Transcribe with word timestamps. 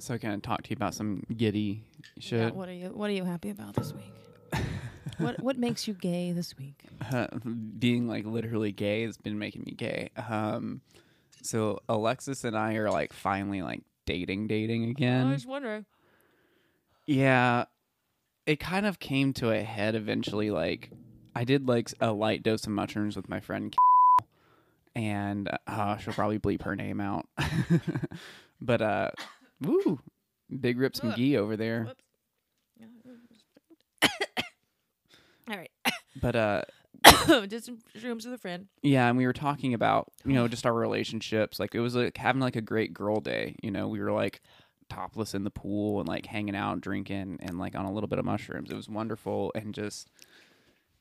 so 0.00 0.14
I 0.14 0.18
kind 0.18 0.34
of 0.34 0.42
talk 0.42 0.62
to 0.64 0.70
you 0.70 0.76
about 0.76 0.94
some 0.94 1.22
giddy 1.36 1.84
Yeah, 2.16 2.22
shit. 2.22 2.54
what 2.54 2.68
are 2.68 2.72
you 2.74 2.88
What 2.88 3.10
are 3.10 3.14
you 3.14 3.24
happy 3.24 3.50
about 3.50 3.74
this 3.74 3.92
week? 3.92 4.12
what 5.18 5.40
What 5.42 5.58
makes 5.58 5.86
you 5.86 5.94
gay 5.94 6.32
this 6.32 6.56
week? 6.56 6.82
Uh, 7.12 7.26
being 7.78 8.08
like 8.08 8.24
literally 8.24 8.72
gay 8.72 9.02
has 9.02 9.16
been 9.16 9.38
making 9.38 9.62
me 9.66 9.72
gay. 9.72 10.10
Um, 10.28 10.80
so 11.42 11.80
Alexis 11.88 12.44
and 12.44 12.56
I 12.56 12.74
are 12.74 12.90
like 12.90 13.12
finally 13.12 13.62
like 13.62 13.82
dating, 14.06 14.48
dating 14.48 14.84
again. 14.90 15.26
I 15.28 15.32
was 15.32 15.46
wondering. 15.46 15.86
Yeah, 17.06 17.64
it 18.46 18.60
kind 18.60 18.86
of 18.86 18.98
came 18.98 19.32
to 19.34 19.50
a 19.50 19.62
head 19.62 19.94
eventually. 19.94 20.50
Like, 20.50 20.90
I 21.34 21.44
did 21.44 21.66
like 21.68 21.92
a 22.00 22.12
light 22.12 22.42
dose 22.42 22.64
of 22.64 22.70
mushrooms 22.72 23.16
with 23.16 23.28
my 23.28 23.40
friend, 23.40 23.74
and 24.94 25.48
uh, 25.66 25.96
she'll 25.96 26.12
probably 26.12 26.38
bleep 26.38 26.62
her 26.62 26.76
name 26.76 27.00
out. 27.00 27.26
but 28.60 28.82
uh, 28.82 29.10
woo, 29.60 30.00
big 30.60 30.78
rips. 30.78 31.00
McGee 31.00 31.36
over 31.36 31.56
there. 31.56 31.92
All 35.50 35.56
right, 35.56 35.70
But 36.20 36.36
uh, 36.36 36.62
did 37.48 37.64
some 37.64 37.78
shrooms 37.96 38.24
with 38.24 38.34
a 38.34 38.38
friend. 38.38 38.66
yeah, 38.82 39.08
and 39.08 39.16
we 39.16 39.26
were 39.26 39.32
talking 39.32 39.74
about 39.74 40.12
you 40.24 40.34
know 40.34 40.46
just 40.48 40.66
our 40.66 40.74
relationships. 40.74 41.58
Like 41.58 41.74
it 41.74 41.80
was 41.80 41.94
like 41.94 42.16
having 42.16 42.40
like 42.40 42.56
a 42.56 42.60
great 42.60 42.92
girl 42.94 43.20
day. 43.20 43.56
You 43.62 43.70
know, 43.70 43.88
we 43.88 44.00
were 44.00 44.12
like 44.12 44.40
topless 44.88 45.34
in 45.34 45.44
the 45.44 45.50
pool 45.50 46.00
and 46.00 46.08
like 46.08 46.26
hanging 46.26 46.56
out, 46.56 46.80
drinking, 46.80 47.38
and 47.40 47.58
like 47.58 47.74
on 47.76 47.84
a 47.84 47.92
little 47.92 48.08
bit 48.08 48.18
of 48.18 48.24
mushrooms. 48.24 48.70
It 48.70 48.76
was 48.76 48.88
wonderful, 48.88 49.50
and 49.54 49.74
just 49.74 50.08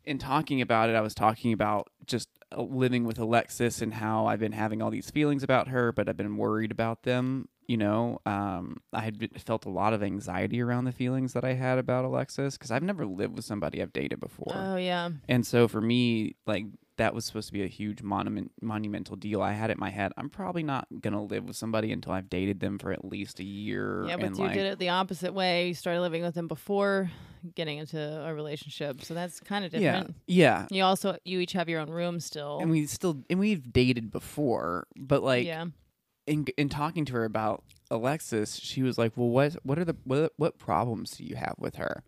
in 0.06 0.18
talking 0.18 0.62
about 0.62 0.90
it, 0.90 0.96
I 0.96 1.02
was 1.02 1.14
talking 1.14 1.54
about 1.54 1.90
just 2.08 2.30
uh, 2.56 2.62
living 2.64 3.04
with 3.04 3.20
Alexis 3.20 3.82
and 3.82 3.94
how 3.94 4.26
I've 4.26 4.40
been 4.40 4.54
having 4.54 4.82
all 4.82 4.90
these 4.90 5.12
feelings 5.12 5.44
about 5.44 5.68
her, 5.68 5.92
but 5.92 6.08
I've 6.10 6.18
been 6.18 6.38
worried 6.38 6.72
about 6.72 7.04
them. 7.04 7.50
You 7.70 7.78
know, 7.78 8.20
um, 8.26 8.78
I 8.92 9.02
had 9.02 9.30
felt 9.42 9.68
a 9.68 9.70
lot 9.70 9.94
of 9.94 10.02
anxiety 10.02 10.60
around 10.60 10.86
the 10.86 10.92
feelings 10.92 11.34
that 11.34 11.44
I 11.46 11.54
had 11.54 11.78
about 11.78 12.04
Alexis 12.04 12.58
because 12.58 12.72
I've 12.72 12.82
never 12.82 13.06
lived 13.06 13.36
with 13.36 13.46
somebody 13.46 13.80
I've 13.80 13.94
dated 13.94 14.20
before. 14.20 14.56
Oh 14.56 14.76
yeah, 14.76 15.12
And 15.28 15.46
so 15.46 15.68
for 15.68 15.80
me, 15.80 16.36
like 16.48 16.66
that 16.98 17.14
was 17.14 17.26
supposed 17.26 17.46
to 17.50 17.54
be 17.54 17.62
a 17.62 17.68
huge 17.68 18.02
monument 18.02 18.52
monumental 18.60 19.16
deal. 19.16 19.44
I 19.44 19.52
had 19.52 19.70
it 19.70 19.74
in 19.74 19.80
my 19.80 19.92
head. 19.92 20.14
I'm 20.18 20.32
probably 20.32 20.64
not 20.64 20.88
gonna 21.00 21.24
live 21.24 21.44
with 21.44 21.58
somebody 21.58 21.92
until 21.92 22.12
I've 22.12 22.28
dated 22.28 22.60
them 22.60 22.80
for 22.80 22.92
at 22.92 23.06
least 23.06 23.40
a 23.40 23.44
year. 23.44 24.04
yeah, 24.08 24.18
but 24.18 24.36
you 24.36 24.46
like, 24.46 24.54
did 24.56 24.66
it 24.66 24.80
the 24.80 24.90
opposite 24.90 25.36
way. 25.36 25.68
You 25.68 25.76
started 25.76 26.02
living 26.02 26.24
with 26.24 26.34
them 26.34 26.48
before 26.48 27.12
getting 27.54 27.78
into 27.78 28.00
a 28.00 28.34
relationship, 28.34 29.04
so 29.04 29.14
that's 29.14 29.40
kind 29.42 29.64
of 29.64 29.70
different. 29.70 30.16
yeah, 30.26 30.66
yeah. 30.68 30.68
You 30.72 30.84
also 30.86 31.18
you 31.24 31.40
each 31.40 31.54
have 31.54 31.70
your 31.70 31.82
own 31.82 31.92
room 31.92 32.20
still. 32.20 32.58
And 32.62 32.72
we 32.72 32.88
still 32.88 33.24
and 33.30 33.40
we've 33.40 33.72
dated 33.72 34.10
before, 34.10 34.88
but 34.98 35.22
like 35.22 35.46
yeah, 35.46 35.66
in 36.30 36.46
in 36.58 36.70
talking 36.70 37.06
to 37.06 37.14
her 37.14 37.26
about 37.26 37.64
Alexis, 37.90 38.56
she 38.56 38.84
was 38.84 38.98
like, 38.98 39.18
"Well, 39.18 39.30
what 39.30 39.54
what 39.64 39.80
are 39.80 39.86
the 39.86 39.98
what 40.04 40.34
what 40.38 40.58
problems 40.58 41.12
do 41.12 41.24
you 41.24 41.36
have 41.36 41.56
with 41.58 41.76
her?" 41.76 42.04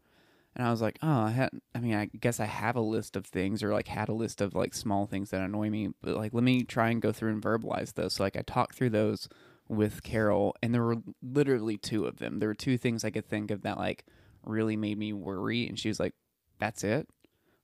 And 0.56 0.66
I 0.66 0.72
was 0.72 0.82
like, 0.82 1.00
"Oh, 1.02 1.22
I 1.24 1.32
had 1.32 1.50
I 1.74 1.80
mean, 1.80 1.96
I 1.96 2.06
guess 2.06 2.40
I 2.40 2.46
have 2.46 2.76
a 2.76 2.82
list 2.82 3.16
of 3.16 3.26
things 3.26 3.64
or 3.64 3.74
like 3.74 3.88
had 3.88 4.10
a 4.10 4.14
list 4.14 4.40
of 4.40 4.54
like 4.54 4.74
small 4.74 5.08
things 5.08 5.32
that 5.32 5.42
annoy 5.42 5.70
me, 5.70 5.90
but 6.02 6.16
like 6.16 6.34
let 6.34 6.44
me 6.44 6.64
try 6.64 6.90
and 6.90 7.02
go 7.02 7.12
through 7.12 7.32
and 7.32 7.42
verbalize 7.42 7.94
those." 7.96 8.14
So 8.14 8.24
like 8.24 8.38
I 8.38 8.44
talked 8.44 8.76
through 8.76 8.92
those 8.92 9.28
with 9.68 10.04
Carol, 10.04 10.56
and 10.62 10.74
there 10.74 10.84
were 10.84 10.98
literally 11.24 11.78
two 11.78 12.06
of 12.06 12.18
them. 12.20 12.40
There 12.40 12.50
were 12.50 12.56
two 12.56 12.78
things 12.78 13.04
I 13.04 13.10
could 13.12 13.28
think 13.28 13.52
of 13.52 13.64
that 13.64 13.78
like 13.78 14.06
really 14.44 14.78
made 14.78 14.98
me 14.98 15.14
worry, 15.14 15.68
and 15.68 15.80
she 15.80 15.90
was 15.90 16.00
like, 16.00 16.14
"That's 16.60 16.84
it." 16.84 17.10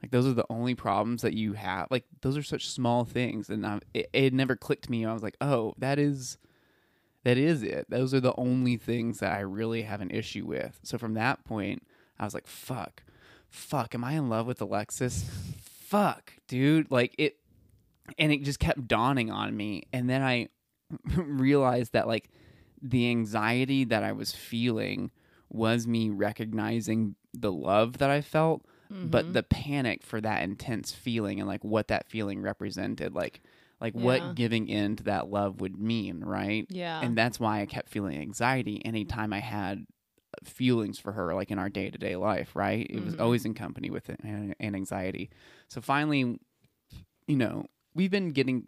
Like 0.02 0.12
those 0.12 0.28
are 0.28 0.34
the 0.34 0.46
only 0.50 0.76
problems 0.76 1.22
that 1.24 1.34
you 1.34 1.54
have. 1.54 1.88
Like 1.90 2.06
those 2.22 2.38
are 2.38 2.44
such 2.44 2.70
small 2.70 3.04
things, 3.06 3.50
and 3.50 3.66
I, 3.66 3.80
it, 3.94 4.10
it 4.14 4.34
never 4.34 4.56
clicked 4.56 4.90
me. 4.90 5.06
I 5.06 5.14
was 5.14 5.24
like, 5.24 5.38
"Oh, 5.42 5.74
that 5.80 6.00
is, 6.00 6.38
that 7.28 7.38
is 7.38 7.62
it. 7.62 7.86
Those 7.90 8.14
are 8.14 8.20
the 8.20 8.34
only 8.38 8.78
things 8.78 9.20
that 9.20 9.34
I 9.34 9.42
really 9.42 9.82
have 9.84 10.02
an 10.02 10.10
issue 10.12 10.46
with." 10.46 10.80
So 10.84 10.98
from 10.98 11.14
that 11.16 11.44
point, 11.44 11.84
I 12.18 12.24
was 12.26 12.34
like, 12.34 12.48
"Fuck, 12.48 13.04
fuck, 13.50 13.94
am 13.94 14.04
I 14.04 14.14
in 14.14 14.30
love 14.30 14.48
with 14.48 14.62
Alexis? 14.62 15.24
Fuck, 15.62 16.34
dude!" 16.48 16.90
Like 16.90 17.14
it, 17.18 17.38
and 18.18 18.32
it 18.32 18.44
just 18.44 18.60
kept 18.60 18.88
dawning 18.88 19.30
on 19.30 19.56
me, 19.56 19.84
and 19.94 20.10
then 20.10 20.22
I 20.22 20.48
realized 21.16 21.94
that 21.94 22.08
like 22.08 22.30
the 22.82 23.10
anxiety 23.10 23.84
that 23.84 24.04
I 24.04 24.12
was 24.14 24.32
feeling 24.34 25.12
was 25.50 25.88
me 25.88 26.10
recognizing 26.10 27.16
the 27.34 27.52
love 27.52 27.98
that 28.00 28.10
I 28.10 28.22
felt 28.22 28.66
Mm-hmm. 28.90 29.10
but 29.10 29.34
the 29.34 29.44
panic 29.44 30.02
for 30.02 30.22
that 30.22 30.44
intense 30.44 30.94
feeling 30.94 31.42
and 31.42 31.48
like 31.50 31.62
what 31.62 31.90
that 31.90 32.10
feeling 32.10 32.42
represented 32.42 33.14
like 33.14 33.42
like 33.80 33.94
Yeah. 33.96 34.02
what 34.04 34.36
giving 34.36 34.68
in 34.68 34.96
to 34.98 35.04
that 35.04 35.30
love 35.30 35.62
would 35.62 35.78
mean 35.80 36.22
right 36.24 36.66
yeah, 36.70 37.02
and 37.02 37.18
that's 37.18 37.40
why 37.40 37.62
i 37.62 37.66
kept 37.66 37.90
feeling 37.90 38.18
anxiety 38.18 38.82
anytime 38.86 39.32
i 39.34 39.40
had 39.40 39.86
feelings 40.44 41.00
for 41.00 41.12
her 41.14 41.34
like 41.34 41.52
in 41.52 41.58
our 41.60 41.70
day-to-day 41.70 42.16
life 42.16 42.56
right 42.56 42.86
it 42.90 43.04
was 43.04 43.16
Mhm. 43.16 43.22
always 43.22 43.46
in 43.46 43.54
company 43.54 43.90
with 43.90 44.10
it 44.10 44.20
and, 44.24 44.56
and 44.60 44.76
anxiety 44.76 45.30
so 45.68 45.82
finally 45.82 46.40
you 47.28 47.36
know 47.36 47.66
we've 47.96 48.12
been 48.12 48.30
getting 48.32 48.68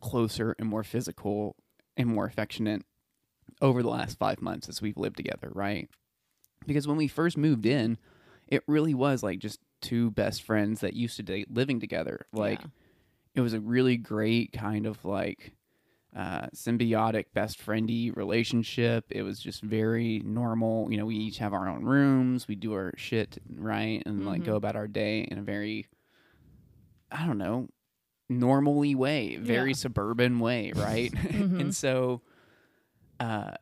closer 0.00 0.54
and 0.58 0.68
more 0.68 0.82
physical 0.82 1.56
and 1.96 2.08
more 2.08 2.26
affectionate 2.26 2.82
over 3.62 3.82
the 3.82 3.88
last 3.88 4.18
five 4.18 4.40
months 4.42 4.68
as 4.68 4.82
we've 4.82 4.96
lived 4.96 5.16
together 5.16 5.50
right 5.54 5.88
because 6.66 6.86
when 6.88 6.96
we 6.96 7.08
first 7.08 7.36
moved 7.36 7.64
in 7.64 7.96
it 8.48 8.62
really 8.66 8.94
was 8.94 9.22
like 9.22 9.38
just 9.38 9.60
two 9.80 10.10
best 10.10 10.42
friends 10.42 10.80
that 10.80 10.94
used 10.94 11.16
to 11.16 11.22
date 11.22 11.50
living 11.52 11.78
together 11.80 12.26
like 12.32 12.60
Yeah. 12.60 12.66
It 13.36 13.40
was 13.42 13.52
a 13.54 13.60
really 13.60 13.96
great 13.96 14.50
kind 14.52 14.86
of 14.86 15.04
like 15.04 15.52
uh, 16.16 16.46
symbiotic 16.54 17.26
best 17.34 17.64
friendy 17.64 18.14
relationship 18.16 19.04
it 19.10 19.22
was 19.22 19.38
just 19.38 19.62
very 19.62 20.20
normal 20.24 20.90
you 20.90 20.96
know 20.96 21.04
we 21.04 21.14
each 21.14 21.36
have 21.38 21.52
our 21.52 21.68
own 21.68 21.84
rooms 21.84 22.48
we 22.48 22.54
do 22.54 22.72
our 22.72 22.92
shit 22.96 23.36
right 23.54 24.02
and 24.06 24.24
like 24.24 24.40
Mhm. 24.40 24.46
go 24.46 24.56
about 24.56 24.76
our 24.76 24.88
day 24.88 25.20
in 25.30 25.36
a 25.38 25.42
very 25.42 25.86
i 27.12 27.26
don't 27.26 27.38
know 27.38 27.68
normally 28.28 28.94
way 28.94 29.36
very 29.36 29.70
Yeah. 29.70 29.74
suburban 29.74 30.38
way 30.40 30.72
right 30.74 31.12
Mhm. 31.12 31.60
and 31.60 31.74
so 31.74 32.22
uh 33.20 33.52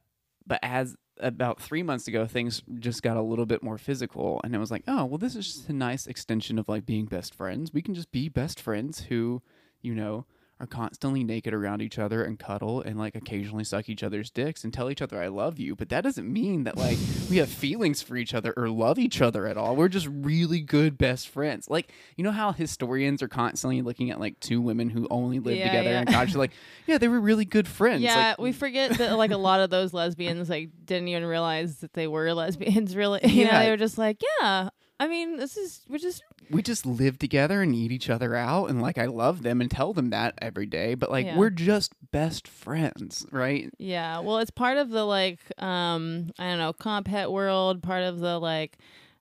but 0.47 0.59
as 0.63 0.97
about 1.19 1.61
three 1.61 1.83
months 1.83 2.09
ago 2.09 2.27
things 2.27 2.63
just 2.79 3.03
got 3.03 3.17
a 3.17 3.23
little 3.23 3.47
bit 3.47 3.63
more 3.63 3.79
physical 3.79 4.41
and 4.45 4.55
it 4.55 4.59
was 4.59 4.71
like 4.71 4.83
oh 4.89 5.05
well 5.05 5.19
this 5.19 5.35
is 5.37 5.47
just 5.55 5.69
a 5.69 5.73
nice 5.73 6.07
extension 6.07 6.59
of 6.59 6.69
like 6.69 6.87
being 6.87 7.05
best 7.07 7.35
friends 7.35 7.73
we 7.73 7.83
can 7.83 7.95
just 7.95 8.11
be 8.13 8.29
best 8.29 8.61
friends 8.61 9.01
who 9.09 9.43
you 9.85 9.95
know 9.95 10.27
are 10.61 10.67
constantly 10.69 11.25
naked 11.25 11.53
around 11.53 11.83
each 11.83 11.99
other 11.99 12.23
and 12.23 12.39
cuddle 12.39 12.81
and 12.81 12.97
like 12.97 13.17
occasionally 13.17 13.65
suck 13.65 13.89
each 13.89 14.05
other's 14.05 14.31
dicks 14.31 14.63
and 14.63 14.73
tell 14.73 14.89
each 14.89 15.03
other 15.03 15.21
I 15.21 15.27
love 15.27 15.59
you. 15.59 15.75
But 15.75 15.89
that 15.89 16.03
doesn't 16.05 16.33
mean 16.33 16.63
that 16.63 16.77
like 16.77 16.97
we 17.29 17.39
have 17.39 17.49
feelings 17.49 18.03
for 18.03 18.17
each 18.17 18.33
other 18.35 18.55
or 18.57 18.69
love 18.69 18.97
each 18.97 19.21
other 19.21 19.49
at 19.49 19.57
all. 19.57 19.75
We're 19.75 19.89
just 19.89 20.07
really 20.09 20.61
good 20.61 20.97
best 20.97 21.29
friends. 21.29 21.69
Like, 21.69 21.93
you 22.17 22.23
know 22.23 22.31
how 22.31 22.53
historians 22.53 23.21
are 23.21 23.27
constantly 23.29 23.83
looking 23.83 24.13
at 24.13 24.21
like 24.21 24.39
two 24.39 24.61
women 24.61 24.91
who 24.91 25.09
only 25.11 25.41
lived 25.41 25.59
Yeah, 25.59 25.67
together 25.73 25.91
yeah. 25.91 25.99
and 25.99 26.09
constantly 26.09 26.45
like, 26.45 26.53
yeah, 26.87 26.99
they 26.99 27.09
were 27.09 27.21
really 27.21 27.45
good 27.45 27.67
friends. 27.67 28.03
Yeah, 28.03 28.15
Like, 28.29 28.39
we 28.39 28.53
forget 28.53 28.97
that 28.99 29.19
like 29.19 29.33
a 29.33 29.37
lot 29.37 29.59
of 29.59 29.71
those 29.71 29.93
lesbians 29.93 30.49
like 30.49 30.71
didn't 30.85 31.09
even 31.09 31.25
realize 31.27 31.79
that 31.79 31.95
they 31.95 32.07
were 32.07 32.33
lesbians. 32.33 32.95
Really, 33.05 33.27
you 33.27 33.45
know, 33.47 33.59
they 33.59 33.71
were 33.71 33.77
just 33.77 33.99
like, 33.99 34.23
yeah. 34.41 34.69
I 35.01 35.09
mean, 35.09 35.37
this 35.39 35.57
is 35.57 35.81
we're 35.89 35.99
just 35.99 36.23
we 36.51 36.63
just 36.63 36.87
live 36.87 37.19
together 37.19 37.63
and 37.63 37.75
eat 37.75 37.91
each 37.91 38.09
other 38.11 38.37
out 38.37 38.67
and 38.71 38.81
like 38.81 38.97
I 38.99 39.07
love 39.07 39.43
them 39.43 39.61
and 39.61 39.71
tell 39.71 39.93
them 39.93 40.11
that 40.11 40.35
every 40.41 40.67
day, 40.67 40.95
but 40.95 41.11
like 41.11 41.27
Yeah. 41.27 41.37
we're 41.39 41.51
just 41.51 41.93
best 42.13 42.47
friends, 42.47 43.27
right? 43.33 43.71
yeah. 43.79 44.21
Well, 44.21 44.39
it's 44.39 44.51
part 44.51 44.79
of 44.79 44.91
the 44.91 45.05
like 45.05 45.41
um 45.61 46.31
I 46.39 46.49
don't 46.51 46.59
know 46.59 46.73
comp 46.73 47.09
het 47.09 47.31
world. 47.31 47.83
Part 47.83 48.03
of 48.05 48.21
the 48.21 48.39
like 48.39 48.79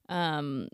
um 0.09 0.67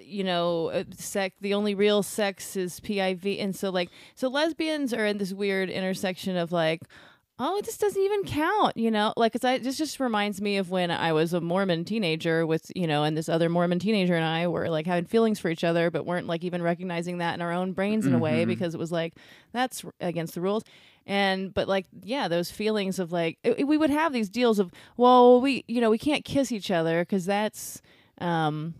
you 0.00 0.22
know 0.22 0.68
uh, 0.68 0.84
sex 0.96 1.34
the 1.40 1.54
only 1.54 1.74
real 1.74 2.02
sex 2.02 2.54
is 2.56 2.78
piv 2.78 3.42
and 3.42 3.56
so 3.56 3.70
like 3.70 3.90
so 4.14 4.28
lesbians 4.28 4.92
are 4.94 5.06
in 5.06 5.18
this 5.18 5.32
weird 5.32 5.70
intersection 5.70 6.36
of 6.36 6.52
like 6.52 6.82
oh 7.38 7.60
this 7.64 7.76
doesn't 7.76 8.00
even 8.00 8.24
count 8.24 8.76
you 8.76 8.90
know 8.90 9.12
like 9.16 9.34
it's 9.34 9.44
I, 9.44 9.58
this 9.58 9.76
just 9.76 10.00
reminds 10.00 10.40
me 10.40 10.56
of 10.56 10.70
when 10.70 10.90
i 10.90 11.12
was 11.12 11.34
a 11.34 11.40
mormon 11.40 11.84
teenager 11.84 12.46
with 12.46 12.70
you 12.74 12.86
know 12.86 13.04
and 13.04 13.16
this 13.16 13.28
other 13.28 13.48
mormon 13.50 13.78
teenager 13.78 14.14
and 14.14 14.24
i 14.24 14.46
were 14.46 14.70
like 14.70 14.86
having 14.86 15.04
feelings 15.04 15.38
for 15.38 15.50
each 15.50 15.62
other 15.64 15.90
but 15.90 16.06
weren't 16.06 16.26
like 16.26 16.44
even 16.44 16.62
recognizing 16.62 17.18
that 17.18 17.34
in 17.34 17.42
our 17.42 17.52
own 17.52 17.72
brains 17.72 18.06
in 18.06 18.14
a 18.14 18.18
way 18.18 18.44
Mhm. 18.44 18.48
because 18.48 18.74
it 18.74 18.78
was 18.78 18.90
like 18.90 19.14
that's 19.52 19.84
against 20.00 20.34
the 20.34 20.40
rules 20.40 20.64
and 21.06 21.52
but 21.52 21.68
like 21.68 21.86
yeah 22.02 22.26
those 22.26 22.50
feelings 22.50 22.98
of 22.98 23.12
like 23.12 23.38
it- 23.44 23.66
we 23.68 23.76
would 23.76 23.90
have 23.90 24.12
these 24.14 24.28
deals 24.30 24.58
of 24.58 24.70
well 24.96 25.40
we 25.40 25.62
you 25.68 25.80
know 25.80 25.90
we 25.90 25.98
can't 25.98 26.24
kiss 26.24 26.50
each 26.50 26.70
other 26.70 27.02
because 27.02 27.26
that's 27.26 27.82
um 28.18 28.72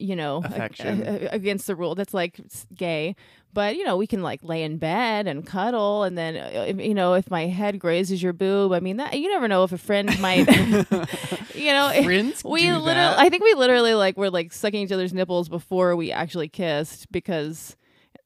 you 0.00 0.16
know 0.16 0.42
Affection. 0.44 1.02
a- 1.06 1.10
a- 1.10 1.28
against 1.30 1.66
the 1.66 1.74
rule 1.76 1.94
that's 1.94 2.14
like 2.14 2.40
gay 2.74 3.14
but 3.52 3.76
you 3.76 3.84
know 3.84 3.96
we 3.96 4.06
can 4.06 4.22
like 4.22 4.42
lay 4.42 4.62
in 4.62 4.76
bed 4.78 5.26
and 5.26 5.46
cuddle 5.46 6.02
and 6.02 6.16
then 6.18 6.36
uh, 6.36 6.64
you 6.82 6.94
know 6.94 7.14
if 7.14 7.30
my 7.30 7.46
head 7.46 7.78
grazes 7.78 8.22
your 8.22 8.32
boob 8.32 8.72
i 8.72 8.80
mean 8.80 8.96
that 8.98 9.18
you 9.18 9.28
never 9.28 9.48
know 9.48 9.64
if 9.64 9.72
a 9.72 9.78
friend 9.78 10.08
might 10.20 10.46
you 11.54 11.72
know 11.72 11.90
Friends 12.04 12.42
we 12.44 12.62
do 12.62 12.72
literally 12.72 12.94
that? 12.94 13.18
i 13.18 13.28
think 13.28 13.42
we 13.42 13.54
literally 13.54 13.94
like 13.94 14.16
were 14.16 14.30
like 14.30 14.52
sucking 14.52 14.82
each 14.82 14.92
other's 14.92 15.14
nipples 15.14 15.48
before 15.48 15.96
we 15.96 16.12
actually 16.12 16.48
kissed 16.48 17.10
because 17.12 17.76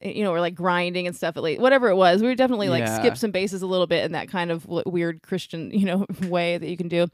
you 0.02 0.22
know, 0.24 0.32
or 0.32 0.40
like 0.40 0.54
grinding 0.54 1.06
and 1.06 1.14
stuff. 1.14 1.36
At 1.36 1.42
least, 1.42 1.60
whatever 1.60 1.88
it 1.88 1.94
was, 1.96 2.22
we 2.22 2.28
were 2.28 2.34
definitely 2.34 2.68
like 2.68 2.80
Yeah. 2.84 2.98
skip 2.98 3.16
some 3.16 3.30
bases 3.30 3.62
a 3.62 3.66
little 3.66 3.86
bit 3.86 4.04
in 4.04 4.12
that 4.12 4.28
kind 4.28 4.50
of 4.50 4.66
weird 4.66 5.22
Christian, 5.22 5.70
you 5.78 5.84
know, 5.84 6.06
way 6.28 6.56
that 6.58 6.68
you 6.68 6.76
can 6.76 6.88
do. 6.88 7.06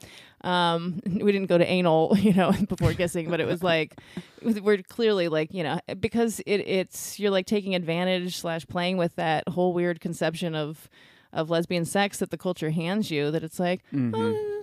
Um, 0.43 1.01
we 1.07 1.33
didn't 1.33 1.47
go 1.49 1.59
to 1.59 1.67
anal, 1.67 2.17
you 2.19 2.33
know, 2.33 2.53
before 2.69 2.93
kissing, 2.95 3.29
but 3.31 3.41
it 3.41 3.47
was 3.47 3.63
like 3.63 3.97
we're 4.43 4.83
clearly 4.83 5.29
like 5.29 5.53
you 5.53 5.63
know 5.65 5.81
because 5.99 6.41
it 6.47 6.59
it's 6.59 7.19
you're 7.19 7.31
like 7.33 7.47
taking 7.47 7.75
advantage 7.75 8.37
slash 8.37 8.67
playing 8.67 8.97
with 8.97 9.17
that 9.17 9.49
whole 9.49 9.73
weird 9.73 10.01
conception 10.01 10.55
of 10.55 10.89
of 11.33 11.51
lesbian 11.51 11.85
sex 11.85 12.19
that 12.19 12.31
the 12.31 12.39
culture 12.39 12.71
hands 12.71 13.11
you 13.11 13.31
that 13.33 13.43
it's 13.43 13.59
like 13.59 13.83
Mhm. 13.93 14.15
uh, 14.15 14.63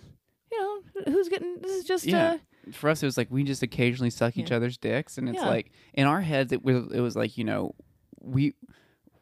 you 0.51 0.61
know 0.61 0.81
who's 1.11 1.27
getting 1.27 1.57
this 1.61 1.71
is 1.73 1.83
just 1.83 2.05
Yeah. 2.05 2.33
uh 2.33 2.37
for 2.71 2.89
us 2.89 3.03
it 3.03 3.05
was 3.05 3.17
like 3.17 3.27
we 3.29 3.43
just 3.43 3.61
occasionally 3.61 4.09
suck 4.09 4.37
each 4.37 4.51
other's 4.51 4.77
dicks 4.77 5.17
and 5.17 5.27
it's 5.27 5.39
Yeah. 5.39 5.49
like 5.49 5.71
in 5.93 6.07
our 6.07 6.21
heads 6.21 6.53
it 6.53 6.63
was 6.63 6.89
it 6.93 7.01
was 7.01 7.15
like 7.17 7.37
you 7.37 7.43
know 7.43 7.75
we 8.23 8.53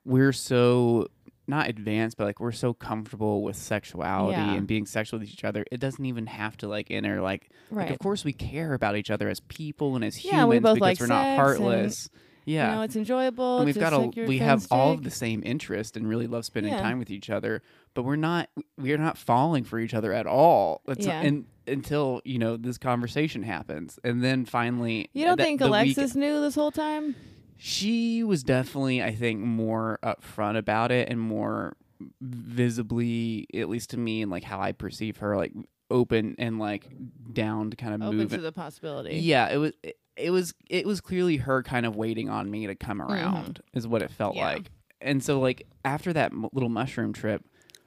we're 0.06 0.34
so 0.34 1.08
not 1.48 1.68
advanced 1.68 2.18
but 2.18 2.24
like 2.26 2.40
we're 2.40 2.52
so 2.52 2.74
comfortable 2.74 3.42
with 3.44 3.56
sexuality 3.56 4.38
Yeah. 4.40 4.54
and 4.54 4.66
being 4.68 4.86
sexual 4.86 5.20
with 5.20 5.28
each 5.30 5.44
other 5.44 5.66
it 5.72 5.80
doesn't 5.80 6.06
even 6.06 6.28
have 6.28 6.56
to 6.58 6.68
like 6.68 6.90
enter 6.92 7.20
like 7.22 7.50
like 7.72 7.78
right. 7.78 7.92
of 7.92 8.00
course 8.00 8.24
we 8.24 8.32
care 8.32 8.74
about 8.74 8.96
each 8.96 9.10
other 9.12 9.28
as 9.28 9.40
people 9.42 9.96
and 9.96 10.06
as 10.06 10.24
Yeah, 10.24 10.46
we 10.46 10.60
both 10.60 10.76
because 10.76 10.82
like 10.82 11.00
we're 11.00 11.08
not 11.08 11.24
sex 11.24 11.28
and, 11.30 11.38
heartless. 11.40 12.10
yeah. 12.46 12.70
you 12.70 12.76
know 12.78 12.82
it's 12.84 12.96
enjoyable 12.96 13.58
and 13.58 13.66
we've 13.66 13.78
got 13.80 13.92
a 13.92 14.00
we 14.28 14.38
have 14.38 14.60
friend's 14.60 14.68
all 14.72 14.92
of 14.94 15.04
the 15.04 15.12
same 15.12 15.42
interest 15.46 15.98
and 15.98 16.08
really 16.08 16.28
love 16.28 16.46
spending 16.46 16.72
Yeah. 16.74 16.82
time 16.82 17.00
with 17.00 17.10
each 17.12 17.30
other 17.30 17.62
but 17.96 18.04
we're 18.04 18.16
not 18.16 18.48
we 18.78 18.94
are 18.94 18.98
not 18.98 19.18
falling 19.18 19.64
for 19.66 19.78
each 19.80 19.94
other 19.94 20.14
at 20.14 20.26
all. 20.28 20.82
It's- 20.88 21.06
Yeah. 21.06 21.22
and 21.22 21.46
until 21.68 22.22
you 22.24 22.40
know 22.40 22.56
this 22.58 22.78
conversation 22.78 23.44
happens. 23.44 24.00
And 24.04 24.24
then 24.24 24.46
finally 24.46 25.10
you 25.14 25.26
don't 25.26 25.38
that- 25.38 25.44
think 25.44 25.60
the 25.60 25.66
week- 25.66 25.98
alexis 25.98 26.16
knew 26.16 26.40
this 26.40 26.56
whole 26.56 26.72
time 26.72 27.16
she 27.64 28.24
was 28.24 28.44
definitely 28.44 29.04
i 29.04 29.14
think 29.14 29.40
more 29.40 30.00
upfront 30.04 30.58
about 30.58 30.92
it 30.92 31.08
and 31.10 31.20
more 31.20 31.76
visibly 32.20 33.48
at 33.54 33.70
least 33.70 33.92
to 33.92 33.98
me 33.98 34.22
and 34.22 34.32
like 34.32 34.44
how 34.44 34.60
i 34.60 34.72
perceive 34.72 35.18
her 35.18 35.38
like 35.38 35.54
open 35.90 36.36
and 36.40 36.58
like 36.60 36.88
down 37.34 37.70
to 37.70 37.78
kind 37.78 37.94
of 37.94 38.02
open 38.02 38.18
move 38.18 38.30
to 38.30 38.36
it 38.38 38.42
the 38.42 38.52
possibility 38.52 39.18
yeah 39.18 39.48
it 39.50 39.58
was 39.58 39.74
it, 39.84 39.98
it 40.18 40.30
was 40.32 40.54
it 40.70 40.86
was 40.86 41.02
clearly 41.02 41.38
her 41.38 41.62
kind 41.64 41.86
of 41.86 41.96
waiting 41.96 42.30
on 42.30 42.50
me 42.50 42.66
to 42.68 42.76
come 42.76 43.02
around 43.02 43.62
is 43.74 43.88
what 43.88 44.02
it 44.02 44.10
felt 44.12 44.36
Mm-hmm. 44.36 44.40
Yeah. 44.40 44.54
like 44.56 44.72
and 45.02 45.24
so 45.24 45.40
like 45.40 45.68
after 45.86 46.14
that 46.14 46.32
m- 46.32 46.48
little 46.54 46.70
mushroom 46.70 47.14
trip 47.14 47.44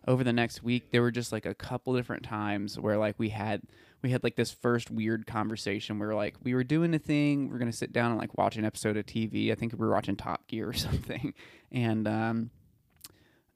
over 0.07 0.23
the 0.23 0.33
next 0.33 0.63
week 0.63 0.91
there 0.91 1.01
were 1.03 1.11
just 1.11 1.33
like 1.33 1.47
a 1.47 1.55
couple 1.55 1.95
different 1.97 2.23
times 2.23 2.79
where 2.79 2.99
like 2.99 3.15
we 3.19 3.31
had 3.31 3.63
we 4.05 4.11
had 4.11 4.23
like 4.23 4.37
this 4.37 4.53
first 4.53 4.91
weird 4.91 5.27
conversation 5.27 5.99
where 5.99 6.15
like 6.15 6.37
we 6.43 6.53
were 6.55 6.63
doing 6.63 6.93
a 6.95 6.99
thing 6.99 7.49
we 7.49 7.57
are 7.57 7.59
gonna 7.59 7.73
sit 7.73 7.91
down 7.91 8.11
and 8.11 8.21
like 8.21 8.37
watch 8.37 8.57
an 8.57 8.65
episode 8.65 8.99
of 8.99 9.07
tv 9.07 9.51
i 9.51 9.55
think 9.55 9.73
we 9.73 9.79
were 9.79 9.91
watching 9.91 10.15
top 10.15 10.47
gear 10.47 10.69
or 10.69 10.73
something 10.75 11.33
and 11.73 12.07
um 12.07 12.51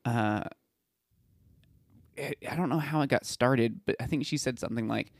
uh 0.06 0.42
I 2.18 2.56
don't 2.56 2.68
know 2.68 2.80
how 2.80 3.02
it 3.02 3.10
got 3.10 3.24
started, 3.24 3.82
but 3.86 3.94
I 4.00 4.06
think 4.06 4.26
she 4.26 4.38
said 4.38 4.58
something 4.58 4.88
like, 4.88 5.12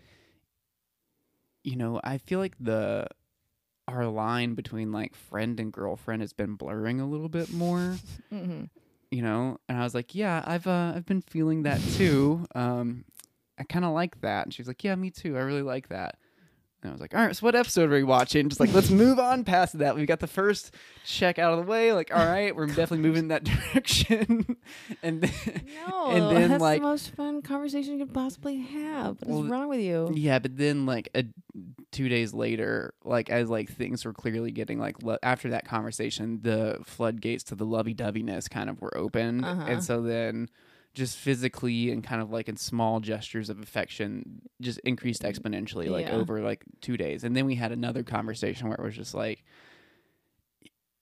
you 1.63 1.77
know, 1.77 2.01
I 2.03 2.19
feel 2.19 2.41
like 2.41 2.57
the 2.59 3.07
our 3.87 4.07
line 4.07 4.55
between 4.55 4.91
like 4.91 5.15
friend 5.15 5.61
and 5.61 5.73
girlfriend 5.73 6.23
has 6.23 6.33
been 6.33 6.57
blurring 6.57 7.01
a 7.01 7.07
little 7.09 7.29
bit 7.29 7.53
more, 7.53 7.97
hmm 8.31 8.65
you 9.13 9.23
know. 9.23 9.59
And 9.69 9.79
I 9.79 9.85
was 9.85 9.95
like, 9.95 10.15
yeah, 10.17 10.43
I've 10.45 10.67
uh, 10.67 10.95
I've 10.97 11.07
been 11.07 11.23
feeling 11.23 11.63
that 11.63 11.81
too. 11.93 12.47
Um, 12.55 13.05
I 13.59 13.65
kind 13.65 13.85
of 13.85 13.93
like 13.93 14.21
that. 14.21 14.45
And 14.47 14.55
she's 14.55 14.69
like, 14.69 14.85
yeah, 14.85 14.95
me 14.95 15.11
too. 15.11 15.37
I 15.37 15.41
really 15.41 15.63
like 15.63 15.89
that. 15.89 16.17
And 16.81 16.91
I 16.91 16.93
was 16.93 17.01
like, 17.01 17.13
all 17.13 17.21
right, 17.27 17.35
so 17.35 17.45
what 17.45 17.57
episode 17.57 17.91
are 17.91 17.95
we 17.95 18.05
watching? 18.05 18.49
Just 18.49 18.61
like, 18.61 18.73
let's 18.73 18.89
move 18.89 19.19
on 19.19 19.43
past 19.43 19.77
that. 19.81 19.97
We 19.97 20.07
got 20.07 20.21
the 20.21 20.29
first 20.29 20.73
check 21.05 21.37
out 21.37 21.53
of 21.59 21.59
the 21.65 21.69
way. 21.69 21.93
Like, 21.93 22.15
all 22.15 22.25
right, 22.25 22.55
we're 22.55 22.67
definitely 22.67 22.99
moving 22.99 23.25
in 23.25 23.29
that 23.29 23.43
direction. 23.73 24.57
and 25.03 25.23
then, 25.23 25.63
no 25.89 26.11
and 26.13 26.37
then 26.37 26.51
that's 26.51 26.61
like 26.63 26.81
the 26.81 26.87
most 26.87 27.11
fun 27.17 27.43
conversation 27.43 27.99
you 27.99 28.05
could 28.07 28.15
possibly 28.15 28.59
have 28.59 29.17
what 29.23 29.29
is 29.29 29.29
Well, 29.29 29.43
wrong 29.49 29.69
with 29.69 29.81
you 29.81 30.13
Yeah, 30.15 30.39
but 30.39 30.57
then 30.57 30.87
like 30.87 31.09
a, 31.17 31.25
two 31.91 32.09
days 32.09 32.33
later, 32.33 32.95
like 33.05 33.29
as 33.29 33.51
like 33.51 33.69
things 33.73 34.05
were 34.05 34.13
clearly 34.13 34.53
getting 34.53 34.79
like 34.79 35.03
lo- 35.03 35.19
after 35.21 35.51
that 35.51 35.65
conversation, 35.67 36.39
the 36.43 36.79
floodgates 36.85 37.43
to 37.45 37.57
the 37.57 37.67
lovey 37.67 37.93
doveyness 37.93 38.49
kind 38.49 38.71
of 38.71 38.81
were 38.81 38.97
open, 38.97 39.43
Uh-huh. 39.43 39.65
and 39.67 39.83
so 39.83 40.01
then 40.01 40.49
just 40.99 41.17
physically 41.17 41.91
and 41.91 42.03
kind 42.05 42.21
of 42.21 42.31
like 42.31 42.49
in 42.49 42.57
small 42.57 43.01
gestures 43.01 43.49
of 43.49 43.61
affection 43.61 44.43
just 44.61 44.79
increased 44.81 45.23
exponentially 45.23 45.89
like 45.91 46.07
Yeah. 46.07 46.17
over 46.17 46.41
like 46.43 46.65
two 46.81 46.97
days 46.97 47.25
and 47.25 47.35
then 47.37 47.47
we 47.47 47.55
had 47.55 47.73
another 47.73 48.03
conversation 48.03 48.69
where 48.69 48.77
it 48.77 48.83
was 48.85 48.97
just 48.97 49.15
like 49.15 49.45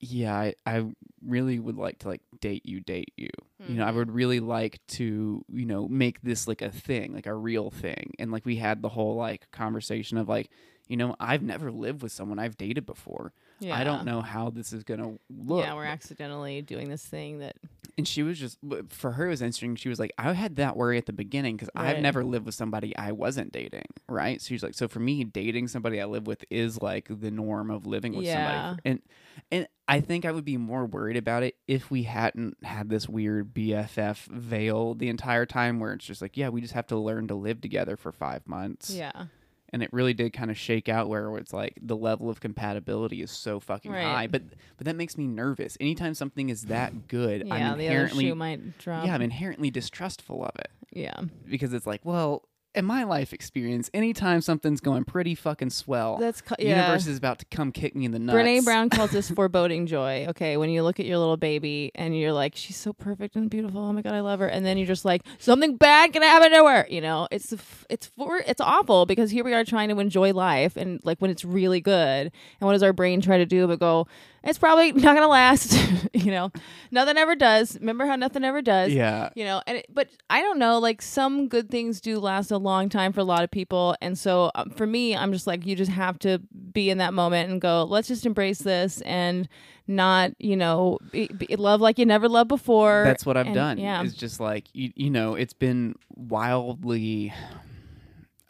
yeah 0.01 0.35
I, 0.37 0.55
I 0.67 0.85
really 1.25 1.59
would 1.59 1.77
like 1.77 1.99
to 2.01 2.09
like 2.09 2.21
date 2.41 2.67
you 2.67 2.81
date 2.81 3.13
you 3.17 3.29
you 3.67 3.75
know 3.77 3.85
i 3.87 3.91
Mhm. 3.91 3.95
would 3.97 4.11
really 4.13 4.41
like 4.41 4.79
to 4.89 5.45
you 5.49 5.67
know 5.67 5.89
make 5.89 6.21
this 6.23 6.47
like 6.47 6.63
a 6.63 6.71
thing 6.71 7.15
like 7.15 7.27
a 7.27 7.35
real 7.35 7.71
thing 7.71 8.13
and 8.19 8.31
like 8.31 8.45
we 8.45 8.57
had 8.57 8.83
the 8.83 8.91
whole 8.91 9.17
like 9.17 9.51
conversation 9.51 10.19
of 10.19 10.29
like 10.29 10.51
you 10.89 10.97
know 10.97 11.15
i've 11.21 11.43
never 11.43 11.71
lived 11.71 12.03
with 12.03 12.13
someone 12.13 12.39
i've 12.39 12.57
dated 12.57 12.87
before. 12.87 13.33
Yeah. 13.59 13.75
i 13.77 13.85
don't 13.85 14.05
know 14.05 14.21
how 14.21 14.51
this 14.51 14.73
is 14.75 14.85
gonna 14.85 15.15
look. 15.31 15.65
yeah 15.65 15.75
we're 15.75 15.85
accidentally 15.85 16.61
doing 16.63 16.89
this 16.91 17.05
thing 17.05 17.39
that 17.39 17.57
and 17.99 18.07
she 18.07 18.23
was 18.23 18.39
just 18.39 18.59
for 18.91 19.13
her 19.13 19.27
it 19.27 19.31
was 19.31 19.41
interesting. 19.41 19.75
She 19.77 19.89
was 19.89 19.99
like 19.99 20.13
i 20.19 20.33
had 20.35 20.57
that 20.57 20.77
worry 20.77 20.99
at 20.99 21.07
the 21.07 21.15
beginning 21.15 21.57
because 21.57 21.71
i've 21.75 22.01
never 22.01 22.23
lived 22.23 22.45
with 22.45 22.55
somebody 22.55 22.95
i 22.97 23.13
wasn't 23.13 23.53
dating 23.53 23.87
right? 24.09 24.41
So 24.43 24.49
she's 24.49 24.63
like 24.63 24.75
so 24.75 24.87
for 24.89 25.01
me 25.01 25.25
dating 25.25 25.69
somebody 25.69 26.01
i 26.01 26.05
live 26.05 26.27
with 26.27 26.45
is 26.51 26.83
like 26.83 27.09
the 27.09 27.31
norm 27.31 27.71
of 27.71 27.87
living 27.87 28.15
with 28.15 28.27
Yeah. 28.27 28.35
somebody 28.67 28.81
and 28.85 29.03
and 29.51 29.69
i 29.89 30.01
think 30.01 30.25
i 30.27 30.33
would 30.33 30.45
be 30.45 30.59
more 30.59 30.85
worried 30.85 31.17
about 31.17 31.43
it 31.43 31.57
if 31.67 31.91
we 31.91 32.03
hadn't 32.03 32.63
had 32.63 32.91
this 32.91 33.09
weird 33.09 33.55
bff 33.55 34.27
veil 34.27 34.95
the 34.95 35.09
entire 35.09 35.47
time 35.47 35.81
where 35.81 35.95
it's 35.95 36.05
just 36.05 36.21
like 36.21 36.37
yeah 36.37 36.51
we 36.51 36.61
just 36.61 36.75
have 36.75 36.87
to 36.89 36.97
learn 36.99 37.27
to 37.29 37.35
live 37.35 37.61
together 37.63 37.97
for 37.97 38.13
five 38.13 38.47
months. 38.47 38.91
Yeah 38.91 39.27
and 39.73 39.83
it 39.83 39.93
really 39.93 40.15
did 40.15 40.33
kind 40.33 40.51
of 40.51 40.57
shake 40.57 40.89
out 40.89 41.09
where 41.09 41.37
it's 41.39 41.53
like 41.53 41.75
the 41.83 41.97
level 41.97 42.31
of 42.31 42.41
compatibility 42.41 43.23
is 43.23 43.31
so 43.31 43.59
fucking 43.61 43.91
Right. 43.93 44.05
high 44.05 44.27
but 44.27 44.43
but 44.77 44.87
that 44.87 44.97
makes 44.97 45.17
me 45.19 45.27
nervous. 45.27 45.77
Anytime 45.81 46.15
something 46.15 46.49
is 46.49 46.63
that 46.65 47.09
good 47.09 47.47
yeah 47.47 47.55
i'm 47.55 47.61
the 47.79 47.87
other 47.89 47.95
inherently 47.95 48.25
shoe 48.27 48.35
might 48.35 48.79
drop. 48.79 49.05
Yeah 49.07 49.15
i'm 49.15 49.23
inherently 49.23 49.71
distrustful 49.71 50.45
of 50.45 50.53
it. 50.57 50.71
Yeah. 50.93 51.21
Because 51.49 51.73
it's 51.73 51.87
like 51.87 52.01
well 52.05 52.43
in 52.77 52.85
my 52.85 53.05
life 53.05 53.33
experience 53.33 53.91
anytime 53.95 54.41
something's 54.41 54.81
going 54.81 55.05
pretty 55.05 55.35
fucking 55.35 55.71
swell 55.71 56.19
that's 56.19 56.41
the 56.43 56.57
yeah 56.59 56.83
universe 56.83 57.07
is 57.07 57.17
about 57.19 57.39
to 57.39 57.45
come 57.47 57.73
kick 57.73 57.97
me 57.97 58.05
in 58.05 58.13
the 58.13 58.19
nuts 58.19 58.37
Brene 58.37 58.65
Brown 58.65 58.91
calls 58.91 59.11
this 59.11 59.31
foreboding 59.37 59.87
joy. 59.87 60.27
Okay, 60.29 60.57
when 60.57 60.71
you 60.71 60.83
look 60.83 61.01
at 61.01 61.07
your 61.07 61.19
little 61.19 61.37
baby 61.37 61.91
and 61.95 62.19
you're 62.19 62.33
like, 62.33 62.55
she's 62.55 62.77
so 62.77 62.93
perfect 62.93 63.37
and 63.37 63.49
beautiful. 63.49 63.81
Oh 63.81 63.93
my 63.93 64.03
god, 64.03 64.15
I 64.15 64.21
love 64.21 64.41
her. 64.41 64.47
And 64.47 64.65
then 64.65 64.77
you're 64.79 64.87
just 64.87 65.05
like, 65.05 65.23
something 65.39 65.77
bad 65.77 66.13
can 66.13 66.23
happen 66.23 66.51
to 66.53 66.65
her. 66.67 66.87
You 66.89 67.01
know, 67.01 67.29
it's 67.31 67.55
it's 67.89 68.07
for 68.07 68.39
it's 68.39 68.61
awful 68.61 69.07
because 69.07 69.31
here 69.31 69.45
we 69.45 69.55
are 69.55 69.65
trying 69.65 69.89
to 69.89 69.99
enjoy 69.99 70.33
life 70.33 70.77
and 70.77 71.01
like 71.05 71.19
when 71.19 71.31
it's 71.31 71.45
really 71.45 71.81
good. 71.81 72.33
And 72.61 72.67
what 72.67 72.73
does 72.73 72.83
our 72.83 72.93
brain 72.93 73.21
try 73.21 73.39
to 73.39 73.47
do 73.47 73.67
but 73.67 73.79
go? 73.81 74.07
It's 74.47 74.59
probably 74.59 74.93
not 74.93 75.15
gonna 75.15 75.29
last. 75.29 75.77
you 76.15 76.31
know, 76.31 76.51
nothing 76.91 77.17
ever 77.17 77.35
does. 77.35 77.77
Remember 77.79 78.07
how 78.07 78.17
nothing 78.17 78.45
ever 78.45 78.63
does? 78.63 78.93
Yeah. 78.93 79.31
You 79.35 79.45
know 79.45 79.63
and 79.67 79.79
it, 79.79 79.87
but 79.93 80.09
i 80.31 80.41
don't 80.41 80.59
know 80.59 80.79
like 80.79 81.03
some 81.03 81.49
good 81.49 81.71
things 81.71 82.01
do 82.01 82.19
last 82.19 82.51
a 82.51 82.59
long 82.59 82.89
time 82.89 83.13
for 83.13 83.21
a 83.21 83.25
lot 83.25 83.45
of 83.45 83.51
people. 83.51 83.97
And 84.01 84.19
so 84.19 84.51
um, 84.55 84.71
for 84.71 84.87
me 84.87 85.17
i'm 85.17 85.33
just 85.33 85.47
like 85.47 85.67
you 85.67 85.77
just 85.77 85.91
have 85.91 86.19
to 86.21 86.41
be 86.73 86.91
in 86.91 86.99
that 86.99 87.15
moment 87.15 87.51
and 87.51 87.61
go 87.61 87.85
let's 87.85 88.09
just 88.09 88.27
embrace 88.27 88.59
this 88.59 89.01
and 89.03 89.49
not 89.87 90.33
you 90.39 90.57
know 90.57 90.99
be, 91.11 91.29
be, 91.29 91.55
love 91.57 91.81
like 91.81 91.99
you 91.99 92.07
never 92.07 92.29
loved 92.29 92.49
before. 92.49 93.03
That's 93.05 93.27
what 93.27 93.37
i've 93.37 93.47
and- 93.47 93.55
done 93.55 93.79
yeah. 93.79 94.03
it's 94.03 94.15
just 94.15 94.41
like 94.41 94.67
you, 94.73 94.93
you 94.95 95.11
know 95.11 95.35
it's 95.35 95.53
been 95.53 95.95
wildly 96.15 97.33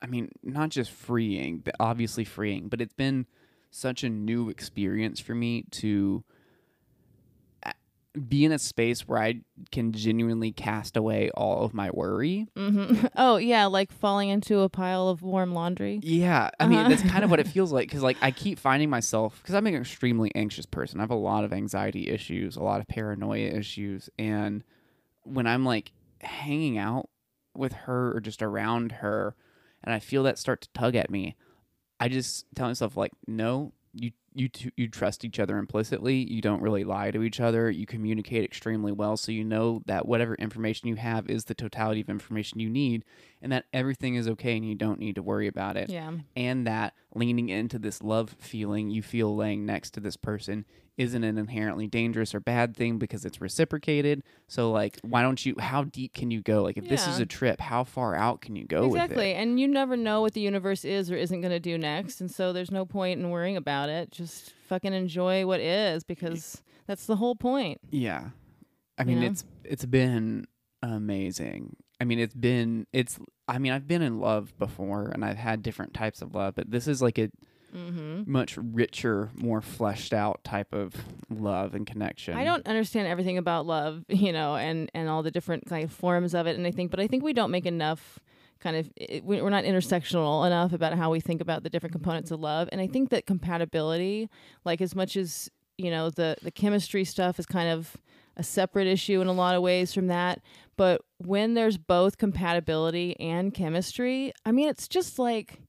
i 0.03 0.07
mean 0.07 0.31
not 0.43 0.71
just 0.71 0.91
freeing 0.91 1.59
but 1.59 1.75
obviously 1.81 2.25
freeing 2.25 2.69
but 2.69 2.81
it's 2.81 2.95
been 2.95 3.27
such 3.71 4.03
a 4.05 4.09
new 4.09 4.49
experience 4.49 5.21
for 5.21 5.35
me 5.35 5.65
to 5.71 6.25
be 8.29 8.47
in 8.47 8.53
a 8.53 8.59
space 8.59 9.07
where 9.07 9.19
i 9.19 9.35
can 9.71 9.93
genuinely 9.93 10.51
cast 10.51 10.97
away 10.97 11.29
all 11.35 11.65
of 11.67 11.75
my 11.75 11.91
worry 11.91 12.47
hmm 12.57 13.05
oh 13.17 13.37
yeah 13.37 13.67
like 13.67 13.93
falling 13.93 14.31
into 14.31 14.61
a 14.61 14.71
pile 14.71 15.09
of 15.09 15.21
warm 15.21 15.53
laundry 15.53 16.01
Yeah, 16.03 16.49
I 16.59 16.67
mean 16.67 16.79
Uh-huh. 16.81 16.89
that's 16.89 17.03
kind 17.11 17.25
of 17.25 17.31
what 17.31 17.41
it 17.41 17.47
feels 17.55 17.73
like 17.73 17.89
because 17.89 18.03
like 18.03 18.17
I 18.23 18.31
keep 18.31 18.59
finding 18.59 18.89
myself 18.89 19.39
because 19.43 19.55
I'm 19.55 19.67
an 19.67 19.75
extremely 19.75 20.35
anxious 20.35 20.65
person. 20.65 20.99
I 20.99 21.03
have 21.03 21.11
a 21.11 21.15
lot 21.15 21.45
of 21.45 21.53
anxiety 21.53 22.09
issues, 22.09 22.57
a 22.57 22.63
lot 22.63 22.81
of 22.81 22.89
paranoia 22.89 23.49
issues, 23.51 24.09
and 24.19 24.65
when 25.25 25.47
I'm 25.47 25.67
like 25.67 25.93
hanging 26.23 26.79
out 26.79 27.11
with 27.55 27.73
her 27.73 28.17
or 28.17 28.21
just 28.21 28.43
around 28.43 28.93
her, 28.93 29.35
and 29.85 29.95
I 29.95 29.99
feel 29.99 30.23
that 30.23 30.39
start 30.39 30.63
to 30.63 30.69
tug 30.73 30.95
at 30.97 31.11
me, 31.11 31.37
I 31.99 32.09
just 32.09 32.47
tell 32.55 32.69
myself 32.69 32.97
like, 32.97 33.13
no, 33.27 33.73
you 33.93 34.11
you 34.35 34.51
two, 34.51 34.71
you 34.77 34.87
trust 34.87 35.25
each 35.25 35.41
other 35.41 35.57
implicitly. 35.57 36.17
You 36.17 36.43
don't 36.43 36.61
really 36.61 36.85
lie 36.85 37.11
to 37.11 37.23
each 37.23 37.41
other. 37.41 37.71
You 37.71 37.87
communicate 37.87 38.45
extremely 38.45 38.93
well, 38.93 39.17
so 39.17 39.33
you 39.33 39.43
know 39.45 39.81
that 39.87 40.07
whatever 40.07 40.35
information 40.35 40.89
you 40.89 40.97
have 40.97 41.31
is 41.31 41.47
the 41.47 41.55
totality 41.55 42.03
of 42.03 42.11
information 42.11 42.61
you 42.61 42.69
need, 42.69 43.03
and 43.41 43.51
that 43.51 43.65
everything 43.73 44.15
is 44.15 44.29
okay, 44.29 44.55
and 44.55 44.69
you 44.69 44.75
don't 44.75 44.99
need 44.99 45.15
to 45.15 45.23
worry 45.23 45.47
about 45.47 45.79
it 45.79 45.89
yeah 45.89 46.13
and 46.37 46.67
that 46.67 46.93
leaning 47.15 47.49
into 47.49 47.79
this 47.79 48.03
love 48.03 48.37
feeling 48.39 48.91
you 48.91 49.03
feel 49.03 49.35
laying 49.35 49.65
next 49.65 49.91
to 49.93 50.01
this 50.01 50.17
person 50.19 50.67
isn't 50.97 51.25
an 51.25 51.37
inherently 51.39 51.87
dangerous 51.87 52.35
or 52.35 52.41
bad 52.41 52.77
thing 52.77 52.99
because 52.99 53.25
it's 53.25 53.41
reciprocated. 53.41 54.23
So 54.49 54.71
like, 54.71 54.99
why 55.03 55.23
don't 55.23 55.45
you? 55.45 55.55
How 55.59 55.85
deep 55.85 56.15
can 56.15 56.31
you 56.31 56.41
go? 56.41 56.63
Like, 56.63 56.77
if 56.77 56.89
this 56.89 57.07
is 57.07 57.19
a 57.19 57.27
trip, 57.27 57.61
how 57.61 57.85
far 57.85 58.15
out 58.15 58.41
can 58.41 58.57
you 58.57 58.65
go 58.65 58.89
with 58.89 59.03
exactly. 59.03 59.35
And 59.35 59.61
you 59.61 59.69
never 59.69 59.97
know 59.97 60.21
what 60.21 60.33
the 60.33 60.41
universe 60.41 60.85
is 60.85 61.11
or 61.11 61.17
isn't 61.17 61.41
going 61.41 61.53
to 61.53 61.61
do 61.61 61.77
next. 61.77 62.21
And 62.21 62.31
so 62.31 62.53
there's 62.53 62.71
no 62.71 62.85
point 62.87 63.21
in 63.21 63.31
worrying 63.31 63.57
about 63.57 63.89
it. 63.89 64.11
Just 64.11 64.53
fucking 64.69 64.93
enjoy 64.93 65.47
what 65.47 65.61
is 65.61 66.03
because 66.05 66.63
that's 66.87 67.07
the 67.07 67.17
whole 67.17 67.35
point. 67.37 67.81
Yeah. 67.91 68.31
I 68.99 69.03
You 69.03 69.09
mean, 69.09 69.21
know? 69.21 69.27
it's 69.27 69.45
it's 69.65 69.85
been 69.85 70.47
amazing. 70.83 71.77
I 72.01 72.05
mean, 72.05 72.19
it's 72.19 72.35
been 72.35 72.87
it's 72.93 73.19
I 73.49 73.59
mean, 73.59 73.73
I've 73.73 73.87
been 73.87 74.03
in 74.03 74.19
love 74.19 74.57
before 74.59 75.11
and 75.13 75.25
I've 75.25 75.37
had 75.37 75.63
different 75.63 75.95
types 75.95 76.23
of 76.23 76.35
love, 76.35 76.55
but 76.55 76.71
this 76.71 76.89
is 76.89 77.01
like 77.01 77.19
a 77.19 77.31
Mm-hmm. 77.77 78.31
much 78.33 78.57
richer, 78.57 79.31
more 79.37 79.61
fleshed 79.61 80.13
out 80.15 80.43
type 80.45 80.73
of 80.73 80.95
love 81.31 81.75
and 81.75 81.87
connection. 81.87 82.35
I 82.35 82.45
don't 82.45 82.67
understand 82.67 83.07
everything 83.07 83.37
about 83.39 83.67
love, 83.67 84.05
you 84.09 84.33
know, 84.33 84.57
and 84.57 84.91
and 84.95 85.09
all 85.09 85.23
the 85.23 85.31
different 85.31 85.67
kind 85.69 85.85
of 85.85 85.93
forms 85.93 86.35
of 86.35 86.47
it. 86.47 86.57
And 86.57 86.67
I 86.67 86.71
think, 86.71 86.91
but 86.91 87.01
I 87.01 87.07
think 87.07 87.23
we 87.23 87.33
don't 87.33 87.51
make 87.51 87.67
enough 87.67 88.19
kind 88.61 88.77
of 88.77 88.91
it, 88.97 89.23
we- 89.25 89.43
we're 89.43 89.51
not 89.51 89.65
intersectional 89.65 90.47
enough 90.47 90.73
about 90.73 90.95
how 90.95 91.11
we 91.11 91.21
think 91.21 91.41
about 91.43 91.63
the 91.63 91.69
different 91.71 91.93
components 91.93 92.31
of 92.31 92.41
love. 92.41 92.69
And 92.73 92.81
I 92.81 92.87
think 92.87 93.11
that 93.11 93.27
compatibility, 93.27 94.29
like 94.65 94.81
as 94.81 94.95
much 94.95 95.17
as 95.17 95.51
you 95.79 95.91
know, 95.91 96.09
the 96.09 96.37
the 96.43 96.51
chemistry 96.51 97.05
stuff 97.05 97.39
is 97.39 97.45
kind 97.47 97.69
of 97.69 97.97
a 98.39 98.43
separate 98.43 98.87
issue 98.87 99.21
in 99.21 99.27
a 99.29 99.33
lot 99.33 99.55
of 99.55 99.63
ways 99.63 99.93
from 99.95 100.07
that. 100.09 100.41
But 100.77 101.03
when 101.19 101.55
there's 101.55 101.77
both 101.79 102.19
compatibility 102.19 103.19
and 103.21 103.53
chemistry, 103.53 104.33
I 104.45 104.53
mean, 104.53 104.69
it's 104.69 104.89
just 104.89 105.19
like. 105.19 105.61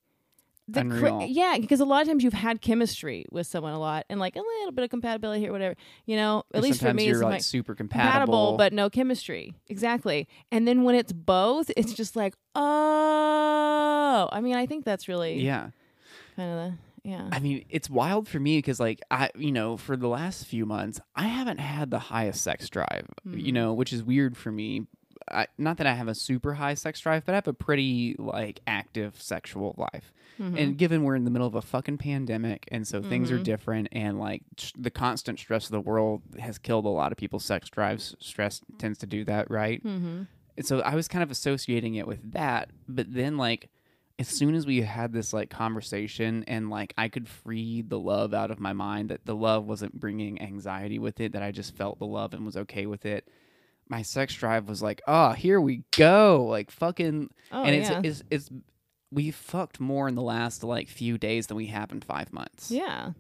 The 0.70 0.82
Unreal. 0.82 1.26
yeah, 1.30 1.58
because 1.60 1.80
a 1.80 1.86
lot 1.86 2.02
of 2.02 2.08
times 2.10 2.24
you've 2.26 2.34
had 2.34 2.62
chemistry 2.62 3.26
with 3.32 3.48
someone 3.48 3.72
a 3.74 3.80
lot, 3.80 4.06
and 4.10 4.20
like 4.20 4.36
a 4.36 4.40
little 4.42 4.74
bit 4.74 4.84
of 4.84 4.90
compatibility 4.90 5.40
here, 5.40 5.52
whatever. 5.54 5.76
You 6.06 6.18
know, 6.18 6.44
at 6.54 6.60
Or 6.60 6.62
least 6.62 6.82
for 6.82 6.94
me, 6.94 7.06
you're 7.06 7.16
it's 7.16 7.24
like 7.24 7.32
like 7.34 7.42
super 7.42 7.74
compatible, 7.74 8.12
compatible, 8.12 8.58
but 8.58 8.74
no 8.74 8.90
chemistry. 8.90 9.54
Exactly. 9.70 10.28
And 10.52 10.68
then 10.68 10.84
when 10.84 10.96
it's 10.96 11.14
both, 11.14 11.72
it's 11.78 11.94
just 11.94 12.16
like, 12.18 12.36
oh. 12.56 14.30
I 14.32 14.42
mean, 14.42 14.56
I 14.56 14.66
think 14.66 14.84
that's 14.86 15.08
really 15.08 15.40
yeah. 15.42 15.70
kind 16.36 16.52
of 16.52 16.58
the 16.72 16.78
yeah. 17.10 17.30
I 17.32 17.40
mean, 17.40 17.64
it's 17.70 17.90
wild 17.90 18.28
for 18.28 18.38
me 18.38 18.58
because, 18.58 18.82
like, 18.82 19.00
I, 19.10 19.30
you 19.38 19.54
know, 19.54 19.78
for 19.78 19.96
the 19.96 20.10
last 20.10 20.46
few 20.46 20.66
months, 20.66 21.00
I 21.16 21.28
haven't 21.28 21.60
had 21.60 21.90
the 21.90 22.00
highest 22.00 22.42
sex 22.42 22.70
drive, 22.70 23.08
Mm-hmm. 23.26 23.40
you 23.40 23.52
know, 23.54 23.74
which 23.74 23.94
is 23.94 24.04
weird 24.04 24.36
for 24.36 24.52
me. 24.52 24.88
I, 25.32 25.48
not 25.58 25.78
that 25.78 25.88
I 25.88 25.94
have 25.94 26.08
a 26.08 26.16
super 26.16 26.56
high 26.56 26.74
sex 26.74 27.00
drive, 27.00 27.26
but 27.26 27.34
I 27.34 27.36
have 27.36 27.48
a 27.48 27.54
pretty, 27.54 28.16
like, 28.18 28.62
active 28.68 29.22
sexual 29.22 29.76
life. 29.78 30.14
Mm-hmm. 30.40 30.58
And 30.58 30.78
given 30.78 31.04
we're 31.04 31.16
in 31.16 31.26
the 31.26 31.32
middle 31.32 31.48
of 31.48 31.56
a 31.56 31.62
fucking 31.62 31.98
pandemic, 31.98 32.68
and 32.72 32.88
so 32.88 33.02
things 33.02 33.30
Mm-hmm. 33.30 33.40
are 33.40 33.44
different, 33.44 33.88
and, 33.92 34.20
like, 34.20 34.44
tr- 34.56 34.74
the 34.78 34.92
constant 34.92 35.40
stress 35.40 35.66
of 35.66 35.72
the 35.72 35.82
world 35.82 36.22
has 36.40 36.58
killed 36.58 36.86
a 36.86 36.90
lot 36.90 37.12
of 37.12 37.18
people's 37.18 37.46
sex 37.46 37.70
drives. 37.70 38.16
Stress 38.20 38.62
tends 38.78 39.00
to 39.00 39.06
do 39.06 39.24
that, 39.26 39.50
right? 39.50 39.84
mm-hmm. 39.84 40.24
And 40.58 40.66
so 40.66 40.80
I 40.80 40.96
was 40.96 41.08
kind 41.08 41.22
of 41.22 41.30
associating 41.30 41.96
it 41.96 42.08
with 42.08 42.32
that, 42.32 42.72
but 42.88 43.14
then 43.14 43.38
like 43.38 43.70
as 44.18 44.28
soon 44.28 44.56
as 44.56 44.66
we 44.66 44.82
had 44.82 45.14
this 45.14 45.32
like 45.32 45.52
conversation 45.52 46.44
and 46.48 46.72
like 46.72 46.96
I 46.98 47.10
could 47.10 47.30
free 47.30 47.84
the 47.84 48.00
love 48.00 48.34
out 48.34 48.50
of 48.50 48.60
my 48.60 48.74
mind 48.74 49.10
that 49.10 49.24
the 49.26 49.36
love 49.36 49.68
wasn't 49.68 50.00
bringing 50.00 50.42
anxiety 50.42 50.98
with 50.98 51.20
it 51.20 51.34
that 51.34 51.44
I 51.44 51.52
just 51.52 51.76
felt 51.76 52.00
the 52.00 52.08
love 52.08 52.34
and 52.34 52.44
was 52.44 52.58
okay 52.58 52.88
with 52.88 53.06
it. 53.06 53.28
My 53.90 54.02
sex 54.02 54.34
drive 54.34 54.68
was 54.68 54.82
like, 54.82 55.02
"Oh, 55.08 55.32
here 55.32 55.60
we 55.62 55.84
go." 55.96 56.46
Like 56.50 56.72
fucking 56.72 57.30
Oh, 57.52 57.64
and 57.64 57.76
it's, 57.76 57.90
yeah. 57.90 58.02
it's 58.04 58.24
it's 58.30 58.50
we 59.12 59.32
fucked 59.32 59.80
more 59.80 60.08
in 60.08 60.16
the 60.16 60.22
last 60.22 60.64
like 60.64 60.90
few 60.90 61.18
days 61.18 61.48
than 61.48 61.56
we 61.58 61.68
have 61.68 61.92
in 61.94 62.02
5 62.02 62.34
months 62.34 62.70
yeah. 62.72 63.12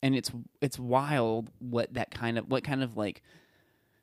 and 0.00 0.14
it's 0.14 0.30
it's 0.60 0.78
wild 0.78 1.50
what 1.58 1.92
that 1.94 2.12
kind 2.12 2.38
of 2.38 2.48
what 2.48 2.62
kind 2.62 2.80
of 2.84 2.96
like 2.96 3.22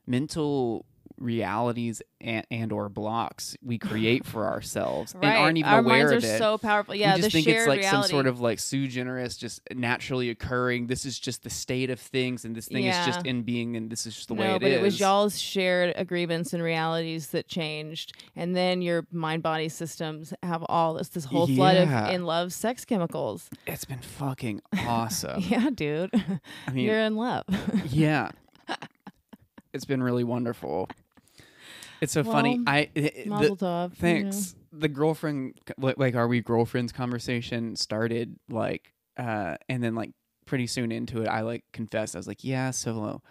mental 0.05 0.85
realities 1.19 2.01
and, 2.21 2.45
and 2.49 2.71
or 2.71 2.89
blocks 2.89 3.55
we 3.61 3.77
create 3.77 4.25
for 4.25 4.45
ourselves 4.47 5.13
Right. 5.15 5.25
and 5.25 5.37
aren't 5.37 5.57
even 5.57 5.71
Our 5.71 5.79
aware 5.79 6.07
minds 6.09 6.23
of 6.25 6.29
are 6.31 6.35
it. 6.35 6.37
so 6.39 6.57
powerful. 6.57 6.95
Yeah, 6.95 7.15
we 7.15 7.21
just 7.21 7.31
think 7.33 7.47
it's 7.47 7.67
like 7.67 7.79
reality. 7.81 8.03
some 8.03 8.09
sort 8.09 8.27
of 8.27 8.39
like 8.41 8.59
sui 8.59 8.87
generis, 8.87 9.37
just 9.37 9.61
naturally 9.73 10.29
occurring. 10.29 10.87
This 10.87 11.05
is 11.05 11.19
just 11.19 11.43
the 11.43 11.49
state 11.49 11.89
of 11.89 11.99
things, 11.99 12.45
and 12.45 12.55
this 12.55 12.67
thing 12.67 12.85
is 12.85 12.95
just 13.05 13.25
in 13.25 13.43
being, 13.43 13.75
and 13.75 13.89
this 13.89 14.05
is 14.05 14.15
just 14.15 14.27
the 14.29 14.35
no, 14.35 14.41
way 14.41 14.55
it 14.55 14.61
but 14.61 14.71
is. 14.71 14.77
it 14.77 14.81
was 14.81 14.99
y'all's 14.99 15.39
shared 15.39 15.93
agreements 15.95 16.53
and 16.53 16.63
realities 16.63 17.27
that 17.27 17.47
changed, 17.47 18.13
and 18.35 18.55
then 18.55 18.81
your 18.81 19.05
mind 19.11 19.43
body 19.43 19.69
systems 19.69 20.33
have 20.43 20.63
all 20.69 20.93
this 20.95 21.09
this 21.09 21.25
whole 21.25 21.47
flood 21.47 21.75
Yeah. 21.75 22.07
of 22.07 22.13
in 22.15 22.25
love 22.25 22.53
sex 22.53 22.85
chemicals. 22.85 23.49
It's 23.67 23.85
been 23.85 24.01
fucking 24.01 24.61
awesome. 24.87 25.41
Yeah, 25.41 25.69
dude, 25.69 26.11
I 26.67 26.71
mean, 26.71 26.85
you're 26.85 26.99
in 26.99 27.15
love. 27.15 27.45
yeah, 27.89 28.31
it's 29.73 29.85
been 29.85 30.01
really 30.03 30.23
wonderful. 30.23 30.89
It's 32.01 32.13
so 32.13 32.23
funny. 32.23 32.61
I 32.65 32.89
it- 32.95 33.05
it- 33.17 33.29
the- 33.29 33.55
tov. 33.55 33.59
you 33.59 33.65
know. 33.65 33.89
Thanks. 33.95 34.55
The 34.71 34.87
girlfriend, 34.87 35.59
like, 35.77 35.97
like, 35.97 36.15
are 36.15 36.27
we 36.27 36.41
girlfriends 36.41 36.91
conversation 36.91 37.75
started 37.75 38.37
like, 38.49 38.93
uh, 39.17 39.57
and 39.67 39.83
then 39.83 39.95
like 39.95 40.11
pretty 40.45 40.67
soon 40.67 40.91
into 40.91 41.21
it, 41.21 41.27
I 41.27 41.41
like 41.41 41.63
confessed. 41.73 42.15
I 42.15 42.19
was 42.19 42.27
like, 42.27 42.43
yeah, 42.43 42.71
so, 42.71 43.21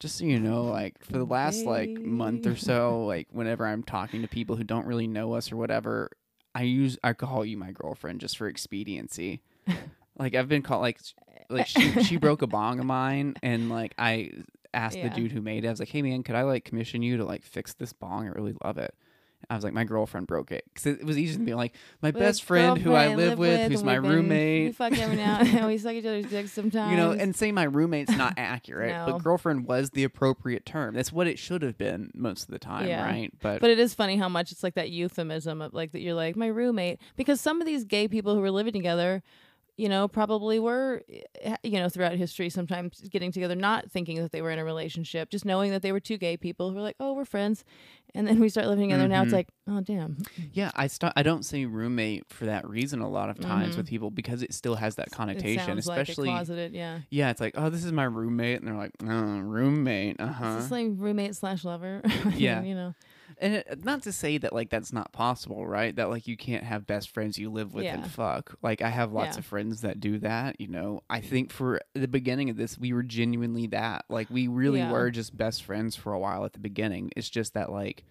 just 0.00 0.18
so 0.18 0.24
you 0.24 0.40
know, 0.40 0.64
like 0.64 1.02
for 1.04 1.12
the 1.12 1.24
last 1.24 1.64
like 1.64 1.90
month 1.90 2.46
or 2.46 2.56
so, 2.56 3.04
like 3.06 3.28
whenever 3.30 3.66
I'm 3.66 3.82
talking 3.84 4.22
to 4.22 4.28
people 4.28 4.56
who 4.56 4.64
don't 4.64 4.86
really 4.86 5.06
know 5.06 5.34
us 5.34 5.52
or 5.52 5.56
whatever, 5.56 6.10
I 6.54 6.62
use 6.62 6.98
I 7.04 7.12
call 7.12 7.44
you 7.44 7.56
my 7.56 7.70
girlfriend 7.72 8.20
just 8.20 8.36
for 8.36 8.48
expediency. 8.48 9.42
like 10.18 10.34
I've 10.34 10.48
been 10.48 10.62
called 10.62 10.82
like, 10.82 11.00
like 11.48 11.66
she 11.68 12.02
she 12.02 12.16
broke 12.16 12.42
a 12.42 12.46
bong 12.48 12.80
of 12.80 12.86
mine, 12.86 13.34
and 13.42 13.68
like 13.70 13.94
I 13.98 14.32
asked 14.74 14.96
Yeah. 14.96 15.08
the 15.08 15.14
dude 15.14 15.32
who 15.32 15.40
made 15.40 15.64
it. 15.64 15.68
I 15.68 15.70
was 15.70 15.80
like, 15.80 15.88
hey 15.88 16.02
man, 16.02 16.22
could 16.22 16.34
I 16.36 16.42
like 16.42 16.64
commission 16.64 17.02
you 17.02 17.16
to 17.18 17.24
like 17.24 17.42
fix 17.44 17.74
this 17.74 17.92
bong? 17.92 18.26
I 18.26 18.30
really 18.30 18.54
love 18.64 18.78
it. 18.78 18.94
I 19.50 19.56
was 19.56 19.62
like, 19.62 19.74
my 19.74 19.84
girlfriend 19.84 20.26
broke 20.26 20.50
it 20.52 20.64
because 20.72 20.86
it 20.86 21.04
was 21.04 21.18
easy 21.18 21.36
to 21.36 21.44
be 21.44 21.52
like, 21.52 21.74
my 22.00 22.08
With 22.08 22.18
best 22.18 22.44
friend 22.44 22.78
who 22.78 22.94
I 22.94 23.08
girlfriend 23.08 23.16
live 23.28 23.38
with, 23.38 23.70
who's 23.70 23.82
my 23.84 23.98
we've 23.98 24.08
We 24.10 24.16
roommate. 24.16 24.74
fuck 24.76 24.96
every 24.96 25.16
now 25.16 25.40
and. 25.40 25.66
We 25.66 25.76
suck 25.76 25.92
each 25.92 26.06
other's 26.06 26.24
dicks 26.24 26.52
sometimes. 26.52 26.90
You 26.92 26.96
know, 26.96 27.10
and 27.10 27.36
say 27.36 27.52
my 27.52 27.64
roommate's 27.64 28.16
not 28.16 28.32
accurate, 28.38 28.92
No. 28.92 29.04
but 29.12 29.22
girlfriend 29.22 29.66
was 29.66 29.90
the 29.90 30.02
appropriate 30.04 30.64
term. 30.64 30.94
That's 30.94 31.12
what 31.12 31.26
it 31.26 31.38
should 31.38 31.60
have 31.60 31.76
been 31.76 32.10
most 32.14 32.44
of 32.44 32.52
the 32.52 32.58
time, 32.58 32.88
Yeah. 32.88 33.04
right? 33.04 33.30
But, 33.42 33.60
But 33.60 33.68
it 33.68 33.78
is 33.78 33.92
funny 33.92 34.16
how 34.16 34.30
much 34.30 34.50
it's 34.50 34.62
like 34.62 34.76
that 34.76 34.88
euphemism 34.88 35.60
of 35.60 35.74
like 35.74 35.92
that 35.92 36.00
you're 36.00 36.14
like 36.14 36.36
my 36.36 36.46
roommate 36.46 36.98
because 37.16 37.38
some 37.38 37.60
of 37.60 37.66
these 37.66 37.84
gay 37.84 38.08
people 38.08 38.34
who 38.34 38.40
were 38.40 38.50
living 38.50 38.72
together, 38.72 39.22
you 39.76 39.88
know, 39.88 40.06
probably 40.06 40.60
were, 40.60 41.02
eh, 41.40 41.56
you 41.64 41.78
know, 41.80 41.88
throughout 41.88 42.12
history 42.14 42.48
sometimes 42.48 43.00
getting 43.10 43.32
together, 43.32 43.56
not 43.56 43.90
thinking 43.90 44.22
that 44.22 44.30
they 44.30 44.40
were 44.40 44.50
in 44.50 44.58
a 44.60 44.64
relationship, 44.64 45.30
just 45.30 45.44
knowing 45.44 45.72
that 45.72 45.82
they 45.82 45.90
were 45.90 45.98
two 46.00 46.16
gay 46.16 46.36
people 46.36 46.70
who 46.70 46.76
were 46.76 46.82
like, 46.82 46.94
oh, 47.00 47.12
we're 47.12 47.24
friends, 47.24 47.64
and 48.14 48.26
then 48.28 48.38
we 48.38 48.48
start 48.48 48.68
living 48.68 48.90
together. 48.90 49.08
Now 49.08 49.22
it's 49.22 49.30
Mhm. 49.30 49.34
like, 49.34 49.48
oh, 49.68 49.80
damn, 49.80 50.18
yeah, 50.52 50.70
I 50.76 50.86
st- 50.86 51.12
I 51.16 51.24
don't 51.24 51.44
say 51.44 51.64
roommate 51.64 52.28
for 52.32 52.46
that 52.46 52.68
reason 52.68 53.00
a 53.00 53.08
lot 53.08 53.30
of 53.30 53.40
times 53.40 53.74
Mhm. 53.74 53.78
with 53.78 53.88
people 53.88 54.10
because 54.12 54.42
it 54.42 54.54
still 54.54 54.76
has 54.76 54.94
that 54.94 55.10
connotation, 55.10 55.76
especially 55.76 56.28
like 56.28 56.36
closeted, 56.38 56.72
yeah. 56.72 57.00
yeah, 57.10 57.30
it's 57.30 57.40
like 57.40 57.54
oh 57.56 57.68
this 57.68 57.84
is 57.84 57.90
my 57.90 58.04
roommate, 58.04 58.60
and 58.60 58.68
they're 58.68 58.76
like 58.76 58.92
oh, 59.02 59.38
roommate, 59.40 60.20
uh 60.20 60.28
huh. 60.28 60.56
this 60.60 60.70
like 60.70 60.86
roommate 60.94 61.34
slash 61.34 61.64
lover? 61.64 62.00
Yeah. 62.36 62.62
you 62.62 62.74
know, 62.76 62.94
And 63.38 63.54
it, 63.54 63.84
not 63.84 64.02
to 64.02 64.12
say 64.12 64.38
that 64.38 64.52
like 64.52 64.70
that's 64.70 64.92
not 64.92 65.12
possible, 65.12 65.66
right? 65.66 65.94
That 65.94 66.08
like 66.10 66.26
you 66.26 66.36
can't 66.36 66.64
have 66.64 66.86
best 66.86 67.10
friends 67.10 67.38
you 67.38 67.50
live 67.50 67.74
with 67.74 67.84
and 67.86 68.10
fuck. 68.10 68.56
Like 68.62 68.82
I 68.82 68.88
have 68.90 69.12
lots 69.12 69.36
Yeah. 69.36 69.40
of 69.40 69.46
friends 69.46 69.80
that 69.82 70.00
do 70.00 70.18
that. 70.20 70.60
You 70.60 70.68
know, 70.68 71.02
I 71.10 71.20
think 71.20 71.50
for 71.52 71.80
the 71.94 72.08
beginning 72.08 72.50
of 72.50 72.56
this, 72.56 72.78
we 72.78 72.92
were 72.92 73.02
genuinely 73.02 73.66
that. 73.68 74.04
Like 74.08 74.28
we 74.30 74.46
really 74.48 74.80
Yeah. 74.80 74.90
were 74.90 75.10
just 75.10 75.36
best 75.36 75.62
friends 75.64 75.96
for 75.96 76.12
a 76.12 76.18
while 76.18 76.44
at 76.44 76.52
the 76.52 76.58
beginning. 76.60 77.10
It's 77.16 77.30
just 77.30 77.54
that 77.54 77.70
like, 77.72 78.04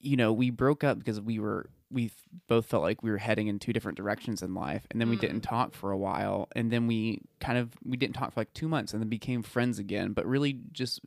you 0.00 0.16
know, 0.16 0.32
we 0.32 0.50
broke 0.50 0.84
up 0.84 0.98
because 0.98 1.20
we 1.20 1.38
were 1.38 1.70
we 1.88 2.10
both 2.48 2.66
felt 2.66 2.82
like 2.82 3.02
we 3.04 3.10
were 3.10 3.16
heading 3.18 3.46
in 3.46 3.60
two 3.60 3.72
different 3.72 3.96
directions 3.96 4.42
in 4.42 4.54
life, 4.54 4.84
and 4.90 5.00
then 5.00 5.08
we 5.08 5.16
Mm. 5.16 5.20
didn't 5.20 5.40
talk 5.42 5.72
for 5.72 5.92
a 5.92 5.96
while, 5.98 6.48
and 6.56 6.70
then 6.72 6.88
we 6.88 7.20
kind 7.40 7.56
of 7.58 7.70
we 7.84 7.96
didn't 7.96 8.14
talk 8.16 8.32
for 8.32 8.40
like 8.40 8.52
two 8.54 8.66
months, 8.68 8.92
and 8.92 9.00
then 9.00 9.08
became 9.08 9.42
friends 9.42 9.78
again. 9.78 10.12
But 10.12 10.26
really, 10.26 10.58
just 10.72 11.00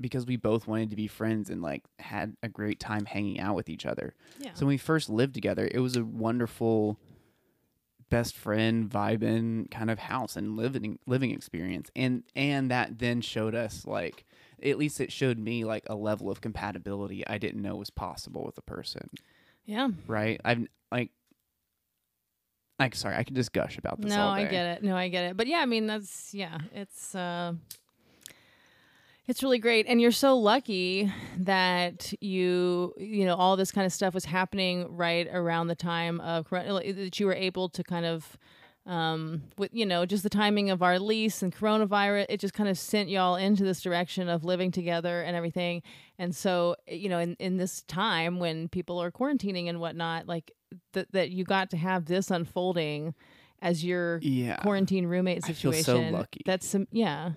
because 0.00 0.26
we 0.26 0.36
both 0.36 0.66
wanted 0.66 0.90
to 0.90 0.96
be 0.96 1.06
friends 1.06 1.50
and 1.50 1.62
like 1.62 1.84
had 1.98 2.36
a 2.42 2.48
great 2.48 2.78
time 2.80 3.06
hanging 3.06 3.40
out 3.40 3.56
with 3.56 3.68
each 3.68 3.86
other. 3.86 4.14
yeah. 4.38 4.52
So 4.54 4.66
when 4.66 4.74
we 4.74 4.78
first 4.78 5.08
lived 5.08 5.34
together, 5.34 5.68
it 5.70 5.80
was 5.80 5.96
a 5.96 6.04
wonderful 6.04 6.98
best 8.08 8.36
friend 8.36 8.88
vibing 8.88 9.68
kind 9.70 9.90
of 9.90 9.98
house 9.98 10.36
and 10.36 10.56
living 10.56 10.98
living 11.06 11.30
experience. 11.30 11.90
And 11.96 12.24
and 12.34 12.70
that 12.70 12.98
then 12.98 13.20
showed 13.20 13.54
us 13.54 13.86
like 13.86 14.24
at 14.62 14.78
least 14.78 15.00
it 15.00 15.12
showed 15.12 15.38
me 15.38 15.64
like 15.64 15.84
a 15.88 15.94
level 15.94 16.30
of 16.30 16.40
compatibility 16.40 17.26
I 17.26 17.38
didn't 17.38 17.62
know 17.62 17.76
was 17.76 17.90
possible 17.90 18.44
with 18.44 18.56
a 18.58 18.62
person, 18.62 19.10
yeah. 19.64 19.88
right? 20.06 20.40
I've 20.44 20.66
like 20.92 21.10
like 22.78 22.94
sorry, 22.94 23.16
I 23.16 23.24
could 23.24 23.34
just 23.34 23.52
gush 23.52 23.78
about 23.78 24.00
this 24.00 24.10
no 24.10 24.28
i 24.28 24.44
get 24.44 24.66
it 24.66 24.82
no 24.82 24.94
i 24.94 25.08
get 25.08 25.30
it 25.30 25.36
but 25.36 25.46
yeah 25.46 25.58
i 25.58 25.66
mean 25.66 25.86
that's 25.86 26.34
yeah 26.34 26.58
it's 26.74 27.14
uh 27.14 27.54
it's 29.28 29.42
really 29.42 29.58
great 29.58 29.86
and 29.88 30.00
you're 30.00 30.12
so 30.12 30.36
lucky 30.38 31.12
that 31.38 32.12
you 32.20 32.94
you 32.96 33.24
know 33.24 33.34
all 33.34 33.56
this 33.56 33.72
kind 33.72 33.86
of 33.86 33.92
stuff 33.92 34.14
was 34.14 34.24
happening 34.24 34.86
right 34.96 35.28
around 35.32 35.66
the 35.68 35.74
time 35.74 36.20
of 36.20 36.48
that 36.50 37.18
you 37.20 37.26
were 37.26 37.34
able 37.34 37.68
to 37.68 37.82
kind 37.82 38.06
of 38.06 38.36
um, 38.86 39.42
with 39.58 39.74
you 39.74 39.84
know 39.84 40.06
just 40.06 40.22
the 40.22 40.30
timing 40.30 40.70
of 40.70 40.80
our 40.80 41.00
lease 41.00 41.42
and 41.42 41.52
coronavirus, 41.52 42.26
it 42.28 42.38
just 42.38 42.54
kind 42.54 42.68
of 42.68 42.78
sent 42.78 43.08
y'all 43.08 43.34
into 43.34 43.64
this 43.64 43.80
direction 43.80 44.28
of 44.28 44.44
living 44.44 44.70
together 44.70 45.22
and 45.22 45.34
everything. 45.36 45.82
And 46.20 46.34
so 46.34 46.76
you 46.86 47.08
know, 47.08 47.18
in 47.18 47.34
in 47.40 47.56
this 47.56 47.82
time 47.82 48.38
when 48.38 48.68
people 48.68 49.02
are 49.02 49.10
quarantining 49.10 49.68
and 49.68 49.80
whatnot, 49.80 50.28
like 50.28 50.52
th- 50.92 51.08
that 51.10 51.30
you 51.30 51.42
got 51.42 51.70
to 51.70 51.76
have 51.76 52.04
this 52.04 52.30
unfolding 52.30 53.14
as 53.60 53.84
your 53.84 54.20
Yeah. 54.22 54.54
quarantine 54.58 55.06
roommate 55.06 55.38
I 55.42 55.52
feel 55.52 55.72
situation. 55.72 56.12
so 56.12 56.16
lucky. 56.16 56.42
That's 56.46 56.68
some 56.68 56.86
yeah. 56.92 57.32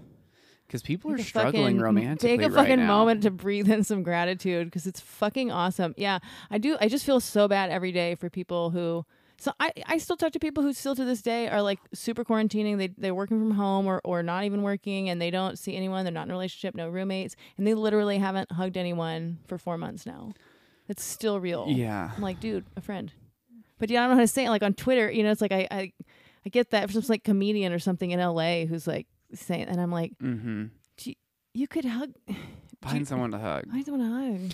Because 0.69 0.83
people 0.83 1.11
are 1.11 1.17
Take 1.17 1.25
struggling 1.25 1.63
fucking- 1.63 1.79
romantically 1.81 2.29
Take 2.37 2.41
a 2.45 2.49
right 2.49 2.53
fucking 2.53 2.79
now. 2.81 2.85
moment 2.85 3.23
to 3.23 3.31
breathe 3.31 3.69
in 3.71 3.83
some 3.83 4.03
gratitude 4.03 4.67
because 4.67 4.85
it's 4.85 4.99
fucking 4.99 5.51
awesome. 5.51 5.95
Yeah, 5.97 6.19
I 6.51 6.59
do. 6.59 6.77
I 6.79 6.87
just 6.87 7.05
feel 7.07 7.19
so 7.19 7.47
bad 7.47 7.71
every 7.71 7.91
day 7.91 8.13
for 8.13 8.29
people 8.29 8.69
who. 8.69 9.03
So 9.41 9.51
I, 9.59 9.71
I 9.87 9.97
still 9.97 10.15
talk 10.15 10.31
to 10.33 10.39
people 10.39 10.61
who 10.63 10.71
still 10.73 10.95
to 10.95 11.03
this 11.05 11.23
day 11.23 11.47
are 11.47 11.63
like 11.63 11.79
super 11.93 12.23
quarantining. 12.23 12.77
They 12.77 12.89
they're 12.97 13.15
working 13.15 13.39
from 13.39 13.51
home 13.51 13.87
or 13.87 13.99
or 14.03 14.21
not 14.21 14.43
even 14.43 14.61
working, 14.61 15.09
and 15.09 15.19
they 15.19 15.31
don't 15.31 15.57
see 15.57 15.75
anyone. 15.75 16.05
They're 16.05 16.13
not 16.13 16.25
in 16.27 16.31
a 16.31 16.33
relationship, 16.33 16.75
no 16.75 16.87
roommates, 16.87 17.35
and 17.57 17.65
they 17.65 17.73
literally 17.73 18.19
haven't 18.19 18.51
hugged 18.51 18.77
anyone 18.77 19.39
for 19.47 19.57
four 19.57 19.75
months 19.77 20.05
now. 20.05 20.33
It's 20.87 21.03
still 21.03 21.39
real. 21.39 21.65
Yeah. 21.69 22.11
I'm 22.15 22.21
like, 22.21 22.39
dude, 22.39 22.65
a 22.77 22.81
friend. 22.81 23.11
But 23.79 23.89
yeah, 23.89 24.01
I 24.01 24.03
don't 24.03 24.09
know 24.11 24.15
how 24.17 24.21
to 24.21 24.27
say 24.27 24.45
it. 24.45 24.49
Like 24.49 24.61
on 24.63 24.73
Twitter, 24.75 25.09
you 25.09 25.23
know, 25.23 25.31
it's 25.31 25.41
like 25.41 25.51
I 25.53 25.67
I, 25.71 25.93
I 26.45 26.49
get 26.49 26.69
that 26.71 26.91
from 26.91 27.01
some 27.01 27.09
like 27.09 27.23
comedian 27.23 27.73
or 27.73 27.79
something 27.79 28.11
in 28.11 28.19
LA 28.19 28.65
who's 28.65 28.85
like 28.87 29.07
saying, 29.33 29.63
and 29.67 29.79
I'm 29.81 29.91
like, 29.91 30.17
Mm-hmm. 30.21 30.65
you 31.53 31.67
could 31.67 31.85
hug. 31.85 32.13
Find 32.81 33.07
someone 33.07 33.31
to 33.31 33.37
hug. 33.39 33.65
I 33.73 33.81
don't 33.81 33.99
want 33.99 34.11
to 34.11 34.43
hug. 34.47 34.53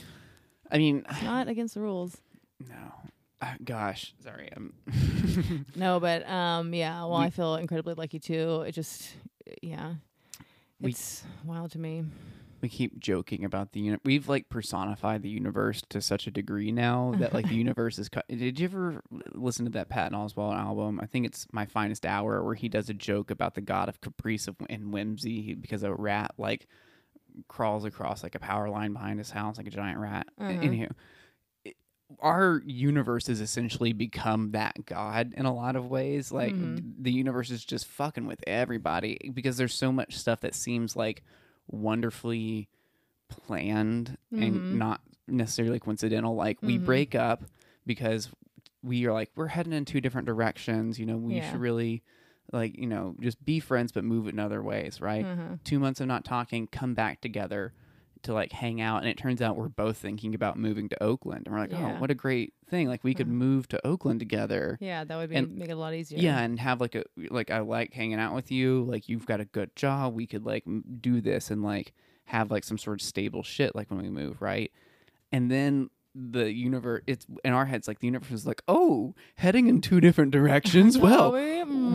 I 0.72 0.78
mean, 0.80 1.06
It's 1.10 1.22
not 1.22 1.48
against 1.48 1.76
the 1.76 1.82
rules. 1.82 2.18
no. 2.60 2.76
Uh, 3.42 3.54
gosh, 3.64 4.14
sorry. 4.24 4.50
I'm 4.56 4.74
No, 5.76 6.00
but 6.00 6.28
um, 6.28 6.74
yeah. 6.74 7.02
Well, 7.02 7.20
We- 7.20 7.26
I 7.26 7.30
feel 7.30 7.56
incredibly 7.58 7.94
lucky 7.94 8.18
too. 8.18 8.62
It 8.62 8.72
just, 8.72 9.12
yeah, 9.62 9.96
We- 10.80 10.92
it's 10.92 11.24
wild 11.44 11.72
to 11.72 11.80
me. 11.80 12.06
We 12.66 12.70
keep 12.70 13.00
joking 13.00 13.46
about 13.46 13.72
the 13.74 13.80
uni- 13.80 14.00
we've 14.04 14.28
like 14.28 14.50
personified 14.50 15.22
the 15.22 15.30
universe 15.30 15.82
to 15.90 16.02
such 16.02 16.26
a 16.26 16.32
degree 16.32 16.72
now 16.72 17.14
that 17.20 17.32
like 17.34 17.48
the 17.48 17.54
universe 17.66 18.00
is 18.00 18.10
cut 18.10 18.26
did 18.28 18.60
you 18.60 18.66
ever 18.66 19.02
listen 19.34 19.66
to 19.66 19.72
that 19.72 19.88
patton 19.88 20.18
oswalt 20.18 20.56
album 20.58 21.00
i 21.02 21.06
think 21.06 21.26
it's 21.28 21.46
my 21.52 21.66
finest 21.68 22.06
hour 22.08 22.44
where 22.44 22.56
he 22.56 22.68
does 22.68 22.90
a 22.90 22.94
joke 22.94 23.30
about 23.30 23.54
the 23.54 23.62
god 23.62 23.88
of 23.88 24.02
caprice 24.02 24.48
of, 24.48 24.56
and 24.70 24.92
whimsy 24.92 25.54
because 25.54 25.84
a 25.84 25.94
rat 25.94 26.32
like 26.40 26.66
crawls 27.48 27.86
across 27.86 28.24
like 28.24 28.34
a 28.36 28.40
power 28.40 28.68
line 28.70 28.94
behind 28.94 29.20
his 29.20 29.30
house 29.30 29.58
like 29.58 29.68
a 29.68 29.72
giant 29.72 30.00
rat 30.00 30.26
Uh-huh. 30.40 30.50
anywho 30.52 30.90
it- 31.66 31.76
our 32.20 32.62
universe 32.66 33.28
has 33.28 33.42
essentially 33.42 33.94
become 33.94 34.52
that 34.52 34.86
god 34.86 35.34
in 35.38 35.46
a 35.46 35.54
lot 35.54 35.76
of 35.76 35.88
ways 35.90 36.32
like 36.32 36.54
Mhm. 36.56 36.94
the 37.00 37.12
universe 37.12 37.52
is 37.52 37.64
just 37.64 37.86
fucking 37.86 38.26
with 38.26 38.44
everybody 38.48 39.32
because 39.34 39.58
there's 39.58 39.74
so 39.76 39.92
much 39.92 40.16
stuff 40.18 40.40
that 40.42 40.56
seems 40.56 40.96
like 40.96 41.24
wonderfully 41.68 42.70
planned 43.30 44.18
Mhm. 44.32 44.42
and 44.42 44.80
not 44.80 45.02
necessarily 45.28 45.80
coincidental. 45.80 46.36
Like 46.36 46.62
we 46.62 46.78
Mhm. 46.78 46.86
break 46.86 47.16
up 47.16 47.44
because 47.86 48.32
we 48.84 49.06
are 49.06 49.14
like 49.14 49.32
we're 49.36 49.48
heading 49.48 49.74
in 49.74 49.86
two 49.86 50.02
different 50.02 50.28
directions. 50.28 51.00
You 51.00 51.06
know, 51.08 51.18
we 51.18 51.36
Yeah. 51.36 51.52
should 51.52 51.60
really 51.62 52.04
like 52.54 52.78
you 52.78 52.86
know 52.86 53.16
just 53.20 53.44
be 53.44 53.60
friends 53.60 53.92
but 53.92 54.04
move 54.04 54.28
in 54.28 54.38
other 54.38 54.62
ways, 54.62 55.02
right? 55.02 55.26
Mhm. 55.26 55.64
Two 55.64 55.80
months 55.80 56.00
of 56.00 56.08
not 56.08 56.24
talking, 56.24 56.68
come 56.68 56.94
back 56.94 57.20
together 57.22 57.74
to 58.26 58.34
like 58.34 58.52
hang 58.52 58.82
out, 58.82 59.00
and 59.02 59.08
it 59.10 59.18
turns 59.18 59.42
out 59.42 59.56
we're 59.58 59.70
both 59.70 59.98
thinking 59.98 60.36
about 60.36 60.58
moving 60.58 60.90
to 60.90 61.02
Oakland, 61.04 61.44
and 61.46 61.54
we're 61.56 61.62
like, 61.62 61.72
Yeah. 61.72 61.96
oh, 61.98 62.00
what 62.02 62.12
a 62.12 62.16
great 62.16 62.54
thing! 62.70 62.88
Like 62.88 63.04
we 63.04 63.14
could 63.14 63.28
Uh-huh. 63.28 63.34
move 63.36 63.68
to 63.70 63.88
Oakland 63.88 64.20
together. 64.20 64.78
Yeah, 64.82 65.04
that 65.04 65.16
would 65.18 65.30
be 65.30 65.36
And- 65.38 65.56
make 65.58 65.70
it 65.70 65.74
a 65.74 65.76
lot 65.78 65.94
easier. 65.94 66.20
Yeah, 66.20 66.40
and 66.42 66.60
have 66.60 66.80
like 66.82 66.96
a 66.96 67.04
like 67.30 67.50
I 67.52 67.60
like 67.60 67.94
hanging 67.94 68.20
out 68.20 68.36
with 68.36 68.52
you. 68.52 68.84
Like 68.84 69.08
you've 69.10 69.26
got 69.26 69.40
a 69.40 69.46
good 69.46 69.76
job. 69.76 70.14
We 70.14 70.28
could 70.28 70.46
like 70.46 70.64
do 71.02 71.22
this 71.22 71.50
and 71.50 71.64
like 71.64 71.94
have 72.26 72.52
like 72.52 72.64
some 72.64 72.78
sort 72.78 73.00
of 73.02 73.06
stable 73.06 73.44
shit 73.44 73.76
like 73.76 73.90
when 73.92 74.02
we 74.02 74.10
move, 74.10 74.42
right? 74.42 74.72
And 75.32 75.50
then 75.52 75.90
the 76.18 76.52
universe 76.54 77.02
it's 77.08 77.26
in 77.44 77.52
our 77.52 77.66
heads 77.66 77.88
like 77.88 78.00
the 78.00 78.08
universe 78.08 78.32
is 78.32 78.46
like, 78.48 78.62
"Oh, 78.68 79.14
heading 79.36 79.68
in 79.68 79.82
two 79.82 80.00
different 80.00 80.32
directions. 80.32 80.98
Well, 81.06 81.32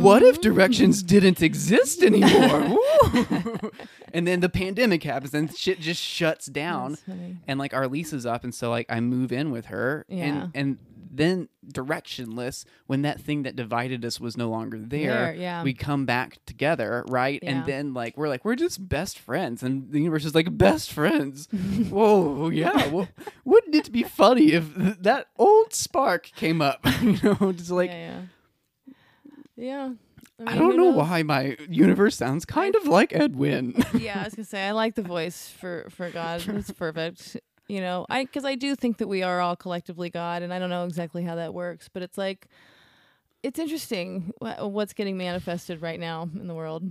what 0.02 0.22
if 0.22 0.40
directions 0.40 1.02
didn't 1.02 1.42
exist 1.42 2.02
anymore?" 2.02 2.78
And 4.12 4.26
then 4.26 4.40
the 4.40 4.48
pandemic 4.48 5.04
happens 5.04 5.32
and 5.34 5.56
shit 5.56 5.78
just 5.80 6.02
shuts 6.02 6.46
down 6.46 6.98
and 7.46 7.58
like 7.60 7.72
our 7.72 7.86
lease 7.86 8.12
is 8.12 8.26
up 8.26 8.42
and 8.44 8.52
so 8.54 8.68
like 8.68 8.86
I 8.88 8.98
move 9.00 9.30
in 9.32 9.50
with 9.52 9.66
her 9.66 10.04
Yeah. 10.08 10.24
and 10.24 10.50
and 10.54 10.78
then 11.12 11.48
directionless 11.66 12.64
when 12.86 13.02
that 13.02 13.20
thing 13.20 13.42
that 13.42 13.56
divided 13.56 14.04
us 14.04 14.20
was 14.20 14.36
no 14.36 14.48
longer 14.48 14.78
there, 14.78 15.10
There, 15.26 15.34
yeah. 15.34 15.62
we 15.64 15.74
come 15.74 16.06
back 16.06 16.38
together 16.46 17.04
right 17.08 17.40
Yeah. 17.42 17.50
and 17.50 17.66
then 17.66 17.92
like 17.94 18.16
we're 18.16 18.28
like 18.28 18.44
we're 18.44 18.54
just 18.54 18.88
best 18.88 19.18
friends 19.18 19.62
and 19.62 19.90
the 19.90 19.98
universe 19.98 20.24
is 20.24 20.34
like 20.34 20.56
best 20.56 20.92
friends 20.92 21.48
whoa 21.90 22.48
yeah 22.50 22.86
well 22.88 23.08
wouldn't 23.44 23.74
it 23.74 23.90
be 23.90 24.04
funny 24.04 24.52
if 24.52 24.74
th- 24.76 24.96
that 25.00 25.26
old 25.36 25.74
spark 25.74 26.30
came 26.36 26.62
up 26.62 26.78
you 27.02 27.18
know 27.22 27.52
just 27.52 27.70
like 27.70 27.90
yeah, 27.90 28.22
yeah. 28.86 28.92
Yeah. 29.56 29.90
I 30.46 30.52
mean, 30.52 30.58
don't 30.58 30.76
know 30.78 30.84
knows? 30.92 30.96
why 30.96 31.22
my 31.22 31.56
universe 31.68 32.16
sounds 32.16 32.46
kind 32.46 32.74
of 32.74 32.86
like 32.86 33.12
Edwin. 33.12 33.74
yeah, 33.94 34.20
I 34.20 34.24
was 34.24 34.34
gonna 34.34 34.46
say 34.46 34.66
I 34.66 34.70
like 34.70 34.94
the 34.94 35.02
voice 35.02 35.50
for 35.50 35.86
for 35.90 36.08
God. 36.08 36.42
It's 36.48 36.70
perfect. 36.70 37.36
You 37.70 37.80
know, 37.80 38.04
I 38.10 38.24
because 38.24 38.44
I 38.44 38.56
do 38.56 38.74
think 38.74 38.98
that 38.98 39.06
we 39.06 39.22
are 39.22 39.40
all 39.40 39.54
collectively 39.54 40.10
God, 40.10 40.42
and 40.42 40.52
I 40.52 40.58
don't 40.58 40.70
know 40.70 40.86
exactly 40.86 41.22
how 41.22 41.36
that 41.36 41.54
works, 41.54 41.88
but 41.88 42.02
it's 42.02 42.18
like 42.18 42.48
it's 43.44 43.60
interesting 43.60 44.32
what's 44.40 44.92
getting 44.92 45.16
manifested 45.16 45.80
right 45.80 46.00
now 46.00 46.28
in 46.34 46.48
the 46.48 46.54
world. 46.54 46.82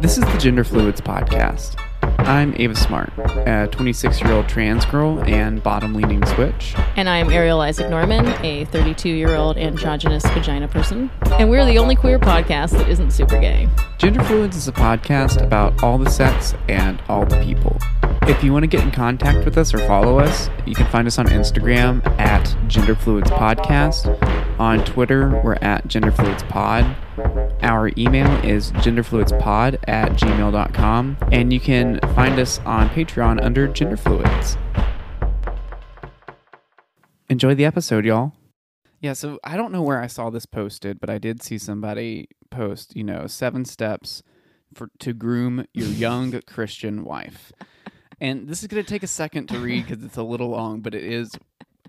This 0.00 0.16
is 0.16 0.24
the 0.24 0.38
Gender 0.40 0.64
Fluids 0.64 1.02
Podcast. 1.02 1.78
I'm 2.02 2.54
Ava 2.56 2.74
Smart, 2.74 3.12
a 3.18 3.68
26 3.70 4.20
year 4.20 4.32
old 4.32 4.48
trans 4.48 4.84
girl 4.86 5.20
and 5.24 5.62
bottom 5.62 5.94
leaning 5.94 6.24
switch. 6.26 6.74
And 6.96 7.08
I 7.08 7.18
am 7.18 7.30
Ariel 7.30 7.60
Isaac 7.60 7.90
Norman, 7.90 8.26
a 8.44 8.64
32 8.66 9.08
year 9.08 9.34
old 9.34 9.56
androgynous 9.56 10.24
vagina 10.26 10.68
person, 10.68 11.10
and 11.32 11.50
we're 11.50 11.64
the 11.64 11.78
only 11.78 11.94
queer 11.96 12.18
podcast 12.18 12.70
that 12.72 12.88
isn't 12.88 13.10
super 13.12 13.38
gay. 13.38 13.68
Gender 13.98 14.22
Fluids 14.24 14.56
is 14.56 14.68
a 14.68 14.72
podcast 14.72 15.42
about 15.42 15.82
all 15.82 15.98
the 15.98 16.10
sex 16.10 16.54
and 16.68 17.02
all 17.08 17.24
the 17.26 17.40
people. 17.42 17.78
If 18.22 18.44
you 18.44 18.52
want 18.52 18.62
to 18.62 18.68
get 18.68 18.82
in 18.82 18.92
contact 18.92 19.44
with 19.44 19.58
us 19.58 19.74
or 19.74 19.78
follow 19.78 20.18
us, 20.20 20.48
you 20.64 20.74
can 20.74 20.86
find 20.86 21.06
us 21.08 21.18
on 21.18 21.26
Instagram 21.26 22.06
at 22.20 22.56
Gender 22.68 22.94
Fluids 22.94 23.30
Podcast. 23.30 24.06
On 24.58 24.84
Twitter, 24.84 25.40
we're 25.42 25.58
at 25.62 25.86
Gender 25.88 26.12
Fluids 26.12 26.42
Pod. 26.44 26.84
Our 27.62 27.90
email 27.96 28.30
is 28.44 28.72
genderfluidspod 28.72 29.78
at 29.88 30.12
gmail.com. 30.12 31.16
And 31.32 31.52
you 31.52 31.60
can 31.60 32.00
find 32.14 32.38
us 32.38 32.58
on 32.60 32.88
Patreon 32.90 33.42
under 33.42 33.66
Gender 33.66 33.96
Fluids. 33.96 34.56
Enjoy 37.28 37.54
the 37.54 37.64
episode, 37.64 38.04
y'all. 38.04 38.32
Yeah, 39.00 39.14
so 39.14 39.40
I 39.42 39.56
don't 39.56 39.72
know 39.72 39.82
where 39.82 40.00
I 40.00 40.06
saw 40.06 40.30
this 40.30 40.46
posted, 40.46 41.00
but 41.00 41.10
I 41.10 41.18
did 41.18 41.42
see 41.42 41.58
somebody 41.58 42.28
post, 42.50 42.94
you 42.94 43.02
know, 43.02 43.26
seven 43.26 43.64
steps 43.64 44.22
for 44.74 44.90
to 45.00 45.12
groom 45.12 45.66
your 45.74 45.88
young 45.88 46.40
Christian 46.46 47.04
wife. 47.04 47.52
And 48.20 48.46
this 48.48 48.62
is 48.62 48.68
going 48.68 48.84
to 48.84 48.88
take 48.88 49.02
a 49.02 49.08
second 49.08 49.48
to 49.48 49.58
read 49.58 49.86
because 49.86 50.04
it's 50.04 50.16
a 50.16 50.22
little 50.22 50.50
long, 50.50 50.80
but 50.80 50.94
it 50.94 51.02
is, 51.02 51.32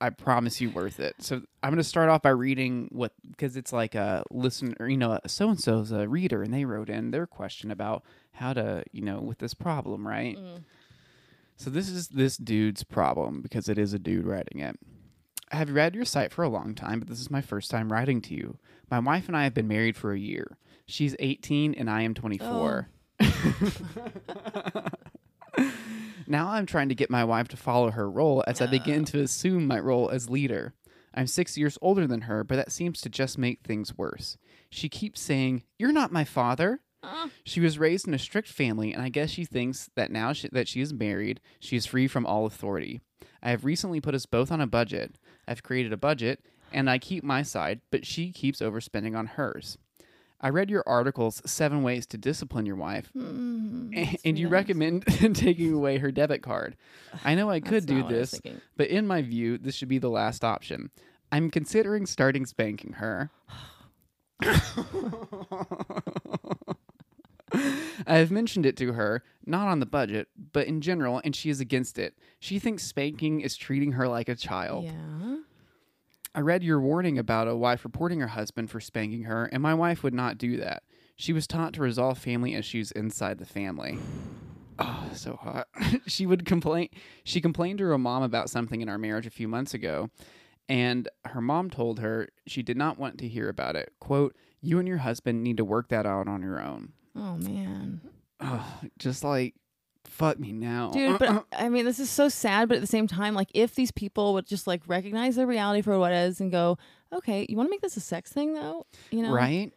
I 0.02 0.10
promise 0.10 0.60
you, 0.60 0.70
worth 0.70 1.00
it. 1.00 1.16
So 1.20 1.42
I'm 1.62 1.70
going 1.70 1.78
to 1.78 1.84
start 1.84 2.10
off 2.10 2.24
by 2.24 2.30
reading 2.30 2.90
what, 2.92 3.14
because 3.30 3.56
it's 3.56 3.72
like 3.72 3.96
a 3.96 4.24
listener, 4.32 4.88
you 4.88 4.98
know, 4.98 5.20
so 5.28 5.50
and 5.50 5.60
so's 5.60 5.92
a 5.92 6.08
reader, 6.08 6.42
and 6.42 6.54
they 6.54 6.66
wrote 6.66 6.90
in 6.90 7.12
their 7.12 7.28
question 7.28 7.72
about 7.72 8.04
how 8.32 8.54
to, 8.54 8.84
you 8.92 9.02
know, 9.02 9.22
with 9.22 9.38
this 9.38 9.54
problem, 9.54 10.08
right? 10.08 10.38
Mm. 10.38 10.64
So 11.56 11.70
this 11.70 11.88
is 11.90 12.08
this 12.10 12.36
dude's 12.38 12.84
problem 12.84 13.42
because 13.42 13.70
it 13.70 13.78
is 13.78 13.94
a 13.94 14.00
dude 14.00 14.26
writing 14.26 14.60
it. 14.60 14.78
I 15.52 15.58
have 15.58 15.70
read 15.70 15.94
your 15.94 16.06
site 16.06 16.32
for 16.32 16.44
a 16.44 16.50
long 16.50 16.74
time, 16.74 17.00
but 17.00 17.08
this 17.08 17.20
is 17.20 17.30
my 17.30 17.42
first 17.42 17.70
time 17.70 17.92
writing 17.92 18.22
to 18.22 18.34
you. 18.34 18.58
My 18.90 19.00
wife 19.00 19.28
and 19.28 19.38
I 19.38 19.44
have 19.44 19.54
been 19.54 19.68
married 19.68 19.96
for 19.96 20.12
a 20.12 20.20
year. 20.20 20.58
She's 20.88 21.16
18 21.20 21.76
and 21.76 21.90
I 21.90 22.02
am 22.02 22.16
24. 22.16 22.90
now 26.34 26.50
I'm 26.50 26.66
trying 26.66 26.90
to 26.90 26.96
get 26.96 27.12
my 27.12 27.24
wife 27.24 27.48
to 27.50 27.58
follow 27.58 27.92
her 27.92 28.10
role 28.10 28.44
as 28.48 28.60
I 28.60 28.66
begin 28.66 29.06
to 29.14 29.22
assume 29.22 29.68
my 29.68 29.80
role 29.80 30.10
as 30.10 30.32
leader. 30.32 30.74
I'm 31.14 31.28
six 31.28 31.58
years 31.58 31.78
older 31.80 32.08
than 32.08 32.22
her, 32.22 32.44
but 32.44 32.56
that 32.56 32.72
seems 32.72 33.00
to 33.02 33.10
just 33.10 33.38
make 33.38 33.60
things 33.62 33.96
worse. 33.96 34.36
She 34.70 34.90
keeps 34.90 35.22
saying, 35.22 35.62
You're 35.78 35.92
not 35.92 36.12
my 36.12 36.24
father. 36.24 36.82
Uh. 37.04 37.28
She 37.46 37.60
was 37.60 37.78
raised 37.78 38.08
in 38.08 38.16
a 38.16 38.20
strict 38.20 38.48
family, 38.48 38.94
and 38.94 39.02
I 39.04 39.10
guess 39.10 39.30
she 39.30 39.46
thinks 39.46 39.92
that 39.96 40.12
now 40.12 40.34
she, 40.34 40.50
that 40.52 40.68
she 40.68 40.82
is 40.82 40.92
married, 40.92 41.40
she 41.60 41.76
is 41.76 41.86
free 41.86 42.08
from 42.08 42.26
all 42.26 42.48
authority. 42.48 43.02
I 43.44 43.52
have 43.52 43.64
recently 43.64 44.02
put 44.02 44.16
us 44.16 44.26
both 44.26 44.52
on 44.52 44.60
a 44.60 44.68
budget. 44.68 45.20
I've 45.48 45.62
created 45.62 45.94
a 45.94 45.98
budget, 45.98 46.44
and 46.72 46.90
I 46.90 46.98
keep 46.98 47.24
my 47.24 47.44
side, 47.44 47.82
but 47.92 48.08
she 48.08 48.32
keeps 48.32 48.60
overspending 48.60 49.16
on 49.16 49.28
hers. 49.28 49.78
I 50.44 50.50
read 50.50 50.70
your 50.70 50.84
articles, 50.86 51.42
Seven 51.46 51.82
Ways 51.84 52.06
to 52.08 52.18
Discipline 52.18 52.66
Your 52.66 52.76
Wife, 52.76 53.10
Mm, 53.18 53.96
and, 53.98 54.18
and 54.26 54.38
you 54.38 54.46
nice. 54.48 54.52
recommend 54.52 55.06
taking 55.36 55.74
away 55.74 55.98
her 56.00 56.12
debit 56.12 56.44
card. 56.44 56.76
I 57.24 57.34
know 57.36 57.50
I 57.50 57.60
could 57.62 57.86
do 57.86 57.96
not 58.00 58.06
what 58.06 58.14
I 58.16 58.18
was 58.20 58.32
this, 58.32 58.42
but 58.78 58.88
in 58.88 59.08
my 59.08 59.22
view, 59.22 59.58
this 59.58 59.74
should 59.76 59.88
be 59.88 60.00
the 60.00 60.10
last 60.10 60.44
option. 60.44 60.92
I'm 61.32 61.50
considering 61.50 62.06
starting 62.06 62.46
spanking 62.46 62.94
her. 62.94 63.32
I 68.06 68.18
have 68.18 68.32
mentioned 68.32 68.66
it 68.66 68.76
to 68.78 68.94
her, 68.94 69.24
not 69.46 69.68
on 69.68 69.80
the 69.80 69.86
budget, 69.86 70.28
but 70.54 70.66
in 70.68 70.82
general, 70.82 71.22
and 71.24 71.36
she 71.36 71.50
is 71.50 71.60
against 71.60 72.00
it. 72.00 72.16
She 72.40 72.58
thinks 72.60 72.84
spanking 72.84 73.42
is 73.42 73.56
treating 73.56 73.92
her 73.94 74.08
like 74.08 74.28
a 74.28 74.36
child. 74.36 74.86
Yeah. 74.86 75.36
I 76.36 76.40
read 76.42 76.64
your 76.64 76.80
warning 76.80 77.18
about 77.20 77.48
a 77.48 77.56
wife 77.56 77.84
reporting 77.84 78.20
her 78.20 78.28
husband 78.28 78.72
for 78.72 78.80
spanking 78.80 79.24
her, 79.24 79.46
and 79.46 79.62
my 79.62 79.74
wife 79.74 80.02
would 80.04 80.14
not 80.14 80.38
do 80.38 80.58
that. 80.58 80.84
She 81.16 81.32
was 81.32 81.46
taught 81.46 81.74
to 81.74 81.82
resolve 81.82 82.18
family 82.18 82.56
issues 82.56 82.92
inside 82.92 83.38
the 83.38 83.46
family. 83.46 84.00
Oh, 84.80 85.10
so 85.14 85.36
hot. 85.36 85.68
she 86.08 86.26
would 86.26 86.46
complain. 86.46 86.90
She 87.24 87.40
complained 87.40 87.78
to 87.80 87.86
her 87.86 87.98
mom 88.00 88.24
about 88.24 88.50
something 88.50 88.82
in 88.82 88.90
our 88.90 88.98
marriage 88.98 89.28
a 89.28 89.32
few 89.32 89.48
months 89.48 89.76
ago, 89.76 90.10
and 90.68 91.08
her 91.26 91.42
mom 91.42 91.70
told 91.70 92.00
her 92.00 92.30
she 92.48 92.64
did 92.64 92.78
not 92.78 92.98
want 92.98 93.20
to 93.20 93.28
hear 93.28 93.48
about 93.50 93.76
it. 93.76 93.94
"Quote: 94.00 94.36
You 94.60 94.80
and 94.80 94.88
your 94.88 94.98
husband 94.98 95.44
need 95.44 95.58
to 95.58 95.66
work 95.66 95.90
that 95.90 96.08
out 96.08 96.28
on 96.28 96.42
your 96.42 96.60
own." 96.60 96.94
Oh 97.16 97.38
man. 97.38 98.02
Oh, 98.40 98.80
just 98.98 99.24
like, 99.24 99.54
fuck 100.14 100.40
me 100.40 100.52
now, 100.54 100.92
dude 100.92 101.18
but 101.20 101.46
i 101.58 101.68
mean 101.70 101.86
this 101.86 102.00
is 102.00 102.10
so 102.10 102.30
sad 102.30 102.70
but 102.70 102.76
at 102.76 102.82
the 102.82 102.88
same 102.88 103.08
time 103.08 103.34
like 103.34 103.50
if 103.54 103.74
these 103.76 103.92
people 103.92 104.34
would 104.34 104.46
just 104.46 104.68
like 104.68 104.82
recognize 104.88 105.36
their 105.36 105.48
reality 105.48 105.82
for 105.82 105.98
what 105.98 106.12
it 106.12 106.28
is 106.28 106.40
and 106.40 106.52
go 106.52 106.78
okay 107.12 107.46
you 107.50 107.58
want 107.58 107.68
to 107.68 107.72
make 107.72 107.82
this 107.82 107.98
a 107.98 108.00
sex 108.00 108.32
thing 108.32 108.54
though? 108.54 108.86
You 109.12 109.24
know? 109.24 109.32
Right? 109.34 109.74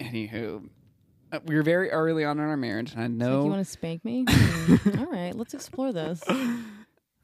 Anywho, 0.00 0.68
uh, 1.32 1.40
we 1.46 1.54
were 1.54 1.62
very 1.62 1.90
early 1.90 2.24
on 2.24 2.38
in 2.38 2.44
our 2.44 2.56
marriage, 2.56 2.92
and 2.92 3.02
I 3.02 3.06
know 3.08 3.38
like, 3.38 3.44
you 3.44 3.50
want 3.50 3.66
to 3.66 3.70
spank 3.72 4.04
me? 4.04 4.24
Hmm, 4.30 4.98
all 4.98 5.06
right 5.06 5.34
let's 5.34 5.52
explore 5.54 5.92
this. 5.92 6.22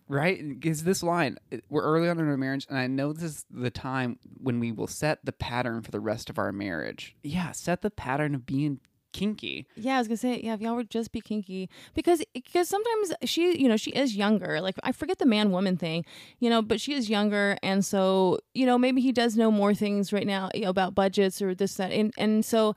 Right? 0.09 0.41
Is 0.65 0.83
this 0.85 1.03
line 1.03 1.37
it- 1.51 1.65
we're 1.71 1.83
early 1.85 2.09
on 2.09 2.19
in 2.19 2.27
our 2.29 2.37
marriage 2.37 2.67
and 2.69 2.77
i 2.77 2.87
know 2.89 3.13
this 3.13 3.23
is 3.23 3.45
the 3.51 3.71
time 3.71 4.19
when 4.43 4.59
we 4.59 4.73
will 4.73 4.89
set 4.89 5.25
the 5.25 5.33
pattern 5.33 5.83
for 5.83 5.91
the 5.93 6.01
rest 6.01 6.29
of 6.29 6.39
our 6.39 6.51
marriage. 6.53 7.17
Yeah 7.23 7.53
set 7.53 7.83
the 7.83 7.91
pattern 7.91 8.35
of 8.35 8.45
being 8.45 8.81
kinky. 9.13 9.67
Yeah 9.77 9.97
i 9.97 9.99
was 9.99 10.09
gonna 10.09 10.17
say 10.17 10.41
yeah 10.43 10.55
if 10.55 10.61
y'all 10.61 10.77
would 10.77 10.91
just 10.91 11.13
be 11.13 11.21
kinky 11.21 11.69
because 11.95 12.23
because 12.35 12.69
sometimes 12.69 13.13
she 13.25 13.61
you 13.61 13.69
know 13.69 13.77
she 13.77 13.91
is 13.91 14.17
younger 14.17 14.61
like 14.61 14.77
i 14.83 14.93
forget 14.93 15.19
the 15.19 15.27
man 15.27 15.51
woman 15.51 15.77
thing 15.77 16.05
you 16.39 16.51
know 16.51 16.63
but 16.63 16.81
she 16.81 16.95
is 16.95 17.11
younger 17.11 17.57
and 17.63 17.85
so 17.85 18.39
you 18.55 18.67
know 18.67 18.79
maybe 18.79 19.01
he 19.01 19.13
does 19.13 19.37
know 19.37 19.51
more 19.51 19.75
things 19.75 20.13
right 20.13 20.27
now 20.27 20.49
you 20.55 20.63
know, 20.63 20.71
about 20.71 20.95
budgets 20.95 21.43
or 21.43 21.55
this 21.55 21.75
that 21.75 21.93
and 21.93 22.13
and 22.17 22.45
so 22.45 22.75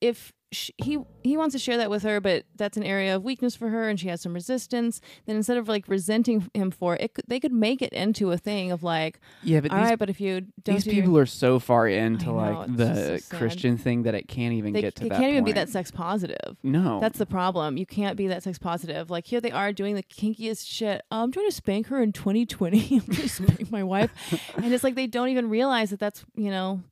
if 0.00 0.32
sh 0.52 0.70
he 0.78 0.98
he 1.24 1.36
wants 1.36 1.52
to 1.54 1.58
share 1.58 1.76
that 1.76 1.90
with 1.90 2.02
her 2.02 2.20
but 2.20 2.44
that's 2.54 2.76
an 2.76 2.82
area 2.82 3.16
of 3.16 3.24
weakness 3.24 3.56
for 3.56 3.68
her 3.68 3.88
and 3.88 3.98
she 3.98 4.08
has 4.08 4.20
some 4.20 4.32
resistance 4.32 5.00
then 5.26 5.36
instead 5.36 5.56
of 5.56 5.68
like 5.68 5.88
resenting 5.88 6.48
him 6.54 6.70
for 6.70 6.94
it, 6.94 7.02
it 7.02 7.28
they 7.28 7.40
could 7.40 7.52
make 7.52 7.82
it 7.82 7.92
into 7.92 8.30
a 8.30 8.38
thing 8.38 8.70
of 8.70 8.82
like 8.82 9.20
yeah 9.42 9.60
but 9.60 9.70
all 9.70 9.78
these, 9.78 9.90
right 9.90 9.98
but 9.98 10.08
if 10.08 10.20
you 10.20 10.42
don't 10.62 10.74
these 10.76 10.84
do 10.84 10.90
your- 10.90 11.02
people 11.02 11.18
are 11.18 11.26
so 11.26 11.58
far 11.58 11.88
into 11.88 12.26
know, 12.26 12.34
like 12.34 12.76
the 12.76 13.18
so 13.18 13.36
christian 13.36 13.76
thing 13.76 14.04
that 14.04 14.14
it 14.14 14.28
can't 14.28 14.54
even 14.54 14.72
they, 14.72 14.80
get 14.80 14.94
to 14.94 15.02
they 15.04 15.08
that 15.08 15.18
can't 15.18 15.32
even 15.32 15.44
be 15.44 15.52
that 15.52 15.68
sex 15.68 15.90
positive 15.90 16.56
no 16.62 17.00
That's 17.00 17.18
the 17.18 17.26
problem. 17.26 17.76
You 17.76 17.86
can't 17.86 18.16
be 18.16 18.26
that 18.28 18.42
sex 18.42 18.58
positive. 18.58 19.10
Like 19.10 19.26
here 19.26 19.40
they 19.40 19.50
are 19.50 19.72
doing 19.72 19.94
the 19.94 20.02
kinkiest 20.02 20.66
shit. 20.66 21.02
Oh, 21.10 21.22
I'm 21.22 21.32
trying 21.32 21.48
to 21.48 21.54
spank 21.54 21.86
her 21.88 22.02
in 22.02 22.12
2020. 22.12 22.78
I'm 22.92 23.00
trying 23.00 23.16
to 23.16 23.28
spank 23.28 23.70
my 23.70 23.82
wife, 23.82 24.10
and 24.56 24.72
it's 24.72 24.84
like 24.84 24.94
they 24.94 25.06
don't 25.06 25.28
even 25.28 25.48
realize 25.48 25.90
that 25.90 26.00
that's 26.00 26.24
you 26.34 26.50
know 26.50 26.82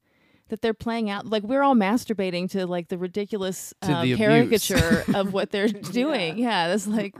that 0.48 0.60
they're 0.60 0.74
playing 0.74 1.10
out. 1.10 1.26
Like 1.26 1.42
we're 1.42 1.62
all 1.62 1.74
masturbating 1.74 2.50
to 2.50 2.66
like 2.66 2.88
the 2.88 2.98
ridiculous 2.98 3.72
um, 3.82 4.02
the 4.08 4.16
caricature 4.16 5.04
of 5.14 5.32
what 5.32 5.50
they're 5.50 5.68
doing. 5.68 6.38
Yeah, 6.38 6.68
this 6.68 6.86
like 6.86 7.14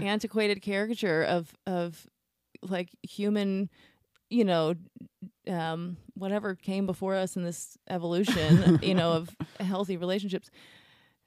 antiquated 0.00 0.62
caricature 0.62 1.22
of 1.22 1.52
of 1.66 2.06
like 2.62 2.90
human, 3.02 3.70
you 4.28 4.44
know. 4.44 4.74
Um, 5.48 5.96
whatever 6.14 6.54
came 6.54 6.86
before 6.86 7.14
us 7.16 7.34
in 7.34 7.42
this 7.42 7.76
evolution, 7.88 8.78
you 8.82 8.94
know, 8.94 9.12
of 9.12 9.30
healthy 9.60 9.96
relationships 9.96 10.50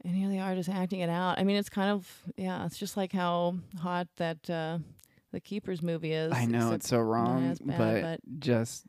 and 0.06 0.16
here 0.16 0.30
they 0.30 0.40
are 0.40 0.56
just 0.56 0.70
acting 0.70 1.00
it 1.00 1.10
out. 1.10 1.40
I 1.40 1.44
mean, 1.44 1.56
it's 1.56 1.70
kind 1.70 1.90
of 1.92 2.08
yeah, 2.38 2.66
it's 2.66 2.78
just 2.78 2.98
like 2.98 3.12
how 3.12 3.56
hot 3.82 4.08
that 4.18 4.50
uh, 4.50 4.80
the 5.32 5.40
Keepers 5.40 5.82
movie 5.82 6.14
is. 6.14 6.32
i 6.32 6.46
know 6.46 6.74
it's 6.74 6.88
so 6.88 7.00
wrong 7.00 7.56
bad, 7.62 7.78
but, 7.78 8.02
but- 8.02 8.20
just 8.40 8.86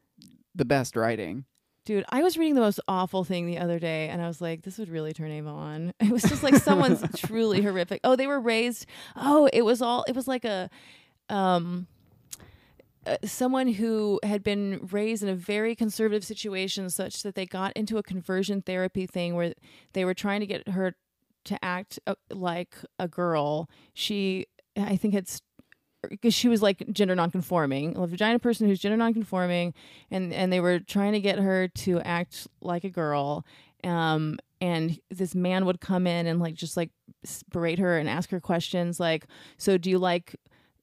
the 0.55 0.65
best 0.65 0.97
writing 0.97 1.45
dude, 1.85 2.05
I 2.09 2.23
was 2.23 2.39
reading 2.39 2.55
the 2.55 2.61
most 2.61 2.81
awful 2.89 3.25
thing 3.25 3.47
the 3.47 3.59
other 3.59 3.79
day, 3.79 4.09
and 4.09 4.23
I 4.23 4.27
was 4.27 4.41
like, 4.41 4.63
this 4.63 4.79
would 4.79 4.89
really 4.89 5.13
turn 5.13 5.31
Ava 5.31 5.49
on. 5.49 5.93
It 6.01 6.11
was 6.11 6.23
just 6.23 6.43
like 6.43 6.57
someone's 6.57 7.05
truly 7.17 7.63
horrific. 7.63 8.01
Oh, 8.05 8.17
they 8.17 8.27
were 8.27 8.41
raised. 8.41 8.87
Oh, 9.17 9.49
it 9.53 9.63
was 9.63 9.83
all. 9.83 10.05
It 10.09 10.15
was 10.15 10.29
like 10.29 10.45
a. 10.45 10.71
Um, 11.29 11.87
uh, 13.07 13.17
someone 13.25 13.69
who 13.69 14.19
had 14.23 14.43
been 14.43 14.89
raised 14.91 15.23
in 15.23 15.29
a 15.29 15.35
very 15.35 15.75
conservative 15.75 16.25
situation 16.25 16.89
such 16.89 17.23
that 17.23 17.35
they 17.35 17.45
got 17.45 17.73
into 17.75 17.99
a 17.99 18.03
conversion 18.03 18.63
therapy 18.63 19.07
thing 19.07 19.35
where 19.35 19.53
they 19.93 20.07
were 20.07 20.15
trying 20.15 20.41
to 20.41 20.47
get 20.47 20.67
her 20.69 20.95
to 21.45 21.63
act 21.63 21.99
uh, 22.07 22.15
like 22.31 22.75
a 22.99 23.07
girl 23.07 23.69
she 23.93 24.47
i 24.79 24.97
think 24.97 25.13
it's 25.13 25.43
because 26.09 26.35
she 26.35 26.49
was 26.49 26.63
like 26.63 26.83
gender 26.93 27.15
nonconforming 27.15 27.97
a 27.97 28.07
vagina 28.07 28.39
person 28.39 28.67
who's 28.69 28.79
gender 28.79 28.97
nonconforming 28.97 29.75
and 30.11 30.33
and 30.33 30.53
they 30.53 30.61
were 30.61 30.79
trying 30.79 31.13
to 31.13 31.21
get 31.21 31.39
her 31.39 31.69
to 31.69 32.01
act 32.01 32.47
like 32.61 32.85
a 32.85 32.91
girl 32.91 33.45
um 33.85 34.39
and 34.61 34.99
this 35.11 35.35
man 35.35 35.67
would 35.67 35.81
come 35.81 36.07
in 36.07 36.27
and 36.27 36.41
like 36.41 36.55
just 36.55 36.77
like 36.77 36.91
berate 37.51 37.79
her 37.79 37.99
and 37.99 38.09
ask 38.09 38.31
her 38.31 38.41
questions 38.41 38.99
like 38.99 39.27
so 39.59 39.77
do 39.77 39.91
you 39.91 39.99
like 39.99 40.37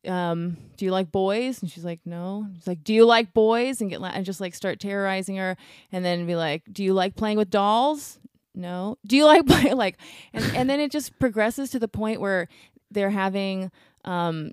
um, 0.07 0.57
do 0.77 0.85
you 0.85 0.91
like 0.91 1.11
boys? 1.11 1.61
And 1.61 1.69
she's 1.69 1.85
like, 1.85 1.99
no. 2.05 2.47
He's 2.55 2.67
like, 2.67 2.83
do 2.83 2.93
you 2.93 3.05
like 3.05 3.33
boys? 3.33 3.81
And 3.81 3.89
get 3.89 4.01
la- 4.01 4.09
and 4.09 4.25
just 4.25 4.41
like 4.41 4.55
start 4.55 4.79
terrorizing 4.79 5.35
her, 5.37 5.55
and 5.91 6.03
then 6.03 6.25
be 6.25 6.35
like, 6.35 6.63
do 6.71 6.83
you 6.83 6.93
like 6.93 7.15
playing 7.15 7.37
with 7.37 7.49
dolls? 7.49 8.19
No. 8.55 8.97
Do 9.05 9.15
you 9.15 9.25
like 9.25 9.45
play 9.45 9.73
like, 9.75 9.97
and 10.33 10.43
and 10.55 10.69
then 10.69 10.79
it 10.79 10.91
just 10.91 11.17
progresses 11.19 11.69
to 11.71 11.79
the 11.79 11.87
point 11.87 12.19
where 12.19 12.47
they're 12.89 13.09
having 13.11 13.71
um 14.03 14.51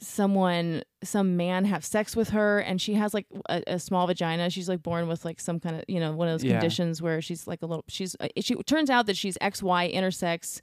someone 0.00 0.82
some 1.02 1.36
man 1.36 1.64
have 1.64 1.84
sex 1.84 2.14
with 2.14 2.30
her 2.30 2.60
and 2.60 2.80
she 2.80 2.94
has 2.94 3.12
like 3.14 3.26
a, 3.48 3.62
a 3.66 3.78
small 3.78 4.06
vagina 4.06 4.48
she's 4.48 4.68
like 4.68 4.82
born 4.82 5.08
with 5.08 5.24
like 5.24 5.40
some 5.40 5.58
kind 5.58 5.74
of 5.76 5.84
you 5.88 5.98
know 5.98 6.12
one 6.12 6.28
of 6.28 6.34
those 6.34 6.44
Yeah. 6.44 6.52
conditions 6.52 7.02
where 7.02 7.20
she's 7.20 7.46
like 7.48 7.62
a 7.62 7.66
little 7.66 7.84
she's 7.88 8.14
uh, 8.20 8.28
she 8.40 8.54
turns 8.62 8.90
out 8.90 9.06
that 9.06 9.16
she's 9.16 9.36
xy 9.38 9.92
intersex 9.94 10.60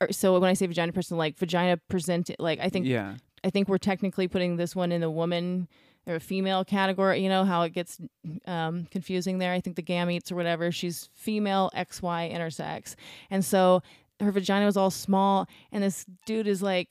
or, 0.00 0.12
so 0.12 0.38
when 0.38 0.48
i 0.50 0.52
say 0.54 0.66
vagina 0.66 0.92
person 0.92 1.16
like 1.18 1.36
vagina 1.36 1.76
present 1.88 2.30
like 2.38 2.60
i 2.60 2.68
think 2.68 2.86
yeah 2.86 3.16
I 3.42 3.48
think 3.48 3.70
we're 3.70 3.78
technically 3.78 4.28
putting 4.28 4.56
this 4.56 4.76
one 4.76 4.92
in 4.92 5.00
the 5.00 5.10
woman 5.10 5.66
or 6.06 6.20
female 6.20 6.62
category. 6.62 7.22
You 7.22 7.30
know 7.30 7.46
how 7.46 7.62
it 7.62 7.70
gets 7.70 7.98
um, 8.44 8.86
confusing 8.90 9.38
there. 9.38 9.54
I 9.54 9.60
think 9.60 9.76
the 9.76 9.82
gametes 9.82 10.30
or 10.30 10.34
whatever. 10.34 10.70
She's 10.70 11.08
female 11.14 11.70
XY 11.74 12.30
intersex, 12.34 12.96
and 13.30 13.42
so 13.42 13.82
her 14.20 14.30
vagina 14.30 14.66
was 14.66 14.76
all 14.76 14.90
small, 14.90 15.48
and 15.72 15.82
this 15.82 16.04
dude 16.26 16.46
is 16.46 16.60
like 16.60 16.90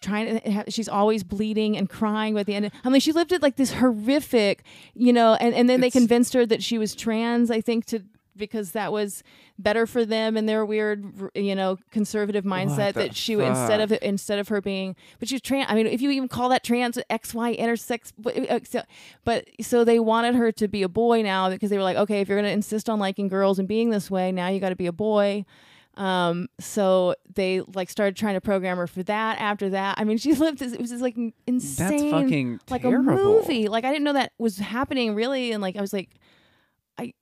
trying 0.00 0.38
to 0.40 0.50
have, 0.50 0.66
she's 0.68 0.88
always 0.88 1.22
bleeding 1.22 1.76
and 1.76 1.88
crying 1.88 2.34
by 2.34 2.42
the 2.42 2.54
end 2.54 2.70
i 2.84 2.88
mean 2.88 3.00
she 3.00 3.12
lived 3.12 3.32
it 3.32 3.42
like 3.42 3.56
this 3.56 3.72
horrific 3.74 4.62
you 4.94 5.12
know 5.12 5.34
and, 5.34 5.54
and 5.54 5.68
then 5.68 5.80
they 5.80 5.90
convinced 5.90 6.32
her 6.34 6.44
that 6.46 6.62
she 6.62 6.78
was 6.78 6.94
trans 6.94 7.50
i 7.50 7.60
think 7.60 7.84
to 7.84 8.02
because 8.36 8.72
that 8.72 8.92
was 8.92 9.22
better 9.58 9.86
for 9.86 10.04
them 10.04 10.36
and 10.36 10.48
their 10.48 10.64
weird 10.64 11.30
you 11.34 11.54
know 11.54 11.76
conservative 11.90 12.44
mindset 12.44 12.94
that 12.94 13.14
she 13.14 13.36
would 13.36 13.44
instead 13.46 13.80
of 13.80 13.92
instead 14.02 14.38
of 14.38 14.48
her 14.48 14.60
being 14.60 14.96
but 15.18 15.28
she's 15.28 15.40
trans 15.42 15.66
i 15.68 15.74
mean 15.74 15.86
if 15.86 16.00
you 16.00 16.10
even 16.10 16.28
call 16.28 16.48
that 16.48 16.64
trans 16.64 16.96
xy 17.10 17.58
intersex 17.58 18.12
but, 18.18 18.36
uh, 18.50 18.82
but 19.24 19.46
so 19.60 19.84
they 19.84 19.98
wanted 19.98 20.34
her 20.34 20.50
to 20.50 20.66
be 20.68 20.82
a 20.82 20.88
boy 20.88 21.22
now 21.22 21.50
because 21.50 21.70
they 21.70 21.76
were 21.76 21.82
like 21.82 21.96
okay 21.96 22.20
if 22.20 22.28
you're 22.28 22.38
going 22.38 22.48
to 22.48 22.52
insist 22.52 22.88
on 22.88 22.98
liking 22.98 23.28
girls 23.28 23.58
and 23.58 23.68
being 23.68 23.90
this 23.90 24.10
way 24.10 24.32
now 24.32 24.48
you 24.48 24.58
got 24.58 24.70
to 24.70 24.76
be 24.76 24.86
a 24.86 24.92
boy 24.92 25.44
um 26.00 26.48
so 26.58 27.14
they 27.34 27.60
like 27.74 27.90
started 27.90 28.16
trying 28.16 28.32
to 28.32 28.40
program 28.40 28.78
her 28.78 28.86
for 28.86 29.02
that 29.02 29.38
after 29.38 29.68
that 29.68 29.98
i 29.98 30.04
mean 30.04 30.16
she 30.16 30.32
lived 30.44 30.58
this 30.58 30.72
it 30.72 30.80
was 30.80 30.88
just 30.90 31.02
like 31.02 31.14
insane 31.46 32.10
that's 32.10 32.10
fucking 32.10 32.60
like 32.70 32.82
terrible. 32.82 33.12
a 33.12 33.16
movie 33.16 33.68
like 33.68 33.84
i 33.84 33.90
didn't 33.90 34.04
know 34.04 34.14
that 34.14 34.32
was 34.38 34.58
happening 34.58 35.14
really 35.14 35.52
and 35.52 35.60
like 35.60 35.76
i 35.76 35.80
was 35.80 35.92
like 35.92 36.08
i 36.98 37.12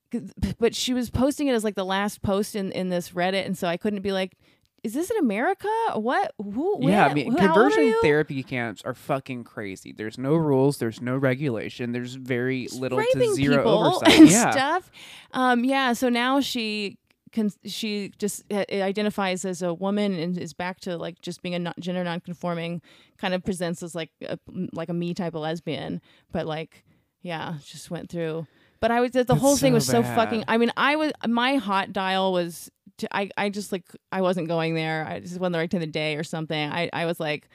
but 0.58 0.76
she 0.76 0.94
was 0.94 1.10
posting 1.10 1.48
it 1.48 1.52
as 1.52 1.64
like 1.64 1.74
the 1.74 1.84
last 1.84 2.22
post 2.22 2.54
in 2.54 2.70
in 2.70 2.88
this 2.88 3.10
reddit 3.10 3.44
and 3.44 3.58
so 3.58 3.66
i 3.66 3.76
couldn't 3.76 4.00
be 4.00 4.12
like 4.12 4.36
is 4.84 4.94
this 4.94 5.10
in 5.10 5.16
america 5.16 5.68
what 5.94 6.32
who 6.38 6.78
yeah, 6.82 7.06
I 7.06 7.14
mean, 7.14 7.32
Who- 7.32 7.38
how 7.38 7.48
old 7.48 7.58
are 7.58 7.70
conversion 7.70 8.00
therapy 8.00 8.44
camps 8.44 8.80
are 8.84 8.94
fucking 8.94 9.42
crazy. 9.42 9.92
There's 9.92 10.18
no 10.18 10.36
rules. 10.36 10.78
There's 10.78 11.00
no 11.02 11.16
regulation. 11.16 11.90
There's 11.90 12.14
very 12.14 12.68
little 12.68 13.02
to 13.02 13.34
zero 13.34 13.64
oversight. 13.64 14.20
and 14.20 14.30
yeah, 14.30 14.50
stuff. 14.52 14.90
Um, 15.32 15.64
yeah. 15.64 15.94
So 15.94 16.08
now 16.08 16.40
she 16.40 16.96
can 17.32 17.50
she 17.64 18.12
just 18.18 18.44
identifies 18.52 19.44
as 19.44 19.62
a 19.62 19.72
woman 19.74 20.12
and 20.18 20.36
is 20.38 20.52
back 20.52 20.80
to 20.80 20.96
like 20.96 21.20
just 21.20 21.42
being 21.42 21.54
a 21.54 21.58
non- 21.58 21.74
gender 21.80 22.04
nonconforming. 22.04 22.82
Kind 23.18 23.34
of 23.34 23.44
presents 23.44 23.82
as 23.82 23.94
like 23.94 24.10
a, 24.22 24.38
like 24.72 24.88
a 24.88 24.94
me 24.94 25.14
type 25.14 25.34
of 25.34 25.42
lesbian, 25.42 26.00
but 26.32 26.46
like 26.46 26.84
yeah, 27.22 27.54
just 27.64 27.90
went 27.90 28.08
through 28.10 28.46
But 28.80 28.90
I 28.90 29.00
was 29.00 29.10
the 29.12 29.34
whole 29.34 29.56
thing 29.56 29.72
so 29.72 29.74
was 29.74 29.86
so 29.86 30.02
bad. 30.02 30.14
fucking. 30.16 30.44
I 30.46 30.56
mean, 30.56 30.70
I 30.76 30.96
was 30.96 31.12
my 31.26 31.56
hot 31.56 31.92
dial 31.92 32.32
was. 32.32 32.70
To, 32.98 33.16
I 33.16 33.30
I 33.36 33.48
just 33.48 33.70
like 33.70 33.84
I 34.10 34.22
wasn't 34.22 34.48
going 34.48 34.74
there. 34.74 35.06
I 35.08 35.20
just 35.20 35.38
wasn't 35.38 35.52
the 35.52 35.58
right 35.58 35.70
time 35.70 35.82
of 35.82 35.86
the 35.88 35.92
day 35.92 36.16
or 36.16 36.24
something. 36.24 36.70
I 36.70 36.90
I 36.92 37.04
was 37.06 37.20
like. 37.20 37.48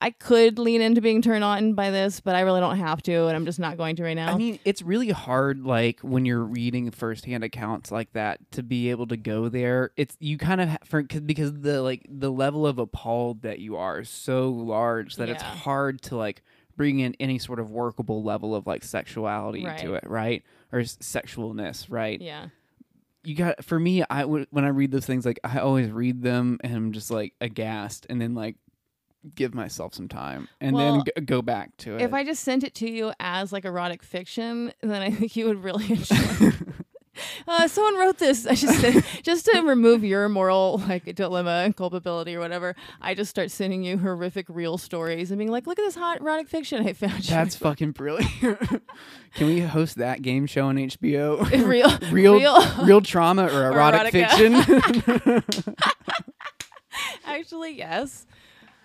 I 0.00 0.10
could 0.10 0.58
lean 0.58 0.82
into 0.82 1.00
being 1.00 1.22
turned 1.22 1.42
on 1.42 1.72
by 1.72 1.90
this, 1.90 2.20
but 2.20 2.34
I 2.34 2.40
really 2.40 2.60
don't 2.60 2.76
have 2.76 3.02
to, 3.04 3.26
and 3.28 3.34
I'm 3.36 3.46
just 3.46 3.58
not 3.58 3.76
going 3.78 3.96
to 3.96 4.02
right 4.04 4.14
now. 4.14 4.28
I 4.32 4.36
mean, 4.36 4.58
it's 4.64 4.82
really 4.82 5.08
hard, 5.10 5.64
like 5.64 6.00
when 6.00 6.26
you're 6.26 6.44
reading 6.44 6.90
firsthand 6.90 7.42
accounts 7.44 7.90
like 7.90 8.12
that, 8.12 8.38
to 8.52 8.62
be 8.62 8.90
able 8.90 9.06
to 9.06 9.16
go 9.16 9.48
there. 9.48 9.92
It's 9.96 10.14
you 10.20 10.36
kind 10.36 10.60
of 10.60 10.76
for 10.84 11.02
cause, 11.02 11.20
because 11.22 11.52
the 11.60 11.80
like 11.82 12.06
the 12.08 12.30
level 12.30 12.66
of 12.66 12.78
appalled 12.78 13.42
that 13.42 13.58
you 13.58 13.76
are 13.76 14.00
is 14.00 14.10
so 14.10 14.50
large 14.50 15.16
that 15.16 15.28
it's 15.30 15.42
hard 15.42 16.02
to 16.02 16.16
like 16.16 16.42
bring 16.76 16.98
in 17.00 17.16
any 17.18 17.38
sort 17.38 17.58
of 17.58 17.70
workable 17.70 18.22
level 18.22 18.54
of 18.54 18.66
like 18.66 18.84
sexuality 18.84 19.62
to 19.78 19.94
it, 19.94 20.04
right? 20.06 20.42
Or 20.72 20.80
s- 20.80 20.98
sexualness, 20.98 21.86
right? 21.88 22.20
yeah. 22.20 22.48
You 23.24 23.34
got 23.34 23.64
for 23.64 23.80
me, 23.80 24.04
I 24.08 24.24
would 24.24 24.46
when 24.50 24.64
I 24.64 24.68
read 24.68 24.92
those 24.92 25.06
things, 25.06 25.24
like 25.26 25.40
I 25.42 25.58
always 25.58 25.90
read 25.90 26.22
them 26.22 26.58
and 26.62 26.72
I'm 26.76 26.92
just 26.92 27.10
like 27.10 27.32
aghast, 27.40 28.06
and 28.08 28.20
then 28.20 28.34
like 28.34 28.54
give 29.34 29.54
myself 29.54 29.94
some 29.94 30.08
time 30.08 30.48
and 30.60 30.74
Well, 30.76 30.94
then 30.96 31.04
g- 31.16 31.20
go 31.24 31.42
back 31.42 31.76
to 31.78 31.96
it. 31.96 32.02
If 32.02 32.12
I 32.14 32.24
just 32.24 32.42
sent 32.44 32.64
it 32.64 32.74
to 32.76 32.90
you 32.90 33.12
as 33.20 33.52
like 33.52 33.64
erotic 33.64 34.02
fiction, 34.02 34.72
then 34.82 35.02
I 35.02 35.10
think 35.10 35.36
you 35.36 35.46
would 35.46 35.62
really 35.62 35.84
enjoy. 35.90 36.16
it. 36.16 36.54
uh, 37.48 37.66
someone 37.66 37.96
wrote 37.96 38.18
this. 38.18 38.46
I 38.46 38.54
just 38.54 38.78
said, 38.80 39.02
just 39.22 39.46
to 39.46 39.62
remove 39.62 40.04
your 40.04 40.28
moral 40.28 40.82
like 40.86 41.14
dilemma 41.14 41.62
and 41.64 41.74
culpability 41.74 42.34
or 42.36 42.40
whatever. 42.40 42.76
I 43.00 43.14
just 43.14 43.30
start 43.30 43.50
sending 43.50 43.82
you 43.82 43.96
horrific 43.98 44.44
real 44.50 44.76
stories 44.76 45.30
and 45.30 45.38
being 45.38 45.50
like, 45.50 45.66
"Look 45.66 45.78
at 45.78 45.84
this 45.84 45.94
hot 45.94 46.20
erotic 46.20 46.48
fiction 46.48 46.86
I 46.86 46.92
found." 46.92 47.24
you." 47.24 47.30
That's 47.34 47.56
fucking 47.56 47.92
brilliant. 47.92 48.30
Can 49.34 49.46
we 49.46 49.60
host 49.60 49.96
that 49.96 50.20
game 50.22 50.44
show 50.46 50.66
on 50.66 50.76
HBO? 50.76 51.50
real, 51.66 51.90
real, 52.12 52.34
real. 52.38 52.84
real 52.84 53.00
trauma 53.00 53.46
or 53.46 53.64
erotic 53.72 54.12
erotica. 54.12 55.42
fiction? 55.42 55.42
Actually, 57.26 57.76
yes. 57.76 58.26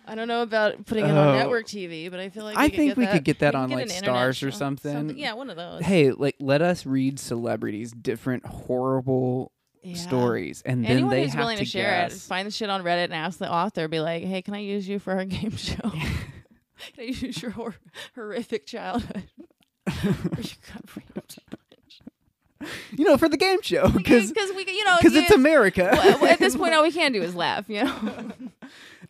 I 0.08 0.16
don't 0.16 0.28
know 0.28 0.42
about 0.42 0.86
putting 0.86 1.06
it 1.06 1.12
Oh. 1.12 1.30
on 1.30 1.38
network 1.38 1.66
TV, 1.68 2.10
but 2.10 2.20
I 2.20 2.30
feel 2.30 2.44
like 2.44 2.58
I 2.58 2.64
we 2.64 2.70
could 2.70 2.78
think 2.78 2.90
get 2.92 2.98
we 2.98 3.06
that. 3.06 3.14
could 3.14 3.24
get 3.24 3.40
that 3.40 3.56
on, 3.56 3.70
like, 3.70 3.84
an 3.86 3.90
Starz 3.90 4.46
or 4.46 4.52
something. 4.52 5.18
Yeah, 5.18 5.34
one 5.34 5.50
of 5.50 5.56
those. 5.58 5.84
hey, 5.84 6.12
like 6.12 6.36
let 6.40 6.62
us 6.62 6.86
read 6.86 7.20
celebrities' 7.20 7.92
different 7.92 8.46
horrible 8.46 9.52
Yeah. 9.84 9.96
stories, 9.96 10.62
and 10.66 10.84
then 10.84 10.92
Anyone 10.92 11.12
they 11.12 11.24
who's 11.24 11.34
have 11.34 11.40
willing 11.40 11.58
to, 11.60 11.66
share 11.66 12.06
it, 12.06 12.10
guess. 12.10 12.28
find 12.28 12.46
the 12.48 12.52
shit 12.52 12.70
on 12.70 12.84
Reddit 12.84 13.06
and 13.06 13.14
ask 13.14 13.40
the 13.40 13.52
author. 13.52 13.88
Be 13.88 14.00
like, 14.00 14.24
"Hey, 14.24 14.42
can 14.42 14.54
I 14.54 14.60
use 14.60 14.88
you 14.88 15.00
for 15.00 15.14
our 15.14 15.26
game 15.38 15.56
show? 15.56 15.76
can 15.90 17.00
I 17.00 17.04
use 17.04 17.42
your 17.42 17.52
hor- 17.52 17.76
horrific 18.16 18.66
childhood?" 18.66 19.24
You 20.04 20.14
got 20.14 20.96
raped. 20.96 21.40
You 22.96 23.06
know, 23.06 23.18
for 23.18 23.28
the 23.28 23.38
game 23.38 23.62
show 23.64 23.88
because 23.90 24.32
Because 24.32 24.52
we, 24.56 24.66
you 24.68 24.86
know, 24.86 24.98
because 24.98 25.16
you- 25.16 25.22
it's 25.22 25.32
America. 25.32 25.90
well, 25.94 26.26
at 26.26 26.38
this 26.38 26.56
point, 26.56 26.74
all 26.76 26.84
we 26.84 26.92
can 26.92 27.12
do 27.12 27.22
is 27.24 27.34
laugh. 27.36 27.68
You 27.68 27.86
know. 27.86 28.32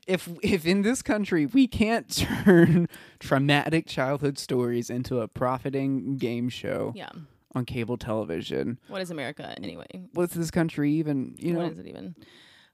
If 0.08 0.30
if 0.42 0.66
in 0.66 0.82
this 0.82 1.02
country 1.02 1.46
we 1.46 1.68
can't 1.68 2.10
turn 2.46 2.88
traumatic 3.20 3.88
childhood 3.88 4.38
stories 4.38 4.90
into 4.90 5.20
a 5.22 5.28
profiting 5.28 6.18
game 6.18 6.50
show 6.50 6.94
yeah. 6.96 7.10
on 7.56 7.66
cable 7.66 7.98
television, 7.98 8.80
What 8.88 9.02
is 9.02 9.12
America 9.12 9.54
anyway? 9.58 9.88
what's 10.14 10.34
this 10.34 10.52
country 10.52 10.92
even? 10.94 11.36
You 11.38 11.54
know, 11.54 11.60
what 11.60 11.72
is 11.74 11.80
it 11.80 11.88
even? 11.88 12.16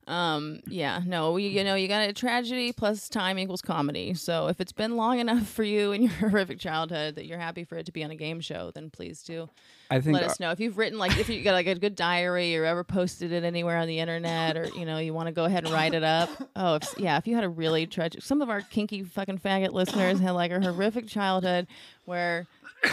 Um, 0.08 0.62
yeah, 0.67 1.02
no, 1.06 1.34
we, 1.34 1.48
you 1.48 1.65
know, 1.65 1.76
you 1.76 1.89
got 1.89 2.08
a 2.08 2.13
tragedy 2.13 2.72
plus 2.72 3.10
time 3.10 3.38
equals 3.38 3.62
comedy. 3.62 4.13
So 4.13 4.48
if 4.48 4.62
it's 4.62 4.72
been 4.72 4.96
long 4.96 5.20
enough 5.20 5.50
for 5.50 5.63
you 5.63 5.91
in 5.91 6.02
your 6.04 6.12
horrific 6.12 6.60
childhood 6.60 7.15
that 7.15 7.26
you're 7.26 7.38
happy 7.38 7.65
for 7.65 7.78
it 7.78 7.86
to 7.88 7.91
be 7.91 8.06
on 8.06 8.12
a 8.12 8.15
game 8.15 8.39
show, 8.39 8.72
then 8.74 8.89
please 8.89 9.22
do 9.22 9.50
I 9.91 10.00
think 10.00 10.13
let 10.13 10.24
us 10.24 10.39
know. 10.39 10.52
If 10.52 10.62
you've 10.62 10.78
written 10.78 10.98
like 10.98 11.17
if 11.17 11.28
you 11.28 11.43
got 11.43 11.52
like 11.52 11.67
a 11.67 11.76
good 11.76 11.96
diary 11.96 12.56
or 12.56 12.63
ever 12.63 12.86
posted 12.86 13.34
it 13.34 13.43
anywhere 13.43 13.78
on 13.78 13.88
the 13.88 14.00
internet 14.00 14.56
or 14.56 14.67
you 14.78 14.86
know 14.86 14.98
you 14.98 15.13
want 15.13 15.28
to 15.28 15.34
go 15.34 15.43
ahead 15.43 15.65
and 15.65 15.74
write 15.74 15.93
it 15.93 16.04
up. 16.04 16.30
Oh, 16.56 16.76
if, 16.76 16.93
yeah, 16.98 17.17
if 17.17 17.28
you 17.28 17.36
had 17.36 17.43
a 17.43 17.50
really 17.50 17.86
tragic. 17.86 18.24
Some 18.24 18.41
of 18.41 18.50
our 18.50 18.62
kinky 18.62 19.04
fucking 19.04 19.39
faggot 19.39 19.74
listeners 19.74 20.20
had 20.20 20.32
like 20.32 20.52
a 20.52 20.62
horrific 20.62 21.08
childhood 21.08 21.67
where 22.06 22.48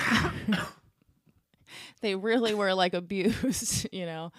they 2.00 2.16
really 2.16 2.54
were 2.54 2.74
like 2.74 2.94
abused. 2.94 3.88
You 3.94 4.06
know, 4.06 4.32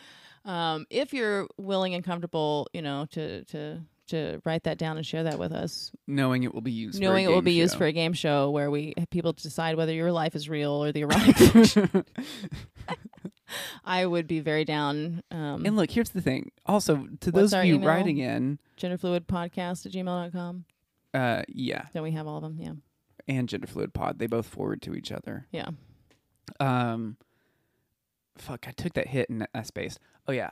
um, 0.45 0.85
if 0.89 1.13
you're 1.13 1.47
willing 1.57 1.93
and 1.95 2.03
comfortable, 2.03 2.67
you 2.73 2.81
know, 2.81 3.05
to 3.11 3.43
to 3.45 3.81
to 4.07 4.39
write 4.45 4.63
that 4.63 4.77
down 4.77 4.97
and 4.97 5.05
share 5.05 5.23
that 5.23 5.39
with 5.39 5.51
us, 5.51 5.91
knowing 6.05 6.43
it 6.43 6.53
will 6.53 6.61
be 6.61 6.71
used, 6.71 6.99
for 6.99 7.03
a 7.03 7.07
knowing 7.07 7.25
it 7.25 7.29
will 7.29 7.37
game 7.37 7.43
be 7.45 7.53
used 7.53 7.73
show. 7.73 7.77
for 7.79 7.85
a 7.85 7.91
game 7.91 8.13
show 8.13 8.51
where 8.51 8.69
we 8.69 8.93
people 9.09 9.33
decide 9.33 9.75
whether 9.77 9.91
your 9.93 10.11
life 10.11 10.35
is 10.35 10.47
real 10.47 10.71
or 10.71 10.91
the 10.91 11.01
erotic 11.05 11.35
fiction. 11.35 12.05
I 13.85 14.05
would 14.05 14.27
be 14.27 14.39
very 14.39 14.65
down. 14.65 15.21
Um, 15.31 15.65
And 15.65 15.75
look, 15.75 15.91
here's 15.91 16.09
the 16.09 16.21
thing. 16.21 16.51
Also, 16.65 17.07
to 17.21 17.31
those 17.31 17.53
of 17.53 17.63
you 17.65 17.75
email? 17.75 17.87
writing 17.87 18.17
in, 18.17 18.59
genderfluidpodcast 18.77 19.85
at 19.85 19.91
gmail.com. 19.91 20.65
uh, 21.13 21.43
yeah, 21.47 21.85
Then 21.93 22.03
we 22.03 22.11
have 22.11 22.27
all 22.27 22.37
of 22.37 22.43
them. 22.43 22.57
Yeah. 22.59 22.73
and 23.27 23.47
Gender 23.47 23.67
Fluid 23.67 23.93
Pod, 23.93 24.17
they 24.19 24.27
both 24.27 24.47
forward 24.47 24.81
to 24.83 24.95
each 24.95 25.11
other. 25.11 25.45
Yeah. 25.51 25.69
Um, 26.59 27.17
fuck, 28.37 28.65
I 28.67 28.71
took 28.71 28.93
that 28.93 29.07
hit 29.07 29.29
and 29.29 29.47
I 29.53 29.61
spaced. 29.63 29.99
Oh 30.27 30.31
yeah, 30.31 30.51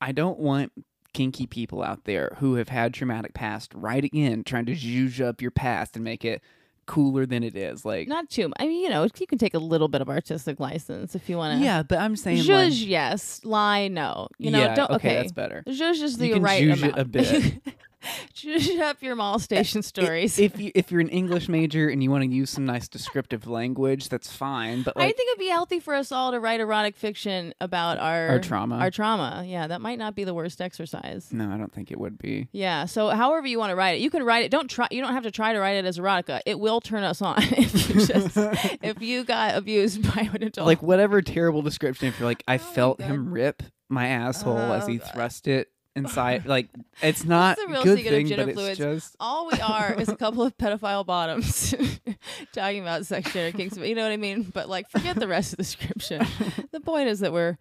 I 0.00 0.12
don't 0.12 0.38
want 0.38 0.72
kinky 1.12 1.46
people 1.46 1.82
out 1.82 2.04
there 2.04 2.36
who 2.38 2.54
have 2.54 2.68
had 2.68 2.94
traumatic 2.94 3.34
past 3.34 3.72
writing 3.74 4.10
in 4.14 4.44
trying 4.44 4.66
to 4.66 4.72
zhuzh 4.74 5.20
up 5.20 5.42
your 5.42 5.50
past 5.50 5.96
and 5.96 6.04
make 6.04 6.24
it 6.24 6.40
cooler 6.86 7.26
than 7.26 7.42
it 7.42 7.56
is. 7.56 7.84
Like, 7.84 8.08
Not 8.08 8.28
too. 8.30 8.52
I 8.58 8.66
mean, 8.66 8.82
you 8.82 8.90
know, 8.90 9.04
you 9.18 9.26
can 9.26 9.38
take 9.38 9.54
a 9.54 9.58
little 9.58 9.88
bit 9.88 10.00
of 10.00 10.08
artistic 10.08 10.58
license 10.60 11.14
if 11.14 11.28
you 11.28 11.36
want 11.36 11.58
to. 11.58 11.64
yeah, 11.64 11.82
but 11.82 11.98
I'm 11.98 12.16
saying 12.16 12.44
Zhuzh, 12.44 12.70
like, 12.70 12.88
yes. 12.88 13.40
Lie, 13.44 13.88
no. 13.88 14.28
You 14.38 14.50
know, 14.52 14.58
yeah, 14.60 14.74
don't. 14.74 14.90
okay, 14.92 15.08
Okay. 15.10 15.16
that's 15.16 15.32
better. 15.32 15.62
Zhuzh 15.68 16.02
is 16.02 16.16
the 16.18 16.28
You 16.28 16.34
can 16.34 16.42
right 16.42 16.62
amount. 16.64 16.98
a 16.98 17.04
bit. 17.04 17.54
zhuzh 18.34 18.80
up 18.80 19.02
your 19.02 19.14
mall 19.14 19.38
station 19.38 19.82
stories. 19.82 20.38
If 20.38 20.58
you 20.58 20.72
if 20.74 20.90
you're 20.90 21.00
an 21.00 21.08
English 21.08 21.48
major 21.48 21.88
and 21.88 22.02
you 22.02 22.10
want 22.10 22.24
to 22.24 22.30
use 22.30 22.50
some 22.50 22.64
nice 22.64 22.88
descriptive 22.88 23.46
language, 23.46 24.08
that's 24.08 24.30
fine. 24.30 24.82
But 24.82 24.94
I 24.96 25.12
think 25.12 25.30
it'd 25.30 25.38
be 25.38 25.48
healthy 25.48 25.80
for 25.80 25.94
us 25.94 26.10
all 26.12 26.32
to 26.32 26.40
write 26.40 26.60
erotic 26.60 26.96
fiction 26.96 27.54
about 27.60 27.98
our 27.98 28.28
Our 28.28 28.38
trauma. 28.38 28.76
Our 28.78 28.90
trauma. 28.90 29.44
Yeah, 29.46 29.66
that 29.66 29.80
might 29.80 29.98
not 29.98 30.14
be 30.14 30.24
the 30.24 30.34
worst 30.34 30.60
exercise. 30.60 31.32
no, 31.32 31.50
I 31.50 31.56
don't 31.58 31.72
think 31.72 31.90
it 31.90 31.98
would 32.00 32.18
be. 32.18 32.48
Yeah. 32.52 32.86
So 32.86 33.08
however 33.10 33.46
you 33.46 33.58
want 33.58 33.70
to 33.70 33.76
write 33.76 33.96
it, 33.96 34.00
you 34.00 34.10
can 34.10 34.22
write 34.22 34.44
it. 34.44 34.50
Don't 34.50 34.68
try. 34.68 34.88
You 34.90 35.02
don't 35.02 35.12
have 35.12 35.24
to 35.24 35.30
try 35.30 35.52
to 35.52 35.58
write 35.58 35.76
it 35.76 35.84
as 35.84 35.98
erotica. 35.98 36.40
It 36.46 36.58
will 36.58 36.80
turn 36.80 37.04
us 37.04 37.20
on 37.20 37.36
if 37.42 37.88
you 37.88 38.06
just 38.06 38.36
if 38.82 39.00
you 39.02 39.24
got 39.24 39.56
abused 39.56 40.02
by 40.02 40.28
an 40.32 40.42
adult. 40.42 40.66
Like 40.66 40.82
whatever 40.82 41.20
terrible 41.22 41.62
description. 41.62 42.08
If 42.08 42.18
you're 42.18 42.28
like, 42.28 42.42
I 42.48 42.56
Oh 42.56 42.58
felt 42.58 43.00
him 43.00 43.32
rip 43.32 43.62
my 43.88 44.06
asshole 44.06 44.58
as 44.58 44.86
he 44.86 44.98
God. 44.98 45.10
thrust 45.12 45.48
it 45.48 45.68
inside. 46.04 46.44
Like 46.50 46.68
it's 47.02 47.24
not 47.24 47.56
the 47.56 47.66
real 47.68 47.82
good 47.84 47.98
secret 47.98 48.12
of 48.12 48.16
thing, 48.18 48.26
gender 48.26 48.46
but 48.46 48.54
fluids. 48.54 48.80
it's 48.80 49.04
just 49.04 49.16
all 49.20 49.48
we 49.50 49.60
are 49.60 49.94
is 49.94 50.08
a 50.08 50.16
couple 50.24 50.42
of 50.42 50.56
pedophile 50.58 51.04
bottoms 51.06 51.74
talking 52.52 52.82
about 52.82 53.06
sex, 53.06 53.32
gender, 53.32 53.56
kinks. 53.56 53.76
You 53.76 53.94
know 53.94 54.02
what 54.02 54.12
I 54.12 54.16
mean? 54.16 54.42
But 54.42 54.68
like, 54.68 54.90
forget 54.90 55.16
the 55.16 55.28
rest 55.28 55.52
of 55.52 55.56
the 55.58 55.62
description. 55.64 56.26
the 56.72 56.80
point 56.80 57.08
is 57.08 57.20
that 57.20 57.32
we're 57.32 57.58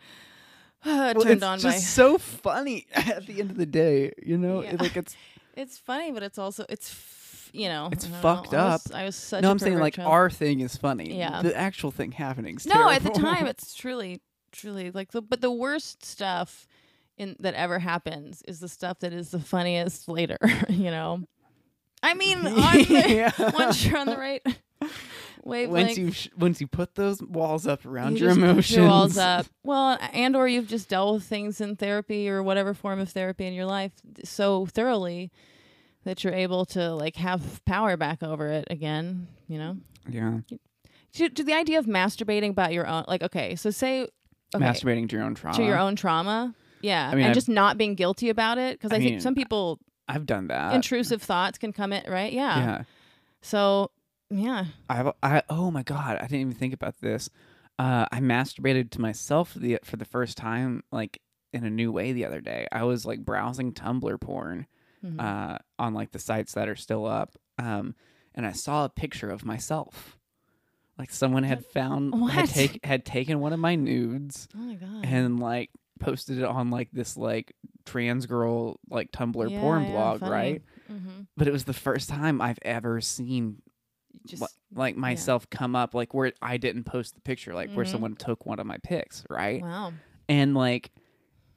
uh, 0.86 1.14
well, 1.16 1.24
turned 1.24 1.30
it's 1.32 1.44
on 1.44 1.60
just 1.60 1.76
by. 1.78 1.80
so 1.80 2.18
funny 2.18 2.86
at 2.94 3.26
the 3.28 3.42
end 3.42 3.52
of 3.52 3.58
the 3.58 3.66
day. 3.66 4.14
You 4.26 4.38
know, 4.38 4.64
Yeah. 4.64 4.78
like 4.80 4.96
it's 4.98 5.16
It's 5.56 5.78
funny, 5.78 6.12
but 6.12 6.24
it's 6.24 6.38
also 6.38 6.66
it's 6.70 6.90
f- 6.92 7.50
you 7.52 7.68
know 7.68 7.90
It's 7.92 8.06
fucked 8.06 8.52
know. 8.54 8.60
I 8.60 8.72
was, 8.74 8.86
up. 8.86 8.96
I 8.96 9.04
was 9.06 9.16
such. 9.16 9.42
no. 9.44 9.50
I'm 9.52 9.60
saying 9.60 9.80
like 9.80 9.96
child. 9.96 10.08
our 10.10 10.30
thing 10.30 10.62
is 10.62 10.78
funny. 10.78 11.18
Yeah. 11.18 11.42
the 11.42 11.56
actual 11.58 11.92
thing 11.92 12.12
happening. 12.14 12.58
No, 12.66 12.90
at 12.90 13.04
the 13.04 13.10
time 13.10 13.46
it's 13.48 13.74
truly, 13.74 14.22
truly 14.52 14.92
like 14.92 15.12
the 15.12 15.22
but 15.22 15.42
the 15.42 15.52
worst 15.52 16.06
stuff 16.06 16.68
in 17.20 17.36
that 17.40 17.54
ever 17.54 17.78
happens 17.78 18.42
is 18.48 18.60
the 18.60 18.70
stuff 18.70 19.00
that 19.00 19.14
is 19.14 19.30
the 19.30 19.40
funniest 19.40 20.08
later. 20.08 20.38
You 20.70 20.92
know, 20.92 21.24
I 22.02 22.14
mean, 22.14 22.44
the, 22.44 23.52
once 23.54 23.86
you're 23.86 23.98
on 23.98 24.08
the 24.08 24.18
right 24.18 24.42
wavelength. 25.44 25.88
once 25.88 25.98
you 25.98 26.12
sh- 26.12 26.30
once 26.38 26.62
you 26.62 26.68
put 26.68 26.96
those 26.96 27.22
walls 27.22 27.68
up 27.68 27.86
around 27.86 28.18
you 28.18 28.26
your 28.26 28.32
emotions, 28.32 28.76
your 28.76 28.88
walls 28.88 29.18
up. 29.18 29.46
Well, 29.64 29.98
and 30.14 30.36
or 30.36 30.48
you've 30.48 30.68
just 30.68 30.90
dealt 30.90 31.16
with 31.16 31.24
things 31.24 31.62
in 31.62 31.76
therapy 31.76 32.30
or 32.30 32.42
whatever 32.42 32.74
form 32.74 33.00
of 33.00 33.10
therapy 33.10 33.46
in 33.46 33.54
your 33.54 33.66
life 33.66 33.92
so 34.24 34.66
thoroughly 34.66 35.32
that 36.06 36.24
you're 36.24 36.34
able 36.34 36.66
to 36.66 36.94
like 36.96 37.16
have 37.18 37.64
power 37.66 37.98
back 37.98 38.24
over 38.24 38.48
it 38.48 38.68
again. 38.70 39.28
You 39.48 39.58
know, 39.60 39.78
yeah, 40.10 40.40
to, 41.14 41.30
to 41.30 41.44
the 41.44 41.54
idea 41.54 41.80
of 41.80 41.86
masturbating 41.86 42.52
about 42.52 42.74
your 42.74 42.88
own. 42.88 43.06
Like, 43.08 43.22
okay, 43.24 43.56
so 43.56 43.70
say 43.70 44.04
okay, 44.04 44.64
masturbating 44.64 45.10
to 45.10 45.16
your 45.18 45.26
own 45.26 45.36
trauma. 45.36 45.58
to 45.58 45.64
your 45.64 45.78
own 45.78 45.96
trauma. 45.96 46.56
Yeah, 46.82 47.08
I 47.08 47.12
mean, 47.12 47.20
and 47.22 47.26
I've- 47.32 47.34
just 47.36 47.50
not 47.50 47.78
being 47.78 47.96
guilty 47.96 48.30
about 48.30 48.58
it 48.58 48.78
because 48.80 48.92
I, 48.92 48.96
I 48.96 49.00
think 49.00 49.12
mean, 49.12 49.20
some 49.22 49.36
people 49.36 49.80
I've 50.08 50.26
done 50.26 50.48
that. 50.48 50.74
intrusive 50.74 51.22
thoughts 51.22 51.58
can 51.58 51.72
come 51.74 51.94
in, 51.94 52.10
right? 52.12 52.32
Yeah. 52.34 52.60
yeah. 52.60 52.84
So, 53.42 53.92
yeah. 54.30 54.66
I've 54.90 55.12
I 55.24 55.44
oh 55.50 55.72
my 55.72 55.84
god, 55.84 56.18
I 56.18 56.24
didn't 56.24 56.42
even 56.42 56.54
think 56.54 56.74
about 56.74 57.00
this. 57.02 57.30
Uh, 57.78 58.06
I 58.12 58.20
masturbated 58.20 58.90
to 58.92 59.02
myself 59.02 59.54
the 59.54 59.80
for 59.84 59.96
the 59.98 60.06
first 60.06 60.38
time, 60.38 60.84
like 60.92 61.22
in 61.54 61.64
a 61.66 61.70
new 61.70 61.92
way 61.92 62.12
the 62.14 62.26
other 62.26 62.42
day. 62.42 62.68
I 62.72 62.84
was 62.84 63.06
like 63.06 63.24
browsing 63.26 63.74
Tumblr 63.74 64.20
porn 64.22 64.68
Mhm. 65.06 65.20
uh, 65.20 65.58
on 65.80 65.94
like 65.94 66.12
the 66.12 66.20
sites 66.20 66.54
that 66.56 66.68
are 66.68 66.76
still 66.76 67.06
up, 67.06 67.32
um, 67.58 67.96
and 68.36 68.46
I 68.46 68.52
saw 68.52 68.84
a 68.86 68.90
picture 68.90 69.30
of 69.30 69.46
myself, 69.46 70.18
Like 70.98 71.10
someone 71.10 71.44
had 71.44 71.66
found 71.66 72.14
had 72.32 72.50
take 72.50 72.84
had 72.86 73.06
taken 73.06 73.40
one 73.40 73.54
of 73.54 73.60
my 73.60 73.76
nudes 73.76 74.50
Oh 74.54 74.60
my 74.60 74.76
god. 74.76 75.06
and 75.06 75.40
like 75.40 75.70
posted 76.00 76.40
it 76.40 76.44
on 76.46 76.70
like 76.72 76.90
this 76.92 77.16
like 77.18 77.54
trans 77.86 78.26
girl 78.26 78.80
like 78.90 79.12
Tumblr 79.12 79.56
porn 79.60 79.86
blog, 79.86 80.22
right? 80.22 80.62
Mm-hmm. 80.92 81.22
But 81.38 81.48
it 81.48 81.52
was 81.52 81.66
the 81.66 81.74
first 81.74 82.10
time 82.10 82.42
I've 82.42 82.60
ever 82.64 83.02
seen 83.02 83.62
Just 84.26 84.42
like 84.74 84.96
myself 84.98 85.50
come 85.50 85.76
up 85.76 85.94
like 85.94 86.14
where 86.14 86.32
I 86.42 86.58
didn't 86.58 86.84
post 86.86 87.16
the 87.16 87.22
picture, 87.22 87.54
like 87.54 87.72
where 87.76 87.86
Mhm. 87.86 87.90
someone 87.90 88.16
took 88.16 88.46
one 88.46 88.60
of 88.60 88.66
my 88.66 88.78
pics, 88.84 89.24
right? 89.30 89.62
wow. 89.62 89.94
And 90.28 90.54
like 90.56 90.92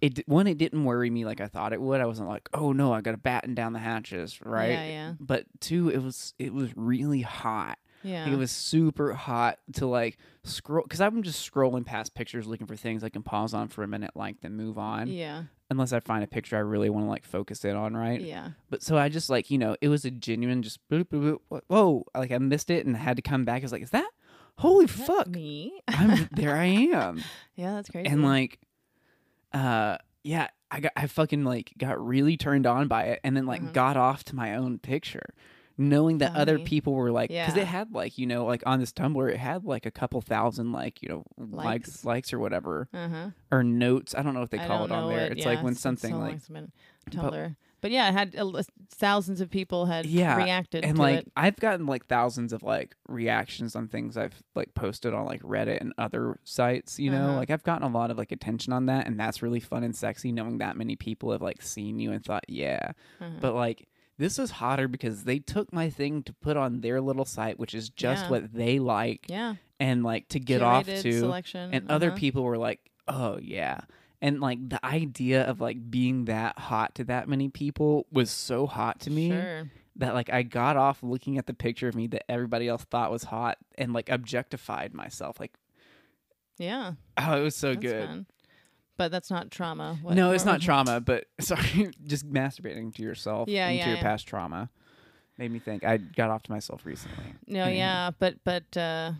it 0.00 0.26
one, 0.28 0.46
it 0.46 0.58
didn't 0.58 0.84
worry 0.84 1.10
me 1.10 1.24
like 1.24 1.40
I 1.40 1.46
thought 1.46 1.72
it 1.72 1.80
would. 1.80 2.00
I 2.00 2.06
wasn't 2.06 2.28
like, 2.28 2.48
oh 2.52 2.72
no, 2.72 2.92
I 2.92 3.00
got 3.00 3.12
to 3.12 3.16
batten 3.18 3.54
down 3.54 3.72
the 3.72 3.78
hatches, 3.78 4.40
right? 4.44 4.72
Yeah, 4.78 4.86
yeah, 4.86 5.14
But 5.20 5.46
two, 5.60 5.88
it 5.90 5.98
was 6.02 6.34
it 6.38 6.52
was 6.52 6.76
really 6.76 7.22
hot. 7.22 7.78
Yeah. 8.02 8.24
Like, 8.24 8.32
it 8.34 8.36
was 8.36 8.50
super 8.50 9.12
hot 9.14 9.58
to 9.74 9.86
like 9.86 10.18
scroll 10.44 10.82
because 10.82 11.00
I'm 11.00 11.22
just 11.22 11.50
scrolling 11.50 11.84
past 11.86 12.14
pictures 12.14 12.46
looking 12.46 12.66
for 12.66 12.76
things 12.76 13.02
I 13.04 13.08
can 13.08 13.22
pause 13.22 13.54
on 13.54 13.68
for 13.68 13.82
a 13.82 13.88
minute, 13.88 14.10
like 14.14 14.40
then 14.40 14.54
move 14.56 14.78
on. 14.78 15.08
yeah, 15.08 15.44
Unless 15.70 15.92
I 15.92 16.00
find 16.00 16.22
a 16.22 16.26
picture 16.26 16.56
I 16.56 16.60
really 16.60 16.90
want 16.90 17.06
to 17.06 17.10
like 17.10 17.24
focus 17.24 17.64
in 17.64 17.74
on, 17.76 17.96
right? 17.96 18.20
yeah. 18.20 18.50
But 18.70 18.82
so 18.82 18.96
I 18.98 19.08
just 19.08 19.30
like 19.30 19.50
you 19.50 19.58
know 19.58 19.76
it 19.80 19.88
was 19.88 20.04
a 20.04 20.10
genuine 20.10 20.62
just 20.62 20.78
boop, 20.90 21.04
boop, 21.04 21.38
boop, 21.50 21.60
whoa 21.68 22.04
like 22.14 22.30
I 22.32 22.38
missed 22.38 22.70
it 22.70 22.84
and 22.86 22.96
had 22.96 23.16
to 23.16 23.22
come 23.22 23.44
back. 23.44 23.62
I 23.62 23.64
was 23.64 23.72
like, 23.72 23.82
is 23.82 23.90
that 23.90 24.10
holy 24.58 24.84
Is 24.84 24.94
that 24.96 25.06
fuck? 25.06 25.28
me. 25.28 25.80
I'm 25.88 26.28
there. 26.32 26.54
I 26.56 26.66
am. 26.66 27.22
yeah, 27.56 27.74
that's 27.74 27.88
crazy. 27.90 28.08
and 28.08 28.22
like 28.24 28.58
uh 29.52 29.96
yeah 30.24 30.48
i 30.70 30.80
got 30.80 30.92
i 30.96 31.06
fucking 31.06 31.44
like 31.44 31.72
got 31.76 32.02
really 32.04 32.36
turned 32.36 32.66
on 32.66 32.88
by 32.88 33.04
it 33.04 33.20
and 33.24 33.36
then 33.36 33.44
like 33.46 33.60
Mhm. 33.62 33.72
got 33.72 33.96
off 33.96 34.24
to 34.24 34.36
my 34.36 34.54
own 34.56 34.78
picture 34.78 35.34
knowing 35.88 36.18
that 36.18 36.34
other 36.34 36.58
people 36.58 36.92
were 36.94 37.10
like 37.10 37.28
because 37.30 37.56
Yeah. 37.56 37.62
it 37.62 37.66
had 37.66 37.92
like 37.92 38.18
you 38.18 38.26
know 38.26 38.44
like 38.44 38.62
on 38.66 38.80
this 38.80 38.92
tumblr 38.92 39.30
it 39.30 39.36
had 39.38 39.64
like 39.64 39.84
a 39.86 39.90
couple 39.90 40.20
thousand 40.20 40.72
like 40.72 41.02
you 41.02 41.08
know 41.08 41.24
likes 41.38 41.64
Likes. 41.64 42.04
likes 42.04 42.32
or 42.32 42.38
whatever 42.38 42.88
uh 42.94 43.08
huh. 43.08 43.30
or 43.50 43.62
notes 43.62 44.14
i 44.14 44.22
don't 44.22 44.34
know 44.34 44.40
what 44.40 44.50
they 44.50 44.58
I 44.58 44.66
call 44.66 44.86
don't 44.86 44.90
it 44.90 44.94
on 44.94 45.02
know 45.10 45.16
there 45.16 45.26
it. 45.26 45.32
it's 45.32 45.40
Yeah, 45.42 45.48
like 45.50 45.62
when 45.62 45.72
it's 45.72 45.82
been 45.82 45.96
something 45.96 46.10
so 46.12 46.16
long 46.18 46.24
like 46.28 46.32
since 46.40 46.48
I've 46.50 46.54
been 46.54 46.72
but- 47.06 47.32
Tumblr. 47.32 47.56
But, 47.82 47.90
yeah, 47.90 48.08
it 48.10 48.12
had 48.12 48.36
thousands 48.90 49.40
of 49.40 49.50
people 49.50 49.86
had 49.86 50.06
Yeah, 50.06 50.36
reacted 50.36 50.84
and 50.84 50.94
to 50.94 51.02
like 51.02 51.18
it. 51.18 51.32
i've 51.36 51.56
gotten 51.56 51.84
like 51.84 52.06
thousands 52.06 52.52
of 52.52 52.62
like 52.62 52.94
reactions 53.08 53.74
on 53.74 53.88
things 53.88 54.16
i've 54.16 54.40
like 54.54 54.72
posted 54.74 55.12
on 55.12 55.26
like 55.26 55.42
reddit 55.42 55.80
and 55.80 55.92
other 55.98 56.38
sites 56.44 57.00
you 57.00 57.10
know 57.10 57.30
Uh-huh. 57.30 57.36
like 57.38 57.50
i've 57.50 57.64
gotten 57.64 57.82
a 57.82 57.90
lot 57.92 58.12
of 58.12 58.18
like 58.18 58.30
attention 58.30 58.72
on 58.72 58.86
that 58.86 59.08
and 59.08 59.18
that's 59.18 59.42
really 59.42 59.58
fun 59.58 59.82
and 59.82 59.96
sexy 59.96 60.30
knowing 60.30 60.58
that 60.58 60.76
many 60.76 60.94
people 60.94 61.32
have 61.32 61.42
like 61.42 61.60
seen 61.60 61.98
you 61.98 62.12
and 62.12 62.24
thought 62.24 62.44
yeah 62.48 62.92
Uh-huh. 63.20 63.30
but 63.40 63.54
like 63.54 63.88
this 64.18 64.38
was 64.38 64.52
hotter 64.52 64.88
because 64.88 65.24
they 65.24 65.38
took 65.38 65.72
my 65.72 65.88
thing 65.90 66.22
to 66.24 66.32
put 66.34 66.56
on 66.56 66.80
their 66.80 67.00
little 67.00 67.24
site 67.24 67.58
which 67.58 67.74
is 67.74 67.88
just 67.90 68.24
Yeah. 68.24 68.30
what 68.30 68.52
they 68.52 68.78
like 68.78 69.26
yeah, 69.28 69.54
and 69.80 70.02
like 70.04 70.28
to 70.28 70.40
get 70.40 70.62
off 70.62 70.86
to 70.86 71.12
selection. 71.20 71.72
and 71.74 71.90
other 71.90 72.08
uh-huh. 72.08 72.16
people 72.16 72.42
were 72.44 72.58
like 72.58 72.80
oh 73.08 73.38
yeah 73.42 73.80
and 74.20 74.40
like 74.40 74.68
the 74.68 74.84
idea 74.84 75.42
of 75.44 75.60
like 75.60 75.90
being 75.90 76.26
that 76.26 76.58
hot 76.58 76.94
to 76.96 77.04
that 77.04 77.28
many 77.28 77.48
people 77.48 78.06
was 78.12 78.30
so 78.30 78.66
hot 78.66 79.00
to 79.00 79.10
me 79.10 79.30
Sure. 79.30 79.70
that 79.96 80.14
like 80.14 80.30
I 80.30 80.42
got 80.44 80.76
off 80.76 81.02
looking 81.02 81.38
at 81.38 81.46
the 81.46 81.54
picture 81.54 81.88
of 81.88 81.94
me 81.96 82.06
that 82.08 82.30
everybody 82.30 82.68
else 82.68 82.84
thought 82.84 83.10
was 83.10 83.24
hot 83.24 83.58
and 83.76 83.92
like 83.92 84.08
objectified 84.08 84.94
myself. 84.94 85.40
Like, 85.40 85.52
Yeah. 86.58 86.92
oh, 87.18 87.40
it 87.40 87.42
was 87.42 87.56
so 87.56 87.70
that's 87.74 87.80
good. 87.80 88.06
fun. 88.08 88.26
But 88.98 89.10
that's 89.10 89.30
not 89.30 89.50
trauma. 89.50 89.98
What- 90.02 90.14
no, 90.14 90.32
it's 90.32 90.44
not 90.44 90.60
trauma, 90.60 91.00
but 91.00 91.24
sorry, 91.40 91.90
just 92.06 92.30
masturbating 92.30 92.94
to 92.96 93.02
yourself 93.02 93.48
Yeah, 93.48 93.68
and 93.68 93.76
yeah, 93.78 93.84
to 93.84 93.88
your 93.90 93.96
yeah. 93.98 94.02
past 94.02 94.26
trauma 94.28 94.70
made 95.38 95.50
me 95.50 95.58
think. 95.58 95.82
I 95.84 95.96
got 95.96 96.30
off 96.30 96.42
to 96.44 96.52
myself 96.52 96.84
recently. 96.84 97.34
No, 97.46 97.66
yeah, 97.68 98.10
but 98.18 98.36
but 98.44 98.76
uh 98.76 99.12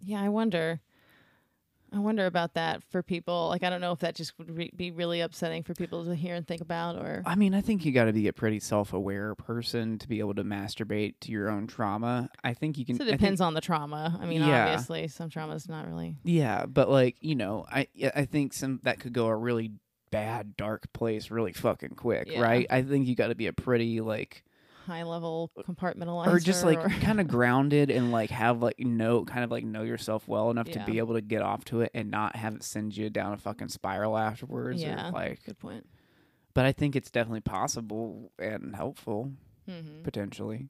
yeah, 0.00 0.22
I 0.22 0.28
wonder. 0.28 0.80
I 1.92 1.98
wonder 1.98 2.26
about 2.26 2.54
that 2.54 2.82
for 2.90 3.02
people. 3.02 3.48
Like, 3.48 3.62
I 3.62 3.70
don't 3.70 3.80
know 3.80 3.92
if 3.92 4.00
that 4.00 4.14
just 4.14 4.36
would 4.38 4.50
re- 4.56 4.70
be 4.74 4.90
really 4.90 5.20
upsetting 5.20 5.62
for 5.62 5.72
people 5.74 6.04
to 6.04 6.14
hear 6.14 6.34
and 6.34 6.46
think 6.46 6.60
about, 6.60 6.96
or 6.96 7.22
I 7.24 7.34
mean, 7.36 7.54
I 7.54 7.60
think 7.60 7.84
you 7.84 7.92
got 7.92 8.04
to 8.06 8.12
be 8.12 8.28
a 8.28 8.32
pretty 8.32 8.60
self-aware 8.60 9.34
person 9.36 9.98
to 9.98 10.08
be 10.08 10.18
able 10.18 10.34
to 10.34 10.44
masturbate 10.44 11.14
to 11.20 11.30
your 11.32 11.48
own 11.48 11.66
trauma. 11.66 12.28
I 12.44 12.54
think 12.54 12.76
you 12.78 12.84
can. 12.84 12.96
so 12.96 13.04
it 13.04 13.06
think- 13.06 13.20
depends 13.20 13.40
on 13.40 13.54
the 13.54 13.60
trauma. 13.60 14.18
I 14.20 14.26
mean, 14.26 14.42
Yeah. 14.42 14.64
obviously, 14.66 15.08
some 15.08 15.30
trauma 15.30 15.54
is 15.54 15.68
not 15.68 15.86
really. 15.86 16.16
Yeah, 16.24 16.66
but 16.66 16.88
like 16.90 17.16
you 17.20 17.34
know, 17.34 17.64
I 17.70 17.86
I 18.14 18.24
think 18.24 18.52
some 18.52 18.80
that 18.82 18.98
could 19.00 19.12
go 19.12 19.26
a 19.26 19.36
really 19.36 19.72
bad 20.10 20.56
dark 20.56 20.92
place 20.92 21.30
really 21.30 21.52
fucking 21.52 21.90
quick, 21.96 22.28
Yeah. 22.30 22.40
right? 22.40 22.66
I 22.70 22.82
think 22.82 23.06
you 23.06 23.14
got 23.16 23.28
to 23.28 23.34
be 23.34 23.46
a 23.48 23.52
pretty 23.52 24.00
like 24.00 24.44
high 24.86 25.02
level 25.02 25.50
compartmentalizer, 25.58 26.26
or 26.28 26.38
just 26.38 26.64
like 26.64 26.78
or- 26.84 26.88
kind 26.88 27.20
of 27.20 27.28
grounded 27.36 27.90
and 27.90 28.12
like 28.12 28.30
have 28.30 28.62
like 28.62 28.78
know 28.78 29.24
kind 29.24 29.44
of 29.44 29.50
like 29.50 29.64
know 29.64 29.82
yourself 29.82 30.26
well 30.28 30.50
enough 30.50 30.70
to 30.70 30.82
be 30.86 30.98
able 30.98 31.14
to 31.14 31.20
get 31.20 31.42
off 31.42 31.64
to 31.66 31.80
it 31.82 31.90
and 31.94 32.10
not 32.10 32.36
have 32.36 32.54
it 32.54 32.62
send 32.62 32.96
you 32.96 33.10
down 33.10 33.32
a 33.32 33.36
fucking 33.36 33.68
spiral 33.68 34.16
afterwards 34.16 34.82
yeah, 34.82 35.08
or 35.08 35.12
like 35.12 35.44
good 35.44 35.58
point. 35.58 35.84
but 36.54 36.64
I 36.64 36.72
think 36.72 36.96
it's 36.96 37.10
definitely 37.10 37.40
possible 37.40 38.32
and 38.38 38.74
helpful 38.74 39.32
hmm 39.68 40.02
potentially. 40.04 40.68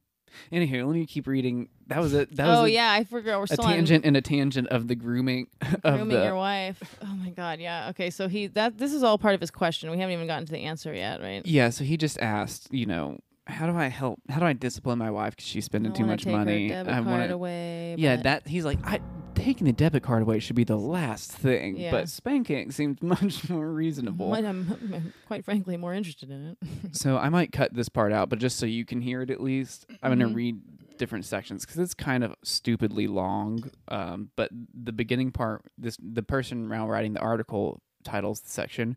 Anywho, 0.52 0.84
let 0.86 0.94
me 0.94 1.06
keep 1.06 1.26
reading. 1.28 1.68
That 1.86 2.00
was 2.00 2.12
it. 2.12 2.34
That 2.36 2.48
was 2.48 2.58
Oh 2.58 2.64
a, 2.64 2.68
yeah, 2.68 2.90
I 2.90 3.04
forgot 3.04 3.38
we're 3.38 3.44
a 3.44 3.46
still 3.46 3.64
tangent 3.64 4.04
and 4.04 4.16
a 4.16 4.20
tangent 4.20 4.66
of 4.68 4.88
the 4.88 4.94
grooming 4.96 5.46
of 5.62 5.94
grooming 5.94 6.08
the 6.18 6.24
your 6.24 6.34
wife. 6.34 6.96
Oh 7.00 7.14
my 7.14 7.30
god, 7.30 7.60
yeah. 7.60 7.90
Okay, 7.90 8.10
so 8.10 8.26
he 8.26 8.48
that 8.48 8.76
this 8.76 8.92
is 8.92 9.02
all 9.02 9.18
part 9.18 9.34
of 9.34 9.40
his 9.40 9.52
question. 9.52 9.90
We 9.90 9.98
haven't 9.98 10.12
even 10.14 10.26
gotten 10.26 10.44
to 10.46 10.52
the 10.52 10.64
answer 10.64 10.92
yet, 10.92 11.20
right? 11.20 11.46
Yeah, 11.46 11.70
so 11.70 11.84
he 11.84 11.96
just 11.96 12.18
asked, 12.18 12.68
you 12.74 12.86
know, 12.86 13.18
how 13.46 13.66
do 13.66 13.76
I 13.76 13.86
help? 13.88 14.20
How 14.28 14.40
do 14.40 14.46
I 14.46 14.52
discipline 14.52 14.98
my 14.98 15.10
wife 15.10 15.36
because 15.36 15.48
she's 15.48 15.64
spending 15.64 15.92
too 15.92 16.04
much 16.04 16.24
take 16.24 16.32
her 16.32 16.38
money? 16.38 16.68
debit 16.68 16.92
I 16.92 16.96
card 16.96 17.06
wanna- 17.06 17.34
away. 17.34 17.94
Yeah, 17.98 18.16
that 18.16 18.46
he's 18.48 18.64
like, 18.64 18.78
I 18.84 19.00
taking 19.34 19.66
the 19.66 19.72
debit 19.72 20.02
card 20.02 20.22
away 20.22 20.38
should 20.38 20.56
be 20.56 20.64
the 20.64 20.78
last 20.78 21.30
thing, 21.30 21.76
Yeah. 21.76 21.90
but 21.90 22.08
spanking 22.08 22.70
seems 22.70 23.00
much 23.02 23.48
more 23.50 23.70
reasonable. 23.70 24.30
Might- 24.30 24.44
I'm, 24.46 24.70
I'm 24.94 25.12
quite 25.26 25.44
frankly 25.44 25.76
more 25.76 25.92
interested 25.94 26.30
in 26.30 26.46
it. 26.46 26.58
so 26.96 27.18
I 27.18 27.28
might 27.28 27.52
cut 27.52 27.72
this 27.74 27.88
part 27.90 28.12
out, 28.12 28.28
but 28.30 28.38
just 28.38 28.58
so 28.58 28.66
you 28.66 28.84
can 28.84 29.00
hear 29.02 29.22
it 29.22 29.30
at 29.30 29.40
least, 29.42 29.86
I'm 30.02 30.12
Mhm. 30.12 30.20
gonna 30.20 30.34
read 30.34 30.56
different 30.96 31.26
sections 31.26 31.66
because 31.66 31.78
it's 31.78 31.92
kind 31.94 32.24
of 32.24 32.34
stupidly 32.42 33.06
long. 33.06 33.70
Um, 33.88 34.30
but 34.36 34.50
the 34.74 34.92
beginning 34.92 35.30
part, 35.30 35.62
this 35.76 35.98
the 36.02 36.22
person 36.22 36.66
now 36.68 36.88
writing 36.88 37.12
the 37.12 37.20
article 37.20 37.82
titles 38.02 38.40
the 38.40 38.48
section. 38.50 38.96